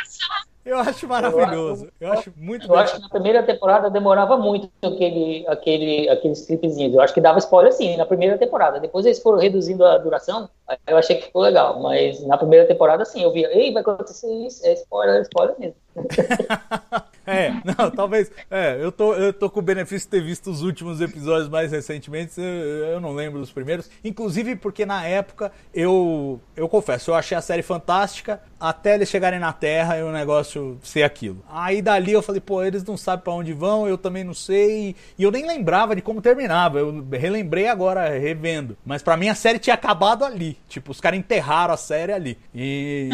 Eu 0.66 0.78
acho 0.78 1.08
maravilhoso. 1.08 1.86
Eu, 2.00 2.08
eu 2.08 2.14
acho 2.14 2.34
muito 2.36 2.68
Eu 2.68 2.76
acho 2.76 2.96
que 2.96 3.02
na 3.02 3.10
primeira 3.10 3.44
temporada 3.44 3.90
demorava 3.90 4.38
muito 4.38 4.70
aquele, 4.84 5.46
aquele, 5.48 6.10
aqueles 6.10 6.46
clipezinhos. 6.46 6.94
Eu 6.94 7.02
acho 7.02 7.14
que 7.14 7.22
dava 7.22 7.40
spoiler 7.40 7.72
sim, 7.72 7.96
na 7.98 8.06
primeira 8.06 8.38
temporada. 8.38 8.80
Depois 8.80 9.06
eles 9.06 9.20
foram 9.20 9.40
reduzindo 9.40 9.86
a 9.86 9.98
duração, 9.98 10.50
eu 10.86 10.98
achei 10.98 11.16
que 11.16 11.26
ficou 11.26 11.42
legal. 11.42 11.82
Mas 11.82 12.22
na 12.26 12.38
primeira 12.38 12.68
temporada, 12.68 13.06
sim, 13.06 13.24
eu 13.24 13.32
via, 13.32 13.50
ei, 13.58 13.72
vai 13.72 13.82
acontecer 13.82 14.32
isso, 14.46 14.66
é 14.66 14.74
spoiler, 14.74 15.16
é 15.16 15.22
spoiler 15.22 15.56
mesmo. 15.60 15.76
é, 17.30 17.62
não, 17.78 17.92
talvez. 17.92 18.32
É, 18.50 18.78
eu 18.82 18.92
tô, 18.92 19.14
eu 19.14 19.32
tô 19.32 19.50
com 19.50 19.60
o 19.60 19.64
benefício 19.64 20.08
de 20.08 20.18
ter 20.18 20.24
visto 20.24 20.50
os 20.50 20.62
últimos 20.62 21.02
episódios 21.02 21.50
mais 21.50 21.72
recentemente, 21.72 22.34
eu, 22.38 22.44
eu, 22.44 23.00
não 23.00 23.14
lembro 23.14 23.40
dos 23.40 23.52
primeiros. 23.52 23.90
Inclusive 24.04 24.56
porque 24.56 24.86
na 24.86 25.06
época 25.06 25.52
eu, 25.74 26.40
eu 26.56 26.68
confesso, 26.68 27.12
eu 27.12 27.16
achei 27.16 27.38
a 27.38 27.42
série 27.42 27.62
fantástica 27.62 28.42
até 28.60 28.96
eles 28.96 29.10
chegarem 29.10 29.40
na 29.40 29.54
Terra 29.54 29.98
e 29.98 30.04
o 30.04 30.12
negócio 30.12 30.78
ser 30.84 31.04
aquilo. 31.04 31.44
Aí 31.50 31.82
dali 31.82 32.12
eu 32.12 32.22
falei, 32.22 32.42
pô, 32.42 32.62
eles 32.62 32.84
não 32.84 32.98
sabem 32.98 33.24
para 33.24 33.34
onde 33.34 33.54
vão, 33.54 33.88
eu 33.88 33.98
também 33.98 34.24
não 34.24 34.34
sei. 34.34 34.96
E 35.18 35.24
eu 35.24 35.32
nem 35.32 35.48
lembrava 35.48 35.96
de 35.96 36.02
como 36.02 36.22
terminava. 36.22 36.80
Eu 36.80 37.06
relembrei 37.12 37.68
agora 37.68 38.10
revendo. 38.20 38.78
Mas 38.86 39.02
para 39.02 39.16
mim 39.16 39.30
a 39.30 39.36
série 39.36 39.60
tinha 39.60 39.74
acabado 39.74 40.26
ali. 40.26 40.58
Tipo, 40.68 40.92
os 40.92 41.00
caras 41.00 41.20
enterraram 41.20 41.74
a 41.74 41.78
série 41.78 42.12
ali. 42.12 42.38
E. 42.54 43.10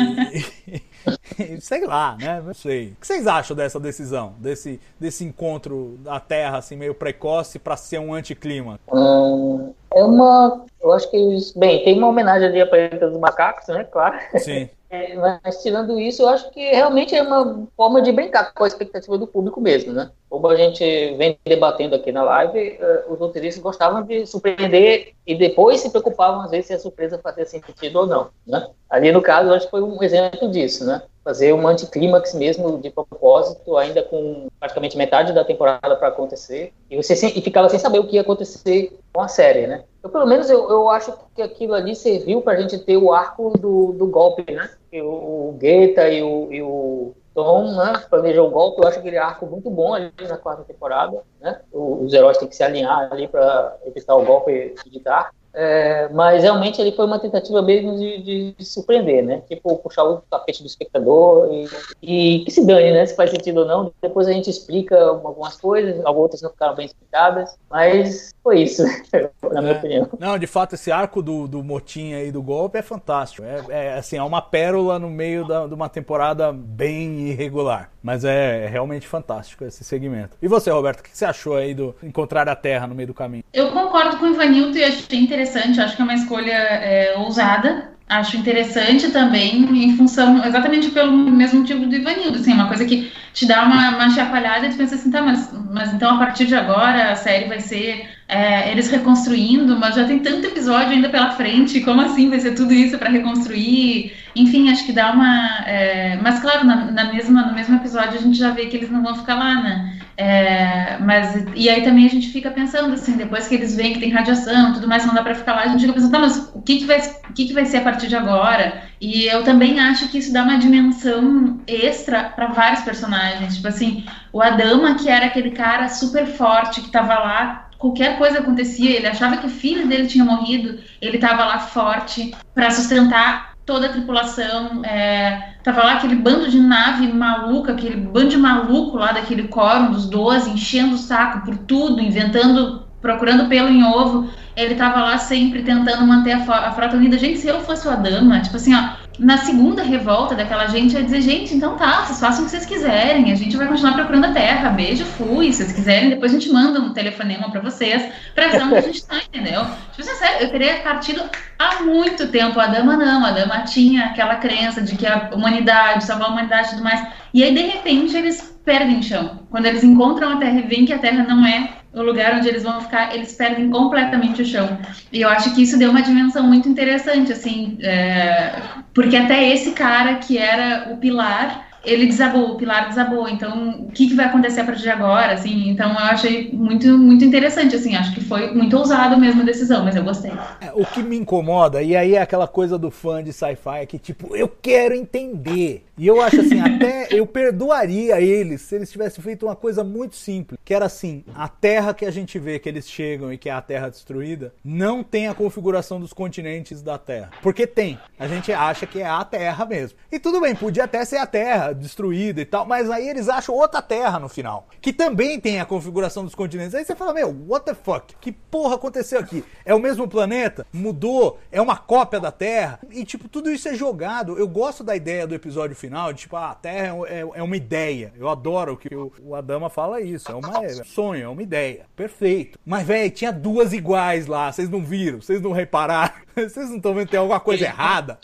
sei 1.59 1.85
lá, 1.85 2.17
né? 2.19 2.41
Não 2.45 2.53
sei. 2.53 2.89
O 2.89 2.95
que 2.95 3.07
vocês 3.07 3.27
acham 3.27 3.55
dessa 3.55 3.79
decisão? 3.79 4.33
Desse, 4.39 4.79
desse 4.99 5.23
encontro 5.23 5.97
da 5.99 6.19
Terra, 6.19 6.57
assim, 6.57 6.75
meio 6.75 6.93
precoce 6.93 7.59
para 7.59 7.75
ser 7.77 7.99
um 7.99 8.13
anticlima? 8.13 8.79
Hum, 8.91 9.73
é 9.93 10.03
uma. 10.03 10.65
Eu 10.81 10.91
acho 10.91 11.09
que. 11.09 11.17
Bem, 11.55 11.83
tem 11.83 11.97
uma 11.97 12.07
homenagem 12.07 12.47
ali 12.47 12.61
a 12.61 12.67
Planeta 12.67 13.09
dos 13.09 13.19
Macacos, 13.19 13.67
né? 13.67 13.83
Claro. 13.85 14.17
Sim. 14.37 14.69
É, 14.89 15.15
mas 15.15 15.61
tirando 15.63 15.99
isso, 15.99 16.21
eu 16.21 16.29
acho 16.29 16.51
que 16.51 16.71
realmente 16.71 17.15
é 17.15 17.21
uma 17.21 17.67
forma 17.75 18.01
de 18.01 18.11
brincar 18.11 18.53
com 18.53 18.63
a 18.63 18.67
expectativa 18.67 19.17
do 19.17 19.25
público 19.25 19.59
mesmo, 19.59 19.91
né? 19.91 20.11
Como 20.29 20.47
a 20.47 20.55
gente 20.55 20.83
vem 21.15 21.39
debatendo 21.43 21.95
aqui 21.95 22.11
na 22.11 22.23
live, 22.23 22.77
uh, 22.79 23.11
os 23.11 23.19
roteiristas 23.19 23.61
gostavam 23.61 24.03
de 24.03 24.25
surpreender 24.27 25.13
e 25.25 25.35
depois 25.35 25.81
se 25.81 25.89
preocupavam 25.89 26.41
às 26.41 26.51
vezes 26.51 26.67
se 26.67 26.73
a 26.73 26.79
surpresa 26.79 27.19
fazia 27.21 27.45
sentido 27.45 27.99
ou 27.99 28.05
não, 28.05 28.29
né? 28.45 28.67
Ali 28.89 29.11
no 29.11 29.21
caso, 29.21 29.49
eu 29.49 29.55
acho 29.55 29.65
que 29.65 29.71
foi 29.71 29.81
um 29.81 30.01
exemplo 30.03 30.49
disso, 30.49 30.85
né? 30.85 31.01
Fazer 31.25 31.53
um 31.53 31.67
anticlímax 31.67 32.33
mesmo 32.33 32.77
de 32.77 32.89
propósito, 32.89 33.75
ainda 33.75 34.03
com 34.03 34.47
praticamente 34.59 34.95
metade 34.95 35.33
da 35.33 35.43
temporada 35.43 35.95
para 35.95 36.07
acontecer, 36.07 36.71
e 36.89 36.95
você 36.95 37.13
e 37.27 37.41
ficava 37.41 37.67
sem 37.67 37.79
saber 37.79 37.99
o 37.99 38.07
que 38.07 38.15
ia 38.15 38.21
acontecer 38.21 38.97
com 39.11 39.21
a 39.21 39.27
série, 39.27 39.65
né? 39.65 39.83
Eu, 40.03 40.09
pelo 40.09 40.27
menos 40.27 40.49
eu, 40.51 40.69
eu 40.69 40.87
acho 40.87 41.11
que 41.35 41.41
aquilo 41.41 41.73
ali 41.73 41.95
serviu 41.95 42.41
para 42.41 42.53
a 42.53 42.61
gente 42.61 42.77
ter 42.77 42.95
o 42.95 43.11
arco 43.11 43.57
do, 43.57 43.91
do 43.93 44.05
golpe, 44.05 44.53
né? 44.53 44.69
E 44.93 45.01
o, 45.01 45.49
o 45.49 45.55
Guetta 45.59 46.07
e 46.07 46.21
o, 46.21 46.53
e 46.53 46.61
o 46.61 47.15
Tom 47.35 47.75
né, 47.75 48.01
planejou 48.09 48.47
o 48.47 48.51
golpe. 48.51 48.81
Eu 48.81 48.87
acho 48.87 48.99
aquele 48.99 49.17
arco 49.17 49.45
muito 49.45 49.69
bom 49.69 49.93
ali 49.93 50.11
na 50.21 50.37
quarta 50.37 50.63
temporada. 50.63 51.21
Né? 51.41 51.59
Os 51.71 52.13
heróis 52.13 52.37
têm 52.37 52.47
que 52.47 52.55
se 52.55 52.63
alinhar 52.63 53.11
ali 53.11 53.27
para 53.27 53.75
evitar 53.85 54.15
o 54.15 54.23
golpe 54.23 54.73
Dark. 55.03 55.33
É, 55.57 56.09
mas 56.09 56.43
realmente 56.43 56.81
ele 56.81 56.91
foi 56.91 57.05
uma 57.05 57.17
tentativa 57.17 57.61
mesmo 57.61 57.97
de, 57.97 58.53
de, 58.57 58.65
surpreender, 58.65 59.23
né? 59.23 59.41
Tipo, 59.47 59.77
puxar 59.77 60.03
o 60.03 60.17
tapete 60.29 60.61
do 60.61 60.67
espectador 60.67 61.49
e, 61.49 61.67
e, 62.01 62.43
que 62.43 62.51
se 62.51 62.65
dane, 62.65 62.91
né? 62.91 63.05
Se 63.05 63.15
faz 63.15 63.31
sentido 63.31 63.61
ou 63.61 63.65
não. 63.65 63.93
Depois 64.01 64.27
a 64.27 64.33
gente 64.33 64.49
explica 64.49 65.01
algumas 65.01 65.55
coisas, 65.55 66.03
outras 66.05 66.41
não 66.41 66.49
ficaram 66.49 66.75
bem 66.75 66.87
explicadas, 66.87 67.55
mas 67.69 68.33
foi 68.43 68.63
isso, 68.63 68.83
na 69.51 69.61
minha 69.61 69.73
é, 69.73 69.77
opinião. 69.77 70.09
Não, 70.19 70.37
de 70.37 70.45
fato, 70.45 70.75
esse 70.75 70.91
arco 70.91 71.21
do, 71.21 71.47
do 71.47 71.63
motim 71.63 72.13
aí 72.13 72.33
do 72.33 72.43
golpe 72.43 72.77
é 72.77 72.81
fantástico. 72.81 73.47
É, 73.47 73.63
é 73.69 73.93
assim, 73.93 74.17
é 74.17 74.23
uma 74.23 74.41
pérola 74.41 74.99
no 74.99 75.09
meio 75.09 75.47
da, 75.47 75.67
de 75.67 75.73
uma 75.73 75.87
temporada 75.87 76.51
bem 76.51 77.29
irregular. 77.29 77.91
Mas 78.05 78.23
é, 78.23 78.65
é 78.65 78.67
realmente 78.67 79.07
fantástico 79.07 79.65
esse 79.65 79.83
segmento. 79.83 80.37
E 80.39 80.47
você, 80.47 80.69
Roberto, 80.69 80.99
o 80.99 81.03
que 81.03 81.09
você 81.11 81.25
achou 81.25 81.55
aí 81.55 81.73
do 81.73 81.95
encontrar 82.03 82.47
a 82.47 82.55
Terra 82.55 82.85
no 82.85 82.93
meio 82.93 83.07
do 83.07 83.15
caminho? 83.15 83.43
Eu 83.51 83.71
concordo 83.71 84.17
com 84.17 84.27
o 84.27 84.33
Ivanildo 84.35 84.77
e 84.77 84.83
achei 84.83 85.19
interessante 85.19 85.81
acho 85.81 85.95
que 85.95 86.03
é 86.03 86.05
uma 86.05 86.13
escolha 86.13 86.53
é, 86.53 87.15
ousada. 87.17 87.95
Acho 88.07 88.37
interessante 88.37 89.09
também, 89.09 89.63
em 89.83 89.97
função, 89.97 90.45
exatamente 90.45 90.91
pelo 90.91 91.11
mesmo 91.11 91.61
motivo 91.61 91.87
do 91.87 91.95
Ivanildo, 91.95 92.37
assim, 92.37 92.53
uma 92.53 92.67
coisa 92.67 92.85
que 92.85 93.11
te 93.33 93.47
dá 93.47 93.63
uma, 93.63 93.95
uma 93.95 94.09
chacoalhada 94.11 94.67
e 94.67 94.69
tu 94.69 94.77
pensa 94.77 94.93
assim, 94.93 95.09
tá, 95.09 95.23
mas, 95.23 95.51
mas 95.71 95.91
então 95.91 96.13
a 96.13 96.19
partir 96.19 96.45
de 96.45 96.53
agora 96.53 97.11
a 97.11 97.15
série 97.15 97.47
vai 97.47 97.59
ser 97.59 98.07
é, 98.27 98.71
eles 98.71 98.91
reconstruindo, 98.91 99.79
mas 99.79 99.95
já 99.95 100.05
tem 100.05 100.19
tanto 100.19 100.45
episódio 100.45 100.89
ainda 100.89 101.09
pela 101.09 101.31
frente, 101.31 101.81
como 101.81 102.01
assim 102.01 102.29
vai 102.29 102.39
ser 102.39 102.53
tudo 102.53 102.71
isso 102.71 102.99
para 102.99 103.09
reconstruir? 103.09 104.13
Enfim, 104.35 104.69
acho 104.69 104.85
que 104.85 104.91
dá 104.91 105.11
uma. 105.11 105.63
É, 105.65 106.17
mas 106.21 106.39
claro, 106.39 106.65
na, 106.65 106.91
na, 106.91 107.13
mesma, 107.13 107.43
no 107.43 107.53
mesmo 107.53 107.75
episódio 107.75 108.19
a 108.19 108.21
gente 108.21 108.37
já 108.37 108.51
vê 108.51 108.65
que 108.65 108.75
eles 108.75 108.91
não 108.91 109.01
vão 109.01 109.15
ficar 109.15 109.35
lá, 109.35 109.55
né? 109.55 109.99
É, 110.17 110.97
mas, 110.99 111.45
e 111.55 111.69
aí 111.69 111.83
também 111.83 112.05
a 112.05 112.09
gente 112.09 112.29
fica 112.29 112.49
pensando 112.51 112.93
assim, 112.93 113.17
depois 113.17 113.47
que 113.47 113.55
eles 113.55 113.75
veem 113.75 113.93
que 113.93 113.99
tem 113.99 114.11
radiação 114.11 114.73
tudo 114.73 114.87
mais, 114.87 115.05
não 115.05 115.13
dá 115.13 115.21
para 115.21 115.35
ficar 115.35 115.53
lá, 115.53 115.63
a 115.63 115.67
gente 115.67 115.81
fica 115.81 115.93
pensando, 115.93 116.11
tá, 116.11 116.19
mas 116.19 116.51
o 116.53 116.61
que, 116.61 116.77
que, 116.79 116.85
vai, 116.85 116.99
o 117.29 117.33
que, 117.33 117.45
que 117.45 117.53
vai 117.53 117.65
ser 117.65 117.77
a 117.77 117.81
partir 117.81 118.07
de 118.07 118.15
agora? 118.15 118.83
E 118.99 119.25
eu 119.25 119.43
também 119.43 119.79
acho 119.79 120.09
que 120.09 120.17
isso 120.17 120.33
dá 120.33 120.43
uma 120.43 120.57
dimensão 120.57 121.59
extra 121.67 122.25
para 122.25 122.47
vários 122.47 122.81
personagens. 122.81 123.55
Tipo 123.55 123.67
assim, 123.67 124.05
o 124.33 124.41
Adama, 124.41 124.95
que 124.95 125.09
era 125.09 125.27
aquele 125.27 125.51
cara 125.51 125.87
super 125.87 126.25
forte 126.25 126.81
que 126.81 126.91
tava 126.91 127.13
lá, 127.13 127.69
qualquer 127.77 128.17
coisa 128.17 128.39
acontecia, 128.39 128.95
ele 128.95 129.07
achava 129.07 129.37
que 129.37 129.47
o 129.47 129.49
filho 129.49 129.87
dele 129.87 130.07
tinha 130.07 130.25
morrido, 130.25 130.79
ele 131.01 131.17
tava 131.17 131.45
lá 131.45 131.59
forte 131.59 132.33
para 132.53 132.71
sustentar 132.71 133.54
toda 133.65 133.87
a 133.87 133.89
tripulação. 133.89 134.83
É, 134.85 135.55
tava 135.63 135.83
lá 135.83 135.93
aquele 135.93 136.15
bando 136.15 136.49
de 136.49 136.59
nave 136.59 137.11
maluca, 137.11 137.73
aquele 137.73 137.95
bando 137.95 138.29
de 138.29 138.37
maluco 138.37 138.97
lá 138.97 139.11
daquele 139.11 139.47
quórum 139.47 139.91
dos 139.91 140.07
12, 140.07 140.51
enchendo 140.51 140.95
o 140.95 140.99
saco 140.99 141.45
por 141.45 141.57
tudo, 141.57 142.01
inventando, 142.01 142.84
procurando 143.05 143.47
pelo 143.47 143.69
em 143.69 143.83
ovo. 143.83 144.27
Ele 144.55 144.73
tava 144.73 145.01
lá 145.01 145.17
sempre 145.19 145.61
tentando 145.61 146.07
manter 146.07 146.31
a, 146.31 146.67
a 146.67 146.71
frota 146.71 146.97
unida. 146.97 147.19
Gente, 147.19 147.37
se 147.37 147.47
eu 147.47 147.61
fosse 147.61 147.87
o 147.87 147.91
Adama, 147.91 148.39
tipo 148.39 148.55
assim, 148.55 148.73
ó, 148.73 148.95
na 149.19 149.37
segunda 149.37 149.83
revolta 149.83 150.33
daquela 150.33 150.65
gente, 150.67 150.95
ia 150.95 151.03
dizer, 151.03 151.21
gente, 151.21 151.53
então 151.53 151.77
tá, 151.77 152.03
vocês 152.03 152.19
façam 152.19 152.41
o 152.41 152.45
que 152.45 152.51
vocês 152.51 152.65
quiserem, 152.65 153.31
a 153.31 153.35
gente 153.35 153.55
vai 153.55 153.67
continuar 153.67 153.93
procurando 153.93 154.25
a 154.25 154.31
Terra, 154.31 154.69
beijo, 154.69 155.05
fui, 155.05 155.51
se 155.51 155.57
vocês 155.57 155.73
quiserem, 155.73 156.09
depois 156.09 156.33
a 156.33 156.39
gente 156.39 156.51
manda 156.51 156.79
um 156.79 156.93
telefonema 156.93 157.49
para 157.51 157.61
vocês, 157.61 158.11
pra 158.33 158.45
avisar 158.45 158.67
onde 158.67 158.77
a 158.77 158.81
gente 158.81 159.05
tá, 159.05 159.17
entendeu? 159.17 159.65
Tipo 159.91 160.01
assim, 160.01 160.15
sério, 160.15 160.47
eu 160.47 160.49
teria 160.49 160.75
partido 160.77 161.21
há 161.59 161.83
muito 161.83 162.27
tempo, 162.29 162.59
a 162.59 162.67
dama 162.67 162.97
não, 162.97 163.25
a 163.25 163.31
dama 163.31 163.59
tinha 163.63 164.05
aquela 164.05 164.35
crença 164.35 164.81
de 164.81 164.95
que 164.95 165.05
a 165.05 165.29
humanidade, 165.33 166.05
salvar 166.05 166.29
a 166.29 166.31
humanidade 166.31 166.67
e 166.67 166.71
tudo 166.71 166.83
mais, 166.83 167.05
e 167.33 167.43
aí, 167.43 167.53
de 167.53 167.61
repente, 167.61 168.15
eles 168.15 168.55
perdem 168.65 169.01
chão. 169.01 169.41
Quando 169.49 169.65
eles 169.67 169.83
encontram 169.83 170.31
a 170.31 170.37
Terra 170.37 170.59
e 170.59 170.63
veem 170.63 170.85
que 170.85 170.93
a 170.93 170.97
Terra 170.97 171.23
não 171.23 171.45
é 171.45 171.69
o 171.95 172.01
lugar 172.01 172.35
onde 172.35 172.47
eles 172.47 172.63
vão 172.63 172.81
ficar, 172.81 173.15
eles 173.15 173.33
perdem 173.33 173.69
completamente 173.69 174.41
o 174.41 174.45
chão. 174.45 174.77
E 175.11 175.21
eu 175.21 175.29
acho 175.29 175.55
que 175.55 175.63
isso 175.63 175.79
deu 175.79 175.91
uma 175.91 176.01
dimensão 176.01 176.45
muito 176.45 176.67
interessante, 176.67 177.31
assim, 177.31 177.77
é, 177.81 178.61
porque 178.93 179.15
até 179.15 179.49
esse 179.49 179.71
cara 179.71 180.15
que 180.15 180.37
era 180.37 180.91
o 180.91 180.97
pilar 180.97 181.65
ele 181.85 182.07
desabou, 182.07 182.51
o 182.51 182.57
pilar 182.57 182.89
desabou. 182.89 183.27
Então, 183.27 183.85
o 183.87 183.91
que, 183.91 184.07
que 184.07 184.15
vai 184.15 184.25
acontecer 184.25 184.61
a 184.61 184.65
partir 184.65 184.81
de 184.81 184.89
agora? 184.89 185.33
Assim, 185.33 185.69
então 185.69 185.91
eu 185.91 185.97
achei 185.97 186.51
muito, 186.51 186.97
muito 186.97 187.23
interessante, 187.23 187.75
assim, 187.75 187.95
acho 187.95 188.13
que 188.13 188.21
foi 188.21 188.53
muito 188.53 188.77
ousado 188.77 189.17
mesmo 189.17 189.41
a 189.41 189.45
decisão, 189.45 189.83
mas 189.83 189.95
eu 189.95 190.03
gostei. 190.03 190.31
É, 190.61 190.71
o 190.73 190.85
que 190.85 191.01
me 191.01 191.17
incomoda, 191.17 191.81
e 191.81 191.95
aí 191.95 192.15
é 192.15 192.21
aquela 192.21 192.47
coisa 192.47 192.77
do 192.77 192.91
fã 192.91 193.23
de 193.23 193.31
sci-fi 193.31 193.85
que, 193.87 193.99
tipo, 193.99 194.35
eu 194.35 194.47
quero 194.47 194.93
entender. 194.93 195.85
E 195.97 196.07
eu 196.07 196.21
acho 196.21 196.41
assim, 196.41 196.59
até 196.61 197.07
eu 197.11 197.25
perdoaria 197.25 198.19
eles 198.19 198.61
se 198.61 198.75
eles 198.75 198.91
tivessem 198.91 199.23
feito 199.23 199.45
uma 199.45 199.55
coisa 199.55 199.83
muito 199.83 200.15
simples, 200.15 200.59
que 200.63 200.73
era 200.73 200.85
assim, 200.85 201.23
a 201.33 201.47
terra 201.47 201.93
que 201.93 202.05
a 202.05 202.11
gente 202.11 202.37
vê 202.39 202.59
que 202.59 202.67
eles 202.67 202.89
chegam 202.89 203.31
e 203.31 203.37
que 203.37 203.49
é 203.49 203.53
a 203.53 203.61
terra 203.61 203.89
destruída, 203.89 204.53
não 204.63 205.03
tem 205.03 205.27
a 205.27 205.33
configuração 205.33 205.99
dos 205.99 206.13
continentes 206.13 206.81
da 206.81 206.97
terra. 206.97 207.31
Porque 207.41 207.67
tem. 207.67 207.99
A 208.19 208.27
gente 208.27 208.51
acha 208.51 208.85
que 208.85 209.01
é 209.01 209.05
a 209.05 209.23
terra 209.23 209.65
mesmo. 209.65 209.97
E 210.11 210.19
tudo 210.19 210.41
bem, 210.41 210.55
podia 210.55 210.85
até 210.85 211.03
ser 211.05 211.17
a 211.17 211.25
terra 211.25 211.73
destruída 211.75 212.41
e 212.41 212.45
tal, 212.45 212.65
mas 212.65 212.89
aí 212.89 213.07
eles 213.07 213.29
acham 213.29 213.55
outra 213.55 213.81
Terra 213.81 214.19
no 214.19 214.29
final, 214.29 214.67
que 214.81 214.91
também 214.91 215.39
tem 215.39 215.59
a 215.59 215.65
configuração 215.65 216.23
dos 216.23 216.35
continentes. 216.35 216.73
Aí 216.73 216.83
você 216.83 216.95
fala, 216.95 217.13
meu, 217.13 217.35
what 217.47 217.65
the 217.65 217.73
fuck? 217.73 218.15
Que 218.19 218.31
porra 218.31 218.75
aconteceu 218.75 219.19
aqui? 219.19 219.43
É 219.63 219.73
o 219.73 219.79
mesmo 219.79 220.07
planeta? 220.07 220.65
Mudou? 220.71 221.39
É 221.51 221.61
uma 221.61 221.77
cópia 221.77 222.19
da 222.19 222.31
Terra? 222.31 222.79
E, 222.91 223.03
tipo, 223.05 223.27
tudo 223.27 223.51
isso 223.51 223.67
é 223.67 223.73
jogado. 223.73 224.37
Eu 224.37 224.47
gosto 224.47 224.83
da 224.83 224.95
ideia 224.95 225.27
do 225.27 225.35
episódio 225.35 225.75
final, 225.75 226.13
de, 226.13 226.21
tipo, 226.21 226.35
ah, 226.35 226.51
a 226.51 226.55
Terra 226.55 226.97
é, 227.07 227.19
é, 227.19 227.29
é 227.35 227.43
uma 227.43 227.57
ideia. 227.57 228.13
Eu 228.17 228.29
adoro 228.29 228.77
que 228.77 228.93
o, 228.95 229.11
o 229.23 229.35
Adama 229.35 229.69
fala 229.69 230.01
isso. 230.01 230.31
É, 230.31 230.35
uma, 230.35 230.65
é 230.65 230.81
um 230.81 230.85
sonho, 230.85 231.23
é 231.23 231.27
uma 231.29 231.43
ideia. 231.43 231.85
Perfeito. 231.95 232.59
Mas, 232.65 232.85
velho, 232.85 233.11
tinha 233.11 233.31
duas 233.31 233.73
iguais 233.73 234.27
lá. 234.27 234.51
Vocês 234.51 234.69
não 234.69 234.83
viram? 234.83 235.21
Vocês 235.21 235.41
não 235.41 235.51
repararam? 235.51 236.13
Vocês 236.35 236.69
não 236.69 236.77
estão 236.77 236.93
vendo 236.93 237.05
que 237.05 237.11
tem 237.11 237.19
alguma 237.19 237.39
coisa 237.39 237.63
errada? 237.63 238.19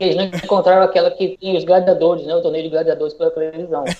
Eles 0.00 0.16
não 0.16 0.24
encontraram 0.24 0.82
aquela 0.82 1.10
que 1.10 1.38
tem 1.40 1.56
os 1.56 1.64
gladiadores, 1.64 2.26
né? 2.26 2.34
O 2.34 2.42
torneio 2.42 2.67
de 2.68 2.74
gladiadores 2.74 3.14
pela 3.14 3.30
televisão. 3.30 3.84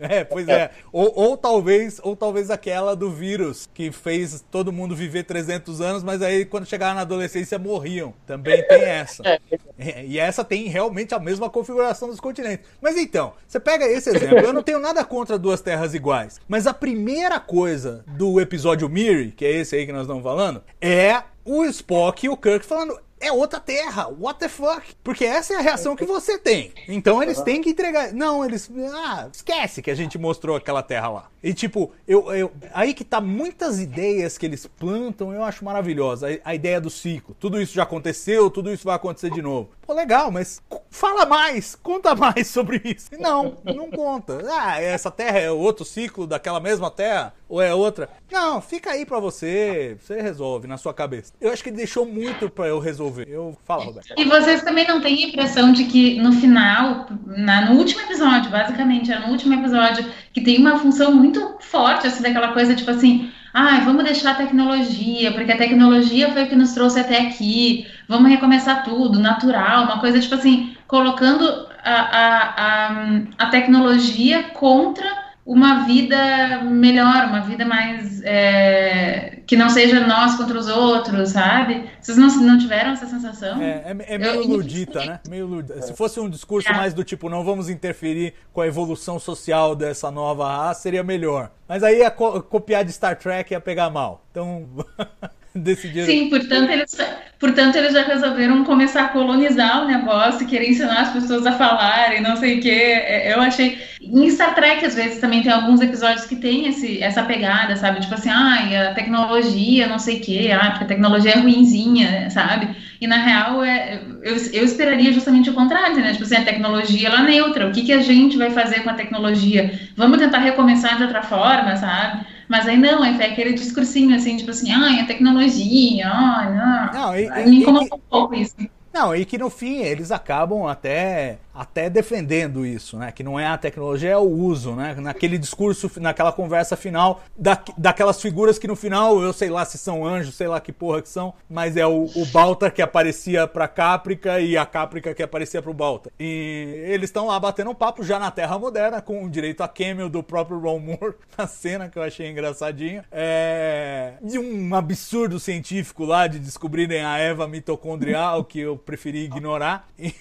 É, 0.00 0.18
é 0.18 0.24
pois 0.24 0.48
é. 0.48 0.70
Ou, 0.92 1.12
ou, 1.14 1.36
talvez, 1.36 2.00
ou 2.02 2.16
talvez 2.16 2.50
aquela 2.50 2.94
do 2.94 3.10
vírus 3.10 3.68
que 3.72 3.90
fez 3.90 4.44
todo 4.50 4.72
mundo 4.72 4.94
viver 4.94 5.24
300 5.24 5.80
anos, 5.80 6.02
mas 6.02 6.22
aí 6.22 6.44
quando 6.44 6.66
chegaram 6.66 6.94
na 6.94 7.02
adolescência 7.02 7.58
morriam. 7.58 8.12
Também 8.26 8.66
tem 8.66 8.82
essa. 8.82 9.22
É. 9.26 9.40
é. 9.78 10.04
E 10.04 10.18
essa 10.18 10.44
tem 10.44 10.68
realmente 10.68 11.14
a 11.14 11.18
mesma 11.18 11.48
configuração 11.48 12.08
dos 12.08 12.20
continentes. 12.20 12.66
Mas 12.80 12.96
então, 12.96 13.32
você 13.46 13.60
pega 13.60 13.86
esse 13.86 14.10
exemplo. 14.10 14.38
Eu 14.38 14.52
não 14.52 14.62
tenho 14.62 14.78
nada 14.78 15.04
contra 15.04 15.38
duas 15.38 15.60
terras 15.60 15.94
iguais, 15.94 16.40
mas 16.48 16.66
a 16.66 16.74
primeira 16.74 17.38
coisa 17.40 18.04
do 18.06 18.40
episódio 18.40 18.88
Miri, 18.88 19.32
que 19.32 19.44
é 19.44 19.50
esse 19.50 19.76
aí 19.76 19.86
que 19.86 19.92
nós 19.92 20.02
estamos 20.02 20.22
falando, 20.22 20.62
é 20.80 21.22
o 21.44 21.64
Spock 21.64 22.26
e 22.26 22.28
o 22.28 22.36
Kirk 22.36 22.64
falando: 22.64 22.98
é 23.22 23.32
outra 23.32 23.60
terra, 23.60 24.08
what 24.08 24.38
the 24.38 24.48
fuck? 24.48 24.82
Porque 25.02 25.24
essa 25.24 25.54
é 25.54 25.56
a 25.56 25.60
reação 25.60 25.94
que 25.94 26.04
você 26.04 26.36
tem. 26.36 26.72
Então 26.88 27.22
eles 27.22 27.40
têm 27.40 27.62
que 27.62 27.70
entregar. 27.70 28.12
Não, 28.12 28.44
eles. 28.44 28.68
Ah, 28.92 29.28
esquece 29.32 29.80
que 29.80 29.90
a 29.90 29.94
gente 29.94 30.18
mostrou 30.18 30.56
aquela 30.56 30.82
terra 30.82 31.08
lá. 31.08 31.30
E 31.42 31.54
tipo, 31.54 31.92
eu, 32.06 32.32
eu 32.32 32.52
aí 32.72 32.92
que 32.92 33.04
tá 33.04 33.20
muitas 33.20 33.80
ideias 33.80 34.36
que 34.36 34.44
eles 34.46 34.66
plantam, 34.66 35.32
eu 35.32 35.42
acho 35.42 35.64
maravilhosa. 35.64 36.28
A, 36.28 36.50
a, 36.50 36.54
ideia 36.54 36.80
do 36.80 36.90
ciclo. 36.90 37.36
Tudo 37.38 37.60
isso 37.60 37.74
já 37.74 37.84
aconteceu, 37.84 38.50
tudo 38.50 38.72
isso 38.72 38.84
vai 38.84 38.96
acontecer 38.96 39.30
de 39.30 39.40
novo. 39.40 39.70
Pô, 39.92 39.96
legal, 39.96 40.30
mas 40.30 40.62
fala 40.90 41.26
mais, 41.26 41.74
conta 41.74 42.14
mais 42.14 42.46
sobre 42.48 42.80
isso. 42.82 43.10
Não, 43.18 43.58
não 43.62 43.90
conta. 43.90 44.40
Ah, 44.62 44.80
essa 44.80 45.10
terra 45.10 45.38
é 45.38 45.50
outro 45.50 45.84
ciclo 45.84 46.26
daquela 46.26 46.60
mesma 46.60 46.90
terra? 46.90 47.34
Ou 47.48 47.60
é 47.60 47.74
outra? 47.74 48.08
Não, 48.30 48.60
fica 48.60 48.90
aí 48.90 49.04
pra 49.04 49.18
você, 49.18 49.96
você 50.00 50.20
resolve 50.20 50.68
na 50.68 50.76
sua 50.76 50.94
cabeça. 50.94 51.32
Eu 51.40 51.52
acho 51.52 51.62
que 51.62 51.70
ele 51.70 51.76
deixou 51.76 52.06
muito 52.06 52.48
pra 52.48 52.68
eu 52.68 52.78
resolver. 52.78 53.26
Eu 53.28 53.56
falo, 53.64 53.84
Roberto. 53.84 54.14
E 54.16 54.24
vocês 54.24 54.62
também 54.62 54.86
não 54.86 55.00
têm 55.00 55.24
a 55.24 55.28
impressão 55.28 55.72
de 55.72 55.84
que 55.84 56.20
no 56.20 56.32
final, 56.32 57.06
na, 57.26 57.70
no 57.70 57.78
último 57.78 58.02
episódio, 58.02 58.50
basicamente, 58.50 59.10
é 59.10 59.18
no 59.18 59.32
último 59.32 59.54
episódio, 59.54 60.04
que 60.32 60.40
tem 60.40 60.58
uma 60.58 60.78
função 60.78 61.12
muito 61.12 61.56
forte, 61.60 62.06
assim, 62.06 62.22
daquela 62.22 62.52
coisa, 62.52 62.76
tipo 62.76 62.90
assim, 62.90 63.32
ah, 63.52 63.80
vamos 63.84 64.04
deixar 64.04 64.32
a 64.32 64.34
tecnologia, 64.34 65.32
porque 65.32 65.52
a 65.52 65.58
tecnologia 65.58 66.32
foi 66.32 66.44
o 66.44 66.48
que 66.48 66.56
nos 66.56 66.72
trouxe 66.72 67.00
até 67.00 67.20
aqui, 67.26 67.86
vamos 68.08 68.30
recomeçar 68.30 68.84
tudo, 68.84 69.18
natural, 69.18 69.84
uma 69.84 70.00
coisa 70.00 70.20
tipo 70.20 70.34
assim, 70.34 70.76
colocando 70.86 71.68
a, 71.84 71.92
a, 71.92 72.54
a, 72.56 73.22
a 73.38 73.46
tecnologia 73.50 74.44
contra 74.54 75.21
uma 75.44 75.84
vida 75.84 76.62
melhor, 76.62 77.26
uma 77.26 77.40
vida 77.40 77.64
mais. 77.64 78.22
É, 78.22 79.40
que 79.46 79.56
não 79.56 79.68
seja 79.68 80.06
nós 80.06 80.36
contra 80.36 80.56
os 80.56 80.68
outros, 80.68 81.30
sabe? 81.30 81.90
Vocês 82.00 82.16
não, 82.16 82.28
não 82.42 82.58
tiveram 82.58 82.92
essa 82.92 83.06
sensação? 83.06 83.60
É, 83.60 83.82
é, 83.86 84.14
é 84.14 84.18
meio 84.18 84.34
eu, 84.34 84.46
ludita, 84.46 85.04
né? 85.04 85.20
Meio 85.28 85.46
ludita. 85.46 85.82
Se 85.82 85.94
fosse 85.94 86.20
um 86.20 86.30
discurso 86.30 86.68
é. 86.68 86.72
mais 86.72 86.94
do 86.94 87.02
tipo, 87.02 87.28
não 87.28 87.44
vamos 87.44 87.68
interferir 87.68 88.34
com 88.52 88.60
a 88.60 88.66
evolução 88.66 89.18
social 89.18 89.74
dessa 89.74 90.10
nova 90.10 90.46
raça, 90.48 90.82
seria 90.82 91.02
melhor. 91.02 91.50
Mas 91.68 91.82
aí 91.82 91.98
ia 91.98 92.10
co 92.10 92.40
copiar 92.42 92.84
de 92.84 92.92
Star 92.92 93.16
Trek 93.16 93.52
ia 93.52 93.60
pegar 93.60 93.90
mal. 93.90 94.24
Então. 94.30 94.66
decidiram. 95.56 96.06
Sim, 96.06 96.30
portanto 96.30 96.70
eles, 96.70 96.96
portanto, 97.38 97.76
eles 97.76 97.92
já 97.92 98.02
resolveram 98.02 98.64
começar 98.64 99.04
a 99.04 99.08
colonizar 99.08 99.84
o 99.84 99.86
negócio, 99.86 100.46
querer 100.46 100.70
ensinar 100.70 101.00
as 101.00 101.12
pessoas 101.12 101.46
a 101.46 101.52
falarem, 101.52 102.22
não 102.22 102.36
sei 102.36 102.58
o 102.58 102.62
quê. 102.62 102.70
É, 102.70 103.34
eu 103.34 103.40
achei. 103.40 103.78
Em 104.00 104.28
Star 104.30 104.54
Trek, 104.54 104.84
às 104.84 104.94
vezes, 104.94 105.20
também 105.20 105.42
tem 105.42 105.52
alguns 105.52 105.80
episódios 105.80 106.26
que 106.26 106.36
tem 106.36 106.68
esse, 106.68 107.02
essa 107.02 107.22
pegada, 107.22 107.76
sabe? 107.76 108.00
Tipo 108.00 108.14
assim, 108.14 108.30
ah, 108.30 108.90
a 108.90 108.94
tecnologia, 108.94 109.86
não 109.86 109.98
sei 109.98 110.18
o 110.18 110.20
quê, 110.20 110.50
ah, 110.52 110.70
porque 110.70 110.84
a 110.84 110.88
tecnologia 110.88 111.32
é 111.32 111.38
ruinzinha, 111.38 112.30
sabe? 112.30 112.74
E 113.00 113.06
na 113.06 113.16
real, 113.16 113.64
é, 113.64 114.00
eu, 114.22 114.36
eu 114.52 114.64
esperaria 114.64 115.12
justamente 115.12 115.50
o 115.50 115.54
contrário, 115.54 115.96
né? 115.96 116.12
Tipo 116.12 116.24
assim, 116.24 116.36
a 116.36 116.44
tecnologia 116.44 117.08
ela 117.08 117.20
é 117.20 117.24
neutra. 117.24 117.68
O 117.68 117.72
que, 117.72 117.82
que 117.82 117.92
a 117.92 118.00
gente 118.00 118.36
vai 118.38 118.50
fazer 118.50 118.80
com 118.80 118.90
a 118.90 118.94
tecnologia? 118.94 119.78
Vamos 119.96 120.18
tentar 120.18 120.38
recomeçar 120.38 120.96
de 120.96 121.02
outra 121.02 121.22
forma, 121.22 121.76
sabe? 121.76 122.24
Mas 122.48 122.66
aí 122.66 122.76
não, 122.76 123.02
aí 123.02 123.14
foi 123.14 123.26
aquele 123.26 123.52
discursinho 123.52 124.14
assim, 124.14 124.36
tipo 124.36 124.50
assim, 124.50 124.70
ai, 124.70 125.00
a 125.00 125.06
tecnologia, 125.06 126.08
ai, 126.08 126.54
não. 126.54 126.92
não 126.92 127.16
e, 127.16 127.46
me 127.46 127.60
incomodou 127.60 127.98
um 127.98 128.10
pouco 128.10 128.34
isso. 128.34 128.54
Não, 128.92 129.16
e 129.16 129.24
que 129.24 129.38
no 129.38 129.48
fim 129.48 129.78
eles 129.78 130.10
acabam 130.10 130.66
até 130.66 131.38
até 131.54 131.90
defendendo 131.90 132.64
isso, 132.64 132.96
né? 132.96 133.12
Que 133.12 133.22
não 133.22 133.38
é 133.38 133.46
a 133.46 133.58
tecnologia, 133.58 134.10
é 134.10 134.16
o 134.16 134.22
uso, 134.22 134.74
né? 134.74 134.94
Naquele 134.98 135.36
discurso, 135.36 135.90
naquela 136.00 136.32
conversa 136.32 136.76
final, 136.76 137.22
da, 137.36 137.58
daquelas 137.76 138.20
figuras 138.20 138.58
que 138.58 138.66
no 138.66 138.74
final, 138.74 139.20
eu 139.22 139.32
sei 139.32 139.50
lá 139.50 139.64
se 139.64 139.76
são 139.76 140.06
anjos, 140.06 140.34
sei 140.34 140.48
lá 140.48 140.60
que 140.60 140.72
porra 140.72 141.02
que 141.02 141.08
são, 141.08 141.34
mas 141.48 141.76
é 141.76 141.86
o, 141.86 142.04
o 142.14 142.26
Baltar 142.26 142.72
que 142.72 142.80
aparecia 142.80 143.46
pra 143.46 143.68
Caprica 143.68 144.40
e 144.40 144.56
a 144.56 144.64
Caprica 144.64 145.14
que 145.14 145.22
aparecia 145.22 145.60
pro 145.60 145.74
Baltar. 145.74 146.12
E 146.18 146.84
eles 146.86 147.10
estão 147.10 147.26
lá 147.26 147.38
batendo 147.38 147.70
um 147.70 147.74
papo 147.74 148.02
já 148.02 148.18
na 148.18 148.30
Terra 148.30 148.58
Moderna, 148.58 149.02
com 149.02 149.28
direito 149.28 149.62
a 149.62 149.68
cameo 149.68 150.08
do 150.08 150.22
próprio 150.22 150.58
Ron 150.58 150.78
Moore, 150.78 151.14
na 151.36 151.46
cena 151.46 151.88
que 151.88 151.98
eu 151.98 152.02
achei 152.02 152.30
engraçadinha. 152.30 153.04
É... 153.12 154.14
E 154.22 154.38
um 154.38 154.74
absurdo 154.74 155.38
científico 155.38 156.04
lá 156.04 156.26
de 156.26 156.38
descobrirem 156.38 157.04
a 157.04 157.18
Eva 157.18 157.46
mitocondrial, 157.46 158.44
que 158.44 158.60
eu 158.60 158.76
preferi 158.76 159.24
ignorar. 159.24 159.88
E, 159.98 160.14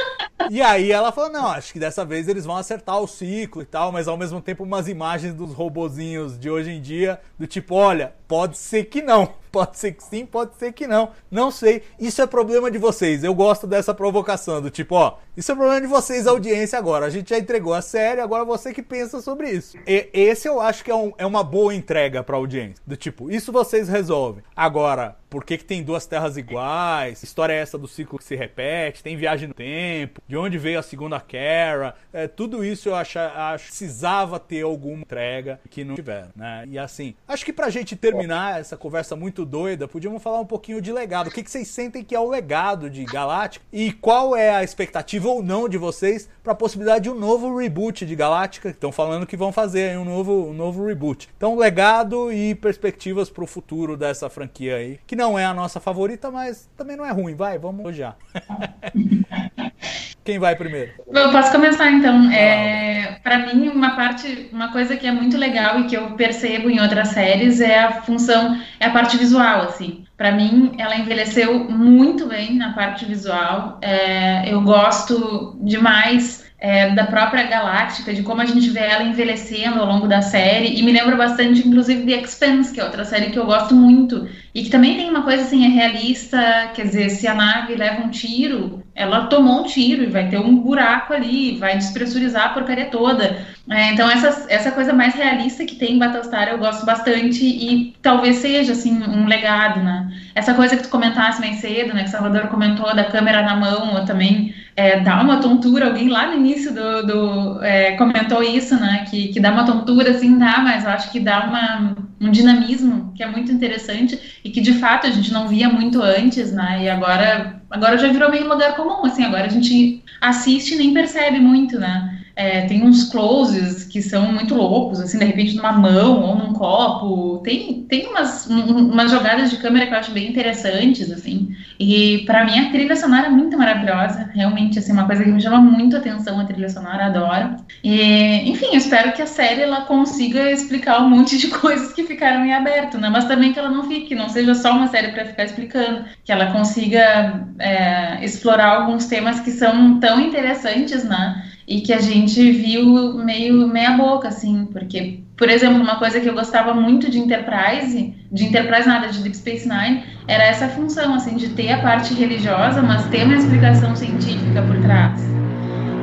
e 0.50 0.62
aí 0.62 0.77
aí 0.78 0.92
ela 0.92 1.12
falou: 1.12 1.30
não, 1.30 1.48
acho 1.48 1.72
que 1.72 1.78
dessa 1.78 2.04
vez 2.04 2.28
eles 2.28 2.44
vão 2.44 2.56
acertar 2.56 3.00
o 3.00 3.06
ciclo 3.06 3.62
e 3.62 3.66
tal, 3.66 3.92
mas 3.92 4.08
ao 4.08 4.16
mesmo 4.16 4.40
tempo 4.40 4.64
umas 4.64 4.88
imagens 4.88 5.34
dos 5.34 5.52
robozinhos 5.52 6.38
de 6.38 6.48
hoje 6.48 6.70
em 6.70 6.80
dia, 6.80 7.20
do 7.38 7.46
tipo, 7.46 7.74
olha, 7.74 8.14
pode 8.26 8.56
ser 8.56 8.84
que 8.84 9.02
não. 9.02 9.34
Pode 9.50 9.78
ser 9.78 9.92
que 9.92 10.04
sim, 10.04 10.26
pode 10.26 10.56
ser 10.56 10.72
que 10.72 10.86
não. 10.86 11.10
Não 11.30 11.50
sei. 11.50 11.82
Isso 11.98 12.20
é 12.20 12.26
problema 12.26 12.70
de 12.70 12.76
vocês. 12.76 13.24
Eu 13.24 13.34
gosto 13.34 13.66
dessa 13.66 13.94
provocação, 13.94 14.60
do 14.60 14.68
tipo, 14.68 14.94
ó, 14.94 15.16
isso 15.34 15.50
é 15.50 15.54
problema 15.54 15.80
de 15.80 15.86
vocês, 15.86 16.26
audiência, 16.26 16.78
agora. 16.78 17.06
A 17.06 17.10
gente 17.10 17.30
já 17.30 17.38
entregou 17.38 17.72
a 17.72 17.80
série, 17.80 18.20
agora 18.20 18.44
você 18.44 18.74
que 18.74 18.82
pensa 18.82 19.22
sobre 19.22 19.50
isso. 19.50 19.78
E, 19.86 20.10
esse 20.12 20.46
eu 20.46 20.60
acho 20.60 20.84
que 20.84 20.90
é, 20.90 20.94
um, 20.94 21.14
é 21.16 21.24
uma 21.24 21.42
boa 21.42 21.74
entrega 21.74 22.22
pra 22.22 22.36
audiência. 22.36 22.82
Do 22.86 22.94
tipo, 22.94 23.30
isso 23.30 23.50
vocês 23.50 23.88
resolvem. 23.88 24.44
Agora, 24.54 25.16
por 25.28 25.44
que, 25.44 25.58
que 25.58 25.64
tem 25.64 25.82
duas 25.82 26.06
terras 26.06 26.36
iguais? 26.36 27.22
História 27.22 27.52
é 27.52 27.58
essa 27.58 27.76
do 27.76 27.86
ciclo 27.86 28.18
que 28.18 28.24
se 28.24 28.34
repete? 28.34 29.02
Tem 29.02 29.16
viagem 29.16 29.48
no 29.48 29.54
tempo? 29.54 30.20
De 30.26 30.36
onde 30.36 30.58
veio 30.58 30.78
a 30.78 30.82
segunda 30.82 31.20
Kara? 31.20 31.94
É, 32.12 32.26
tudo 32.26 32.64
isso 32.64 32.88
eu 32.88 32.94
acho, 32.94 33.18
acho 33.18 33.66
precisava 33.66 34.40
ter 34.40 34.62
alguma 34.62 35.02
entrega 35.02 35.60
que 35.68 35.84
não 35.84 35.94
tiveram, 35.94 36.30
né? 36.34 36.64
E 36.68 36.78
assim, 36.78 37.14
acho 37.26 37.44
que 37.44 37.52
pra 37.52 37.70
gente 37.70 37.96
terminar 37.96 38.60
essa 38.60 38.76
conversa 38.76 39.14
muito 39.14 39.44
doida, 39.44 39.86
podíamos 39.86 40.22
falar 40.22 40.40
um 40.40 40.46
pouquinho 40.46 40.80
de 40.80 40.92
legado. 40.92 41.28
O 41.28 41.30
que, 41.30 41.42
que 41.42 41.50
vocês 41.50 41.68
sentem 41.68 42.02
que 42.02 42.14
é 42.14 42.20
o 42.20 42.28
legado 42.28 42.88
de 42.88 43.04
Galáctica? 43.04 43.64
E 43.72 43.92
qual 43.92 44.34
é 44.34 44.50
a 44.50 44.64
expectativa 44.64 45.28
ou 45.28 45.42
não 45.42 45.68
de 45.68 45.76
vocês 45.76 46.28
para 46.42 46.52
a 46.52 46.56
possibilidade 46.56 47.04
de 47.04 47.10
um 47.10 47.18
novo 47.18 47.56
reboot 47.56 48.06
de 48.06 48.16
Galáctica? 48.16 48.70
Estão 48.70 48.90
falando 48.90 49.26
que 49.26 49.36
vão 49.36 49.52
fazer 49.52 49.98
um 49.98 50.04
novo, 50.04 50.48
um 50.48 50.54
novo 50.54 50.86
reboot. 50.86 51.28
Então, 51.36 51.56
legado 51.56 52.32
e 52.32 52.54
perspectivas 52.54 53.28
para 53.28 53.44
o 53.44 53.46
futuro 53.46 53.96
dessa 53.96 54.30
franquia 54.30 54.76
aí, 54.76 54.98
que 55.06 55.16
não 55.18 55.36
é 55.36 55.44
a 55.44 55.52
nossa 55.52 55.80
favorita, 55.80 56.30
mas 56.30 56.70
também 56.76 56.96
não 56.96 57.04
é 57.04 57.10
ruim. 57.10 57.34
Vai, 57.34 57.58
vamos 57.58 57.80
elogiar. 57.80 58.16
Quem 60.24 60.38
vai 60.38 60.54
primeiro? 60.54 60.92
Eu 61.12 61.32
posso 61.32 61.50
começar 61.50 61.90
então. 61.90 62.30
É, 62.30 63.18
para 63.22 63.38
mim, 63.38 63.68
uma 63.68 63.96
parte, 63.96 64.48
uma 64.52 64.70
coisa 64.70 64.96
que 64.96 65.06
é 65.06 65.10
muito 65.10 65.36
legal 65.36 65.80
e 65.80 65.86
que 65.86 65.96
eu 65.96 66.10
percebo 66.12 66.70
em 66.70 66.80
outras 66.80 67.08
séries 67.08 67.60
é 67.60 67.80
a 67.80 68.02
função, 68.02 68.60
é 68.78 68.86
a 68.86 68.90
parte 68.90 69.16
visual, 69.16 69.62
assim. 69.62 70.04
Para 70.16 70.30
mim, 70.30 70.74
ela 70.78 70.96
envelheceu 70.96 71.64
muito 71.68 72.26
bem 72.26 72.56
na 72.56 72.72
parte 72.74 73.04
visual. 73.04 73.78
É, 73.82 74.52
eu 74.52 74.60
gosto 74.60 75.56
demais 75.62 76.48
é, 76.60 76.90
da 76.90 77.06
própria 77.06 77.44
Galáctica, 77.44 78.12
de 78.12 78.22
como 78.22 78.40
a 78.40 78.44
gente 78.44 78.68
vê 78.70 78.80
ela 78.80 79.04
envelhecendo 79.04 79.80
ao 79.80 79.86
longo 79.86 80.08
da 80.08 80.20
série, 80.20 80.78
e 80.78 80.82
me 80.82 80.92
lembra 80.92 81.14
bastante, 81.16 81.66
inclusive, 81.66 82.04
de 82.04 82.12
Expanse, 82.12 82.72
que 82.72 82.80
é 82.80 82.84
outra 82.84 83.04
série 83.04 83.30
que 83.30 83.38
eu 83.38 83.46
gosto 83.46 83.74
muito, 83.74 84.28
e 84.54 84.64
que 84.64 84.70
também 84.70 84.96
tem 84.96 85.07
coisa 85.28 85.42
assim, 85.42 85.66
é 85.66 85.68
realista, 85.68 86.70
quer 86.74 86.86
dizer, 86.86 87.10
se 87.10 87.26
a 87.26 87.34
nave 87.34 87.74
leva 87.74 88.02
um 88.02 88.08
tiro, 88.08 88.82
ela 88.94 89.26
tomou 89.26 89.60
um 89.60 89.64
tiro 89.64 90.02
e 90.02 90.06
vai 90.06 90.26
ter 90.30 90.38
um 90.38 90.56
buraco 90.56 91.12
ali, 91.12 91.58
vai 91.58 91.76
despressurizar 91.76 92.46
a 92.46 92.54
porcaria 92.54 92.86
toda. 92.86 93.46
É, 93.70 93.92
então, 93.92 94.10
essa, 94.10 94.46
essa 94.48 94.70
coisa 94.70 94.94
mais 94.94 95.14
realista 95.14 95.64
que 95.64 95.76
tem 95.76 95.94
em 95.94 95.98
Battlestar 95.98 96.48
eu 96.48 96.58
gosto 96.58 96.86
bastante 96.86 97.44
e 97.44 97.94
talvez 98.00 98.36
seja, 98.36 98.72
assim, 98.72 99.02
um 99.02 99.26
legado, 99.26 99.80
né? 99.82 100.10
Essa 100.34 100.54
coisa 100.54 100.74
que 100.74 100.84
tu 100.84 100.88
comentasse 100.88 101.38
mais 101.40 101.56
cedo, 101.56 101.92
né, 101.92 102.04
que 102.04 102.10
Salvador 102.10 102.48
comentou 102.48 102.94
da 102.94 103.04
câmera 103.04 103.42
na 103.42 103.56
mão, 103.56 103.98
eu 103.98 104.04
também 104.06 104.54
é, 104.74 105.00
dá 105.00 105.20
uma 105.20 105.40
tontura, 105.40 105.86
alguém 105.86 106.08
lá 106.08 106.28
no 106.28 106.36
início 106.36 106.72
do, 106.72 107.06
do 107.06 107.62
é, 107.62 107.92
comentou 107.96 108.42
isso, 108.42 108.74
né, 108.80 109.04
que, 109.10 109.28
que 109.28 109.40
dá 109.40 109.52
uma 109.52 109.66
tontura, 109.66 110.12
assim, 110.12 110.38
dá, 110.38 110.60
mas 110.60 110.84
eu 110.84 110.90
acho 110.90 111.10
que 111.12 111.20
dá 111.20 111.44
uma, 111.44 111.96
um 112.20 112.30
dinamismo 112.30 113.12
que 113.14 113.22
é 113.22 113.26
muito 113.26 113.52
interessante 113.52 114.38
e 114.42 114.50
que, 114.50 114.62
de 114.62 114.74
fato, 114.74 115.06
a 115.06 115.10
gente 115.10 115.30
não 115.30 115.46
via 115.46 115.68
muito 115.68 116.00
antes, 116.00 116.52
né, 116.52 116.84
e 116.84 116.88
agora, 116.88 117.60
agora 117.70 117.98
já 117.98 118.08
virou 118.08 118.30
meio 118.30 118.48
lugar 118.48 118.76
comum, 118.76 119.04
assim, 119.04 119.24
agora 119.24 119.44
a 119.44 119.50
gente 119.50 120.02
assiste 120.22 120.74
e 120.74 120.78
nem 120.78 120.94
percebe 120.94 121.38
muito, 121.38 121.78
né, 121.78 122.18
é, 122.38 122.60
tem 122.66 122.84
uns 122.84 123.10
closes 123.10 123.82
que 123.82 124.00
são 124.00 124.32
muito 124.32 124.54
loucos, 124.54 125.00
assim, 125.00 125.18
de 125.18 125.24
repente 125.24 125.56
numa 125.56 125.72
mão 125.72 126.22
ou 126.22 126.36
num 126.36 126.52
copo. 126.52 127.38
Tem, 127.42 127.82
tem 127.88 128.06
umas, 128.06 128.48
um, 128.48 128.92
umas 128.92 129.10
jogadas 129.10 129.50
de 129.50 129.56
câmera 129.56 129.88
que 129.88 129.92
eu 129.92 129.98
acho 129.98 130.12
bem 130.12 130.30
interessantes, 130.30 131.10
assim. 131.10 131.48
E 131.80 132.18
para 132.26 132.44
mim 132.44 132.56
a 132.60 132.70
trilha 132.70 132.94
sonora 132.94 133.26
é 133.26 133.28
muito 133.28 133.58
maravilhosa, 133.58 134.30
realmente, 134.32 134.78
assim, 134.78 134.92
uma 134.92 135.04
coisa 135.04 135.24
que 135.24 135.30
me 135.30 135.40
chama 135.40 135.58
muito 135.58 135.96
a 135.96 135.98
atenção 135.98 136.38
a 136.38 136.44
trilha 136.44 136.68
sonora, 136.68 137.06
adoro. 137.06 137.56
E, 137.82 138.48
enfim, 138.48 138.66
eu 138.66 138.78
espero 138.78 139.10
que 139.14 139.22
a 139.22 139.26
série 139.26 139.62
ela 139.62 139.80
consiga 139.80 140.48
explicar 140.52 141.02
um 141.02 141.10
monte 141.10 141.36
de 141.38 141.48
coisas 141.58 141.92
que 141.92 142.04
ficaram 142.04 142.44
em 142.44 142.54
aberto, 142.54 142.98
né? 142.98 143.10
Mas 143.10 143.24
também 143.24 143.52
que 143.52 143.58
ela 143.58 143.68
não 143.68 143.82
fique, 143.82 144.14
não 144.14 144.28
seja 144.28 144.54
só 144.54 144.70
uma 144.70 144.86
série 144.86 145.08
para 145.08 145.24
ficar 145.24 145.42
explicando, 145.42 146.04
que 146.22 146.30
ela 146.30 146.52
consiga 146.52 147.48
é, 147.58 148.24
explorar 148.24 148.76
alguns 148.76 149.06
temas 149.06 149.40
que 149.40 149.50
são 149.50 149.98
tão 149.98 150.20
interessantes, 150.20 151.02
né? 151.02 151.47
E 151.68 151.82
que 151.82 151.92
a 151.92 152.00
gente 152.00 152.50
viu 152.50 153.12
meio 153.18 153.68
meia 153.68 153.90
boca, 153.90 154.28
assim, 154.28 154.66
porque, 154.72 155.20
por 155.36 155.50
exemplo, 155.50 155.82
uma 155.82 155.96
coisa 155.96 156.18
que 156.18 156.26
eu 156.26 156.32
gostava 156.32 156.72
muito 156.72 157.10
de 157.10 157.18
Enterprise, 157.18 158.14
de 158.32 158.44
Enterprise 158.46 158.88
nada, 158.88 159.08
de 159.08 159.22
Deep 159.22 159.36
Space 159.36 159.68
Nine, 159.68 160.02
era 160.26 160.44
essa 160.44 160.66
função, 160.68 161.14
assim, 161.14 161.36
de 161.36 161.50
ter 161.50 161.70
a 161.70 161.82
parte 161.82 162.14
religiosa, 162.14 162.80
mas 162.80 163.06
ter 163.10 163.24
uma 163.24 163.34
explicação 163.34 163.94
científica 163.94 164.62
por 164.62 164.80
trás. 164.80 165.20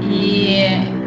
E 0.03 0.55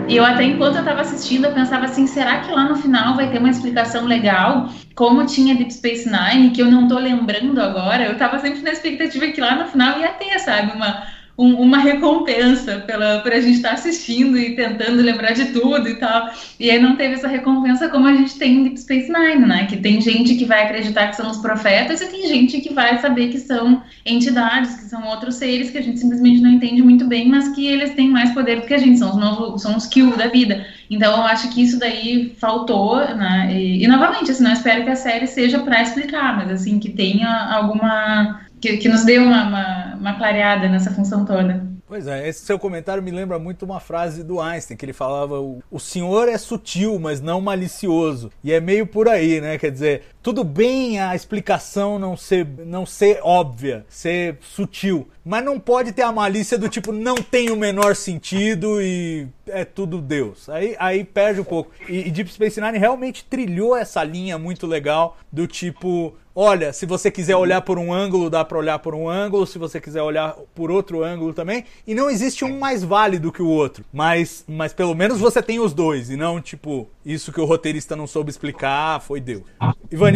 eu 0.09 0.25
até 0.25 0.43
enquanto 0.43 0.75
eu 0.75 0.81
estava 0.81 1.03
assistindo, 1.03 1.45
eu 1.45 1.53
pensava 1.53 1.85
assim, 1.85 2.09
será 2.09 2.41
que 2.41 2.51
lá 2.51 2.65
no 2.65 2.75
final 2.75 3.15
vai 3.15 3.31
ter 3.31 3.39
uma 3.39 3.51
explicação 3.51 4.07
legal, 4.07 4.71
como 4.97 5.25
tinha 5.25 5.55
Deep 5.55 5.73
Space 5.73 6.11
Nine, 6.11 6.51
que 6.51 6.61
eu 6.61 6.69
não 6.69 6.83
estou 6.83 6.99
lembrando 6.99 7.61
agora, 7.61 8.07
eu 8.07 8.13
estava 8.15 8.41
sempre 8.41 8.63
na 8.63 8.73
expectativa 8.73 9.29
que 9.29 9.41
lá 9.41 9.55
no 9.55 9.67
final 9.67 10.01
ia 10.01 10.09
ter, 10.09 10.37
sabe, 10.41 10.73
uma 10.73 11.17
um, 11.39 11.55
uma 11.55 11.79
recompensa 11.79 12.81
pela, 12.81 13.21
por 13.21 13.33
a 13.33 13.41
gente 13.41 13.59
estar 13.59 13.69
tá 13.69 13.75
assistindo 13.75 14.37
e 14.37 14.57
tentando 14.57 15.01
lembrar 15.01 15.31
de 15.31 15.47
tudo 15.47 15.89
e 15.89 15.95
tal. 15.95 16.31
E 16.59 16.69
aí 16.69 16.81
não 16.81 16.97
teve 16.97 17.15
essa 17.15 17.29
recompensa 17.29 17.89
como 17.89 18.09
a 18.09 18.13
gente 18.13 18.37
tem 18.37 18.57
em 18.57 18.63
Deep 18.65 18.81
Space 18.81 19.13
Nine, 19.13 19.47
né? 19.47 19.67
Que 19.67 19.77
tem 19.77 20.01
gente 20.01 20.35
que 20.35 20.45
vai 20.45 20.65
acreditar 20.65 21.07
que 21.07 21.17
são 21.17 21.31
os 21.31 21.39
profetas 21.39 22.01
e 22.01 22.07
tem 22.07 22.27
gente 22.27 22.61
que 22.61 22.75
vai 22.75 22.99
saber 22.99 23.29
que 23.29 23.39
são 23.39 23.81
entidades, 24.05 24.75
que 24.75 24.87
são 24.87 25.07
outros 25.07 25.37
seres 25.37 25.71
que 25.71 25.79
a 25.79 25.83
gente 25.83 26.01
simplesmente 26.01 26.41
não 26.41 26.51
entende 26.51 26.83
muito 26.83 27.07
bem, 27.07 27.29
mas 27.29 27.49
que 27.55 27.65
eles 27.65 27.95
têm 27.95 28.11
mais 28.11 28.33
poder 28.33 28.61
do 28.61 28.67
que 28.67 28.75
a 28.75 28.79
gente, 28.79 28.99
são 28.99 29.11
os, 29.11 29.17
novos, 29.17 29.63
são 29.63 29.77
os 29.77 29.87
Q 29.87 30.17
da 30.17 30.27
vida. 30.27 30.67
Então 30.91 31.19
eu 31.19 31.23
acho 31.23 31.51
que 31.51 31.63
isso 31.63 31.79
daí 31.79 32.35
faltou, 32.37 32.97
né? 32.97 33.51
E, 33.53 33.85
e 33.85 33.87
novamente, 33.87 34.33
assim, 34.33 34.43
não 34.43 34.53
espero 34.53 34.83
que 34.83 34.91
a 34.91 34.97
série 34.97 35.29
seja 35.29 35.61
para 35.61 35.83
explicar, 35.83 36.37
mas 36.37 36.51
assim, 36.51 36.81
que 36.81 36.89
tenha 36.89 37.29
alguma 37.29 38.41
que, 38.61 38.77
que 38.77 38.89
nos 38.89 39.05
deu 39.05 39.23
uma, 39.23 39.49
uma, 39.49 39.95
uma 39.97 40.15
clareada 40.17 40.69
nessa 40.69 40.91
função 40.91 41.25
toda. 41.25 41.67
Pois 41.89 42.07
é, 42.07 42.29
esse 42.29 42.45
seu 42.45 42.59
comentário 42.59 43.03
me 43.03 43.11
lembra 43.11 43.39
muito 43.39 43.65
uma 43.65 43.81
frase 43.81 44.23
do 44.23 44.39
Einstein, 44.41 44.77
que 44.77 44.85
ele 44.85 44.93
falava: 44.93 45.41
o 45.41 45.81
senhor 45.81 46.29
é 46.29 46.37
sutil, 46.37 46.99
mas 46.99 47.19
não 47.23 47.41
malicioso. 47.41 48.31
E 48.45 48.53
é 48.53 48.61
meio 48.61 48.87
por 48.87 49.09
aí, 49.09 49.41
né? 49.41 49.57
Quer 49.57 49.71
dizer, 49.71 50.03
tudo 50.29 50.45
bem 50.45 51.01
a 51.01 51.17
explicação 51.17 51.99
não 51.99 52.15
ser, 52.15 52.47
não 52.67 52.85
ser 52.85 53.19
óbvia, 53.23 53.87
ser 53.89 54.37
sutil, 54.43 55.09
mas 55.25 55.43
não 55.43 55.59
pode 55.59 55.91
ter 55.91 56.03
a 56.03 56.13
malícia 56.13 56.59
do 56.59 56.69
tipo 56.69 56.93
não 56.93 57.15
tem 57.15 57.51
o 57.51 57.57
menor 57.57 57.97
sentido 57.97 58.79
e 58.79 59.27
é 59.47 59.65
tudo 59.65 60.03
Deus. 60.03 60.47
Aí, 60.51 60.77
aí 60.79 61.03
perde 61.03 61.41
um 61.41 61.45
pouco. 61.45 61.71
E, 61.89 62.09
e 62.09 62.11
Deep 62.11 62.31
Space 62.31 62.61
Nine 62.61 62.77
realmente 62.77 63.25
trilhou 63.25 63.75
essa 63.75 64.05
linha 64.05 64.37
muito 64.37 64.67
legal 64.67 65.17
do 65.33 65.47
tipo 65.47 66.15
olha, 66.41 66.73
se 66.73 66.87
você 66.87 67.11
quiser 67.11 67.35
olhar 67.35 67.63
por 67.63 67.81
um 67.81 67.93
ângulo, 67.93 68.31
dá 68.31 68.45
para 68.45 68.57
olhar 68.57 68.79
por 68.79 68.95
um 68.95 69.09
ângulo, 69.09 69.45
se 69.45 69.59
você 69.59 69.81
quiser 69.81 70.03
olhar 70.03 70.37
por 70.55 70.71
outro 70.71 71.03
ângulo 71.03 71.35
também, 71.35 71.65
e 71.85 71.97
não 71.97 72.09
existe 72.09 72.45
um 72.45 72.61
mais 72.61 72.85
válido 72.85 73.33
que 73.33 73.43
o 73.43 73.49
outro, 73.49 73.85
mas, 73.93 74.45
mas 74.47 74.73
pelo 74.73 74.95
menos 74.95 75.19
você 75.19 75.43
tem 75.43 75.59
os 75.59 75.75
dois, 75.75 76.11
e 76.11 76.17
não 76.17 76.41
tipo, 76.41 76.89
isso 77.05 77.33
que 77.33 77.41
o 77.41 77.45
roteirista 77.45 77.97
não 77.97 78.07
soube 78.07 78.31
explicar 78.31 79.01
foi 79.01 79.21
Deus. 79.21 79.43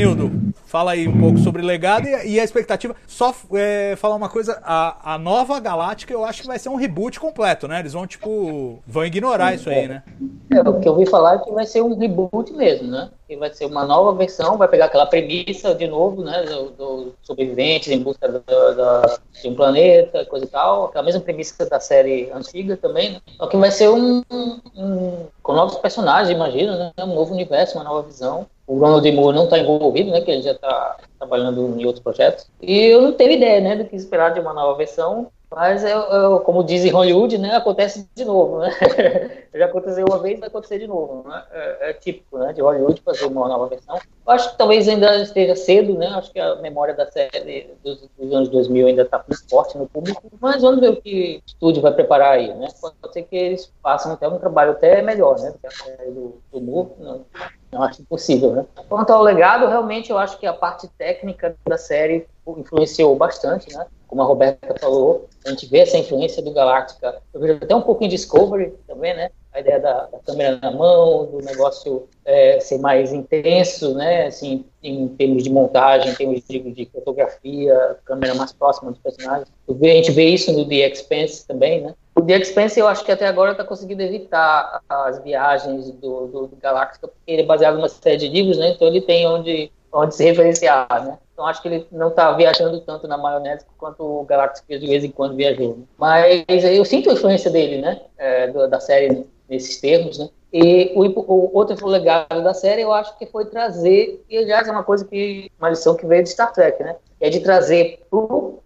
Ivanildo, 0.02 0.52
fala 0.66 0.92
aí 0.92 1.06
um 1.06 1.18
pouco 1.18 1.38
sobre 1.38 1.62
legado 1.62 2.06
e, 2.06 2.34
e 2.34 2.40
a 2.40 2.44
expectativa. 2.44 2.94
Só 3.06 3.34
é, 3.54 3.94
falar 3.96 4.16
uma 4.16 4.28
coisa, 4.28 4.60
a, 4.64 5.14
a 5.14 5.18
nova 5.18 5.58
Galáctica 5.60 6.12
eu 6.12 6.24
acho 6.24 6.42
que 6.42 6.48
vai 6.48 6.58
ser 6.58 6.68
um 6.68 6.76
reboot 6.76 7.20
completo, 7.20 7.68
né? 7.68 7.80
Eles 7.80 7.92
vão, 7.92 8.06
tipo, 8.06 8.82
vão 8.86 9.04
ignorar 9.04 9.54
isso 9.54 9.70
aí, 9.70 9.86
né? 9.86 10.02
É, 10.50 10.60
o 10.60 10.80
que 10.80 10.88
eu 10.88 10.92
ouvi 10.92 11.06
falar 11.06 11.36
é 11.36 11.38
que 11.38 11.52
vai 11.52 11.66
ser 11.66 11.82
um 11.82 11.96
reboot 11.96 12.52
mesmo, 12.52 12.88
né? 12.88 13.10
Que 13.28 13.36
vai 13.36 13.52
ser 13.52 13.66
uma 13.66 13.84
nova 13.84 14.16
versão, 14.16 14.58
vai 14.58 14.68
pegar 14.68 14.86
aquela 14.86 15.06
premissa 15.06 15.74
de 15.74 15.86
novo, 15.86 16.22
né? 16.22 16.42
Do, 16.76 17.14
sobreviventes 17.22 17.88
em 17.88 18.02
busca 18.02 18.28
do, 18.28 18.40
do, 18.40 19.20
de 19.40 19.48
um 19.48 19.54
planeta, 19.54 20.24
coisa 20.26 20.44
e 20.44 20.48
tal. 20.48 20.86
Aquela 20.86 21.04
mesma 21.04 21.20
premissa 21.20 21.64
da 21.66 21.80
série 21.80 22.30
antiga 22.32 22.76
também, 22.76 23.12
né? 23.12 23.20
Só 23.36 23.46
que 23.46 23.56
vai 23.56 23.70
ser 23.70 23.88
um, 23.88 24.22
um 24.30 25.26
com 25.42 25.52
novos 25.52 25.76
personagens, 25.76 26.34
imagino, 26.34 26.76
né? 26.76 26.92
Um 26.98 27.14
novo 27.14 27.32
universo, 27.32 27.78
uma 27.78 27.84
nova 27.84 28.02
visão. 28.02 28.46
O 28.72 28.78
Ronald 28.78 29.12
Moore 29.12 29.36
não 29.36 29.44
está 29.44 29.58
envolvido, 29.58 30.10
né? 30.10 30.22
Que 30.22 30.30
ele 30.30 30.40
já 30.40 30.52
está 30.52 30.96
trabalhando 31.18 31.78
em 31.78 31.84
outros 31.84 32.02
projetos. 32.02 32.50
E 32.62 32.86
eu 32.86 33.02
não 33.02 33.12
tenho 33.12 33.32
ideia, 33.32 33.60
né? 33.60 33.76
Do 33.76 33.84
que 33.84 33.94
esperar 33.94 34.32
de 34.32 34.40
uma 34.40 34.54
nova 34.54 34.78
versão. 34.78 35.30
Mas, 35.54 35.84
eu, 35.84 35.98
eu, 35.98 36.40
como 36.40 36.64
dizem 36.64 36.90
Hollywood, 36.90 37.36
né, 37.36 37.54
acontece 37.54 38.08
de 38.14 38.24
novo, 38.24 38.60
né? 38.60 38.70
Já 39.52 39.66
aconteceu 39.66 40.06
uma 40.08 40.16
vez, 40.18 40.40
vai 40.40 40.48
acontecer 40.48 40.78
de 40.78 40.86
novo, 40.86 41.28
né? 41.28 41.44
É, 41.52 41.90
é 41.90 41.92
típico, 41.92 42.38
né, 42.38 42.54
de 42.54 42.62
Hollywood 42.62 43.02
fazer 43.02 43.26
uma 43.26 43.46
nova 43.46 43.66
versão. 43.66 43.96
Eu 43.96 44.32
acho 44.32 44.52
que 44.52 44.56
talvez 44.56 44.88
ainda 44.88 45.14
esteja 45.20 45.54
cedo, 45.54 45.92
né? 45.98 46.06
Acho 46.06 46.32
que 46.32 46.40
a 46.40 46.56
memória 46.56 46.94
da 46.94 47.04
série 47.10 47.68
dos, 47.84 48.08
dos 48.18 48.32
anos 48.32 48.48
2000 48.48 48.86
ainda 48.86 49.02
está 49.02 49.22
muito 49.28 49.46
forte 49.50 49.76
no 49.76 49.86
público. 49.86 50.22
Mas 50.40 50.62
vamos 50.62 50.80
ver 50.80 50.88
o 50.88 50.96
que 50.96 51.42
o 51.44 51.46
estúdio 51.46 51.82
vai 51.82 51.92
preparar 51.92 52.32
aí, 52.32 52.54
né? 52.54 52.68
Pode 52.80 53.12
ser 53.12 53.22
que 53.24 53.36
eles 53.36 53.70
façam 53.82 54.12
até 54.12 54.26
um 54.26 54.38
trabalho 54.38 54.70
até 54.70 55.02
melhor, 55.02 55.38
né? 55.38 55.50
Do 55.50 55.58
que 55.58 55.66
a 55.66 55.70
série 55.70 56.10
do, 56.10 56.40
do 56.50 56.60
Moore, 56.62 56.92
não, 56.98 57.26
não 57.72 57.82
acho 57.82 58.02
impossível, 58.02 58.52
né? 58.52 58.66
Quanto 58.88 59.10
ao 59.10 59.22
legado, 59.22 59.66
realmente 59.66 60.10
eu 60.10 60.18
acho 60.18 60.38
que 60.38 60.46
a 60.46 60.52
parte 60.52 60.86
técnica 60.98 61.56
da 61.66 61.78
série 61.78 62.26
influenciou 62.46 63.16
bastante, 63.16 63.74
né? 63.74 63.86
Como 64.06 64.20
a 64.20 64.26
Roberta 64.26 64.74
falou, 64.78 65.26
a 65.46 65.48
gente 65.48 65.64
vê 65.66 65.78
essa 65.78 65.96
influência 65.96 66.42
do 66.42 66.52
Galáctica. 66.52 67.22
Eu 67.32 67.40
vejo 67.40 67.54
até 67.54 67.74
um 67.74 67.80
pouco 67.80 68.04
em 68.04 68.08
Discovery 68.08 68.74
também, 68.86 69.16
né? 69.16 69.30
A 69.54 69.60
ideia 69.60 69.80
da, 69.80 70.06
da 70.06 70.18
câmera 70.18 70.58
na 70.60 70.70
mão, 70.70 71.26
do 71.26 71.38
negócio 71.38 72.08
é, 72.24 72.60
ser 72.60 72.78
mais 72.78 73.10
intenso, 73.10 73.94
né? 73.94 74.26
Assim, 74.26 74.66
em 74.82 75.08
termos 75.08 75.42
de 75.42 75.50
montagem, 75.50 76.12
em 76.12 76.14
termos 76.14 76.42
de, 76.46 76.58
de 76.58 76.86
fotografia, 76.92 77.96
câmera 78.04 78.34
mais 78.34 78.52
próxima 78.52 78.90
dos 78.90 79.00
personagens. 79.00 79.48
A 79.68 79.86
gente 79.86 80.10
vê 80.10 80.26
isso 80.26 80.52
no 80.52 80.68
The 80.68 80.90
Expanse 80.90 81.46
também, 81.46 81.80
né? 81.80 81.94
O 82.14 82.20
The 82.20 82.38
Expanse 82.38 82.78
eu 82.78 82.86
acho 82.86 83.04
que 83.04 83.12
até 83.12 83.26
agora 83.26 83.52
está 83.52 83.64
conseguindo 83.64 84.02
evitar 84.02 84.82
as 84.88 85.22
viagens 85.22 85.90
do, 85.92 86.26
do, 86.26 86.50
Galáctica, 86.60 87.08
porque 87.08 87.30
ele 87.30 87.42
é 87.42 87.46
baseado 87.46 87.76
numa 87.76 87.88
série 87.88 88.18
de 88.18 88.28
livros, 88.28 88.58
né? 88.58 88.70
Então 88.70 88.86
ele 88.86 89.00
tem 89.00 89.26
onde, 89.26 89.72
onde 89.90 90.14
se 90.14 90.24
referenciar, 90.24 90.86
né? 91.04 91.18
Então 91.32 91.46
acho 91.46 91.62
que 91.62 91.68
ele 91.68 91.86
não 91.90 92.08
está 92.08 92.32
viajando 92.32 92.80
tanto 92.80 93.08
na 93.08 93.16
maionese 93.16 93.64
quanto 93.78 94.04
o 94.04 94.24
Galactus 94.24 94.62
de 94.68 94.86
vez 94.86 95.02
em 95.02 95.10
quando 95.10 95.36
viajou. 95.36 95.78
Mas 95.96 96.44
eu 96.64 96.84
sinto 96.84 97.08
a 97.08 97.14
influência 97.14 97.50
dele, 97.50 97.80
né? 97.80 98.00
É, 98.18 98.48
da 98.68 98.78
série 98.78 99.26
nesses 99.48 99.80
termos, 99.80 100.18
né? 100.18 100.28
E 100.52 100.92
o, 100.94 101.02
o, 101.02 101.50
outro 101.54 101.86
legado 101.86 102.42
da 102.42 102.52
série 102.52 102.82
eu 102.82 102.92
acho 102.92 103.16
que 103.16 103.24
foi 103.24 103.46
trazer, 103.46 104.22
e 104.28 104.36
aliás 104.36 104.68
é 104.68 104.70
uma 104.70 104.84
coisa 104.84 105.02
que, 105.02 105.50
uma 105.58 105.70
lição 105.70 105.96
que 105.96 106.06
veio 106.06 106.22
de 106.22 106.28
Star 106.28 106.52
Trek, 106.52 106.82
né? 106.82 106.96
É 107.18 107.30
de 107.30 107.40
trazer 107.40 108.02
pro, 108.10 108.58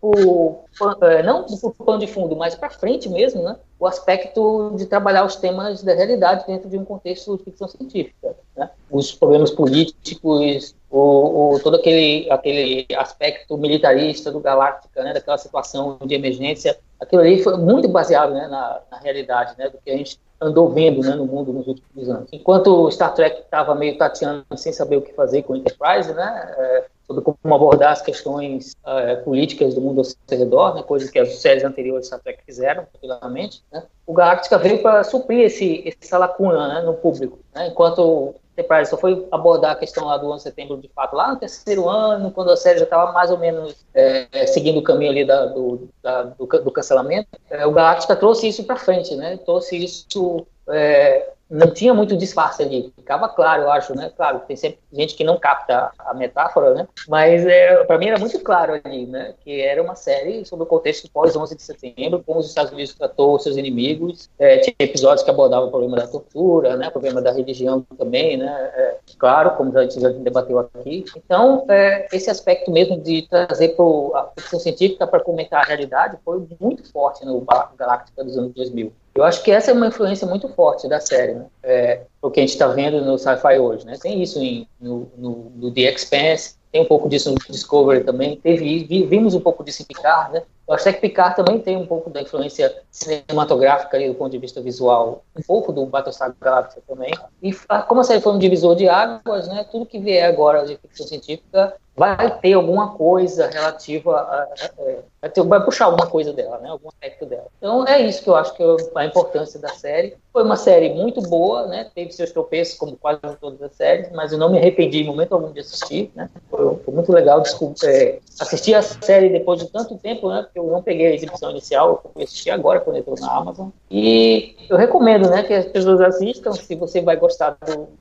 pro, 0.00 0.64
é, 1.02 1.22
não 1.22 1.44
pro 1.44 1.74
pano 1.84 1.98
de 1.98 2.06
fundo, 2.06 2.36
mas 2.36 2.54
para 2.54 2.70
frente 2.70 3.08
mesmo, 3.08 3.42
né? 3.42 3.56
O 3.78 3.86
aspecto 3.86 4.72
de 4.76 4.86
trabalhar 4.86 5.24
os 5.24 5.36
temas 5.36 5.82
da 5.82 5.94
realidade 5.94 6.46
dentro 6.46 6.68
de 6.68 6.78
um 6.78 6.84
contexto 6.84 7.36
de 7.36 7.44
ficção 7.44 7.68
científica, 7.68 8.36
né? 8.56 8.70
Os 8.90 9.12
problemas 9.12 9.50
políticos, 9.50 10.74
o, 10.90 11.54
o, 11.54 11.60
todo 11.60 11.76
aquele, 11.76 12.30
aquele 12.30 12.86
aspecto 12.96 13.56
militarista 13.58 14.30
do 14.30 14.40
Galáctica, 14.40 15.02
né, 15.02 15.12
daquela 15.12 15.38
situação 15.38 15.98
de 16.04 16.14
emergência, 16.14 16.78
aquilo 16.98 17.22
ali 17.22 17.42
foi 17.42 17.56
muito 17.56 17.88
baseado 17.88 18.32
né, 18.32 18.48
na, 18.48 18.80
na, 18.90 18.98
realidade, 18.98 19.54
né, 19.58 19.68
do 19.68 19.78
que 19.78 19.90
a 19.90 19.96
gente 19.96 20.18
andou 20.40 20.70
vendo 20.70 21.00
né, 21.00 21.14
no 21.14 21.26
mundo 21.26 21.52
nos 21.52 21.66
últimos 21.66 22.08
anos. 22.08 22.28
Enquanto 22.32 22.68
o 22.68 22.90
Star 22.90 23.14
Trek 23.14 23.40
estava 23.40 23.74
meio 23.74 23.96
tateando 23.98 24.44
sem 24.56 24.72
saber 24.72 24.96
o 24.96 25.02
que 25.02 25.12
fazer 25.12 25.42
com 25.42 25.56
Enterprise, 25.56 26.12
né, 26.12 26.54
é, 26.56 26.84
sobre 27.06 27.24
como 27.24 27.54
abordar 27.54 27.92
as 27.92 28.02
questões 28.02 28.76
uh, 28.84 29.24
políticas 29.24 29.74
do 29.74 29.80
mundo 29.80 29.98
ao 29.98 30.04
seu 30.04 30.18
redor, 30.30 30.74
né, 30.74 30.82
coisas 30.82 31.10
que 31.10 31.18
as 31.18 31.36
séries 31.36 31.64
anteriores 31.64 32.06
Star 32.06 32.20
Trek 32.20 32.42
fizeram, 32.44 32.84
particularmente. 32.84 33.64
Né. 33.72 33.82
O 34.06 34.12
Galáctica 34.12 34.58
veio 34.58 34.80
para 34.82 35.02
suprir 35.02 35.40
esse, 35.40 35.92
essa 36.00 36.18
lacuna 36.18 36.68
né, 36.68 36.82
no 36.82 36.94
público, 36.94 37.38
né, 37.54 37.68
enquanto 37.68 38.34
Enterprise 38.58 38.90
só 38.90 38.96
foi 38.96 39.26
abordar 39.30 39.72
a 39.72 39.76
questão 39.76 40.04
lá 40.04 40.16
do 40.16 40.26
11 40.26 40.36
de 40.36 40.42
setembro, 40.42 40.76
de 40.78 40.88
fato, 40.88 41.14
lá 41.14 41.28
no 41.28 41.36
terceiro 41.36 41.88
ano, 41.88 42.32
quando 42.32 42.50
a 42.50 42.56
série 42.56 42.78
já 42.78 42.84
estava 42.84 43.12
mais 43.12 43.30
ou 43.30 43.38
menos 43.38 43.86
é, 43.94 44.46
seguindo 44.46 44.78
o 44.78 44.82
caminho 44.82 45.12
ali 45.12 45.24
da, 45.24 45.46
do, 45.46 45.88
da, 46.02 46.22
do, 46.24 46.46
do, 46.46 46.70
cancelamento, 46.72 47.28
é, 47.48 47.64
o 47.64 47.72
Galáctica 47.72 48.16
trouxe 48.16 48.48
isso 48.48 48.64
para 48.64 48.76
frente, 48.76 49.14
né? 49.14 49.36
Trouxe 49.38 49.76
isso 49.76 50.46
é, 50.70 51.30
não 51.50 51.70
tinha 51.70 51.94
muito 51.94 52.16
disfarce 52.16 52.62
ali, 52.62 52.92
ficava 52.94 53.28
claro, 53.28 53.62
eu 53.62 53.72
acho, 53.72 53.94
né? 53.94 54.12
Claro, 54.14 54.42
tem 54.46 54.54
sempre 54.54 54.78
gente 54.92 55.14
que 55.14 55.24
não 55.24 55.38
capta 55.38 55.90
a 55.98 56.12
metáfora, 56.12 56.74
né? 56.74 56.86
Mas 57.08 57.46
é, 57.46 57.84
para 57.84 57.96
mim 57.96 58.08
era 58.08 58.18
muito 58.18 58.38
claro 58.40 58.78
ali, 58.84 59.06
né? 59.06 59.34
Que 59.40 59.62
era 59.62 59.82
uma 59.82 59.94
série 59.94 60.44
sobre 60.44 60.64
o 60.64 60.66
contexto 60.66 61.10
pós 61.10 61.34
11 61.34 61.56
de 61.56 61.62
setembro, 61.62 62.22
como 62.24 62.40
os 62.40 62.48
Estados 62.48 62.70
Unidos 62.70 62.94
tratou 62.94 63.38
seus 63.38 63.56
inimigos, 63.56 64.28
é, 64.38 64.58
tinha 64.58 64.74
episódios 64.78 65.22
que 65.22 65.30
abordavam 65.30 65.68
o 65.68 65.70
problema 65.70 65.96
da 65.96 66.06
tortura, 66.06 66.76
né? 66.76 66.88
O 66.88 66.92
problema 66.92 67.22
da 67.22 67.32
religião 67.32 67.80
também, 67.96 68.36
né? 68.36 68.70
É, 68.74 68.96
claro, 69.18 69.52
como 69.52 69.72
gente 69.80 70.00
já 70.00 70.10
debateu 70.10 70.58
aqui. 70.58 71.04
Então, 71.16 71.64
é, 71.70 72.08
esse 72.12 72.28
aspecto 72.28 72.70
mesmo 72.70 73.00
de 73.00 73.26
trazer 73.26 73.68
pro, 73.70 74.12
a 74.14 74.30
ficção 74.36 74.60
científica 74.60 75.06
para 75.06 75.20
comentar 75.20 75.62
a 75.62 75.66
realidade 75.66 76.18
foi 76.22 76.46
muito 76.60 76.90
forte 76.92 77.24
no 77.24 77.40
Galáctica 77.76 78.22
dos 78.22 78.36
anos 78.36 78.52
2000. 78.52 78.92
Eu 79.18 79.24
acho 79.24 79.42
que 79.42 79.50
essa 79.50 79.72
é 79.72 79.74
uma 79.74 79.88
influência 79.88 80.24
muito 80.28 80.48
forte 80.50 80.88
da 80.88 81.00
série, 81.00 81.34
né? 81.34 81.46
É, 81.60 82.02
o 82.22 82.30
que 82.30 82.38
a 82.38 82.42
gente 82.42 82.52
está 82.52 82.68
vendo 82.68 83.04
no 83.04 83.18
sci-fi 83.18 83.58
hoje, 83.58 83.84
né? 83.84 83.96
Tem 84.00 84.22
isso 84.22 84.38
em, 84.38 84.68
no, 84.80 85.10
no, 85.18 85.52
no 85.56 85.70
The 85.72 85.92
Expanse, 85.92 86.54
tem 86.70 86.82
um 86.82 86.84
pouco 86.84 87.08
disso 87.08 87.32
no 87.32 87.36
Discovery 87.36 88.04
também, 88.04 88.36
teve, 88.36 88.84
vimos 89.06 89.34
um 89.34 89.40
pouco 89.40 89.64
disso 89.64 89.82
em 89.82 89.86
Picard, 89.86 90.34
né? 90.34 90.42
Eu 90.68 90.74
acho 90.74 90.84
que 90.84 91.00
Picard 91.00 91.34
também 91.34 91.58
tem 91.58 91.76
um 91.76 91.86
pouco 91.86 92.10
da 92.10 92.22
influência 92.22 92.72
cinematográfica 92.92 93.96
ali, 93.96 94.06
do 94.06 94.14
ponto 94.14 94.30
de 94.30 94.38
vista 94.38 94.60
visual, 94.60 95.24
um 95.36 95.42
pouco 95.42 95.72
do 95.72 95.84
Battlestar 95.86 96.32
Galactica 96.40 96.80
também. 96.86 97.12
E 97.42 97.52
como 97.88 98.02
a 98.02 98.04
série 98.04 98.20
foi 98.20 98.34
um 98.34 98.38
divisor 98.38 98.76
de 98.76 98.88
águas, 98.88 99.48
né? 99.48 99.66
Tudo 99.68 99.84
que 99.84 99.98
vier 99.98 100.28
agora 100.28 100.64
de 100.64 100.76
ficção 100.76 101.08
científica 101.08 101.74
vai 101.98 102.38
ter 102.38 102.52
alguma 102.52 102.90
coisa 102.94 103.48
relativa 103.48 104.16
a, 104.16 104.42
a, 104.42 105.28
a, 105.28 105.42
vai 105.42 105.64
puxar 105.64 105.86
alguma 105.86 106.06
coisa 106.06 106.32
dela, 106.32 106.58
né? 106.58 106.68
Algum 106.68 106.88
aspecto 106.88 107.26
dela. 107.26 107.46
Então 107.58 107.86
é 107.86 108.00
isso 108.00 108.22
que 108.22 108.30
eu 108.30 108.36
acho 108.36 108.54
que 108.54 108.62
é 108.62 108.66
a 108.94 109.04
importância 109.04 109.58
da 109.58 109.70
série. 109.70 110.16
Foi 110.32 110.44
uma 110.44 110.56
série 110.56 110.94
muito 110.94 111.20
boa, 111.22 111.66
né? 111.66 111.90
Teve 111.92 112.12
seus 112.12 112.30
tropeços 112.30 112.78
como 112.78 112.96
quase 112.96 113.20
todas 113.40 113.60
as 113.60 113.74
séries, 113.74 114.10
mas 114.12 114.30
eu 114.30 114.38
não 114.38 114.50
me 114.50 114.58
arrependi 114.58 115.00
em 115.00 115.06
momento 115.06 115.32
algum 115.32 115.50
de 115.50 115.58
assistir, 115.58 116.12
né? 116.14 116.30
Foi, 116.48 116.76
foi 116.76 116.94
muito 116.94 117.12
legal 117.12 117.40
desculpa, 117.40 117.84
é, 117.86 118.20
assistir 118.40 118.74
a 118.74 118.82
série 118.82 119.30
depois 119.30 119.58
de 119.58 119.66
tanto 119.66 119.96
tempo, 119.96 120.28
né? 120.28 120.42
Porque 120.42 120.58
eu 120.58 120.66
não 120.68 120.82
peguei 120.82 121.08
a 121.08 121.14
exibição 121.14 121.50
inicial, 121.50 122.00
eu 122.04 122.10
fui 122.12 122.22
assistir 122.22 122.50
agora 122.50 122.80
quando 122.80 122.98
entrou 122.98 123.16
na 123.18 123.36
Amazon. 123.36 123.70
E 123.90 124.54
eu 124.70 124.76
recomendo, 124.76 125.28
né? 125.28 125.42
Que 125.42 125.54
as 125.54 125.66
pessoas 125.66 126.00
assistam. 126.00 126.52
Se 126.52 126.76
você 126.76 127.00
vai 127.00 127.16
gostar 127.16 127.58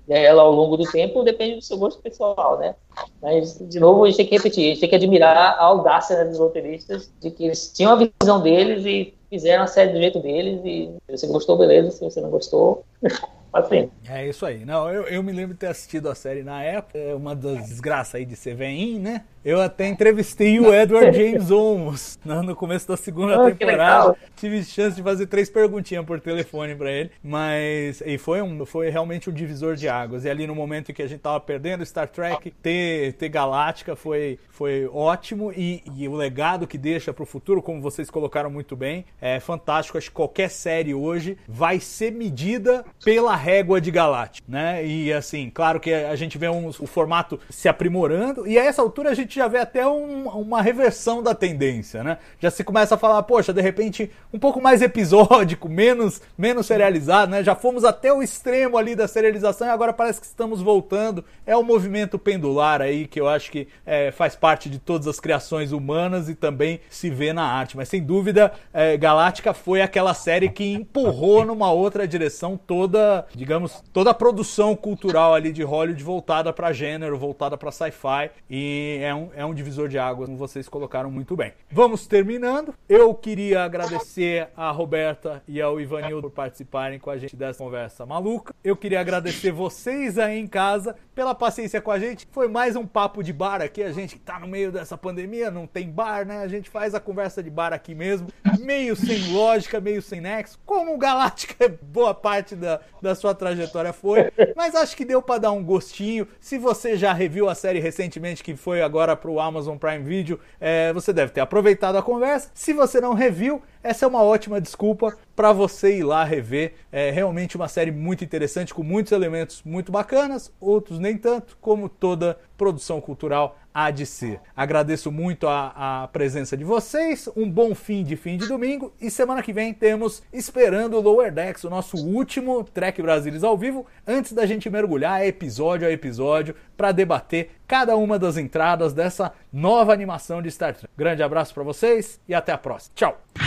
dela 0.08 0.44
ao 0.44 0.52
longo 0.52 0.78
do 0.78 0.84
tempo, 0.84 1.24
depende 1.24 1.56
do 1.56 1.64
seu 1.64 1.78
gosto 1.78 2.00
pessoal, 2.02 2.60
né? 2.60 2.76
Mas 3.22 3.58
de 3.60 3.80
novo 3.80 3.87
novo, 3.88 4.04
a 4.04 4.08
gente 4.08 4.18
tem 4.18 4.28
que 4.28 4.36
repetir, 4.36 4.66
a 4.66 4.68
gente 4.70 4.80
tem 4.80 4.90
que 4.90 4.96
admirar 4.96 5.36
a 5.36 5.64
audácia 5.64 6.18
né, 6.18 6.26
dos 6.26 6.40
roteiristas, 6.40 7.12
de 7.22 7.32
que 7.32 7.46
eles 7.46 7.72
tinham 7.74 7.92
a 7.92 8.10
visão 8.22 8.42
deles 8.42 8.86
e 8.86 9.14
fizeram 9.30 9.64
a 9.64 9.68
série 9.68 9.94
do 9.94 10.00
jeito 10.00 10.20
deles, 10.20 10.62
e 10.64 10.94
se 11.10 11.18
você 11.18 11.28
gostou, 11.28 11.58
beleza, 11.58 11.92
se 11.92 12.04
você 12.04 12.22
não 12.22 12.30
gostou, 12.30 12.84
Assim. 13.54 13.90
É 14.08 14.28
isso 14.28 14.46
aí. 14.46 14.66
Não, 14.66 14.92
eu, 14.92 15.04
eu 15.04 15.24
me 15.24 15.32
lembro 15.32 15.54
de 15.54 15.60
ter 15.60 15.68
assistido 15.68 16.10
a 16.10 16.16
série 16.16 16.44
na 16.44 16.62
época, 16.62 16.98
é 16.98 17.16
uma 17.16 17.36
das 17.36 17.68
desgraças 17.68 18.16
aí 18.16 18.26
de 18.26 18.36
ser 18.36 18.56
veinho, 18.56 19.00
né? 19.00 19.24
Eu 19.48 19.62
até 19.62 19.88
entrevistei 19.88 20.60
o 20.60 20.74
Edward 20.74 21.18
James 21.18 21.50
Olmos 21.52 22.20
no 22.26 22.54
começo 22.54 22.86
da 22.86 22.98
segunda 22.98 23.40
oh, 23.40 23.46
temporada. 23.50 24.14
Tive 24.36 24.62
chance 24.62 24.98
de 24.98 25.02
fazer 25.02 25.26
três 25.28 25.50
perguntinhas 25.50 26.04
por 26.04 26.20
telefone 26.20 26.76
para 26.76 26.92
ele, 26.92 27.12
mas 27.24 28.04
e 28.06 28.18
foi 28.18 28.42
um, 28.42 28.66
foi 28.66 28.90
realmente 28.90 29.30
um 29.30 29.34
divisor 29.34 29.78
de 29.78 29.88
águas. 29.88 30.26
E 30.26 30.30
ali 30.30 30.46
no 30.46 30.54
momento 30.54 30.92
em 30.92 30.94
que 30.94 31.02
a 31.02 31.08
gente 31.08 31.22
tava 31.22 31.40
perdendo 31.40 31.86
Star 31.86 32.10
Trek, 32.10 32.52
ter, 32.62 33.14
ter 33.14 33.30
Galáctica 33.30 33.96
foi, 33.96 34.38
foi 34.50 34.86
ótimo 34.92 35.54
e, 35.56 35.82
e 35.96 36.10
o 36.10 36.14
legado 36.14 36.68
que 36.68 36.78
deixa 36.78 37.14
para 37.14 37.24
o 37.24 37.26
futuro, 37.26 37.62
como 37.62 37.82
vocês 37.82 38.10
colocaram 38.10 38.50
muito 38.50 38.76
bem, 38.76 39.06
é 39.22 39.40
fantástico. 39.40 39.98
Acho 39.98 40.10
que 40.10 40.16
qualquer 40.16 40.50
série 40.50 40.94
hoje 40.94 41.38
vai 41.48 41.80
ser 41.80 42.12
medida 42.12 42.84
pela 43.02 43.34
régua 43.34 43.80
de 43.80 43.92
Galáctica, 43.92 44.46
né? 44.52 44.86
E 44.86 45.14
assim, 45.14 45.50
claro 45.50 45.80
que 45.80 45.94
a 45.94 46.18
gente 46.18 46.38
vê 46.38 46.50
um, 46.50 46.68
o 46.68 46.86
formato 46.86 47.40
se 47.50 47.70
aprimorando 47.70 48.46
e 48.46 48.60
a 48.60 48.66
essa 48.66 48.82
altura 48.82 49.12
a 49.12 49.14
gente 49.14 49.37
já 49.38 49.48
vê 49.48 49.60
até 49.60 49.88
um, 49.88 50.28
uma 50.28 50.62
reversão 50.62 51.24
da 51.24 51.34
tendência, 51.34 52.04
né? 52.04 52.18
Já 52.40 52.52
se 52.52 52.64
começa 52.64 52.96
a 52.96 52.98
falar, 52.98 53.24
poxa, 53.24 53.54
de 53.54 53.62
repente 53.62 54.12
um 54.34 54.40
pouco 54.40 54.62
mais 54.62 54.82
episódico, 54.82 55.70
menos, 55.70 56.22
menos 56.38 56.66
serializado, 56.66 57.32
né? 57.32 57.44
Já 57.44 57.56
fomos 57.56 57.84
até 57.84 58.12
o 58.12 58.22
extremo 58.22 58.78
ali 58.78 58.96
da 58.96 59.08
serialização 59.08 59.68
e 59.68 59.70
agora 59.70 59.94
parece 59.94 60.20
que 60.20 60.28
estamos 60.28 60.62
voltando. 60.62 61.24
É 61.46 61.56
o 61.56 61.60
um 61.60 61.64
movimento 61.64 62.20
pendular 62.20 62.82
aí 62.82 63.08
que 63.08 63.20
eu 63.20 63.28
acho 63.28 63.52
que 63.52 63.68
é, 63.86 64.12
faz 64.12 64.36
parte 64.36 64.70
de 64.70 64.80
todas 64.80 65.08
as 65.08 65.20
criações 65.20 65.72
humanas 65.72 66.30
e 66.30 66.36
também 66.36 66.82
se 66.90 67.10
vê 67.10 67.32
na 67.32 67.44
arte. 67.44 67.78
Mas 67.78 67.90
sem 67.90 68.04
dúvida, 68.04 68.52
é, 68.74 68.98
Galáctica 68.98 69.54
foi 69.54 69.82
aquela 69.82 70.14
série 70.14 70.50
que 70.50 70.74
empurrou 70.74 71.46
numa 71.46 71.72
outra 71.72 72.08
direção 72.08 72.58
toda, 72.58 73.26
digamos, 73.34 73.84
toda 73.94 74.12
a 74.12 74.14
produção 74.14 74.76
cultural 74.76 75.34
ali 75.34 75.52
de 75.52 75.64
Hollywood 75.64 76.04
voltada 76.04 76.52
para 76.52 76.74
gênero, 76.74 77.18
voltada 77.18 77.58
para 77.58 77.72
sci-fi 77.72 78.32
e 78.50 79.00
é 79.02 79.14
é 79.36 79.46
um 79.46 79.54
divisor 79.54 79.88
de 79.88 79.98
águas, 79.98 80.28
como 80.28 80.38
vocês 80.38 80.70
colocaram 80.70 81.10
muito 81.10 81.36
bem. 81.36 81.54
Vamos 81.72 82.08
terminando. 82.08 82.74
Eu 82.88 83.14
queria 83.14 83.64
agradecer 83.64 84.50
a 84.56 84.70
Roberta 84.72 85.42
e 85.48 85.62
ao 85.62 85.80
Ivanildo 85.80 86.30
por 86.30 86.36
participarem 86.36 87.00
com 87.00 87.10
a 87.10 87.18
gente 87.18 87.36
dessa 87.36 87.64
conversa 87.64 88.06
maluca. 88.06 88.54
Eu 88.64 88.76
queria 88.76 89.00
agradecer 89.00 89.52
vocês 89.52 90.18
aí 90.18 90.38
em 90.38 90.48
casa 90.48 90.96
pela 91.16 91.34
paciência 91.34 91.82
com 91.82 91.92
a 91.92 92.00
gente. 92.00 92.28
Foi 92.32 92.48
mais 92.48 92.76
um 92.76 92.86
papo 92.86 93.24
de 93.24 93.34
bar 93.34 93.62
aqui. 93.62 93.82
A 93.82 93.92
gente 93.92 94.20
tá 94.20 94.40
no 94.40 94.48
meio 94.48 94.72
dessa 94.72 94.98
pandemia, 94.98 95.50
não 95.50 95.66
tem 95.66 95.90
bar, 95.90 96.26
né? 96.26 96.40
A 96.40 96.48
gente 96.48 96.70
faz 96.70 96.94
a 96.94 97.00
conversa 97.00 97.42
de 97.42 97.50
bar 97.50 97.74
aqui 97.74 97.96
mesmo, 97.96 98.28
meio 98.60 98.96
sem 98.96 99.34
lógica, 99.34 99.82
meio 99.82 100.02
sem 100.02 100.22
nexo, 100.22 100.60
como 100.66 100.94
o 100.94 100.98
Galáctica 100.98 101.68
boa 101.82 102.14
parte 102.14 102.56
da, 102.56 102.80
da 103.02 103.16
sua 103.16 103.34
trajetória 103.34 103.94
foi. 103.94 104.32
Mas 104.56 104.76
acho 104.76 104.96
que 104.96 105.06
deu 105.06 105.22
para 105.22 105.42
dar 105.42 105.52
um 105.52 105.64
gostinho. 105.64 106.28
Se 106.40 106.58
você 106.58 106.98
já 106.98 107.14
reviu 107.14 107.50
a 107.50 107.56
série 107.56 107.80
recentemente, 107.80 108.44
que 108.44 108.56
foi 108.56 108.82
agora 109.08 109.16
para 109.16 109.32
o 109.32 109.40
Amazon 109.40 109.78
Prime 109.78 110.04
Video, 110.04 110.40
é, 110.60 110.92
você 110.92 111.14
deve 111.14 111.32
ter 111.32 111.40
aproveitado 111.40 111.98
a 111.98 112.02
conversa. 112.02 112.52
Se 112.54 112.74
você 112.74 113.00
não 113.00 113.14
reviu, 113.14 113.62
essa 113.82 114.06
é 114.06 114.08
uma 114.08 114.22
ótima 114.22 114.60
desculpa 114.60 115.16
para 115.36 115.54
você 115.54 116.00
ir 116.00 116.04
lá 116.04 116.24
rever. 116.24 116.74
É 116.92 117.10
realmente 117.10 117.56
uma 117.56 117.70
série 117.70 117.92
muito 117.92 118.24
interessante, 118.24 118.74
com 118.74 118.84
muitos 118.84 119.14
elementos 119.14 119.62
muito 119.64 119.92
bacanas, 119.92 120.52
outros 120.60 121.00
nem 121.00 121.18
tanto, 121.18 121.58
como 121.62 121.88
toda 121.88 122.38
produção 122.58 123.00
cultural 123.00 123.58
há 123.78 123.92
de 123.92 124.08
ser. 124.08 124.40
Agradeço 124.56 125.12
muito 125.12 125.48
a, 125.48 126.02
a, 126.04 126.08
presença 126.08 126.58
de 126.58 126.64
vocês, 126.64 127.30
um 127.36 127.48
bom 127.48 127.76
fim 127.76 128.04
de 128.04 128.16
fim 128.16 128.36
de 128.36 128.48
domingo 128.48 128.92
e 129.00 129.12
semana 129.12 129.44
que 129.44 129.54
vem 129.54 129.72
temos 129.72 130.24
Esperando 130.34 130.98
o 130.98 131.00
Lower 131.00 131.32
Decks, 131.32 131.64
o 131.64 131.70
nosso 131.70 131.96
último 131.96 132.64
Trek 132.64 133.00
Brasilis 133.04 133.44
ao 133.44 133.56
vivo, 133.56 133.86
antes 134.08 134.34
da 134.34 134.48
gente 134.48 134.68
mergulhar 134.68 135.24
episódio 135.24 135.88
a 135.88 135.92
episódio 135.92 136.56
para 136.76 136.92
debater 136.92 137.52
cada 137.68 137.96
uma 137.96 138.18
das 138.18 138.36
entradas 138.36 138.94
dessa 138.94 139.32
nova 139.54 139.94
animação 139.94 140.42
de 140.42 140.50
Star 140.50 140.74
Trek. 140.74 140.92
Grande 140.98 141.22
abraço 141.22 141.54
para 141.54 141.62
vocês 141.62 142.20
e 142.28 142.34
até 142.34 142.52
a 142.52 142.58
próxima. 142.58 142.96
Tchau! 142.96 143.47